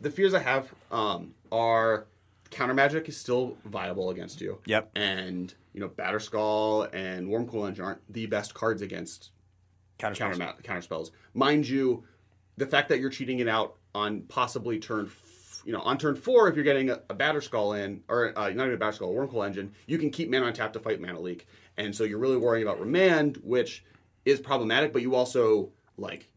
the 0.00 0.10
fears 0.10 0.34
I 0.34 0.40
have, 0.40 0.72
um, 0.90 1.34
are 1.52 2.06
counter 2.54 2.74
magic 2.74 3.08
is 3.08 3.16
still 3.16 3.56
viable 3.64 4.10
against 4.10 4.40
you. 4.40 4.58
Yep. 4.66 4.90
And 4.96 5.52
you 5.72 5.80
know, 5.80 5.88
Batterskull 5.88 6.88
and 6.94 7.28
Wurmcoil 7.28 7.68
Engine 7.68 7.84
aren't 7.84 8.12
the 8.12 8.26
best 8.26 8.54
cards 8.54 8.80
against 8.80 9.30
Counter 9.98 10.16
counter 10.16 10.34
spells. 10.34 10.54
ma- 10.56 10.62
counter 10.62 10.82
spells. 10.82 11.12
Mind 11.34 11.68
you, 11.68 12.04
the 12.56 12.66
fact 12.66 12.88
that 12.88 13.00
you're 13.00 13.10
cheating 13.10 13.40
it 13.40 13.48
out 13.48 13.76
on 13.94 14.22
possibly 14.22 14.78
turn, 14.78 15.06
f- 15.06 15.62
you 15.64 15.72
know, 15.72 15.80
on 15.80 15.98
turn 15.98 16.14
four, 16.16 16.48
if 16.48 16.54
you're 16.54 16.64
getting 16.64 16.90
a, 16.90 17.00
a 17.10 17.14
Batterskull 17.14 17.78
in, 17.82 18.02
or 18.08 18.36
uh, 18.36 18.50
not 18.50 18.66
even 18.66 18.74
a 18.74 18.76
Batterskull, 18.76 19.10
a 19.10 19.14
Wurmcoil 19.26 19.46
Engine, 19.46 19.72
you 19.86 19.98
can 19.98 20.10
keep 20.10 20.30
mana 20.30 20.46
on 20.46 20.52
tap 20.52 20.72
to 20.74 20.80
fight 20.80 21.00
Mana 21.00 21.20
Leak, 21.20 21.46
and 21.76 21.94
so 21.94 22.04
you're 22.04 22.18
really 22.18 22.36
worrying 22.36 22.66
about 22.66 22.80
Remand, 22.80 23.38
which 23.42 23.84
is 24.24 24.40
problematic. 24.40 24.92
But 24.92 25.02
you 25.02 25.14
also 25.14 25.70
like 25.96 26.28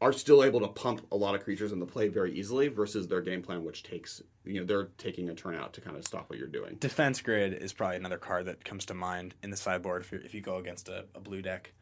are 0.00 0.12
still 0.12 0.42
able 0.42 0.60
to 0.60 0.68
pump 0.68 1.06
a 1.12 1.16
lot 1.16 1.34
of 1.34 1.44
creatures 1.44 1.72
in 1.72 1.78
the 1.78 1.86
play 1.86 2.08
very 2.08 2.32
easily 2.32 2.68
versus 2.68 3.06
their 3.06 3.20
game 3.20 3.42
plan, 3.42 3.64
which 3.64 3.82
takes 3.82 4.22
you 4.44 4.60
know 4.60 4.66
they're 4.66 4.88
taking 4.96 5.28
a 5.28 5.34
turn 5.34 5.54
out 5.54 5.72
to 5.74 5.80
kind 5.80 5.96
of 5.96 6.04
stop 6.06 6.30
what 6.30 6.38
you're 6.38 6.48
doing. 6.48 6.76
Defense 6.80 7.20
Grid 7.20 7.54
is 7.54 7.72
probably 7.72 7.96
another 7.96 8.18
card 8.18 8.46
that 8.46 8.64
comes 8.64 8.86
to 8.86 8.94
mind 8.94 9.34
in 9.42 9.50
the 9.50 9.56
sideboard 9.56 10.02
if, 10.02 10.12
you're, 10.12 10.22
if 10.22 10.34
you 10.34 10.40
go 10.40 10.56
against 10.56 10.88
a, 10.88 11.04
a 11.14 11.20
blue 11.20 11.42
deck. 11.42 11.72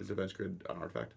Is 0.00 0.08
Defense 0.08 0.32
Grid 0.32 0.62
an 0.70 0.76
artifact? 0.76 1.12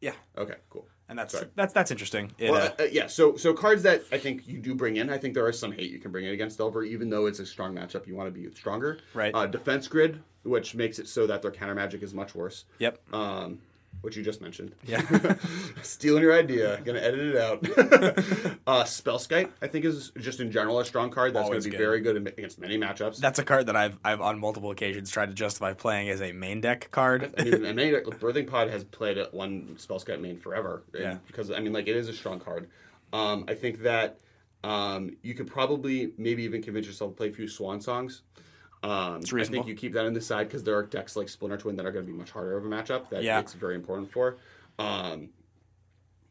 Yeah, 0.00 0.12
Okay, 0.36 0.54
cool. 0.70 0.86
and 1.08 1.18
that's 1.18 1.34
Sorry. 1.34 1.48
that's 1.56 1.72
that's 1.72 1.90
interesting. 1.90 2.30
It, 2.38 2.52
Well, 2.52 2.72
uh, 2.78 2.82
uh, 2.84 2.86
yeah. 2.92 3.08
So, 3.08 3.36
so 3.36 3.52
cards 3.52 3.82
that 3.82 4.04
I 4.12 4.18
think 4.18 4.46
you 4.46 4.60
do 4.60 4.74
bring 4.76 4.96
in. 4.96 5.10
I 5.10 5.18
think 5.18 5.34
there 5.34 5.44
are 5.44 5.52
some 5.52 5.72
hate 5.72 5.90
you 5.90 5.98
can 5.98 6.12
bring 6.12 6.24
in 6.24 6.32
against 6.32 6.58
Delver, 6.58 6.84
even 6.84 7.10
though 7.10 7.26
it's 7.26 7.40
a 7.40 7.46
strong 7.46 7.74
matchup. 7.74 8.06
You 8.06 8.14
want 8.14 8.32
to 8.32 8.40
be 8.40 8.48
stronger. 8.54 9.00
Right. 9.12 9.34
Uh, 9.34 9.46
defense 9.46 9.88
grid, 9.88 10.22
which 10.44 10.76
makes 10.76 11.00
it 11.00 11.08
so 11.08 11.26
that 11.26 11.42
their 11.42 11.50
counter 11.50 11.74
magic 11.74 12.04
is 12.04 12.14
much 12.14 12.36
worse. 12.36 12.64
yep. 12.78 13.00
Um, 13.12 13.58
which 14.02 14.16
you 14.16 14.22
just 14.22 14.40
mentioned. 14.40 14.74
Yeah. 14.86 15.02
Stealing 15.82 16.22
your 16.22 16.32
idea. 16.32 16.80
Gonna 16.84 17.00
edit 17.00 17.20
it 17.20 17.36
out. 17.36 18.58
uh, 18.66 18.84
Spell 18.84 19.18
Spellskite, 19.18 19.50
I 19.60 19.66
think, 19.66 19.84
is 19.84 20.12
just 20.18 20.40
in 20.40 20.50
general 20.50 20.80
a 20.80 20.84
strong 20.84 21.10
card 21.10 21.34
that's 21.34 21.48
gonna 21.48 21.60
be 21.60 21.70
good. 21.70 21.78
very 21.78 22.00
good 22.00 22.16
against 22.16 22.58
many 22.58 22.78
matchups. 22.78 23.18
That's 23.18 23.38
a 23.38 23.44
card 23.44 23.66
that 23.66 23.76
I've 23.76 23.98
I've 24.04 24.20
on 24.20 24.38
multiple 24.38 24.70
occasions 24.70 25.10
tried 25.10 25.26
to 25.26 25.34
justify 25.34 25.72
playing 25.72 26.08
as 26.10 26.22
a 26.22 26.32
main 26.32 26.60
deck 26.60 26.88
card. 26.90 27.34
I 27.38 27.44
mean, 27.44 27.62
many, 27.74 27.92
Birthing 27.92 28.48
Pod 28.48 28.70
has 28.70 28.84
played 28.84 29.18
at 29.18 29.34
one 29.34 29.76
Spellskite 29.78 30.20
main 30.20 30.38
forever. 30.38 30.84
Yeah. 30.94 31.18
Because, 31.26 31.50
I 31.50 31.60
mean, 31.60 31.72
like, 31.72 31.88
it 31.88 31.96
is 31.96 32.08
a 32.08 32.12
strong 32.12 32.40
card. 32.40 32.68
Um, 33.12 33.44
I 33.48 33.54
think 33.54 33.82
that 33.82 34.18
um, 34.64 35.16
you 35.22 35.34
could 35.34 35.46
probably 35.46 36.12
maybe 36.18 36.42
even 36.44 36.62
convince 36.62 36.86
yourself 36.86 37.12
to 37.12 37.16
play 37.16 37.28
a 37.28 37.32
few 37.32 37.48
Swan 37.48 37.80
Songs. 37.80 38.22
Um, 38.82 39.20
I 39.34 39.44
think 39.44 39.66
you 39.66 39.74
keep 39.74 39.94
that 39.94 40.06
in 40.06 40.14
the 40.14 40.20
side 40.20 40.46
because 40.48 40.62
there 40.62 40.76
are 40.76 40.84
decks 40.84 41.16
like 41.16 41.28
Splinter 41.28 41.56
Twin 41.56 41.76
that 41.76 41.86
are 41.86 41.90
going 41.92 42.06
to 42.06 42.10
be 42.12 42.16
much 42.16 42.30
harder 42.30 42.56
of 42.56 42.64
a 42.64 42.68
matchup 42.68 43.10
that 43.10 43.22
Yeah. 43.24 43.40
it's 43.40 43.52
very 43.54 43.74
important 43.74 44.12
for. 44.12 44.36
Um, 44.78 45.30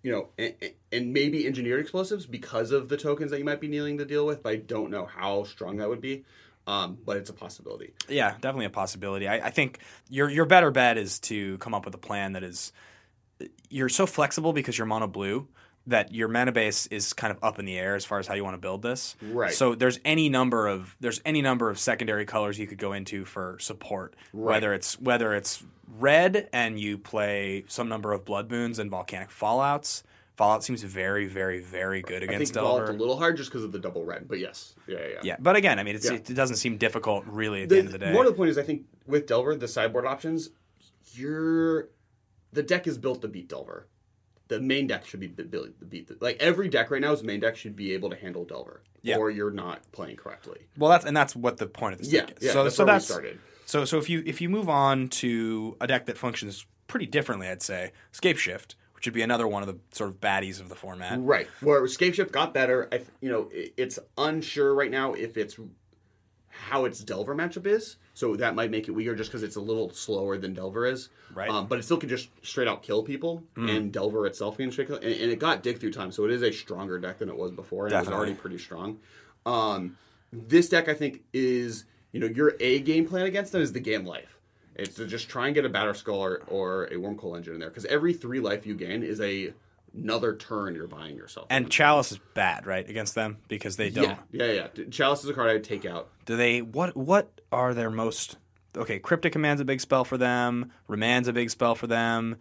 you 0.04 0.12
know, 0.12 0.30
and, 0.38 0.54
and 0.92 1.12
maybe 1.12 1.46
engineered 1.46 1.82
explosives 1.82 2.26
because 2.26 2.72
of 2.72 2.88
the 2.88 2.96
tokens 2.96 3.32
that 3.32 3.40
you 3.40 3.44
might 3.46 3.60
be 3.60 3.68
needing 3.68 3.98
to 3.98 4.06
deal 4.06 4.26
with, 4.26 4.44
but 4.44 4.54
I 4.54 4.56
don't 4.58 4.90
know 4.92 5.06
how 5.06 5.44
strong 5.44 5.78
that 5.78 5.90
would 5.90 6.00
be. 6.00 6.24
Um, 6.66 6.98
but 7.06 7.18
it's 7.18 7.30
a 7.30 7.34
possibility. 7.34 7.94
Yeah, 8.10 8.32
definitely 8.42 8.66
a 8.66 8.70
possibility. 8.70 9.28
I, 9.28 9.48
I 9.48 9.50
think 9.52 9.80
your 10.10 10.30
your 10.30 10.46
better 10.46 10.70
bet 10.70 10.98
is 10.98 11.18
to 11.22 11.58
come 11.60 11.74
up 11.74 11.86
with 11.86 11.96
a 11.96 11.98
plan 11.98 12.34
that 12.34 12.44
is 12.44 12.74
you're 13.70 13.88
so 13.90 14.06
flexible 14.06 14.52
because 14.52 14.78
you're 14.78 14.88
mono 14.88 15.08
blue 15.08 15.48
that 15.88 16.14
your 16.14 16.28
mana 16.28 16.52
base 16.52 16.86
is 16.88 17.14
kind 17.14 17.32
of 17.32 17.44
up 17.44 17.60
in 17.60 17.66
the 17.66 17.78
air 17.78 17.96
as 17.96 18.06
far 18.06 18.20
as 18.20 18.28
how 18.28 18.36
you 18.36 18.44
want 18.44 18.54
to 18.54 18.60
build 18.60 18.82
this. 18.82 19.16
Right. 19.22 19.54
So 19.54 19.74
there's 19.74 20.00
any 20.06 20.30
number 20.30 20.68
of 20.68 20.96
there's 21.00 21.22
any 21.26 21.42
number 21.42 21.70
of 21.70 21.80
secondary 21.80 22.26
colors 22.26 22.60
you 22.60 22.68
could 22.68 22.78
go 22.78 22.94
into 22.94 23.26
for 23.26 23.58
support. 23.60 24.16
Right. 24.34 24.54
Whether 24.54 24.74
it's 24.74 25.00
whether 25.00 25.34
it's 25.34 25.64
red 25.98 26.50
and 26.54 26.80
you 26.80 26.98
play 26.98 27.64
some 27.68 27.90
number 27.90 28.12
of 28.14 28.26
blood 28.26 28.52
moons 28.52 28.80
and 28.80 28.92
volcanic 28.92 29.30
fallouts. 29.30 30.04
Fallout 30.36 30.64
seems 30.64 30.84
very, 30.84 31.26
very, 31.26 31.62
very 31.62 32.04
good 32.04 32.18
I 32.18 32.28
think 32.28 32.34
against 32.34 32.54
Vault 32.54 32.90
a 32.90 32.92
little 32.92 33.18
hard 33.18 33.38
just 33.38 33.50
because 33.50 33.64
of 33.64 33.72
the 33.72 33.80
double 33.80 34.06
red, 34.06 34.28
but 34.28 34.38
yes. 34.38 34.76
Yeah, 34.86 35.00
yeah, 35.00 35.08
yeah. 35.08 35.20
Yeah, 35.24 35.36
but 35.40 35.56
again, 35.56 35.80
I 35.80 35.84
mean, 35.84 35.96
it's, 35.96 36.06
Yeah. 36.06 36.18
it 36.18 36.36
doesn't 36.36 36.58
seem 36.58 36.78
difficult 36.78 37.26
really 37.26 37.64
at 37.64 37.70
the, 37.70 37.74
the, 37.74 37.80
end 37.80 37.88
of 37.88 37.92
the 37.94 37.98
day. 37.98 38.14
More 38.14 38.22
of 38.22 38.30
the 38.30 38.36
point 38.36 38.52
is, 38.52 38.58
I 38.60 38.62
think 38.62 38.84
with 39.08 39.26
Delver, 39.26 39.56
the 39.56 39.68
sideboard 39.68 40.06
options, 40.06 40.52
you're 41.14 41.90
the 42.54 42.62
deck 42.62 42.86
is 42.86 43.00
built 43.00 43.22
to 43.22 43.28
beat 43.28 43.50
Delver. 43.50 43.88
The 44.50 44.60
main 44.62 44.88
deck 44.88 45.06
should 45.06 45.20
be 45.20 45.28
bu- 45.28 45.46
built 45.46 45.78
to 45.80 45.86
beat 45.86 46.08
the, 46.08 46.18
like 46.22 46.38
every 46.40 46.70
deck 46.70 46.90
right 46.92 47.02
now's 47.02 47.24
main 47.24 47.40
deck 47.40 47.56
should 47.58 47.76
be 47.76 47.94
able 47.94 48.10
to 48.10 48.16
handle 48.16 48.46
Delver, 48.46 48.82
Yeah. 49.02 49.18
or 49.18 49.30
you're 49.30 49.52
not 49.52 49.82
playing 49.92 50.16
correctly. 50.18 50.68
Well, 50.78 50.90
that's 50.90 51.06
and 51.06 51.16
that's 51.16 51.36
what 51.36 51.58
the 51.58 51.68
point 51.68 51.94
of 51.94 52.00
this 52.00 52.12
Yeah, 52.12 52.22
deck 52.26 52.38
is. 52.38 52.44
yeah, 52.48 52.52
so 52.54 52.64
that's 52.64 52.76
so 52.76 52.86
that's 52.86 53.06
started. 53.06 53.40
so 53.66 53.84
so 53.86 53.98
if 53.98 54.10
you 54.10 54.24
if 54.26 54.40
you 54.42 54.48
move 54.50 54.70
on 54.70 55.10
to 55.10 55.76
a 55.82 55.88
deck 55.88 56.06
that 56.06 56.18
functions 56.18 56.66
pretty 56.88 57.06
differently, 57.08 57.48
I'd 57.50 57.62
say 57.62 57.92
Scape 58.14 58.38
Shift, 58.38 58.76
which 58.96 59.06
would 59.06 59.14
be 59.14 59.22
another 59.22 59.48
one 59.48 59.62
of 59.64 59.68
the 59.68 59.78
sort 59.92 60.10
of 60.12 60.22
baddies 60.22 60.62
of 60.62 60.70
the 60.70 60.76
format. 60.76 61.20
Right. 61.20 61.48
Where 61.62 61.84
Escape 61.84 62.14
Shift 62.14 62.32
got 62.32 62.54
better, 62.54 62.88
I, 62.92 63.02
you 63.20 63.30
know, 63.30 63.50
it's 63.52 64.00
unsure 64.18 64.74
right 64.74 64.90
now 64.90 65.14
if 65.14 65.36
it's 65.36 65.58
how 66.48 66.86
its 66.86 67.00
Delver 67.04 67.36
matchup 67.36 67.66
is. 67.68 67.98
So 68.18 68.36
that 68.38 68.56
might 68.56 68.72
make 68.72 68.88
it 68.88 68.92
weaker 68.94 69.14
just 69.14 69.30
because 69.30 69.44
it's 69.44 69.58
a 69.58 69.62
little 69.62 69.92
slower 69.92 70.40
than 70.40 70.56
Delver 70.56 70.88
is. 70.88 71.10
Right. 71.36 71.52
Um, 71.52 71.68
but 71.68 71.78
it 71.78 71.84
still 71.84 71.98
can 71.98 72.10
just 72.10 72.30
straight 72.42 72.68
out 72.68 72.82
kill 72.82 73.04
people, 73.04 73.44
and 73.56 73.92
Delver 73.92 74.26
itself 74.26 74.58
can 74.58 74.72
straight 74.72 74.88
kill. 74.88 74.96
And, 74.96 75.06
and 75.06 75.32
it 75.32 75.38
got 75.38 75.62
dig 75.62 75.80
through 75.80 75.92
time, 75.92 76.12
so 76.12 76.26
it 76.26 76.32
is 76.32 76.42
a 76.42 76.52
stronger 76.52 76.98
deck 76.98 77.20
than 77.20 77.30
it 77.30 77.38
was 77.38 77.52
before, 77.52 77.86
and 77.86 77.94
it 77.94 78.00
was 78.00 78.08
already 78.08 78.34
pretty 78.34 78.58
strong. 78.58 78.98
Um, 79.46 79.98
this 80.34 80.68
deck, 80.68 80.90
I 80.90 80.96
think, 80.96 81.26
is 81.32 81.86
you 82.12 82.20
know 82.20 82.26
your 82.26 82.56
A 82.60 82.80
game 82.80 83.08
plan 83.08 83.28
against 83.28 83.52
them 83.52 83.62
is 83.62 83.72
the 83.72 83.80
game 83.80 84.04
life. 84.04 84.40
It's 84.74 84.96
to 84.96 85.06
just 85.06 85.30
try 85.30 85.46
and 85.46 85.54
get 85.54 85.66
a 85.66 85.70
Batterskull 85.70 86.18
or, 86.18 86.42
or 86.48 86.86
a 86.86 86.96
Wurmcoil 86.96 87.38
Engine 87.38 87.54
in 87.54 87.60
there 87.60 87.70
because 87.70 87.86
every 87.86 88.14
three 88.14 88.40
life 88.40 88.66
you 88.66 88.74
gain 88.74 89.04
is 89.04 89.22
a 89.22 89.54
another 89.96 90.36
turn 90.36 90.74
you're 90.74 90.88
buying 90.88 91.16
yourself. 91.16 91.46
And 91.52 91.70
Chalice 91.70 92.12
is 92.14 92.20
bad, 92.34 92.66
right, 92.66 92.90
against 92.90 93.14
them 93.14 93.38
because 93.48 93.78
they 93.78 93.92
don't. 93.92 94.18
yeah, 94.32 94.46
yeah, 94.46 94.70
yeah. 94.76 94.86
Chalice 94.90 95.24
is 95.24 95.30
a 95.30 95.34
card 95.34 95.52
I 95.52 95.54
would 95.54 95.64
take 95.64 95.86
out. 95.86 96.10
Do 96.26 96.36
they 96.36 96.64
what 96.64 96.98
what 96.98 97.37
are 97.52 97.74
their 97.74 97.90
most 97.90 98.38
okay, 98.76 99.00
Cryptic 99.00 99.34
Command's 99.34 99.62
a 99.62 99.66
big 99.66 99.82
spell 99.82 100.04
for 100.04 100.18
them, 100.18 100.72
Remand's 100.88 101.28
a 101.28 101.34
big 101.34 101.50
spell 101.50 101.76
for 101.76 101.88
them, 101.88 102.38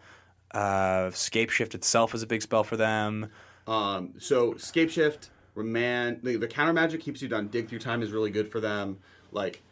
uh 0.53 1.11
Scape 1.11 1.51
Shift 1.51 1.75
itself 1.75 2.15
is 2.15 2.23
a 2.23 2.27
big 2.27 2.43
spell 2.43 2.65
for 2.65 2.77
them. 2.77 3.31
Um, 3.67 4.15
so 4.19 4.57
Scape 4.57 4.91
Shift, 4.91 5.31
Remand, 5.55 6.21
the, 6.23 6.37
the 6.37 6.47
counter 6.47 6.73
magic 6.73 7.01
keeps 7.01 7.21
you 7.21 7.29
done. 7.29 7.49
Dig 7.49 7.69
through 7.69 7.81
time 7.81 8.03
is 8.03 8.13
really 8.13 8.31
good 8.31 8.51
for 8.51 8.61
them. 8.61 8.99
Like, 9.33 9.63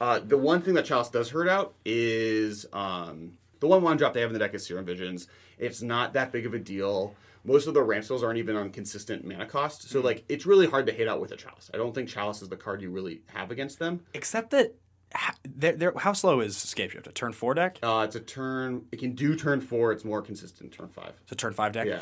uh, 0.00 0.20
the 0.20 0.38
one 0.38 0.62
thing 0.62 0.74
that 0.74 0.84
Chalice 0.84 1.10
does 1.10 1.30
hurt 1.30 1.48
out 1.48 1.74
is 1.84 2.66
um, 2.72 3.36
the 3.60 3.68
one 3.68 3.82
one 3.82 3.96
drop 3.96 4.14
they 4.14 4.20
have 4.20 4.30
in 4.30 4.34
the 4.34 4.38
deck 4.38 4.54
is 4.54 4.64
Serum 4.64 4.84
Visions. 4.84 5.28
It's 5.58 5.82
not 5.82 6.14
that 6.14 6.32
big 6.32 6.46
of 6.46 6.54
a 6.54 6.58
deal. 6.58 7.14
Most 7.44 7.66
of 7.66 7.74
the 7.74 7.82
ramp 7.82 8.04
spells 8.04 8.22
aren't 8.22 8.38
even 8.38 8.56
on 8.56 8.70
consistent 8.70 9.24
mana 9.24 9.46
cost, 9.46 9.88
so 9.88 10.00
like 10.00 10.24
it's 10.28 10.46
really 10.46 10.66
hard 10.66 10.86
to 10.86 10.92
hit 10.92 11.08
out 11.08 11.20
with 11.20 11.32
a 11.32 11.36
Chalice. 11.36 11.70
I 11.74 11.76
don't 11.76 11.94
think 11.94 12.08
Chalice 12.08 12.42
is 12.42 12.48
the 12.48 12.56
card 12.56 12.82
you 12.82 12.90
really 12.90 13.22
have 13.26 13.50
against 13.50 13.78
them. 13.78 14.00
Except 14.14 14.50
that 14.50 14.74
ha- 15.14 15.34
they're, 15.44 15.72
they're, 15.72 15.92
how 15.98 16.12
slow 16.12 16.40
is 16.40 16.56
Scape 16.56 16.90
Shift? 16.90 17.06
A 17.06 17.12
turn 17.12 17.32
four 17.32 17.54
deck? 17.54 17.78
Uh, 17.82 18.02
it's 18.06 18.16
a 18.16 18.20
turn. 18.20 18.84
It 18.92 18.98
can 18.98 19.12
do 19.12 19.36
turn 19.36 19.60
four. 19.60 19.92
It's 19.92 20.04
more 20.04 20.22
consistent 20.22 20.72
turn 20.72 20.88
five. 20.88 21.12
It's 21.22 21.32
a 21.32 21.36
turn 21.36 21.52
five 21.52 21.72
deck? 21.72 21.86
Yeah. 21.86 22.00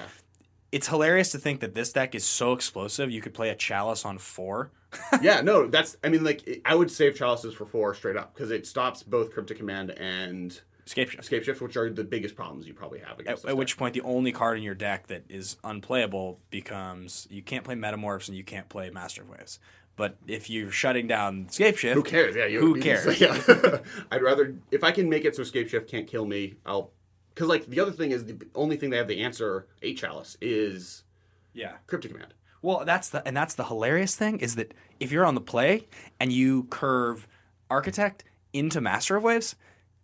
it's 0.72 0.86
hilarious 0.88 1.30
to 1.32 1.38
think 1.38 1.60
that 1.60 1.74
this 1.74 1.92
deck 1.92 2.14
is 2.14 2.24
so 2.24 2.52
explosive. 2.52 3.10
You 3.10 3.20
could 3.20 3.34
play 3.34 3.50
a 3.50 3.54
Chalice 3.54 4.04
on 4.04 4.18
four. 4.18 4.70
yeah, 5.22 5.40
no, 5.40 5.66
that's. 5.68 5.96
I 6.02 6.08
mean, 6.08 6.24
like 6.24 6.62
I 6.64 6.74
would 6.74 6.90
save 6.90 7.14
chalices 7.16 7.54
for 7.54 7.64
four 7.66 7.94
straight 7.94 8.16
up 8.16 8.34
because 8.34 8.50
it 8.50 8.66
stops 8.66 9.02
both 9.04 9.32
cryptic 9.32 9.56
command 9.58 9.90
and 9.92 10.60
Escape 10.84 11.10
shift. 11.10 11.22
escape 11.22 11.44
shift, 11.44 11.60
which 11.60 11.76
are 11.76 11.88
the 11.90 12.02
biggest 12.02 12.34
problems 12.34 12.66
you 12.66 12.74
probably 12.74 12.98
have 12.98 13.12
At, 13.12 13.20
against. 13.20 13.44
at 13.44 13.48
this 13.50 13.54
which 13.56 13.76
point, 13.76 13.94
the 13.94 14.00
only 14.00 14.32
card 14.32 14.58
in 14.58 14.64
your 14.64 14.74
deck 14.74 15.06
that 15.06 15.22
is 15.28 15.56
unplayable 15.62 16.40
becomes 16.50 17.28
you 17.30 17.42
can't 17.42 17.64
play 17.64 17.76
Metamorphs 17.76 18.26
and 18.26 18.36
you 18.36 18.42
can't 18.42 18.68
play 18.68 18.90
Master 18.90 19.22
of 19.22 19.28
Waves. 19.28 19.60
But 20.00 20.16
if 20.26 20.48
you're 20.48 20.70
shutting 20.70 21.06
down 21.06 21.44
Escape 21.50 21.76
Shift, 21.76 21.94
who 21.94 22.02
cares? 22.02 22.34
Yeah, 22.34 22.46
you, 22.46 22.58
who 22.60 22.76
you 22.76 22.82
cares? 22.82 23.18
just- 23.18 23.46
yeah. 23.46 23.78
I'd 24.10 24.22
rather 24.22 24.54
if 24.70 24.82
I 24.82 24.92
can 24.92 25.10
make 25.10 25.26
it 25.26 25.36
so 25.36 25.42
escape 25.42 25.68
shift 25.68 25.90
can't 25.90 26.06
kill 26.06 26.24
me. 26.24 26.54
I'll 26.64 26.90
because 27.34 27.48
like 27.50 27.66
the 27.66 27.80
other 27.80 27.92
thing 27.92 28.10
is 28.10 28.24
the 28.24 28.38
only 28.54 28.78
thing 28.78 28.88
they 28.88 28.96
have 28.96 29.08
the 29.08 29.20
answer 29.22 29.66
eight 29.82 29.98
chalice 29.98 30.38
is 30.40 31.04
yeah. 31.52 31.72
cryptic 31.86 32.12
command. 32.12 32.32
Well, 32.62 32.84
that's 32.86 33.10
the 33.10 33.26
and 33.28 33.36
that's 33.36 33.54
the 33.56 33.64
hilarious 33.64 34.16
thing 34.16 34.40
is 34.40 34.54
that 34.56 34.72
if 35.00 35.12
you're 35.12 35.26
on 35.26 35.34
the 35.34 35.40
play 35.42 35.86
and 36.18 36.32
you 36.32 36.64
curve 36.70 37.28
Architect 37.70 38.24
into 38.54 38.80
Master 38.80 39.16
of 39.16 39.22
Waves, 39.22 39.54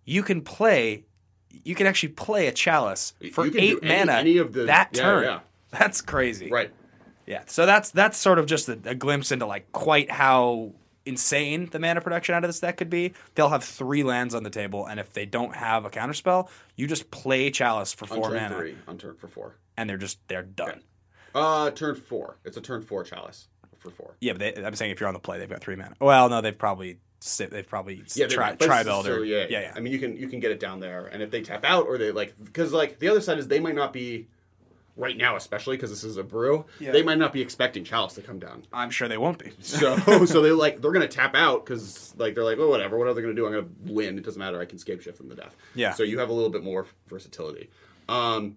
you 0.05 0.23
can 0.23 0.43
play. 0.43 1.07
You 1.65 1.75
can 1.75 1.87
actually 1.87 2.11
play 2.11 2.49
a 2.49 2.53
Chalice 2.53 3.15
for 3.33 3.47
You 3.47 3.51
can 3.51 3.61
do 3.63 3.67
eight 3.67 3.79
any- 3.83 3.99
mana 4.07 4.13
any 4.19 4.37
of 4.37 4.53
the- 4.53 4.67
that 4.67 4.91
yeah, 4.93 5.03
turn. 5.03 5.25
yeah. 5.25 5.41
That's 5.71 6.03
crazy, 6.03 6.51
Right. 6.51 6.71
Yeah. 7.27 7.43
So 7.47 7.67
that's 7.67 7.91
that's 7.91 8.17
sort 8.19 8.39
of 8.39 8.47
just 8.47 8.69
a, 8.69 8.79
a 8.85 8.95
glimpse 8.95 9.33
into 9.33 9.47
like 9.47 9.73
quite 9.73 10.11
how 10.11 10.73
insane 11.05 11.67
the 11.71 11.79
mana 11.79 12.01
production 12.01 12.35
out 12.35 12.43
of 12.45 12.49
this 12.49 12.61
deck 12.61 12.77
could 12.77 12.91
be. 12.91 13.13
They'll 13.35 13.49
have 13.49 13.63
three 13.65 14.03
lands 14.03 14.35
on 14.35 14.43
the 14.43 14.51
table, 14.51 14.87
and 14.87 14.99
if 14.99 15.13
they 15.13 15.27
don't 15.27 15.55
have 15.55 15.85
a 15.85 15.91
counterspell, 15.91 16.49
you 16.75 16.87
just 16.87 17.11
play 17.11 17.51
Chalice 17.51 17.93
for 17.93 18.07
four 18.07 18.25
On 18.27 18.31
turn 18.33 18.43
mana, 18.43 18.57
three. 18.57 18.77
On 18.89 18.99
turn 18.99 19.15
for 19.17 19.29
four. 19.29 19.57
and 19.77 19.89
they're 19.89 19.97
just 19.99 20.19
they're 20.29 20.43
done. 20.43 20.83
Uh, 21.35 21.71
turn 21.71 21.95
four. 21.95 22.39
It's 22.45 22.57
a 22.57 22.61
turn 22.63 22.83
four 22.83 23.05
chalice 23.05 23.49
for 23.79 23.91
four. 23.91 24.15
Yeah, 24.21 24.33
but 24.33 24.39
they, 24.57 24.65
I'm 24.65 24.75
saying 24.75 24.91
if 24.91 25.01
you're 25.01 25.09
on 25.09 25.13
the 25.15 25.21
play, 25.21 25.39
they've 25.39 25.49
got 25.49 25.61
three 25.61 25.77
mana. 25.77 25.95
Well, 26.01 26.31
no, 26.31 26.41
they've 26.41 26.57
probably 26.57 26.97
sit, 27.21 27.51
they've 27.51 27.69
probably 27.69 28.03
Yeah, 28.15 28.27
tri- 28.27 28.53
it's- 28.53 28.87
so, 29.05 29.23
yeah, 29.23 29.45
yeah, 29.49 29.61
yeah. 29.61 29.73
I 29.77 29.81
mean, 29.81 29.93
you 29.93 29.99
can 29.99 30.17
you 30.17 30.29
can 30.29 30.41
get 30.41 30.51
it 30.51 30.61
down 30.61 30.81
there, 30.81 31.07
and 31.07 31.23
if 31.23 31.31
they 31.31 31.43
tap 31.43 31.65
out 31.65 31.87
or 31.89 31.99
they 31.99 32.11
like, 32.11 32.35
because 32.43 32.73
like 32.73 32.99
the 33.01 33.09
other 33.09 33.21
side 33.21 33.39
is 33.39 33.49
they 33.49 33.61
might 33.61 33.75
not 33.75 33.93
be 33.93 34.29
right 34.97 35.17
now, 35.17 35.37
especially 35.37 35.77
because 35.77 35.91
this 35.91 36.05
is 36.05 36.17
a 36.17 36.23
brew. 36.23 36.65
Yeah. 36.81 36.93
They 36.93 37.03
might 37.03 37.19
not 37.19 37.33
be 37.33 37.41
expecting 37.43 37.85
chalice 37.85 38.15
to 38.15 38.23
come 38.23 38.39
down. 38.39 38.67
I'm 38.73 38.91
sure 38.91 39.09
they 39.09 39.19
won't 39.19 39.39
be. 39.39 39.51
So 39.61 40.25
so 40.27 40.41
they 40.41 40.51
like 40.53 40.81
they're 40.81 40.93
gonna 40.93 41.07
tap 41.09 41.35
out 41.35 41.65
because 41.65 42.15
like 42.17 42.35
they're 42.35 42.45
like, 42.45 42.59
oh 42.59 42.69
whatever, 42.69 42.99
what 42.99 43.07
are 43.09 43.15
they 43.15 43.23
gonna 43.23 43.35
do? 43.35 43.47
I'm 43.47 43.53
gonna 43.53 43.67
win. 43.93 44.19
It 44.19 44.25
doesn't 44.25 44.39
matter. 44.39 44.61
I 44.61 44.65
can 44.65 44.79
Scape 44.79 45.03
Shift 45.03 45.19
from 45.19 45.29
the 45.29 45.35
death. 45.35 45.55
Yeah. 45.75 45.93
So 45.93 46.03
you 46.03 46.19
have 46.19 46.31
a 46.31 46.33
little 46.33 46.51
bit 46.51 46.65
more 46.65 46.87
versatility. 47.09 47.71
Um, 48.09 48.57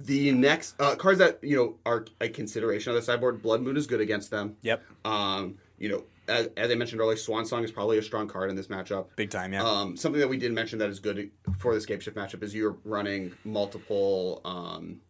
the 0.00 0.32
next 0.32 0.74
uh, 0.80 0.96
cards 0.96 1.18
that 1.20 1.38
you 1.42 1.56
know 1.56 1.76
are 1.86 2.06
a 2.20 2.28
consideration 2.28 2.90
of 2.90 2.96
the 2.96 3.02
sideboard, 3.02 3.40
Blood 3.42 3.62
Moon 3.62 3.76
is 3.76 3.86
good 3.86 4.00
against 4.00 4.30
them. 4.30 4.56
Yep, 4.62 4.82
Um, 5.04 5.58
you 5.78 5.88
know, 5.90 6.04
as, 6.28 6.48
as 6.56 6.70
I 6.70 6.74
mentioned 6.74 7.00
earlier, 7.00 7.16
Swan 7.16 7.44
Song 7.44 7.64
is 7.64 7.70
probably 7.70 7.98
a 7.98 8.02
strong 8.02 8.28
card 8.28 8.50
in 8.50 8.56
this 8.56 8.68
matchup. 8.68 9.06
big 9.16 9.30
time. 9.30 9.52
Yeah, 9.52 9.62
Um, 9.62 9.96
something 9.96 10.20
that 10.20 10.28
we 10.28 10.36
didn't 10.36 10.54
mention 10.54 10.78
that 10.78 10.88
is 10.88 11.00
good 11.00 11.30
for 11.58 11.74
the 11.74 11.80
Scape 11.80 12.00
Shift 12.02 12.16
matchup 12.16 12.42
is 12.42 12.54
you're 12.54 12.76
running 12.84 13.32
multiple 13.44 14.40
um, 14.44 15.00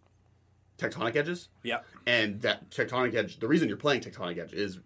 tectonic 0.79 1.17
edges. 1.17 1.49
Yeah. 1.63 1.81
And 2.07 2.41
that 2.43 2.71
tectonic 2.71 3.15
edge, 3.15 3.39
the 3.39 3.49
reason 3.49 3.69
you're 3.69 3.77
playing 3.77 4.01
tectonic 4.01 4.39
edge 4.39 4.53
is 4.53 4.81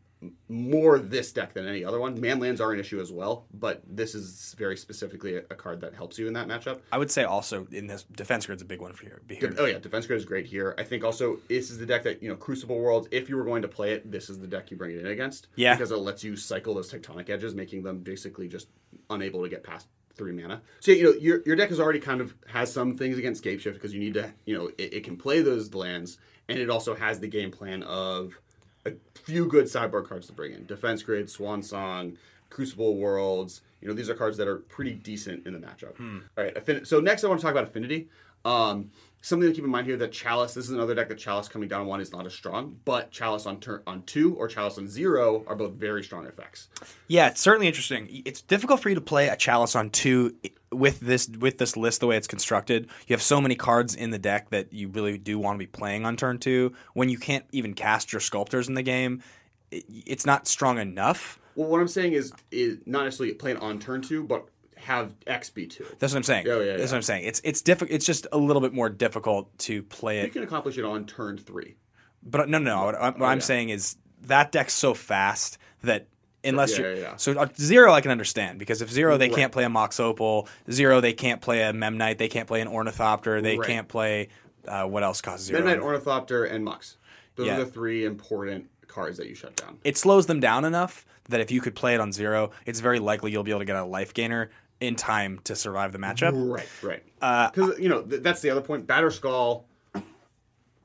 more 0.49 0.99
this 0.99 1.33
deck 1.33 1.55
than 1.55 1.67
any 1.67 1.85
other 1.85 2.01
one. 2.01 2.21
Man 2.21 2.39
lands 2.41 2.61
are 2.61 2.73
an 2.73 2.81
issue 2.81 3.01
as 3.01 3.13
well, 3.13 3.47
but 3.53 3.83
this 3.87 4.15
is 4.15 4.55
very 4.59 4.77
specifically 4.77 5.37
a, 5.37 5.41
a 5.51 5.55
card 5.55 5.81
that 5.83 5.95
helps 5.95 6.19
you 6.19 6.27
in 6.27 6.33
that 6.33 6.49
matchup. 6.49 6.81
I 6.91 6.99
would 6.99 7.11
say 7.11 7.25
also 7.25 7.67
in 7.71 7.87
this 7.87 8.05
defense 8.05 8.47
grid's 8.47 8.63
a 8.63 8.65
big 8.65 8.81
one 8.81 8.93
for. 8.93 9.07
Be 9.27 9.37
here. 9.37 9.55
Oh 9.59 9.67
yeah, 9.67 9.79
defense 9.79 10.07
grid 10.07 10.19
is 10.19 10.25
great 10.25 10.47
here. 10.47 10.75
I 10.79 10.83
think 10.85 11.05
also 11.05 11.39
this 11.49 11.71
is 11.71 11.79
the 11.79 11.87
deck 11.87 12.03
that 12.05 12.23
you 12.23 12.29
know 12.29 12.37
Crucible 12.37 12.79
Worlds. 12.79 13.09
If 13.11 13.29
you 13.29 13.37
were 13.37 13.45
going 13.45 13.63
to 13.63 13.69
play 13.69 13.93
it, 13.93 14.11
this 14.11 14.31
is 14.31 14.39
the 14.39 14.47
deck 14.47 14.71
you 14.71 14.77
bring 14.77 14.97
it 14.97 15.01
in 15.01 15.07
against. 15.07 15.49
Yeah. 15.57 15.75
because 15.75 15.91
it 15.91 15.99
lets 15.99 16.25
you 16.25 16.37
cycle 16.37 16.75
those 16.75 16.91
tectonic 16.91 17.31
edges, 17.31 17.55
making 17.55 17.83
them 17.83 17.99
basically 17.99 18.49
just 18.49 18.69
unable 19.11 19.43
to 19.43 19.49
get 19.49 19.63
past 19.63 19.87
three 20.17 20.33
mana. 20.33 20.63
So 20.81 20.93
you 20.93 21.05
know 21.05 21.13
your 21.13 21.43
your 21.45 21.57
deck 21.57 21.71
is 21.71 21.79
already 21.79 22.01
kind 22.01 22.21
of 22.21 22.35
has 22.47 22.73
some 22.73 22.97
things 22.97 23.19
against 23.19 23.43
Scape 23.43 23.61
Shift 23.61 23.77
because 23.77 23.93
you 23.93 24.01
need 24.01 24.15
to 24.15 24.33
you 24.45 24.57
know 24.57 24.69
it, 24.79 24.95
it 24.95 25.05
can 25.05 25.17
play 25.17 25.43
those 25.43 25.75
lands, 25.75 26.19
and 26.49 26.59
it 26.59 26.71
also 26.71 26.95
has 26.95 27.21
the 27.21 27.29
game 27.29 27.51
plan 27.51 27.83
of 27.83 28.39
a 28.87 28.93
few 29.19 29.47
good 29.47 29.69
sideboard 29.69 30.09
cards 30.09 30.27
to 30.29 30.33
bring 30.33 30.53
in: 30.53 30.67
Defense 30.67 31.03
Grid, 31.03 31.29
Swan 31.31 31.63
Song, 31.63 32.17
Crucible 32.51 32.97
Worlds. 32.97 33.63
You 33.81 33.89
know 33.89 33.95
these 33.95 34.09
are 34.09 34.15
cards 34.15 34.37
that 34.39 34.49
are 34.49 34.57
pretty 34.57 34.93
decent 34.95 35.47
in 35.47 35.53
the 35.53 35.59
matchup. 35.59 35.99
All 36.39 36.45
right, 36.45 36.55
affin- 36.55 36.87
so 36.87 37.01
next 37.01 37.25
I 37.25 37.29
want 37.29 37.41
to 37.41 37.45
talk 37.45 37.53
about 37.53 37.65
Affinity. 37.65 38.09
Um, 38.45 38.91
something 39.21 39.49
to 39.49 39.55
keep 39.55 39.65
in 39.65 39.71
mind 39.71 39.87
here 39.87 39.97
that 39.97 40.13
Chalice. 40.13 40.55
This 40.55 40.67
is 40.67 40.71
another 40.71 40.95
deck 40.95 41.09
that 41.09 41.19
Chalice 41.19 41.49
coming 41.49 41.69
down 41.69 41.83
on 41.83 41.87
one 41.87 42.01
is 42.01 42.13
not 42.13 42.27
as 42.27 42.35
strong, 42.35 42.79
but 42.85 43.11
Chalice 43.11 43.47
on 43.47 43.61
turn 43.61 43.83
on 43.87 44.03
two 44.03 44.35
or 44.37 44.49
Chalice 44.49 44.79
on 44.79 44.89
zero 44.89 45.45
are 45.47 45.57
both 45.57 45.73
very 45.73 46.05
strong 46.05 46.27
effects. 46.27 46.69
Yeah, 47.09 47.29
it's 47.29 47.41
certainly 47.41 47.67
interesting. 47.67 48.23
It's 48.25 48.43
difficult 48.43 48.81
for 48.81 48.89
you 48.89 48.95
to 48.95 49.01
play 49.01 49.29
a 49.29 49.37
chalice 49.37 49.75
on 49.75 49.91
two 49.91 50.37
with 50.73 51.01
this 51.01 51.29
with 51.29 51.59
this 51.59 51.77
list 51.77 52.01
the 52.01 52.07
way 52.07 52.17
it's 52.17 52.27
constructed. 52.27 52.89
You 53.07 53.15
have 53.15 53.23
so 53.23 53.41
many 53.41 53.55
cards 53.55 53.95
in 53.95 54.11
the 54.11 54.19
deck 54.19 54.51
that 54.51 54.73
you 54.73 54.89
really 54.89 55.19
do 55.19 55.39
want 55.39 55.57
to 55.57 55.59
be 55.59 55.67
playing 55.67 56.05
on 56.05 56.17
turn 56.17 56.39
two. 56.39 56.75
When 56.95 57.09
you 57.09 57.19
can't 57.19 57.45
even 57.53 57.75
cast 57.75 58.13
your 58.13 58.21
sculptors 58.21 58.69
in 58.69 58.75
the 58.75 58.83
game, 58.83 59.23
it, 59.71 59.85
it's 59.89 60.27
not 60.27 60.47
strong 60.47 60.79
enough. 60.79 61.41
Well, 61.55 61.69
what 61.69 61.81
I'm 61.81 61.89
saying 61.89 62.13
is 62.13 62.33
is 62.51 62.79
not 62.87 63.05
necessarily 63.05 63.35
playing 63.35 63.59
on 63.59 63.79
turn 63.79 64.03
two, 64.03 64.23
but 64.23 64.49
have 64.77 65.13
X 65.27 65.51
be 65.51 65.67
two. 65.67 65.85
That's 65.99 66.13
what 66.13 66.19
I'm 66.19 66.23
saying. 66.23 66.47
Yeah, 66.47 66.61
yeah, 66.61 66.77
That's 66.77 66.93
what 66.93 66.97
I'm 66.97 67.03
saying. 67.03 67.25
It's 67.27 67.41
it's 67.45 67.63
difficult. 67.63 67.95
It's 67.95 68.05
just 68.07 68.27
a 68.33 68.39
little 68.39 68.63
bit 68.63 68.73
more 68.73 68.89
difficult 68.89 69.57
to 69.61 69.83
play 69.83 70.21
it. 70.21 70.25
You 70.27 70.31
can 70.31 70.43
accomplish 70.43 70.79
it 70.79 70.85
on 70.85 71.07
turn 71.07 71.39
three. 71.39 71.77
But 72.23 72.49
no, 72.49 72.59
no, 72.59 72.75
no. 72.77 72.85
What, 72.87 72.95
I- 72.95 73.11
what 73.11 73.23
I'm 73.23 73.39
yeah. 73.39 73.45
saying 73.45 73.69
is 73.71 73.97
that 74.23 74.53
deck's 74.53 74.75
so 74.75 74.95
fast 74.95 75.59
that 75.83 76.09
unless 76.45 76.73
Yeah, 76.73 76.85
you're 76.85 76.95
yeah, 76.95 77.01
yeah. 77.01 77.17
so 77.17 77.33
uh, 77.39 77.49
zero, 77.59 77.93
I 77.93 78.01
can 78.01 78.11
understand 78.11 78.59
because 78.59 78.83
if 78.83 78.91
zero 78.91 79.17
they 79.17 79.29
Right. 79.29 79.37
can't 79.37 79.53
play 79.53 79.65
a 79.65 79.69
Mox 79.69 79.99
Opal, 80.01 80.49
zero 80.71 81.01
they 81.01 81.13
can't 81.13 81.41
play 81.41 81.63
a 81.63 81.73
Memnite, 81.73 82.19
they 82.19 82.29
can't 82.29 82.47
play 82.49 82.61
an 82.61 82.69
Ornithopter, 82.69 83.41
they 83.41 83.59
Right. 83.59 83.67
can't 83.67 83.89
play 83.89 84.29
uh, 84.69 84.85
what 84.85 85.03
else 85.05 85.21
costs 85.21 85.47
zero. 85.47 85.63
Memnite, 85.63 85.81
Ornithopter 85.81 86.45
and 86.45 86.65
Mox. 86.65 86.97
Those 87.37 87.49
are 87.51 87.59
the 87.65 87.67
three 87.67 88.05
important 88.05 88.69
cards 88.89 89.17
that 89.19 89.29
you 89.29 89.35
shut 89.35 89.55
down. 89.57 89.79
it 89.85 89.97
slows 89.97 90.27
them 90.27 90.41
down 90.41 90.65
enough 90.65 91.05
that 91.29 91.41
if 91.41 91.51
you 91.51 91.61
could 91.61 91.75
play 91.75 91.95
it 91.95 92.01
on 92.01 92.13
zero, 92.13 92.51
it's 92.67 92.81
very 92.81 92.99
likely 92.99 93.31
you'll 93.33 93.43
be 93.43 93.51
able 93.51 93.61
to 93.61 93.65
get 93.67 93.77
a 93.77 93.85
life 93.85 94.15
gainer 94.15 94.51
in 94.81 94.97
time 94.97 95.41
to 95.45 95.57
survive 95.57 95.93
the 95.93 95.99
matchup. 95.99 96.33
Right, 96.35 96.69
right. 96.83 97.03
Uh, 97.21 97.51
Because 97.51 97.79
you 97.79 97.89
know 97.89 98.03
th- 98.03 98.23
that's 98.23 98.41
the 98.43 98.51
other 98.51 98.61
point. 98.61 98.87
Batterskull. 98.87 99.65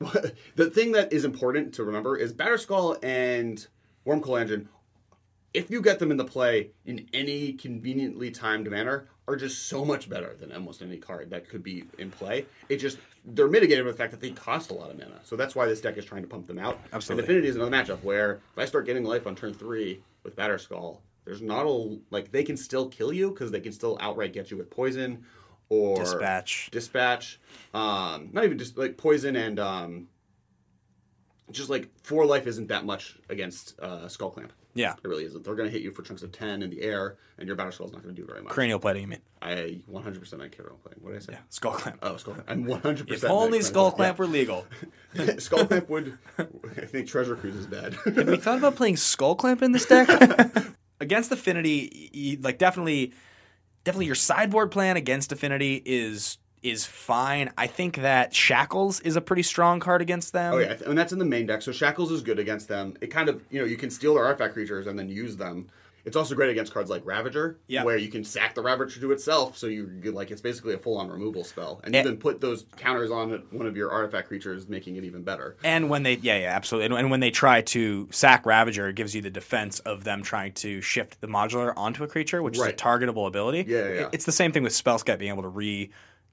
the 0.56 0.70
thing 0.70 0.92
that 0.92 1.12
is 1.12 1.24
important 1.24 1.74
to 1.74 1.84
remember 1.84 2.16
is 2.16 2.32
Batterskull 2.32 2.98
and 3.04 3.66
Wurmcoil 4.06 4.40
Engine. 4.40 4.68
If 5.54 5.70
you 5.70 5.82
get 5.82 5.98
them 5.98 6.10
into 6.10 6.24
play 6.24 6.70
in 6.86 7.06
any 7.12 7.52
conveniently 7.52 8.30
timed 8.30 8.68
manner, 8.70 9.06
are 9.28 9.36
just 9.36 9.68
so 9.68 9.84
much 9.84 10.08
better 10.08 10.34
than 10.40 10.50
almost 10.52 10.82
any 10.82 10.96
card 10.96 11.30
that 11.30 11.48
could 11.48 11.62
be 11.62 11.84
in 11.98 12.10
play. 12.10 12.46
It 12.68 12.78
just 12.78 12.98
they're 13.24 13.48
mitigated 13.48 13.84
by 13.84 13.92
the 13.92 13.96
fact 13.96 14.10
that 14.10 14.20
they 14.20 14.30
cost 14.30 14.70
a 14.70 14.74
lot 14.74 14.90
of 14.90 14.98
mana. 14.98 15.20
So 15.22 15.36
that's 15.36 15.54
why 15.54 15.66
this 15.66 15.80
deck 15.80 15.96
is 15.96 16.04
trying 16.04 16.22
to 16.22 16.28
pump 16.28 16.46
them 16.46 16.58
out. 16.58 16.80
Absolutely. 16.92 17.22
And 17.22 17.24
Affinity 17.30 17.48
is 17.48 17.56
another 17.56 17.70
matchup 17.70 18.02
where 18.02 18.40
if 18.52 18.58
I 18.58 18.64
start 18.64 18.86
getting 18.86 19.04
life 19.04 19.26
on 19.26 19.36
turn 19.36 19.54
three 19.54 20.02
with 20.24 20.34
Batterskull, 20.34 20.98
there's 21.24 21.42
not 21.42 21.66
a 21.66 21.98
like 22.10 22.32
they 22.32 22.42
can 22.44 22.56
still 22.56 22.88
kill 22.88 23.12
you 23.12 23.30
because 23.30 23.50
they 23.50 23.60
can 23.60 23.72
still 23.72 23.96
outright 24.00 24.32
get 24.32 24.50
you 24.50 24.56
with 24.56 24.70
poison 24.70 25.24
or 25.68 25.96
Dispatch. 25.96 26.68
dispatch. 26.70 27.40
Um, 27.72 28.30
not 28.32 28.44
even 28.44 28.58
just 28.58 28.76
like 28.76 28.96
poison 28.96 29.36
and 29.36 29.58
um, 29.58 30.08
just 31.50 31.70
like 31.70 31.88
four 32.02 32.26
life 32.26 32.46
isn't 32.46 32.68
that 32.68 32.84
much 32.84 33.16
against 33.28 33.78
uh, 33.80 34.08
skull 34.08 34.30
clamp. 34.30 34.52
Yeah. 34.74 34.94
It 35.02 35.06
really 35.06 35.24
isn't. 35.26 35.44
They're 35.44 35.54
going 35.54 35.68
to 35.68 35.72
hit 35.72 35.82
you 35.82 35.90
for 35.90 36.02
chunks 36.02 36.22
of 36.22 36.32
ten 36.32 36.62
in 36.62 36.70
the 36.70 36.80
air, 36.80 37.16
and 37.36 37.46
your 37.46 37.56
Batterskull's 37.56 37.92
not 37.92 38.02
going 38.02 38.14
to 38.14 38.20
do 38.20 38.26
very 38.26 38.40
much. 38.42 38.50
Cranial 38.52 38.78
plating, 38.78 39.02
you 39.02 39.08
mean? 39.08 39.18
I 39.42 39.80
100 39.86 40.18
percent 40.18 40.40
I 40.40 40.48
care 40.48 40.64
about 40.66 40.82
playing. 40.82 40.96
What 41.02 41.10
did 41.12 41.18
I 41.22 41.24
say? 41.24 41.32
Yeah. 41.34 41.38
Skull 41.50 41.72
Clamp. 41.72 41.98
Oh, 42.02 42.16
skull 42.16 42.34
clamp. 42.34 42.50
I'm 42.50 42.64
100% 42.64 43.10
if 43.10 43.24
only 43.24 43.60
Skull 43.60 43.92
Clamp 43.92 44.18
were 44.18 44.26
legal. 44.26 44.66
skull 45.38 45.66
clamp 45.66 45.90
would. 45.90 46.16
I 46.38 46.86
think 46.86 47.06
Treasure 47.06 47.36
Cruise 47.36 47.56
is 47.56 47.66
bad. 47.66 47.94
Have 48.04 48.28
we 48.28 48.36
thought 48.38 48.58
about 48.58 48.76
playing 48.76 48.96
Skull 48.96 49.34
Clamp 49.36 49.62
in 49.62 49.72
this 49.72 49.84
deck? 49.84 50.08
against 51.02 51.30
Affinity, 51.30 52.38
like 52.40 52.58
definitely, 52.58 53.12
definitely 53.84 54.06
your 54.06 54.14
sideboard 54.14 54.70
plan 54.70 54.96
against 54.96 55.32
Affinity 55.32 55.82
is 55.84 56.38
is 56.62 56.86
fine. 56.86 57.50
I 57.58 57.66
think 57.66 57.96
that 57.96 58.32
Shackles 58.32 59.00
is 59.00 59.16
a 59.16 59.20
pretty 59.20 59.42
strong 59.42 59.80
card 59.80 60.00
against 60.00 60.32
them. 60.32 60.54
Oh 60.54 60.58
yeah, 60.58 60.76
and 60.86 60.96
that's 60.96 61.12
in 61.12 61.18
the 61.18 61.24
main 61.24 61.46
deck. 61.46 61.60
So 61.60 61.72
Shackles 61.72 62.12
is 62.12 62.22
good 62.22 62.38
against 62.38 62.68
them. 62.68 62.94
It 63.00 63.08
kind 63.08 63.28
of 63.28 63.42
you 63.50 63.60
know 63.60 63.66
you 63.66 63.76
can 63.76 63.90
steal 63.90 64.14
their 64.14 64.24
artifact 64.24 64.54
creatures 64.54 64.86
and 64.86 64.98
then 64.98 65.08
use 65.08 65.36
them. 65.36 65.68
It's 66.04 66.16
also 66.16 66.34
great 66.34 66.50
against 66.50 66.72
cards 66.74 66.90
like 66.90 67.02
Ravager, 67.06 67.58
Yeah. 67.68 67.84
where 67.84 67.96
you 67.96 68.08
can 68.08 68.24
sack 68.24 68.54
the 68.56 68.60
Ravager 68.62 68.98
to 69.00 69.12
itself. 69.12 69.56
So 69.56 69.68
you 69.68 69.88
you- 70.02 70.10
like 70.12 70.30
it's 70.32 70.40
basically 70.40 70.74
a 70.74 70.78
full 70.78 70.98
on 70.98 71.08
removal 71.08 71.44
spell, 71.44 71.80
and 71.84 71.94
Eh. 71.94 72.00
even 72.00 72.16
put 72.16 72.40
those 72.40 72.64
counters 72.76 73.10
on 73.10 73.30
one 73.50 73.66
of 73.66 73.76
your 73.76 73.90
artifact 73.92 74.26
creatures, 74.28 74.68
making 74.68 74.96
it 74.96 75.04
even 75.04 75.22
better. 75.22 75.56
And 75.62 75.88
when 75.88 76.02
they, 76.02 76.14
yeah, 76.14 76.38
yeah, 76.38 76.56
absolutely. 76.56 76.86
And, 76.86 76.94
and 76.94 77.10
when 77.10 77.20
they 77.20 77.30
try 77.30 77.60
to 77.62 78.08
sack 78.10 78.44
Ravager, 78.46 78.88
it 78.88 78.96
gives 78.96 79.14
you 79.14 79.22
the 79.22 79.30
defense 79.30 79.78
of 79.80 80.02
them 80.04 80.22
trying 80.22 80.52
to 80.54 80.80
shift 80.80 81.20
the 81.20 81.28
modular 81.28 81.72
onto 81.76 82.02
a 82.02 82.08
creature, 82.08 82.42
which 82.42 82.58
Right. 82.58 82.74
is 82.74 82.80
a 82.80 82.84
targetable 82.84 83.28
ability. 83.28 83.64
Yeah, 83.68 83.78
yeah, 83.78 83.84
yeah. 83.84 84.00
It- 84.02 84.08
It's 84.14 84.24
the 84.24 84.32
same 84.32 84.50
thing 84.52 84.62
with 84.64 84.72
Spellskite 84.72 85.18
being 85.18 85.32
able 85.32 85.42
to 85.42 85.48
re 85.48 85.90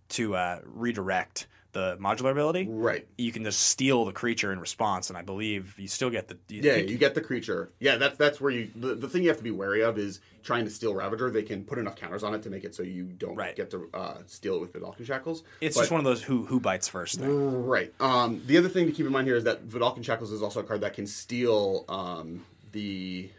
to 0.10 0.36
uh, 0.36 0.60
redirect 0.66 1.46
the 1.72 1.98
modular 1.98 2.32
ability, 2.32 2.66
Right. 2.68 3.08
you 3.18 3.32
can 3.32 3.44
just 3.44 3.60
steal 3.62 4.04
the 4.06 4.12
creature 4.12 4.52
in 4.52 4.60
response, 4.60 5.10
and 5.10 5.18
I 5.18 5.22
believe 5.22 5.76
you 5.78 5.88
still 5.88 6.10
get 6.10 6.28
the 6.28 6.38
you 6.48 6.62
Yeah, 6.64 6.74
think- 6.74 6.90
you 6.90 6.98
get 6.98 7.14
the 7.16 7.22
creature. 7.22 7.70
Yeah, 7.80 7.98
that's 7.98 8.18
that's 8.18 8.42
where 8.42 8.52
you. 8.52 8.70
The, 8.76 8.96
the 8.96 9.08
thing 9.08 9.22
you 9.24 9.30
have 9.30 9.38
to 9.38 9.44
be 9.44 9.52
wary 9.52 9.82
of 9.84 9.98
is 10.00 10.20
trying 10.42 10.66
to 10.66 10.72
steal 10.72 10.96
Ravager. 10.96 11.30
They 11.30 11.44
can 11.44 11.64
put 11.64 11.78
enough 11.78 11.96
counters 11.96 12.24
on 12.24 12.34
it 12.34 12.42
to 12.44 12.50
make 12.50 12.64
it 12.64 12.74
so 12.74 12.82
you 12.82 13.04
don't 13.04 13.36
Right. 13.36 13.56
get 13.56 13.70
to 13.72 13.88
uh, 13.94 14.18
steal 14.26 14.56
it 14.56 14.62
with 14.62 14.74
Vedalken 14.74 15.06
Shackles. 15.06 15.44
it's 15.62 15.76
But- 15.76 15.82
just 15.82 15.92
one 15.92 16.00
of 16.00 16.06
those 16.06 16.24
who 16.24 16.46
who 16.46 16.60
bites 16.60 16.88
first 16.88 17.20
thing. 17.20 17.66
Right. 17.66 17.94
Um, 18.00 18.42
the 18.48 18.58
other 18.58 18.70
thing 18.70 18.86
to 18.88 18.92
keep 18.92 19.06
in 19.06 19.12
mind 19.12 19.28
here 19.28 19.36
is 19.36 19.44
that 19.44 19.68
Vedalken 19.68 20.04
Shackles 20.04 20.32
is 20.32 20.42
also 20.42 20.62
a 20.62 20.64
card 20.64 20.82
that 20.82 20.94
can 20.94 21.06
steal 21.06 21.86
um, 21.90 22.46
the 22.72 23.30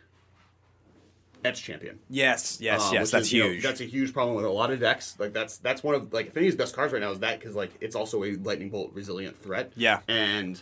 Etched 1.45 1.64
Champion. 1.64 1.99
Yes, 2.09 2.59
yes, 2.61 2.80
Uh, 2.88 2.91
yes. 2.95 3.11
That's 3.11 3.26
is, 3.26 3.32
you 3.32 3.43
know, 3.45 3.51
huge. 3.51 3.62
that's 3.62 3.80
a 3.80 3.84
huge 3.84 4.12
problem 4.12 4.36
with 4.36 4.45
a 4.45 4.51
lot 4.51 4.70
of 4.70 4.80
decks. 4.80 5.16
Like 5.18 5.32
that's 5.32 5.59
that's 5.59 5.82
one 5.82 5.95
of 5.95 6.12
like 6.12 6.28
Affinity's 6.28 6.57
best 6.57 6.74
cards 6.74 6.93
right 6.93 7.01
now 7.03 7.11
is 7.11 7.20
that 7.20 7.38
because 7.38 7.55
like 7.55 7.70
it's 7.80 7.97
also 7.97 8.24
a 8.24 8.34
lightning 8.36 8.70
bolt 8.70 8.93
resilient 8.95 9.41
threat. 9.43 9.72
Yeah. 9.76 10.01
and 10.09 10.61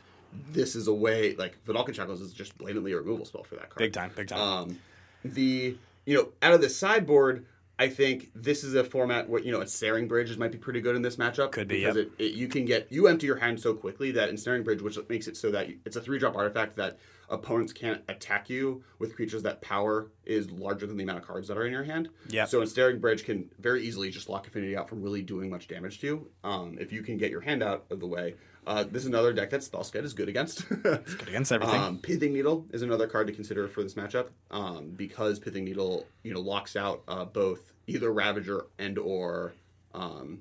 this 0.53 0.77
is 0.77 0.89
a 0.89 0.95
way 0.95 1.35
like 1.37 1.57
Vedalken 1.65 1.95
Shackles 1.95 2.21
is 2.21 2.33
just 2.33 2.57
blatantly 2.59 2.93
a 2.93 2.97
removal 2.99 3.25
spell 3.25 3.45
for 3.45 3.55
that 3.55 3.71
card. 3.71 3.79
big 3.79 3.93
time, 3.93 4.11
big 4.15 4.29
time. 4.29 4.41
Um, 4.41 4.79
the 5.25 5.77
you 6.05 6.15
know 6.15 6.29
out 6.43 6.53
of 6.53 6.61
the 6.61 6.69
sideboard, 6.69 7.47
I 7.79 7.89
think 7.89 8.31
this 8.35 8.63
is 8.65 8.75
a 8.75 8.85
format 8.85 9.29
where 9.29 9.41
you 9.41 9.51
know 9.53 9.61
ensnaring 9.61 10.07
bridges 10.07 10.37
might 10.37 10.53
be 10.53 10.59
pretty 10.59 10.81
good 10.81 10.97
in 10.97 11.03
this 11.03 11.17
matchup. 11.17 11.53
Could 11.53 11.69
be, 11.69 11.81
because 11.81 11.97
yep. 11.97 12.11
it, 12.19 12.25
it 12.25 12.33
you 12.35 12.49
can 12.49 12.65
get 12.65 12.89
you 12.91 13.09
empty 13.09 13.27
your 13.27 13.37
hand 13.37 13.61
so 13.61 13.73
quickly 13.75 14.11
that 14.13 14.29
ensnaring 14.29 14.65
bridge, 14.65 14.83
which 14.83 14.99
makes 15.09 15.29
it 15.29 15.37
so 15.37 15.51
that 15.51 15.69
it's 15.85 15.97
a 15.97 16.01
three 16.01 16.19
drop 16.19 16.37
artifact 16.37 16.77
that 16.77 16.99
opponents 17.31 17.73
can't 17.73 18.03
attack 18.09 18.49
you 18.49 18.83
with 18.99 19.15
creatures 19.15 19.43
that 19.43 19.61
power 19.61 20.11
is 20.25 20.51
larger 20.51 20.87
than 20.87 20.97
the 20.97 21.03
amount 21.03 21.19
of 21.19 21.27
cards 21.27 21.49
that 21.49 21.57
are 21.57 21.67
in 21.67 21.73
your 21.73 21.85
hand. 21.85 22.09
Yep. 22.29 22.49
So 22.49 22.61
ensnaring 22.61 22.99
bridge 22.99 23.25
can 23.25 23.51
very 23.59 23.83
easily 23.83 24.11
just 24.11 24.29
lock 24.29 24.47
affinity 24.47 24.77
out 24.77 24.89
from 24.89 25.03
really 25.03 25.23
doing 25.23 25.51
much 25.51 25.69
damage 25.69 26.01
to 26.01 26.07
you. 26.07 26.31
Um, 26.45 26.77
if 26.81 26.93
you 26.93 27.03
can 27.03 27.17
get 27.19 27.31
your 27.31 27.41
hand 27.41 27.63
out 27.63 27.85
of 27.91 28.01
the 28.01 28.07
way. 28.07 28.35
Uh, 28.67 28.85
this 28.85 29.03
is 29.03 29.09
another 29.09 29.33
deck 29.33 29.49
that 29.49 29.63
Spellskite 29.63 30.05
is 30.05 30.13
good 30.13 30.29
against. 30.29 30.69
Good 30.69 31.03
against 31.27 31.53
everything. 31.53 31.81
Um, 31.81 31.99
Pithing 31.99 32.35
Needle 32.35 32.67
is 32.71 32.83
another 32.83 33.07
card 33.07 33.27
to 33.29 33.33
consider 33.33 33.67
for 33.67 33.83
this 33.83 33.95
matchup 33.95 34.29
um, 34.51 34.91
because 34.91 35.39
Pithing 35.39 35.65
Needle, 35.65 36.07
you 36.23 36.35
know, 36.35 36.41
locks 36.41 36.77
out 36.77 37.03
uh, 37.09 37.25
both 37.25 37.73
either 37.87 38.13
Ravager 38.13 38.67
and 38.79 38.99
or 38.99 39.55
um, 39.95 40.41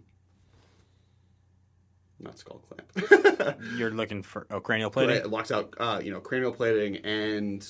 not 2.20 2.38
Skull 2.38 2.62
Clamp. 2.70 3.60
You're 3.78 3.92
looking 3.92 4.24
for 4.24 4.48
oh 4.52 4.60
cranial 4.60 4.90
plating. 4.90 5.16
It 5.18 5.30
locks 5.30 5.52
out, 5.52 5.74
uh, 5.80 6.02
you 6.04 6.12
know, 6.12 6.20
Cranial 6.20 6.52
Plating 6.52 6.98
and 6.98 7.68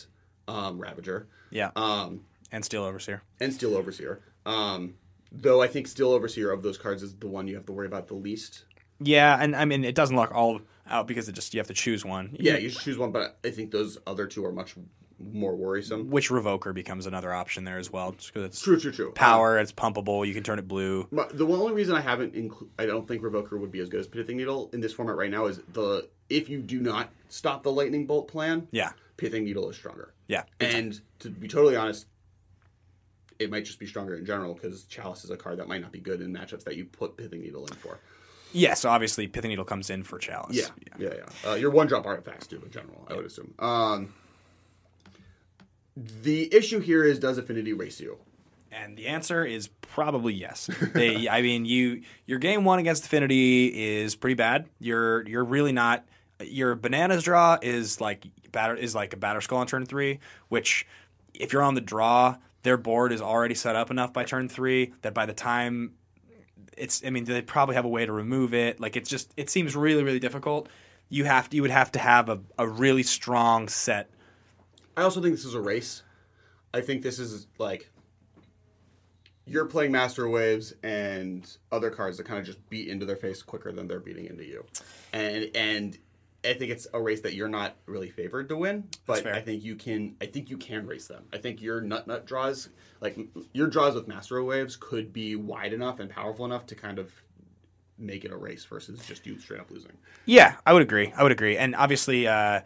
um, 0.47 0.79
Ravager 0.79 1.27
Yeah, 1.49 1.71
um, 1.75 2.21
and 2.51 2.63
Steel 2.63 2.83
Overseer. 2.83 3.21
and 3.39 3.53
Steel 3.53 3.75
Overseer. 3.75 4.21
Um, 4.45 4.95
though 5.31 5.61
I 5.61 5.67
think 5.67 5.87
Steel 5.87 6.11
Overseer 6.11 6.51
of 6.51 6.63
those 6.63 6.77
cards 6.77 7.03
is 7.03 7.15
the 7.15 7.27
one 7.27 7.47
you 7.47 7.55
have 7.55 7.65
to 7.65 7.73
worry 7.73 7.87
about 7.87 8.07
the 8.07 8.13
least. 8.15 8.63
Yeah, 8.99 9.37
and 9.39 9.55
I 9.55 9.65
mean 9.65 9.83
it 9.83 9.95
doesn't 9.95 10.15
lock 10.15 10.33
all 10.33 10.61
out 10.89 11.07
because 11.07 11.27
it 11.27 11.33
just 11.33 11.53
you 11.53 11.59
have 11.59 11.67
to 11.67 11.73
choose 11.73 12.05
one. 12.05 12.35
Yeah, 12.39 12.57
you 12.57 12.69
should 12.69 12.81
choose 12.81 12.97
one, 12.97 13.11
but 13.11 13.37
I 13.43 13.49
think 13.51 13.71
those 13.71 13.97
other 14.07 14.25
two 14.25 14.45
are 14.45 14.51
much 14.51 14.75
more 15.19 15.55
worrisome. 15.55 16.09
Which 16.09 16.29
Revoker 16.29 16.73
becomes 16.73 17.05
another 17.07 17.33
option 17.33 17.63
there 17.63 17.77
as 17.77 17.91
well, 17.91 18.11
just 18.11 18.33
because 18.33 18.45
it's 18.47 18.61
True, 18.61 18.79
true, 18.79 18.91
true. 18.91 19.07
Um, 19.07 19.13
power, 19.13 19.57
it's 19.57 19.71
pumpable, 19.71 20.27
you 20.27 20.33
can 20.33 20.43
turn 20.43 20.59
it 20.59 20.67
blue. 20.67 21.07
The 21.11 21.45
only 21.47 21.73
reason 21.73 21.95
I 21.95 22.01
haven't, 22.01 22.33
inclu- 22.35 22.67
I 22.77 22.85
don't 22.85 23.07
think 23.07 23.21
Revoker 23.23 23.59
would 23.59 23.71
be 23.71 23.79
as 23.79 23.89
good 23.89 23.99
as 23.99 24.07
Pithing 24.07 24.37
Needle 24.37 24.69
in 24.73 24.79
this 24.79 24.93
format 24.93 25.15
right 25.15 25.31
now 25.31 25.47
is 25.47 25.59
the 25.73 26.07
if 26.29 26.49
you 26.49 26.61
do 26.61 26.79
not 26.79 27.09
stop 27.29 27.63
the 27.63 27.71
Lightning 27.71 28.05
Bolt 28.05 28.27
plan, 28.27 28.67
Yeah, 28.71 28.91
Pithing 29.17 29.45
Needle 29.45 29.69
is 29.69 29.75
stronger. 29.75 30.13
yeah. 30.27 30.43
And 30.59 30.99
to 31.19 31.29
be 31.29 31.47
totally 31.47 31.75
honest, 31.75 32.05
it 33.39 33.49
might 33.51 33.65
just 33.65 33.79
be 33.79 33.85
stronger 33.85 34.15
in 34.15 34.25
general 34.25 34.53
because 34.55 34.83
Chalice 34.85 35.23
is 35.23 35.29
a 35.29 35.37
card 35.37 35.59
that 35.59 35.67
might 35.67 35.81
not 35.81 35.91
be 35.91 35.99
good 35.99 36.21
in 36.21 36.33
matchups 36.33 36.63
that 36.65 36.75
you 36.75 36.85
put 36.85 37.17
Pithing 37.17 37.41
Needle 37.41 37.65
in 37.67 37.73
for. 37.75 37.99
Yeah, 38.53 38.73
so 38.75 38.89
obviously 38.89 39.27
Pithing 39.27 39.49
Needle 39.49 39.65
comes 39.65 39.89
in 39.89 40.03
for 40.03 40.17
Chalice. 40.19 40.55
Yeah, 40.55 40.67
yeah, 40.99 41.13
yeah. 41.45 41.51
Uh, 41.51 41.55
your 41.55 41.69
one 41.71 41.87
drop 41.87 42.05
artifacts 42.05 42.47
do 42.47 42.61
in 42.63 42.71
general, 42.71 43.05
I 43.09 43.13
would 43.15 43.25
assume. 43.25 43.53
Um, 43.59 44.13
the 46.21 46.53
issue 46.53 46.79
here 46.79 47.03
is 47.03 47.19
does 47.19 47.37
Affinity 47.37 47.73
race 47.73 47.99
you? 47.99 48.17
And 48.71 48.97
the 48.97 49.07
answer 49.07 49.43
is 49.43 49.69
probably 49.81 50.33
yes. 50.33 50.69
They, 50.93 51.27
I 51.29 51.41
mean, 51.41 51.65
you 51.65 52.03
your 52.25 52.39
game 52.39 52.63
one 52.63 52.79
against 52.79 53.05
Affinity 53.05 53.95
is 53.95 54.15
pretty 54.15 54.35
bad. 54.35 54.69
You're 54.79 55.27
you're 55.27 55.45
really 55.45 55.71
not. 55.71 56.05
Your 56.39 56.75
bananas 56.75 57.23
draw 57.23 57.57
is 57.61 57.99
like 57.99 58.27
batter 58.51 58.75
is 58.75 58.93
like 58.93 59.13
a 59.13 59.17
Batterskull 59.17 59.57
on 59.57 59.67
turn 59.67 59.85
three, 59.85 60.19
which 60.49 60.85
if 61.33 61.51
you're 61.51 61.63
on 61.63 61.73
the 61.73 61.81
draw, 61.81 62.37
their 62.63 62.77
board 62.77 63.11
is 63.11 63.21
already 63.21 63.55
set 63.55 63.75
up 63.75 63.89
enough 63.89 64.13
by 64.13 64.23
turn 64.23 64.49
three 64.49 64.93
that 65.01 65.13
by 65.13 65.25
the 65.25 65.33
time 65.33 65.93
it's, 66.77 67.03
I 67.03 67.09
mean, 67.09 67.23
they 67.23 67.41
probably 67.41 67.75
have 67.75 67.85
a 67.85 67.89
way 67.89 68.05
to 68.05 68.11
remove 68.11 68.53
it. 68.53 68.79
Like 68.79 68.95
it's 68.95 69.09
just 69.09 69.33
it 69.35 69.49
seems 69.49 69.75
really 69.75 70.03
really 70.03 70.19
difficult. 70.19 70.69
You 71.09 71.23
have 71.23 71.49
to, 71.49 71.55
you 71.55 71.61
would 71.61 71.71
have 71.71 71.91
to 71.93 71.99
have 71.99 72.29
a, 72.29 72.39
a 72.59 72.67
really 72.67 73.03
strong 73.03 73.67
set. 73.69 74.11
I 74.97 75.03
also 75.03 75.21
think 75.21 75.35
this 75.35 75.45
is 75.45 75.53
a 75.53 75.61
race. 75.61 76.01
I 76.73 76.81
think 76.81 77.03
this 77.03 77.19
is 77.19 77.47
like 77.59 77.89
you're 79.45 79.65
playing 79.65 79.91
Master 79.91 80.27
Waves 80.27 80.73
and 80.83 81.49
other 81.71 81.89
cards 81.89 82.17
that 82.17 82.25
kind 82.25 82.39
of 82.39 82.45
just 82.45 82.67
beat 82.69 82.89
into 82.89 83.05
their 83.05 83.15
face 83.15 83.41
quicker 83.41 83.71
than 83.71 83.87
they're 83.87 83.99
beating 83.99 84.25
into 84.25 84.43
you, 84.43 84.65
and 85.13 85.49
and 85.55 85.97
I 86.43 86.53
think 86.53 86.71
it's 86.71 86.87
a 86.93 87.01
race 87.01 87.21
that 87.21 87.35
you're 87.35 87.47
not 87.47 87.75
really 87.85 88.09
favored 88.09 88.49
to 88.49 88.57
win. 88.57 88.85
But. 89.05 89.25
I 89.27 89.41
think 89.41 89.63
you 89.63 89.75
can. 89.75 90.15
I 90.19 90.25
think 90.25 90.49
you 90.49 90.57
can 90.57 90.87
race 90.87 91.07
them. 91.07 91.25
I 91.31 91.37
think 91.37 91.61
your 91.61 91.79
nut 91.79 92.07
nut 92.07 92.25
draws, 92.25 92.69
like 92.99 93.17
your 93.53 93.67
draws 93.67 93.95
with 93.95 94.07
Master 94.07 94.43
Waves, 94.43 94.75
could 94.75 95.13
be 95.13 95.35
wide 95.35 95.73
enough 95.73 95.99
and 95.99 96.09
powerful 96.09 96.45
enough 96.45 96.65
to 96.67 96.75
kind 96.75 96.99
of 96.99 97.11
make 97.99 98.25
it 98.25 98.31
a 98.31 98.37
race 98.37 98.65
versus 98.65 98.99
just 99.05 99.25
you 99.25 99.39
straight 99.39 99.59
up 99.59 99.71
losing. 99.71 99.91
Yeah, 100.25 100.55
I 100.65 100.73
would 100.73 100.81
agree. 100.81 101.13
I 101.15 101.23
would 101.23 101.31
agree. 101.31 101.57
And 101.57 101.75
obviously, 101.75 102.27
uh, 102.27 102.61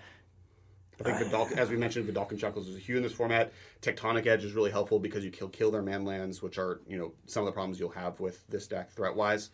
I 1.01 1.17
think 1.17 1.17
Vidal, 1.19 1.49
as 1.57 1.69
we 1.69 1.77
mentioned, 1.77 2.07
Vedalken 2.07 2.39
Chuckles 2.39 2.67
is 2.67 2.75
a 2.75 2.79
hue 2.79 2.97
in 2.97 3.03
this 3.03 3.13
format. 3.13 3.51
Tectonic 3.81 4.27
Edge 4.27 4.43
is 4.43 4.53
really 4.53 4.71
helpful 4.71 4.99
because 4.99 5.23
you 5.23 5.31
kill 5.31 5.49
kill 5.49 5.71
their 5.71 5.81
man 5.81 6.05
lands, 6.05 6.41
which 6.41 6.57
are 6.57 6.81
you 6.87 6.97
know 6.97 7.13
some 7.25 7.41
of 7.41 7.45
the 7.47 7.51
problems 7.51 7.79
you'll 7.79 7.89
have 7.89 8.19
with 8.19 8.45
this 8.47 8.67
deck 8.67 8.91
threat 8.91 9.15
wise. 9.15 9.49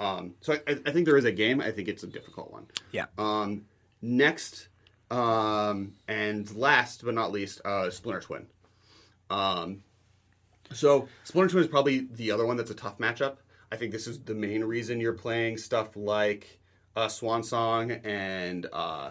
Um, 0.00 0.34
so 0.40 0.54
I, 0.66 0.78
I 0.86 0.90
think 0.90 1.06
there 1.06 1.16
is 1.16 1.24
a 1.24 1.32
game. 1.32 1.60
I 1.60 1.70
think 1.70 1.88
it's 1.88 2.02
a 2.02 2.08
difficult 2.08 2.50
one. 2.50 2.66
yeah. 2.92 3.06
Um, 3.18 3.66
next 4.00 4.68
um, 5.12 5.92
and 6.08 6.50
last 6.56 7.04
but 7.04 7.14
not 7.14 7.32
least, 7.32 7.60
uh, 7.64 7.90
Splinter 7.90 8.20
Twin. 8.20 8.46
Um, 9.28 9.84
so 10.72 11.06
Splinter 11.24 11.50
Twin 11.50 11.64
is 11.64 11.68
probably 11.68 12.08
the 12.10 12.30
other 12.30 12.46
one 12.46 12.56
that's 12.56 12.70
a 12.70 12.74
tough 12.74 12.98
matchup. 12.98 13.36
I 13.70 13.76
think 13.76 13.92
this 13.92 14.06
is 14.06 14.20
the 14.20 14.34
main 14.34 14.64
reason 14.64 15.00
you're 15.00 15.12
playing 15.12 15.58
stuff 15.58 15.96
like 15.96 16.60
uh, 16.96 17.08
Swan 17.08 17.42
Song 17.42 17.90
and 17.90 18.66
uh, 18.72 19.10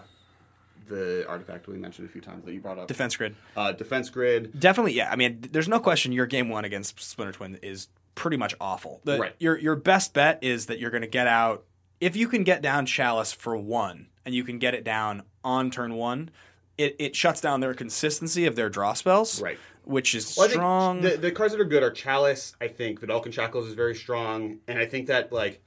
the 0.91 1.25
artifact 1.27 1.67
we 1.67 1.77
mentioned 1.77 2.07
a 2.07 2.11
few 2.11 2.21
times 2.21 2.45
that 2.45 2.53
you 2.53 2.59
brought 2.59 2.77
up. 2.77 2.87
Defense 2.87 3.15
grid. 3.15 3.35
uh, 3.57 3.71
Defense 3.71 4.09
Grid. 4.09 4.59
Definitely, 4.59 4.93
yeah. 4.93 5.09
I 5.11 5.15
mean, 5.15 5.39
there's 5.51 5.67
no 5.67 5.79
question 5.79 6.11
your 6.11 6.27
game 6.27 6.49
one 6.49 6.65
against 6.65 6.99
Splinter 7.01 7.33
Twin 7.33 7.57
is 7.63 7.87
pretty 8.13 8.37
much 8.37 8.53
awful. 8.61 9.01
The, 9.03 9.17
Right. 9.19 9.35
Your 9.39 9.57
your 9.57 9.75
best 9.75 10.13
bet 10.13 10.39
is 10.43 10.67
that 10.67 10.77
you're 10.79 10.91
going 10.91 11.01
to 11.01 11.07
get 11.07 11.27
out 11.27 11.63
if 11.99 12.15
you 12.15 12.27
can 12.27 12.43
get 12.43 12.61
down 12.61 12.85
Chalice 12.85 13.31
for 13.31 13.55
one, 13.57 14.07
and 14.25 14.35
you 14.35 14.43
can 14.43 14.59
get 14.59 14.73
it 14.75 14.83
down 14.83 15.23
on 15.43 15.71
turn 15.71 15.95
one. 15.95 16.29
It, 16.77 16.95
it 16.97 17.15
shuts 17.15 17.41
down 17.41 17.59
their 17.59 17.73
consistency 17.75 18.45
of 18.45 18.55
their 18.55 18.69
draw 18.69 18.93
spells, 18.93 19.39
Right. 19.41 19.59
Which 19.83 20.15
is 20.15 20.35
Well, 20.37 20.49
strong. 20.49 21.01
The, 21.01 21.17
the 21.17 21.31
cards 21.31 21.53
that 21.53 21.61
are 21.61 21.65
good 21.65 21.83
are 21.83 21.91
Chalice. 21.91 22.55
I 22.61 22.67
think 22.69 23.01
Vedalken 23.01 23.31
Shackles 23.31 23.67
is 23.67 23.73
very 23.75 23.93
strong, 23.95 24.59
and 24.67 24.79
I 24.79 24.85
think 24.85 25.07
that 25.07 25.31
like 25.31 25.61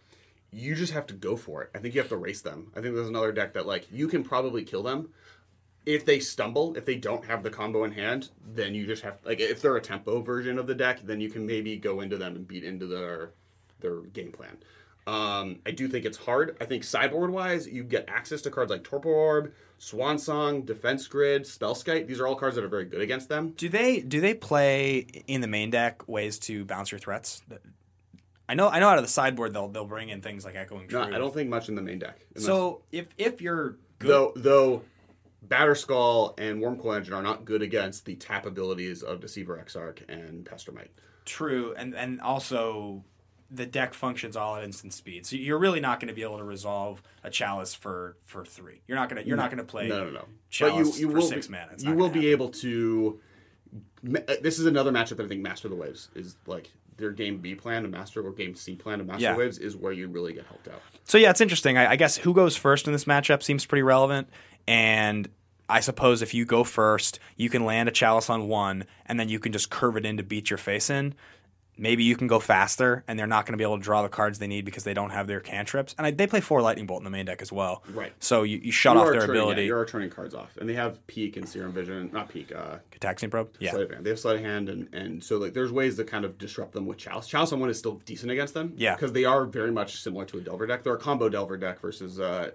you 0.55 0.75
just 0.75 0.93
have 0.93 1.07
to 1.09 1.15
go 1.15 1.37
for 1.37 1.63
it. 1.63 1.71
I 1.75 1.79
think 1.79 1.95
you 1.95 2.01
have 2.01 2.11
to 2.11 2.17
race 2.17 2.41
them. 2.41 2.71
I 2.77 2.81
think 2.81 2.95
there's 2.95 3.09
another 3.09 3.33
deck 3.33 3.55
that 3.55 3.67
like 3.67 3.87
you 3.91 4.09
can 4.09 4.23
probably 4.23 4.65
kill 4.65 4.83
them 4.83 5.11
if 5.85 6.05
they 6.05 6.21
stumble. 6.21 6.77
If 6.77 6.85
they 6.85 6.95
don't 6.95 7.25
have 7.25 7.43
the 7.43 7.51
combo 7.51 7.85
in 7.85 7.93
hand, 7.93 8.31
then 8.55 8.75
you 8.75 8.87
just 8.87 9.03
have 9.03 9.19
like 9.25 9.41
if 9.41 9.61
they're 9.61 9.77
a 9.77 9.83
tempo 9.83 10.23
version 10.23 10.59
of 10.59 10.67
the 10.67 10.75
deck, 10.75 11.01
then 11.03 11.21
you 11.21 11.29
can 11.29 11.45
maybe 11.45 11.77
go 11.77 12.01
into 12.01 12.17
them 12.17 12.37
and 12.37 12.47
beat 12.47 12.65
into 12.65 12.87
their 12.87 13.31
their 13.81 14.01
game 14.01 14.33
plan. 14.33 14.57
Um, 15.07 15.61
I 15.67 15.73
do 15.73 15.89
think 15.89 16.07
it's 16.07 16.17
hard. 16.17 16.57
I 16.61 16.65
think 16.65 16.83
sideboard 16.83 17.31
wise, 17.31 17.67
you 17.67 17.85
get 17.85 18.09
access 18.09 18.41
to 18.43 18.51
cards 18.51 18.71
like 18.71 18.85
Torpor 18.85 19.11
Orb, 19.11 19.53
Swan 19.77 20.19
Song, 20.19 20.63
Defense 20.63 21.07
Grid, 21.09 21.43
Spellskite. 21.43 22.07
These 22.07 22.21
are 22.21 22.27
all 22.27 22.37
cards 22.37 22.57
that 22.57 22.65
are 22.65 22.69
very 22.69 22.87
good 22.87 23.03
against 23.03 23.29
them. 23.29 23.51
do 23.57 23.69
they 23.69 24.01
do 24.01 24.21
they 24.21 24.35
play 24.35 24.99
in 25.27 25.41
the 25.41 25.47
main 25.47 25.71
deck 25.71 26.09
ways 26.09 26.39
to 26.41 26.65
bounce 26.65 26.91
your 26.91 26.99
threats? 27.01 27.43
I 28.49 28.55
know 28.55 28.69
I 28.69 28.79
know 28.81 28.89
out 28.89 28.99
of 28.99 29.05
the 29.05 29.11
sideboard 29.11 29.53
they'll 29.55 29.69
they'll 29.69 29.85
bring 29.87 30.09
in 30.11 30.21
things 30.21 30.45
like 30.45 30.55
Echoing 30.55 30.89
No, 30.91 31.03
Truth. 31.05 31.15
I 31.15 31.19
don't 31.19 31.33
think 31.33 31.49
much 31.51 31.69
in 31.69 31.75
the 31.75 31.83
main 31.83 31.99
deck. 31.99 32.19
Unless- 32.35 32.47
so 32.47 32.83
if 32.93 33.07
if 33.19 33.41
you're 33.41 33.77
good, 33.99 34.09
though 34.11 34.33
though 34.37 34.83
Batterskull 35.49 36.39
and 36.39 36.63
Wurmcoil 36.63 36.97
Engine 36.97 37.15
are 37.15 37.23
not 37.23 37.45
good 37.45 37.63
against 37.63 38.05
the 38.07 38.15
tap 38.17 38.47
abilities 38.47 39.03
of 39.03 39.21
Deceiver 39.21 39.59
Exarch 39.59 40.03
and 40.09 40.45
Pestermite. 40.45 40.89
True, 41.25 41.75
and 41.77 41.95
and 41.95 42.21
also 42.21 43.05
the 43.51 43.67
deck 43.67 43.95
functions 43.95 44.37
all 44.37 44.57
at 44.57 44.65
instant 44.65 44.93
speed, 44.93 45.25
so 45.27 45.37
you're 45.37 45.59
really 45.59 45.79
not 45.81 46.01
going 46.01 46.09
to 46.09 46.15
be 46.15 46.23
able 46.23 46.39
to 46.39 46.45
resolve 46.45 47.03
a 47.23 47.31
chalice 47.31 47.75
for 47.75 48.17
for 48.25 48.45
three. 48.45 48.81
You're 48.89 48.97
not 48.99 49.09
gonna 49.09 49.23
you're 49.23 49.37
not 49.37 49.51
gonna 49.51 49.65
play. 49.65 49.89
No, 49.89 50.05
no, 50.05 50.11
no. 50.11 50.21
But 50.21 50.29
Chalice 50.51 50.99
you 50.99 51.07
you 51.09 51.13
for 51.13 51.19
will 51.21 51.27
six 51.29 51.47
be, 51.47 51.53
mana. 51.53 51.73
It's 51.73 51.85
you 51.85 51.91
not 51.91 51.97
will 51.99 52.09
gonna 52.09 52.21
be 52.21 52.31
happen. 52.31 52.43
able 52.43 52.49
to. 52.51 53.21
ma- 54.03 54.21
uh, 54.29 54.35
This 54.43 54.59
is 54.59 54.67
another 54.67 54.91
matchup 54.93 55.17
that 55.19 55.25
I 55.25 55.29
think 55.29 55.43
Master 55.43 55.69
of 55.69 55.73
the 55.73 55.77
Waves 55.77 56.09
is 56.15 56.37
like 56.47 56.71
their 56.97 57.11
game 57.11 57.39
B 57.39 57.55
plan 57.55 57.85
of 57.85 57.91
Master 57.91 58.25
or 58.25 58.33
game 58.33 58.55
C 58.55 58.75
plan 58.75 59.01
of 59.01 59.07
Master 59.07 59.23
Yeah. 59.23 59.37
Waves 59.37 59.59
is 59.59 59.77
where 59.77 59.93
you 59.93 60.09
really 60.09 60.33
get 60.33 60.47
helped 60.47 60.69
out. 60.69 60.81
So 61.05 61.19
yeah, 61.19 61.31
it's 61.31 61.41
interesting. 61.41 61.77
I, 61.77 61.93
I 61.93 61.97
guess 61.97 62.17
who 62.17 62.33
goes 62.35 62.57
first 62.57 62.87
in 62.87 62.93
this 62.93 63.05
matchup 63.05 63.43
seems 63.43 63.67
pretty 63.67 63.83
relevant, 63.83 64.29
and 64.67 65.29
I 65.69 65.81
suppose 65.81 66.23
if 66.23 66.35
you 66.35 66.45
go 66.45 66.65
first, 66.65 67.19
you 67.37 67.49
can 67.51 67.65
land 67.65 67.89
a 67.89 67.93
chalice 67.93 68.29
on 68.31 68.49
one, 68.49 68.85
and 69.07 69.19
then 69.19 69.29
you 69.29 69.39
can 69.39 69.53
just 69.53 69.71
curve 69.71 69.97
it 69.97 70.05
in 70.07 70.17
to 70.19 70.23
beat 70.23 70.51
your 70.51 70.59
face 70.59 70.91
in. 70.91 71.15
Maybe 71.77 72.05
you 72.05 72.15
can 72.17 72.27
go 72.29 72.39
faster, 72.39 73.03
and 73.09 73.19
they're 73.19 73.27
not 73.27 73.47
going 73.47 73.55
to 73.55 73.57
be 73.59 73.65
able 73.65 73.79
to 73.79 73.83
draw 73.83 74.03
the 74.03 74.09
cards 74.09 74.39
they 74.39 74.47
need 74.47 74.65
because 74.65 74.85
they 74.85 74.95
don't 74.95 75.11
have 75.11 75.27
their 75.27 75.41
cantrips. 75.41 75.95
And 75.99 76.07
I, 76.07 76.13
they 76.13 76.27
play 76.27 76.41
four 76.41 76.63
lightning 76.63 76.87
bolt 76.87 77.01
in 77.01 77.05
the 77.05 77.11
main 77.11 77.27
deck 77.27 77.43
as 77.43 77.51
well. 77.51 77.83
Right. 77.93 78.13
So 78.21 78.45
you, 78.45 78.59
you 78.63 78.71
shut 78.71 78.95
You 78.95 79.01
off 79.03 79.07
their 79.11 79.21
turning- 79.23 79.35
yeah, 79.37 79.41
ability. 79.43 79.65
you 79.67 79.77
are 79.77 79.85
turning 79.85 80.11
cards 80.11 80.35
off, 80.35 80.57
and 80.57 80.69
they 80.69 80.75
have 80.75 81.05
peak 81.09 81.37
and 81.37 81.49
serum 81.49 81.73
vision. 81.73 82.11
Not 82.13 82.29
peak. 82.29 82.53
Uh, 82.55 82.77
Taxing 83.01 83.29
probe. 83.31 83.51
Yeah. 83.59 83.73
sleight 83.73 83.83
of 83.85 83.91
hand. 83.91 84.07
They 84.07 84.11
have 84.11 84.19
sleight 84.21 84.37
of 84.37 84.43
hand, 84.43 84.69
and, 84.69 84.89
and 84.95 85.23
so 85.23 85.39
like 85.39 85.53
there's 85.53 85.73
ways 85.73 85.97
to 85.97 86.05
kind 86.05 86.25
of 86.25 86.39
disrupt 86.39 86.73
them 86.75 86.87
with 86.87 86.99
Chalice. 86.99 87.27
Chalice 87.27 87.53
on 87.53 87.59
one 87.61 87.71
is 87.71 87.79
still 87.79 88.01
decent 88.07 88.31
against 88.31 88.55
them. 88.55 88.73
Yeah. 88.77 88.95
because 88.95 89.13
they 89.13 89.25
are 89.25 89.45
very 89.45 89.73
much 89.73 90.01
similar 90.01 90.25
to 90.27 90.39
a 90.39 90.41
Delver 90.41 90.67
deck. 90.67 90.85
They're 90.85 90.95
a 90.95 90.99
combo 90.99 91.29
Delver 91.29 91.57
deck 91.57 91.81
versus 91.81 92.21
uh, 92.21 92.51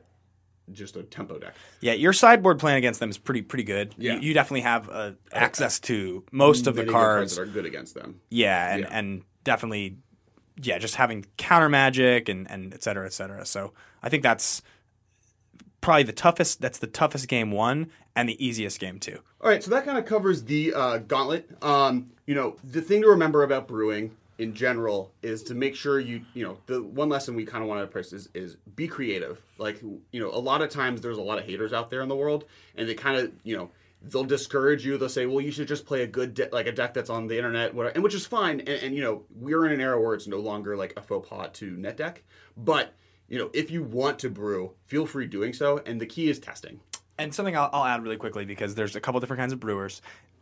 just 0.74 0.96
a 0.96 1.04
tempo 1.04 1.38
deck. 1.40 1.56
Yeah, 1.82 1.94
your 1.94 2.14
sideboard 2.14 2.60
plan 2.60 2.78
against 2.78 3.00
them 3.00 3.10
is 3.10 3.18
pretty 3.18 3.42
pretty 3.42 3.64
good. 3.64 3.94
Yeah. 3.98 4.16
You, 4.16 4.20
you 4.30 4.34
definitely 4.34 4.62
have 4.62 4.90
uh, 4.90 5.12
access 5.32 5.80
to 5.82 6.24
most 6.32 6.68
of 6.68 6.76
the 6.76 6.84
good 6.84 6.92
cards. 6.92 7.36
that 7.36 7.42
are 7.42 7.46
good 7.46 7.66
against 7.66 7.94
them. 7.96 8.22
Yeah, 8.30 8.74
and, 8.74 8.82
Yeah. 8.82 8.88
and 8.92 9.22
definitely, 9.44 9.98
yeah, 10.62 10.78
just 10.78 10.96
having 10.96 11.26
counter 11.38 11.70
magic 11.70 12.30
and, 12.30 12.50
and 12.50 12.74
et 12.74 12.84
cetera, 12.84 13.06
et 13.06 13.14
cetera. 13.14 13.46
So 13.46 13.74
I 14.04 14.10
think 14.10 14.24
that's 14.24 14.62
probably 15.82 16.04
the 16.04 16.14
toughest. 16.14 16.62
That's 16.62 16.80
the 16.80 16.88
toughest 16.88 17.28
game 17.28 17.52
one 17.52 17.92
and 18.16 18.28
the 18.28 18.44
easiest 18.46 18.80
game 18.80 19.00
two. 19.00 19.20
All 19.42 19.50
right, 19.50 19.64
so 19.64 19.72
that 19.72 19.86
kind 19.86 19.98
of 19.98 20.06
covers 20.06 20.44
the 20.44 20.74
uh, 20.74 20.98
gauntlet. 20.98 21.50
Um, 21.64 22.12
you 22.26 22.36
know, 22.36 22.58
the 22.64 22.82
thing 22.82 23.02
to 23.04 23.08
remember 23.08 23.44
about 23.44 23.68
brewing 23.68 24.16
in 24.40 24.54
general 24.54 25.12
is 25.22 25.44
to 25.44 25.54
make 25.54 25.76
sure 25.76 26.00
you, 26.00 26.22
you 26.34 26.44
know, 26.44 26.58
the 26.66 26.82
one 26.82 27.10
lesson 27.10 27.36
we 27.36 27.46
kind 27.46 27.62
of 27.62 27.70
want 27.70 27.82
to 27.82 27.88
press 27.88 28.14
is, 28.14 28.30
is 28.34 28.56
be 28.76 28.88
creative. 28.88 29.42
Like, 29.58 29.82
you 29.82 30.20
know, 30.20 30.30
a 30.30 30.40
lot 30.40 30.62
of 30.62 30.70
times 30.70 31.02
there's 31.02 31.18
a 31.18 31.22
lot 31.22 31.38
of 31.38 31.46
haters 31.46 31.74
out 31.74 31.90
there 31.90 32.02
in 32.02 32.08
the 32.08 32.16
world, 32.16 32.46
and 32.76 32.88
they 32.88 32.96
kind 32.96 33.18
of, 33.18 33.32
you 33.44 33.58
know, 33.58 33.70
they'll 34.02 34.24
discourage 34.24 34.86
you. 34.86 34.98
They'll 34.98 35.10
say, 35.10 35.26
well, 35.26 35.42
you 35.42 35.52
should 35.52 35.68
just 35.68 35.86
play 35.86 36.04
a 36.04 36.08
good, 36.08 36.34
de- 36.34 36.50
like 36.54 36.68
a 36.68 36.72
deck 36.72 36.94
that's 36.94 37.10
on 37.10 37.28
the 37.28 37.36
internet, 37.36 37.76
whatever, 37.76 37.94
and 37.94 38.04
which 38.04 38.16
is 38.16 38.26
fine. 38.26 38.62
And, 38.62 38.70
and 38.70 38.96
you 38.96 39.02
know, 39.02 39.24
we're 39.36 39.66
in 39.66 39.74
an 39.74 39.82
era 39.82 40.02
where 40.02 40.16
it's 40.16 40.26
no 40.28 40.40
longer 40.40 40.78
like 40.78 40.94
a 40.96 41.02
faux 41.02 41.28
pas 41.28 41.50
to 41.56 41.72
net 41.72 41.98
deck, 41.98 42.24
but 42.56 42.94
you 43.28 43.38
know, 43.38 43.52
if 43.54 43.70
you 43.70 43.84
want 43.84 44.20
to 44.20 44.30
brew, 44.30 44.72
feel 44.86 45.06
free 45.06 45.28
doing 45.28 45.54
so. 45.54 45.82
And 45.86 46.02
the 46.02 46.06
key 46.06 46.30
is 46.30 46.40
testing. 46.40 46.80
And 47.20 47.36
something 47.36 47.56
I'll, 47.56 47.70
I'll 47.74 47.86
add 47.86 48.02
really 48.02 48.16
quickly 48.16 48.46
because 48.46 48.76
there's 48.76 48.96
a 48.96 49.02
couple 49.02 49.20
different 49.20 49.40
kinds 49.40 49.52
of 49.52 49.60
brewers. 49.60 50.02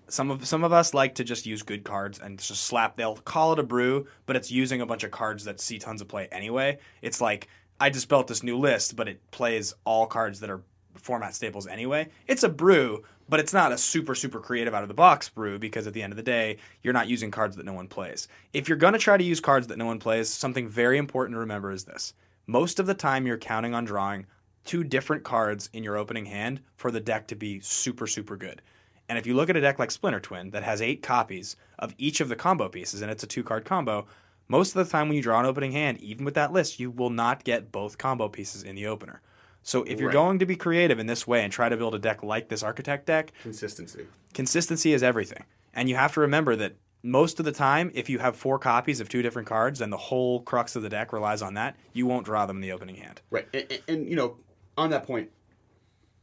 Some 0.10 0.32
of 0.32 0.48
some 0.48 0.64
of 0.64 0.72
us 0.72 0.94
like 0.94 1.16
to 1.16 1.24
just 1.24 1.46
use 1.46 1.64
good 1.64 1.84
cards 1.84 2.20
and 2.20 2.40
just 2.40 2.64
slap. 2.64 2.96
They'll 2.96 3.18
call 3.18 3.54
it 3.54 3.60
a 3.60 3.64
brew, 3.64 4.08
but 4.26 4.36
it's 4.36 4.52
using 4.52 4.82
a 4.82 4.86
bunch 4.86 5.04
of 5.04 5.12
cards 5.12 5.44
that 5.44 5.60
see 5.60 5.80
tons 5.80 6.02
of 6.02 6.08
play 6.08 6.28
anyway. 6.32 6.80
It's 7.02 7.20
like 7.20 7.48
I 7.80 7.90
just 7.90 8.08
built 8.08 8.28
this 8.28 8.44
new 8.44 8.58
list, 8.58 8.96
but 8.96 9.08
it 9.08 9.20
plays 9.32 9.74
all 9.86 10.08
cards 10.08 10.40
that 10.40 10.50
are 10.50 10.62
format 10.96 11.36
staples 11.36 11.68
anyway. 11.68 12.08
It's 12.26 12.44
a 12.44 12.50
brew, 12.50 13.04
but 13.30 13.40
it's 13.40 13.54
not 13.54 13.72
a 13.72 13.78
super 13.78 14.16
super 14.16 14.40
creative 14.40 14.74
out 14.74 14.82
of 14.82 14.88
the 14.88 14.94
box 14.94 15.30
brew 15.30 15.60
because 15.60 15.88
at 15.88 15.94
the 15.94 16.02
end 16.02 16.14
of 16.14 16.18
the 16.18 16.24
day, 16.24 16.58
you're 16.84 16.94
not 16.94 17.08
using 17.08 17.30
cards 17.30 17.56
that 17.58 17.66
no 17.66 17.74
one 17.74 17.88
plays. 17.88 18.28
If 18.54 18.68
you're 18.68 18.78
going 18.78 18.94
to 18.94 19.00
try 19.00 19.18
to 19.18 19.24
use 19.24 19.40
cards 19.40 19.68
that 19.68 19.78
no 19.78 19.86
one 19.86 20.00
plays, 20.00 20.30
something 20.30 20.68
very 20.68 20.98
important 20.98 21.36
to 21.36 21.40
remember 21.40 21.72
is 21.72 21.84
this. 21.84 22.14
Most 22.48 22.80
of 22.80 22.86
the 22.86 22.94
time 22.94 23.28
you're 23.28 23.38
counting 23.38 23.74
on 23.74 23.86
drawing 23.86 24.26
two 24.64 24.84
different 24.84 25.24
cards 25.24 25.70
in 25.74 25.84
your 25.84 25.98
opening 25.98 26.26
hand 26.26 26.62
for 26.78 26.92
the 26.92 27.00
deck 27.00 27.28
to 27.28 27.36
be 27.36 27.60
super 27.60 28.08
super 28.08 28.38
good. 28.38 28.62
And 29.10 29.18
if 29.18 29.26
you 29.26 29.36
look 29.36 29.50
at 29.50 29.56
a 29.56 29.62
deck 29.62 29.80
like 29.80 29.92
Splinter 29.92 30.20
Twin 30.20 30.50
that 30.52 30.64
has 30.64 30.82
8 30.82 31.02
copies 31.02 31.56
of 31.80 31.96
each 31.98 32.20
of 32.20 32.30
the 32.30 32.36
combo 32.36 32.68
pieces 32.68 33.02
and 33.02 33.10
it's 33.10 33.24
a 33.24 33.28
two 33.28 33.44
card 33.44 33.64
combo, 33.66 34.06
most 34.50 34.76
of 34.76 34.86
the 34.86 34.92
time 34.92 35.08
when 35.08 35.16
you 35.16 35.24
draw 35.24 35.40
an 35.40 35.46
opening 35.46 35.72
hand, 35.72 36.00
even 36.02 36.26
with 36.26 36.34
that 36.36 36.52
list, 36.54 36.80
you 36.80 36.92
will 36.92 37.10
not 37.10 37.44
get 37.44 37.72
both 37.72 37.98
combo 37.98 38.28
pieces 38.28 38.64
in 38.64 38.76
the 38.76 38.88
opener. 38.88 39.22
So 39.64 39.84
if 39.84 40.00
you're 40.00 40.10
Right. 40.10 40.14
going 40.14 40.40
to 40.40 40.46
be 40.46 40.56
creative 40.56 41.00
in 41.00 41.08
this 41.08 41.28
way 41.28 41.44
and 41.44 41.52
try 41.52 41.68
to 41.70 41.76
build 41.78 41.96
a 41.96 42.00
deck 42.00 42.24
like 42.24 42.48
this 42.50 42.64
architect 42.64 43.06
deck, 43.06 43.32
Consistency. 43.44 44.08
consistency 44.34 44.94
is 44.94 45.04
everything. 45.04 45.44
And 45.74 45.90
you 45.90 45.96
have 45.96 46.14
to 46.14 46.22
remember 46.22 46.56
that 46.58 46.76
most 47.04 47.40
of 47.40 47.46
the 47.46 47.52
time, 47.52 47.92
if 47.94 48.10
you 48.10 48.20
have 48.20 48.36
four 48.36 48.58
copies 48.60 49.00
of 49.00 49.08
two 49.10 49.22
different 49.22 49.48
cards 49.48 49.82
and 49.82 49.92
the 49.92 49.98
whole 49.98 50.42
crux 50.42 50.76
of 50.76 50.84
the 50.84 50.90
deck 50.90 51.14
relies 51.14 51.42
on 51.42 51.54
that, 51.54 51.76
you 51.94 52.06
won't 52.08 52.26
draw 52.26 52.46
them 52.46 52.58
in 52.58 52.62
the 52.62 52.72
opening 52.72 52.96
hand. 52.96 53.22
Right, 53.30 53.48
and, 53.54 53.66
and, 53.70 53.82
and, 53.88 54.10
you 54.10 54.16
know, 54.16 54.38
on 54.78 54.90
that 54.92 55.06
point, 55.06 55.30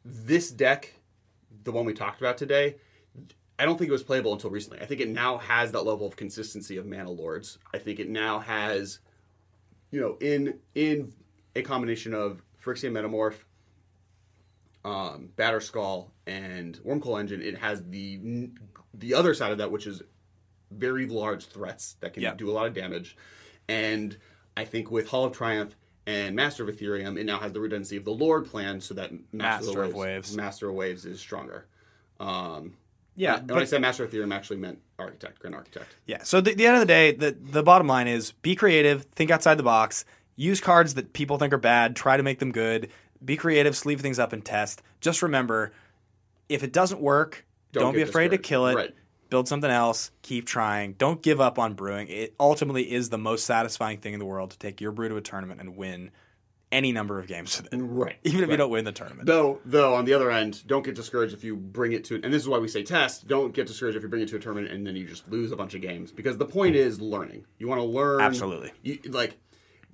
this 0.04 0.50
deck, 0.50 0.94
the 1.64 1.72
one 1.72 1.84
we 1.84 1.92
talked 1.94 2.20
about 2.20 2.38
today, 2.38 2.76
I 3.58 3.64
don't 3.64 3.76
think 3.78 3.88
it 3.88 3.92
was 3.92 4.02
playable 4.02 4.32
until 4.32 4.50
recently. 4.50 4.80
I 4.80 4.86
think 4.86 5.00
it 5.00 5.08
now 5.08 5.38
has 5.38 5.72
that 5.72 5.82
level 5.84 6.06
of 6.06 6.16
consistency 6.16 6.76
of 6.76 6.86
Mana 6.86 7.10
Lords. 7.10 7.58
I 7.72 7.78
think 7.78 7.98
it 8.00 8.08
now 8.08 8.38
has, 8.40 9.00
you 9.90 10.00
know, 10.00 10.16
in 10.20 10.58
in 10.74 11.12
a 11.56 11.62
combination 11.62 12.14
of 12.14 12.42
Phyrexian 12.62 12.92
Metamorph, 12.92 13.36
um, 14.84 15.30
Batterskull, 15.36 16.10
and 16.26 16.78
Wurmcoil 16.84 17.20
Engine, 17.20 17.42
it 17.42 17.58
has 17.58 17.82
the 17.84 18.50
the 18.92 19.14
other 19.14 19.34
side 19.34 19.52
of 19.52 19.58
that, 19.58 19.70
which 19.70 19.86
is 19.86 20.02
very 20.70 21.06
large 21.06 21.46
threats 21.46 21.96
that 22.00 22.12
can 22.14 22.22
Yeah. 22.22 22.34
do 22.34 22.50
a 22.50 22.52
lot 22.52 22.66
of 22.66 22.74
damage. 22.74 23.16
And 23.68 24.16
I 24.56 24.64
think 24.64 24.90
with 24.90 25.08
Hall 25.08 25.24
of 25.24 25.32
Triumph 25.32 25.76
and 26.06 26.36
Master 26.36 26.68
of 26.68 26.74
Etherium, 26.74 27.18
it 27.18 27.24
now 27.24 27.38
has 27.38 27.52
the 27.52 27.60
redundancy 27.60 27.96
of 27.96 28.04
the 28.04 28.12
Lord 28.12 28.46
plan, 28.46 28.80
so 28.80 28.94
that 28.94 29.12
Master, 29.32 29.66
Master 29.66 29.82
of, 29.82 29.94
Waves, 29.94 30.28
Waves. 30.28 30.36
Master 30.36 30.68
of 30.68 30.74
Waves 30.74 31.04
is 31.06 31.20
stronger. 31.20 31.66
Um, 32.20 32.74
Yeah, 33.16 33.38
and 33.38 33.50
when 33.50 33.60
I 33.60 33.64
said 33.64 33.80
Master 33.80 34.04
of 34.04 34.10
Etherium, 34.10 34.32
I 34.32 34.36
actually 34.36 34.58
meant 34.58 34.80
Architect, 34.98 35.38
Grand 35.38 35.54
Architect. 35.54 35.96
Yeah. 36.06 36.22
So 36.22 36.40
the, 36.40 36.54
the 36.54 36.66
end 36.66 36.76
of 36.76 36.80
the 36.80 36.86
day, 36.86 37.12
the 37.12 37.36
the 37.40 37.62
bottom 37.62 37.86
line 37.86 38.08
is 38.08 38.32
be 38.32 38.54
creative, 38.56 39.04
think 39.04 39.30
outside 39.30 39.56
the 39.56 39.62
box, 39.62 40.04
use 40.36 40.60
cards 40.60 40.94
that 40.94 41.12
people 41.12 41.38
think 41.38 41.52
are 41.52 41.58
bad, 41.58 41.96
try 41.96 42.16
to 42.16 42.22
make 42.22 42.38
them 42.38 42.52
good. 42.52 42.90
Be 43.24 43.36
creative, 43.36 43.76
sleeve 43.76 44.00
things 44.00 44.18
up, 44.18 44.32
and 44.32 44.44
test. 44.44 44.82
Just 45.00 45.22
remember, 45.22 45.72
if 46.48 46.62
it 46.62 46.72
doesn't 46.72 47.00
work, 47.00 47.46
Don't 47.72 47.84
don't, 47.84 47.94
be 47.94 48.02
afraid 48.02 48.32
to 48.32 48.38
kill 48.38 48.66
it. 48.66 48.74
Right. 48.74 48.94
Build 49.30 49.48
something 49.48 49.70
else. 49.70 50.10
Keep 50.22 50.46
trying. 50.46 50.94
Don't 50.94 51.22
give 51.22 51.40
up 51.40 51.58
on 51.58 51.74
brewing. 51.74 52.08
It 52.08 52.34
ultimately 52.38 52.92
is 52.92 53.08
the 53.08 53.18
most 53.18 53.46
satisfying 53.46 53.98
thing 53.98 54.12
in 54.12 54.18
the 54.18 54.26
world 54.26 54.50
to 54.50 54.58
take 54.58 54.80
your 54.80 54.92
brew 54.92 55.08
to 55.08 55.16
a 55.16 55.20
tournament 55.20 55.60
and 55.60 55.76
win 55.76 56.10
any 56.74 56.90
number 56.90 57.20
of 57.20 57.28
games 57.28 57.56
with 57.56 57.72
it, 57.72 57.76
Right. 57.76 58.16
even 58.24 58.42
if 58.42 58.50
you 58.50 58.56
don't 58.56 58.70
win 58.70 58.84
the 58.84 58.92
tournament. 58.92 59.26
Though, 59.26 59.60
though, 59.64 59.94
on 59.94 60.04
the 60.04 60.12
other 60.12 60.30
end, 60.30 60.66
don't 60.66 60.84
get 60.84 60.96
discouraged 60.96 61.32
if 61.32 61.44
you 61.44 61.54
bring 61.54 61.92
it 61.92 62.04
to, 62.06 62.20
and 62.22 62.34
this 62.34 62.42
is 62.42 62.48
why 62.48 62.58
we 62.58 62.66
say 62.66 62.82
test. 62.82 63.28
Don't 63.28 63.54
get 63.54 63.68
discouraged 63.68 63.96
if 63.96 64.02
you 64.02 64.08
bring 64.08 64.22
it 64.22 64.28
to 64.30 64.36
a 64.36 64.40
tournament 64.40 64.72
and 64.72 64.84
then 64.84 64.96
you 64.96 65.06
just 65.06 65.28
lose 65.30 65.52
a 65.52 65.56
bunch 65.56 65.74
of 65.74 65.80
games 65.80 66.10
because 66.10 66.36
the 66.36 66.44
point 66.44 66.74
hmm. 66.74 66.82
is 66.82 67.00
learning. 67.00 67.46
You 67.58 67.68
want 67.68 67.80
to 67.80 67.86
learn. 67.86 68.20
Absolutely. 68.20 68.72
You, 68.82 68.98
like 69.06 69.38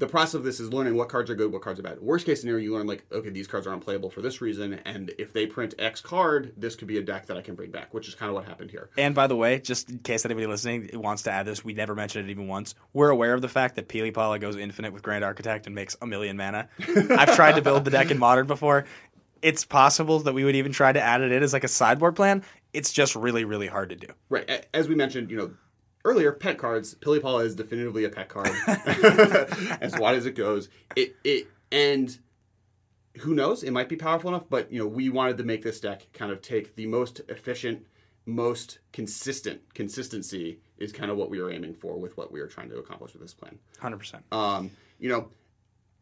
the 0.00 0.06
process 0.06 0.34
of 0.34 0.44
this 0.44 0.60
is 0.60 0.72
learning 0.72 0.94
what 0.94 1.10
cards 1.10 1.30
are 1.30 1.34
good, 1.34 1.52
what 1.52 1.60
cards 1.60 1.78
are 1.78 1.82
bad. 1.82 2.00
Worst 2.00 2.24
case 2.24 2.40
scenario, 2.40 2.64
you 2.64 2.74
learn 2.74 2.86
like, 2.86 3.04
okay, 3.12 3.28
these 3.28 3.46
cards 3.46 3.66
are 3.66 3.74
unplayable 3.74 4.08
for 4.08 4.22
this 4.22 4.40
reason, 4.40 4.80
and 4.86 5.12
if 5.18 5.34
they 5.34 5.46
print 5.46 5.74
X 5.78 6.00
card, 6.00 6.54
this 6.56 6.74
could 6.74 6.88
be 6.88 6.96
a 6.96 7.02
deck 7.02 7.26
that 7.26 7.36
I 7.36 7.42
can 7.42 7.54
bring 7.54 7.70
back, 7.70 7.92
which 7.92 8.08
is 8.08 8.14
kind 8.14 8.30
of 8.30 8.34
what 8.34 8.46
happened 8.46 8.70
here. 8.70 8.88
And 8.96 9.14
by 9.14 9.26
the 9.26 9.36
way, 9.36 9.58
just 9.58 9.90
in 9.90 9.98
case 9.98 10.24
anybody 10.24 10.46
listening 10.46 10.90
wants 10.94 11.22
to 11.24 11.30
add 11.30 11.44
this, 11.44 11.62
we 11.62 11.74
never 11.74 11.94
mentioned 11.94 12.28
it 12.28 12.30
even 12.30 12.48
once. 12.48 12.74
We're 12.94 13.10
aware 13.10 13.34
of 13.34 13.42
the 13.42 13.48
fact 13.48 13.76
that 13.76 13.88
Pili-Pala 13.88 14.38
goes 14.38 14.56
infinite 14.56 14.94
with 14.94 15.02
Grand 15.02 15.22
Architect 15.22 15.66
and 15.66 15.74
makes 15.74 15.96
a 16.00 16.06
million 16.06 16.36
mana. 16.36 16.68
I've 17.10 17.36
tried 17.36 17.56
to 17.56 17.62
build 17.62 17.84
the 17.84 17.90
deck 17.90 18.10
in 18.10 18.18
Modern 18.18 18.46
before. 18.46 18.86
It's 19.42 19.66
possible 19.66 20.20
that 20.20 20.32
we 20.32 20.44
would 20.44 20.56
even 20.56 20.72
try 20.72 20.92
to 20.92 21.00
add 21.00 21.20
it 21.20 21.30
in 21.30 21.42
as 21.42 21.52
like 21.52 21.64
a 21.64 21.68
sideboard 21.68 22.16
plan. 22.16 22.42
It's 22.72 22.92
just 22.92 23.14
really, 23.16 23.44
really 23.44 23.66
hard 23.66 23.90
to 23.90 23.96
do. 23.96 24.06
Right. 24.30 24.66
As 24.72 24.88
we 24.88 24.94
mentioned, 24.94 25.30
you 25.30 25.36
know, 25.36 25.50
earlier, 26.04 26.32
pet 26.32 26.58
cards. 26.58 26.94
Pili-Pala 26.94 27.44
is 27.44 27.54
definitively 27.54 28.04
a 28.04 28.08
pet 28.08 28.28
card, 28.28 28.50
as 29.80 29.96
wide 29.98 30.16
as 30.16 30.26
it 30.26 30.34
goes. 30.34 30.68
It 30.96 31.16
it 31.24 31.48
and 31.72 32.16
who 33.18 33.34
knows? 33.34 33.62
It 33.62 33.72
might 33.72 33.88
be 33.88 33.96
powerful 33.96 34.30
enough, 34.30 34.44
but 34.48 34.72
you 34.72 34.78
know, 34.78 34.86
we 34.86 35.08
wanted 35.08 35.38
to 35.38 35.44
make 35.44 35.62
this 35.62 35.80
deck 35.80 36.06
kind 36.12 36.32
of 36.32 36.42
take 36.42 36.76
the 36.76 36.86
most 36.86 37.20
efficient, 37.28 37.86
most 38.26 38.78
consistent 38.92 39.74
consistency 39.74 40.60
is 40.78 40.92
kind 40.92 41.10
of 41.10 41.16
what 41.16 41.30
we 41.30 41.40
were 41.40 41.50
aiming 41.50 41.74
for 41.74 41.98
with 41.98 42.16
what 42.16 42.32
we 42.32 42.40
were 42.40 42.46
trying 42.46 42.70
to 42.70 42.78
accomplish 42.78 43.12
with 43.12 43.22
this 43.22 43.34
plan. 43.34 43.58
100%. 43.80 44.20
Um, 44.32 44.70
you 44.98 45.08
know, 45.08 45.28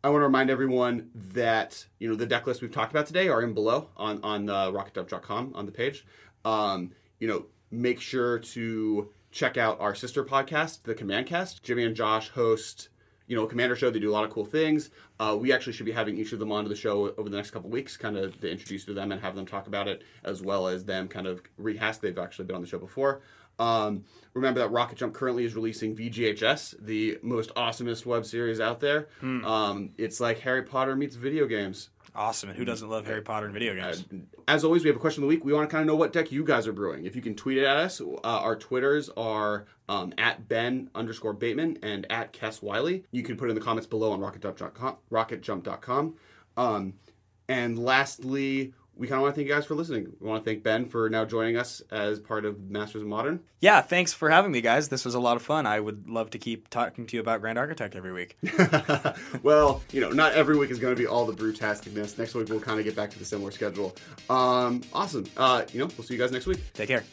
I 0.04 0.10
want 0.10 0.20
to 0.20 0.26
remind 0.26 0.50
everyone 0.50 1.10
that 1.32 1.84
you 1.98 2.08
know 2.08 2.14
the 2.14 2.26
deck 2.26 2.46
lists 2.46 2.62
we've 2.62 2.72
talked 2.72 2.92
about 2.92 3.06
today 3.06 3.28
are 3.28 3.42
in 3.42 3.52
below 3.52 3.88
on 3.96 4.22
on 4.22 4.48
uh, 4.48 4.70
rocketjump.com 4.70 5.52
on 5.54 5.66
the 5.66 5.72
page. 5.72 6.06
Um, 6.44 6.92
you 7.18 7.26
know, 7.26 7.46
make 7.70 8.00
sure 8.00 8.38
to 8.38 9.10
check 9.30 9.56
out 9.56 9.80
our 9.80 9.94
sister 9.94 10.24
podcast, 10.24 10.82
the 10.82 10.94
Command 10.94 11.26
Cast. 11.26 11.62
Jimmy 11.62 11.84
and 11.84 11.94
Josh 11.94 12.30
host, 12.30 12.88
you 13.26 13.36
know, 13.36 13.44
a 13.44 13.48
Commander 13.48 13.76
show. 13.76 13.90
They 13.90 13.98
do 13.98 14.10
a 14.10 14.12
lot 14.12 14.24
of 14.24 14.30
cool 14.30 14.44
things. 14.44 14.90
Uh, 15.20 15.36
we 15.38 15.52
actually 15.52 15.72
should 15.74 15.86
be 15.86 15.92
having 15.92 16.16
each 16.16 16.32
of 16.32 16.38
them 16.38 16.52
onto 16.52 16.68
the 16.68 16.76
show 16.76 17.14
over 17.16 17.28
the 17.28 17.36
next 17.36 17.50
couple 17.50 17.70
weeks, 17.70 17.96
kind 17.96 18.16
of 18.16 18.40
to 18.40 18.50
introduce 18.50 18.84
to 18.86 18.94
them 18.94 19.12
and 19.12 19.20
have 19.20 19.34
them 19.34 19.46
talk 19.46 19.66
about 19.66 19.88
it, 19.88 20.02
as 20.24 20.42
well 20.42 20.66
as 20.68 20.84
them 20.84 21.08
kind 21.08 21.26
of 21.26 21.42
rehash. 21.58 21.98
They've 21.98 22.18
actually 22.18 22.46
been 22.46 22.56
on 22.56 22.62
the 22.62 22.68
show 22.68 22.78
before. 22.78 23.20
Um, 23.58 24.04
remember 24.34 24.60
that 24.60 24.68
Rocket 24.70 24.98
Jump 24.98 25.14
currently 25.14 25.44
is 25.44 25.54
releasing 25.54 25.96
VGHS, 25.96 26.76
the 26.80 27.18
most 27.22 27.54
awesomest 27.54 28.06
web 28.06 28.24
series 28.24 28.60
out 28.60 28.80
there. 28.80 29.08
Um, 29.22 29.90
it's 29.98 30.20
like 30.20 30.40
Harry 30.40 30.62
Potter 30.62 30.94
meets 30.96 31.16
video 31.16 31.46
games. 31.46 31.90
Awesome. 32.14 32.48
And 32.48 32.58
who 32.58 32.64
doesn't 32.64 32.88
love 32.88 33.06
Harry 33.06 33.22
Potter 33.22 33.46
and 33.46 33.54
video 33.54 33.74
games? 33.74 34.04
As 34.48 34.64
always, 34.64 34.82
we 34.82 34.88
have 34.88 34.96
a 34.96 35.00
question 35.00 35.22
of 35.22 35.28
the 35.28 35.34
week. 35.34 35.44
We 35.44 35.52
want 35.52 35.68
to 35.68 35.72
kind 35.72 35.82
of 35.82 35.86
know 35.86 35.94
what 35.94 36.12
deck 36.12 36.32
you 36.32 36.42
guys 36.42 36.66
are 36.66 36.72
brewing. 36.72 37.04
If 37.04 37.14
you 37.14 37.22
can 37.22 37.34
tweet 37.34 37.58
it 37.58 37.64
at 37.64 37.76
us, 37.76 38.00
uh, 38.00 38.16
our 38.24 38.56
Twitters 38.56 39.08
are 39.16 39.66
um, 39.88 40.12
at 40.18 40.48
Ben 40.48 40.90
underscore 40.94 41.32
Bateman 41.32 41.78
and 41.82 42.10
at 42.10 42.32
Kess 42.32 42.62
Wiley. 42.62 43.04
You 43.12 43.22
can 43.22 43.36
put 43.36 43.46
it 43.46 43.50
in 43.50 43.54
the 43.54 43.60
comments 43.60 43.86
below 43.86 44.12
on 44.12 44.20
rocketjump.com. 44.20 44.96
rocketjump.com. 45.12 46.14
Um, 46.56 46.94
and 47.48 47.78
lastly, 47.78 48.74
we 48.98 49.06
kind 49.06 49.16
of 49.18 49.22
want 49.22 49.34
to 49.34 49.38
thank 49.38 49.48
you 49.48 49.54
guys 49.54 49.64
for 49.64 49.76
listening. 49.76 50.12
We 50.20 50.28
want 50.28 50.44
to 50.44 50.50
thank 50.50 50.64
Ben 50.64 50.86
for 50.86 51.08
now 51.08 51.24
joining 51.24 51.56
us 51.56 51.80
as 51.92 52.18
part 52.18 52.44
of 52.44 52.68
Masters 52.68 53.02
of 53.02 53.08
Modern. 53.08 53.40
yeah, 53.60 53.80
thanks 53.80 54.12
for 54.12 54.28
having 54.28 54.50
me, 54.50 54.60
guys. 54.60 54.88
This 54.88 55.04
was 55.04 55.14
a 55.14 55.20
lot 55.20 55.36
of 55.36 55.42
fun. 55.42 55.66
I 55.66 55.78
would 55.78 56.08
love 56.08 56.30
to 56.30 56.38
keep 56.38 56.68
talking 56.68 57.06
to 57.06 57.16
you 57.16 57.20
about 57.20 57.40
Grand 57.40 57.58
Architect 57.58 57.94
every 57.94 58.12
week. 58.12 58.36
well, 59.42 59.82
you 59.92 60.00
know, 60.00 60.10
not 60.10 60.32
every 60.32 60.56
week 60.56 60.70
is 60.70 60.80
going 60.80 60.94
to 60.94 60.98
be 61.00 61.06
all 61.06 61.24
the 61.24 61.32
brewtasticness. 61.32 62.18
Next 62.18 62.34
week 62.34 62.48
we'll 62.48 62.60
kind 62.60 62.80
of 62.80 62.84
get 62.84 62.96
back 62.96 63.10
to 63.10 63.18
the 63.18 63.24
similar 63.24 63.52
schedule. 63.52 63.94
Um, 64.28 64.82
awesome. 64.92 65.26
Uh, 65.36 65.62
you 65.72 65.78
know, 65.78 65.86
we'll 65.96 66.04
see 66.04 66.14
you 66.14 66.20
guys 66.20 66.32
next 66.32 66.46
week. 66.46 66.58
Take 66.74 66.88
care. 66.88 67.04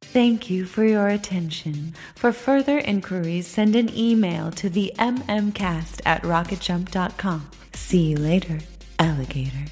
Thank 0.00 0.48
you 0.48 0.64
for 0.64 0.84
your 0.84 1.08
attention. 1.08 1.94
For 2.14 2.32
further 2.32 2.78
inquiries, 2.78 3.46
send 3.46 3.76
an 3.76 3.94
email 3.94 4.50
to 4.52 4.70
the 4.70 4.92
mmcast 4.98 6.00
at 6.06 6.22
rocketjump.com. 6.22 7.50
See 7.74 8.10
you 8.10 8.16
later, 8.16 8.60
alligator. 8.98 9.66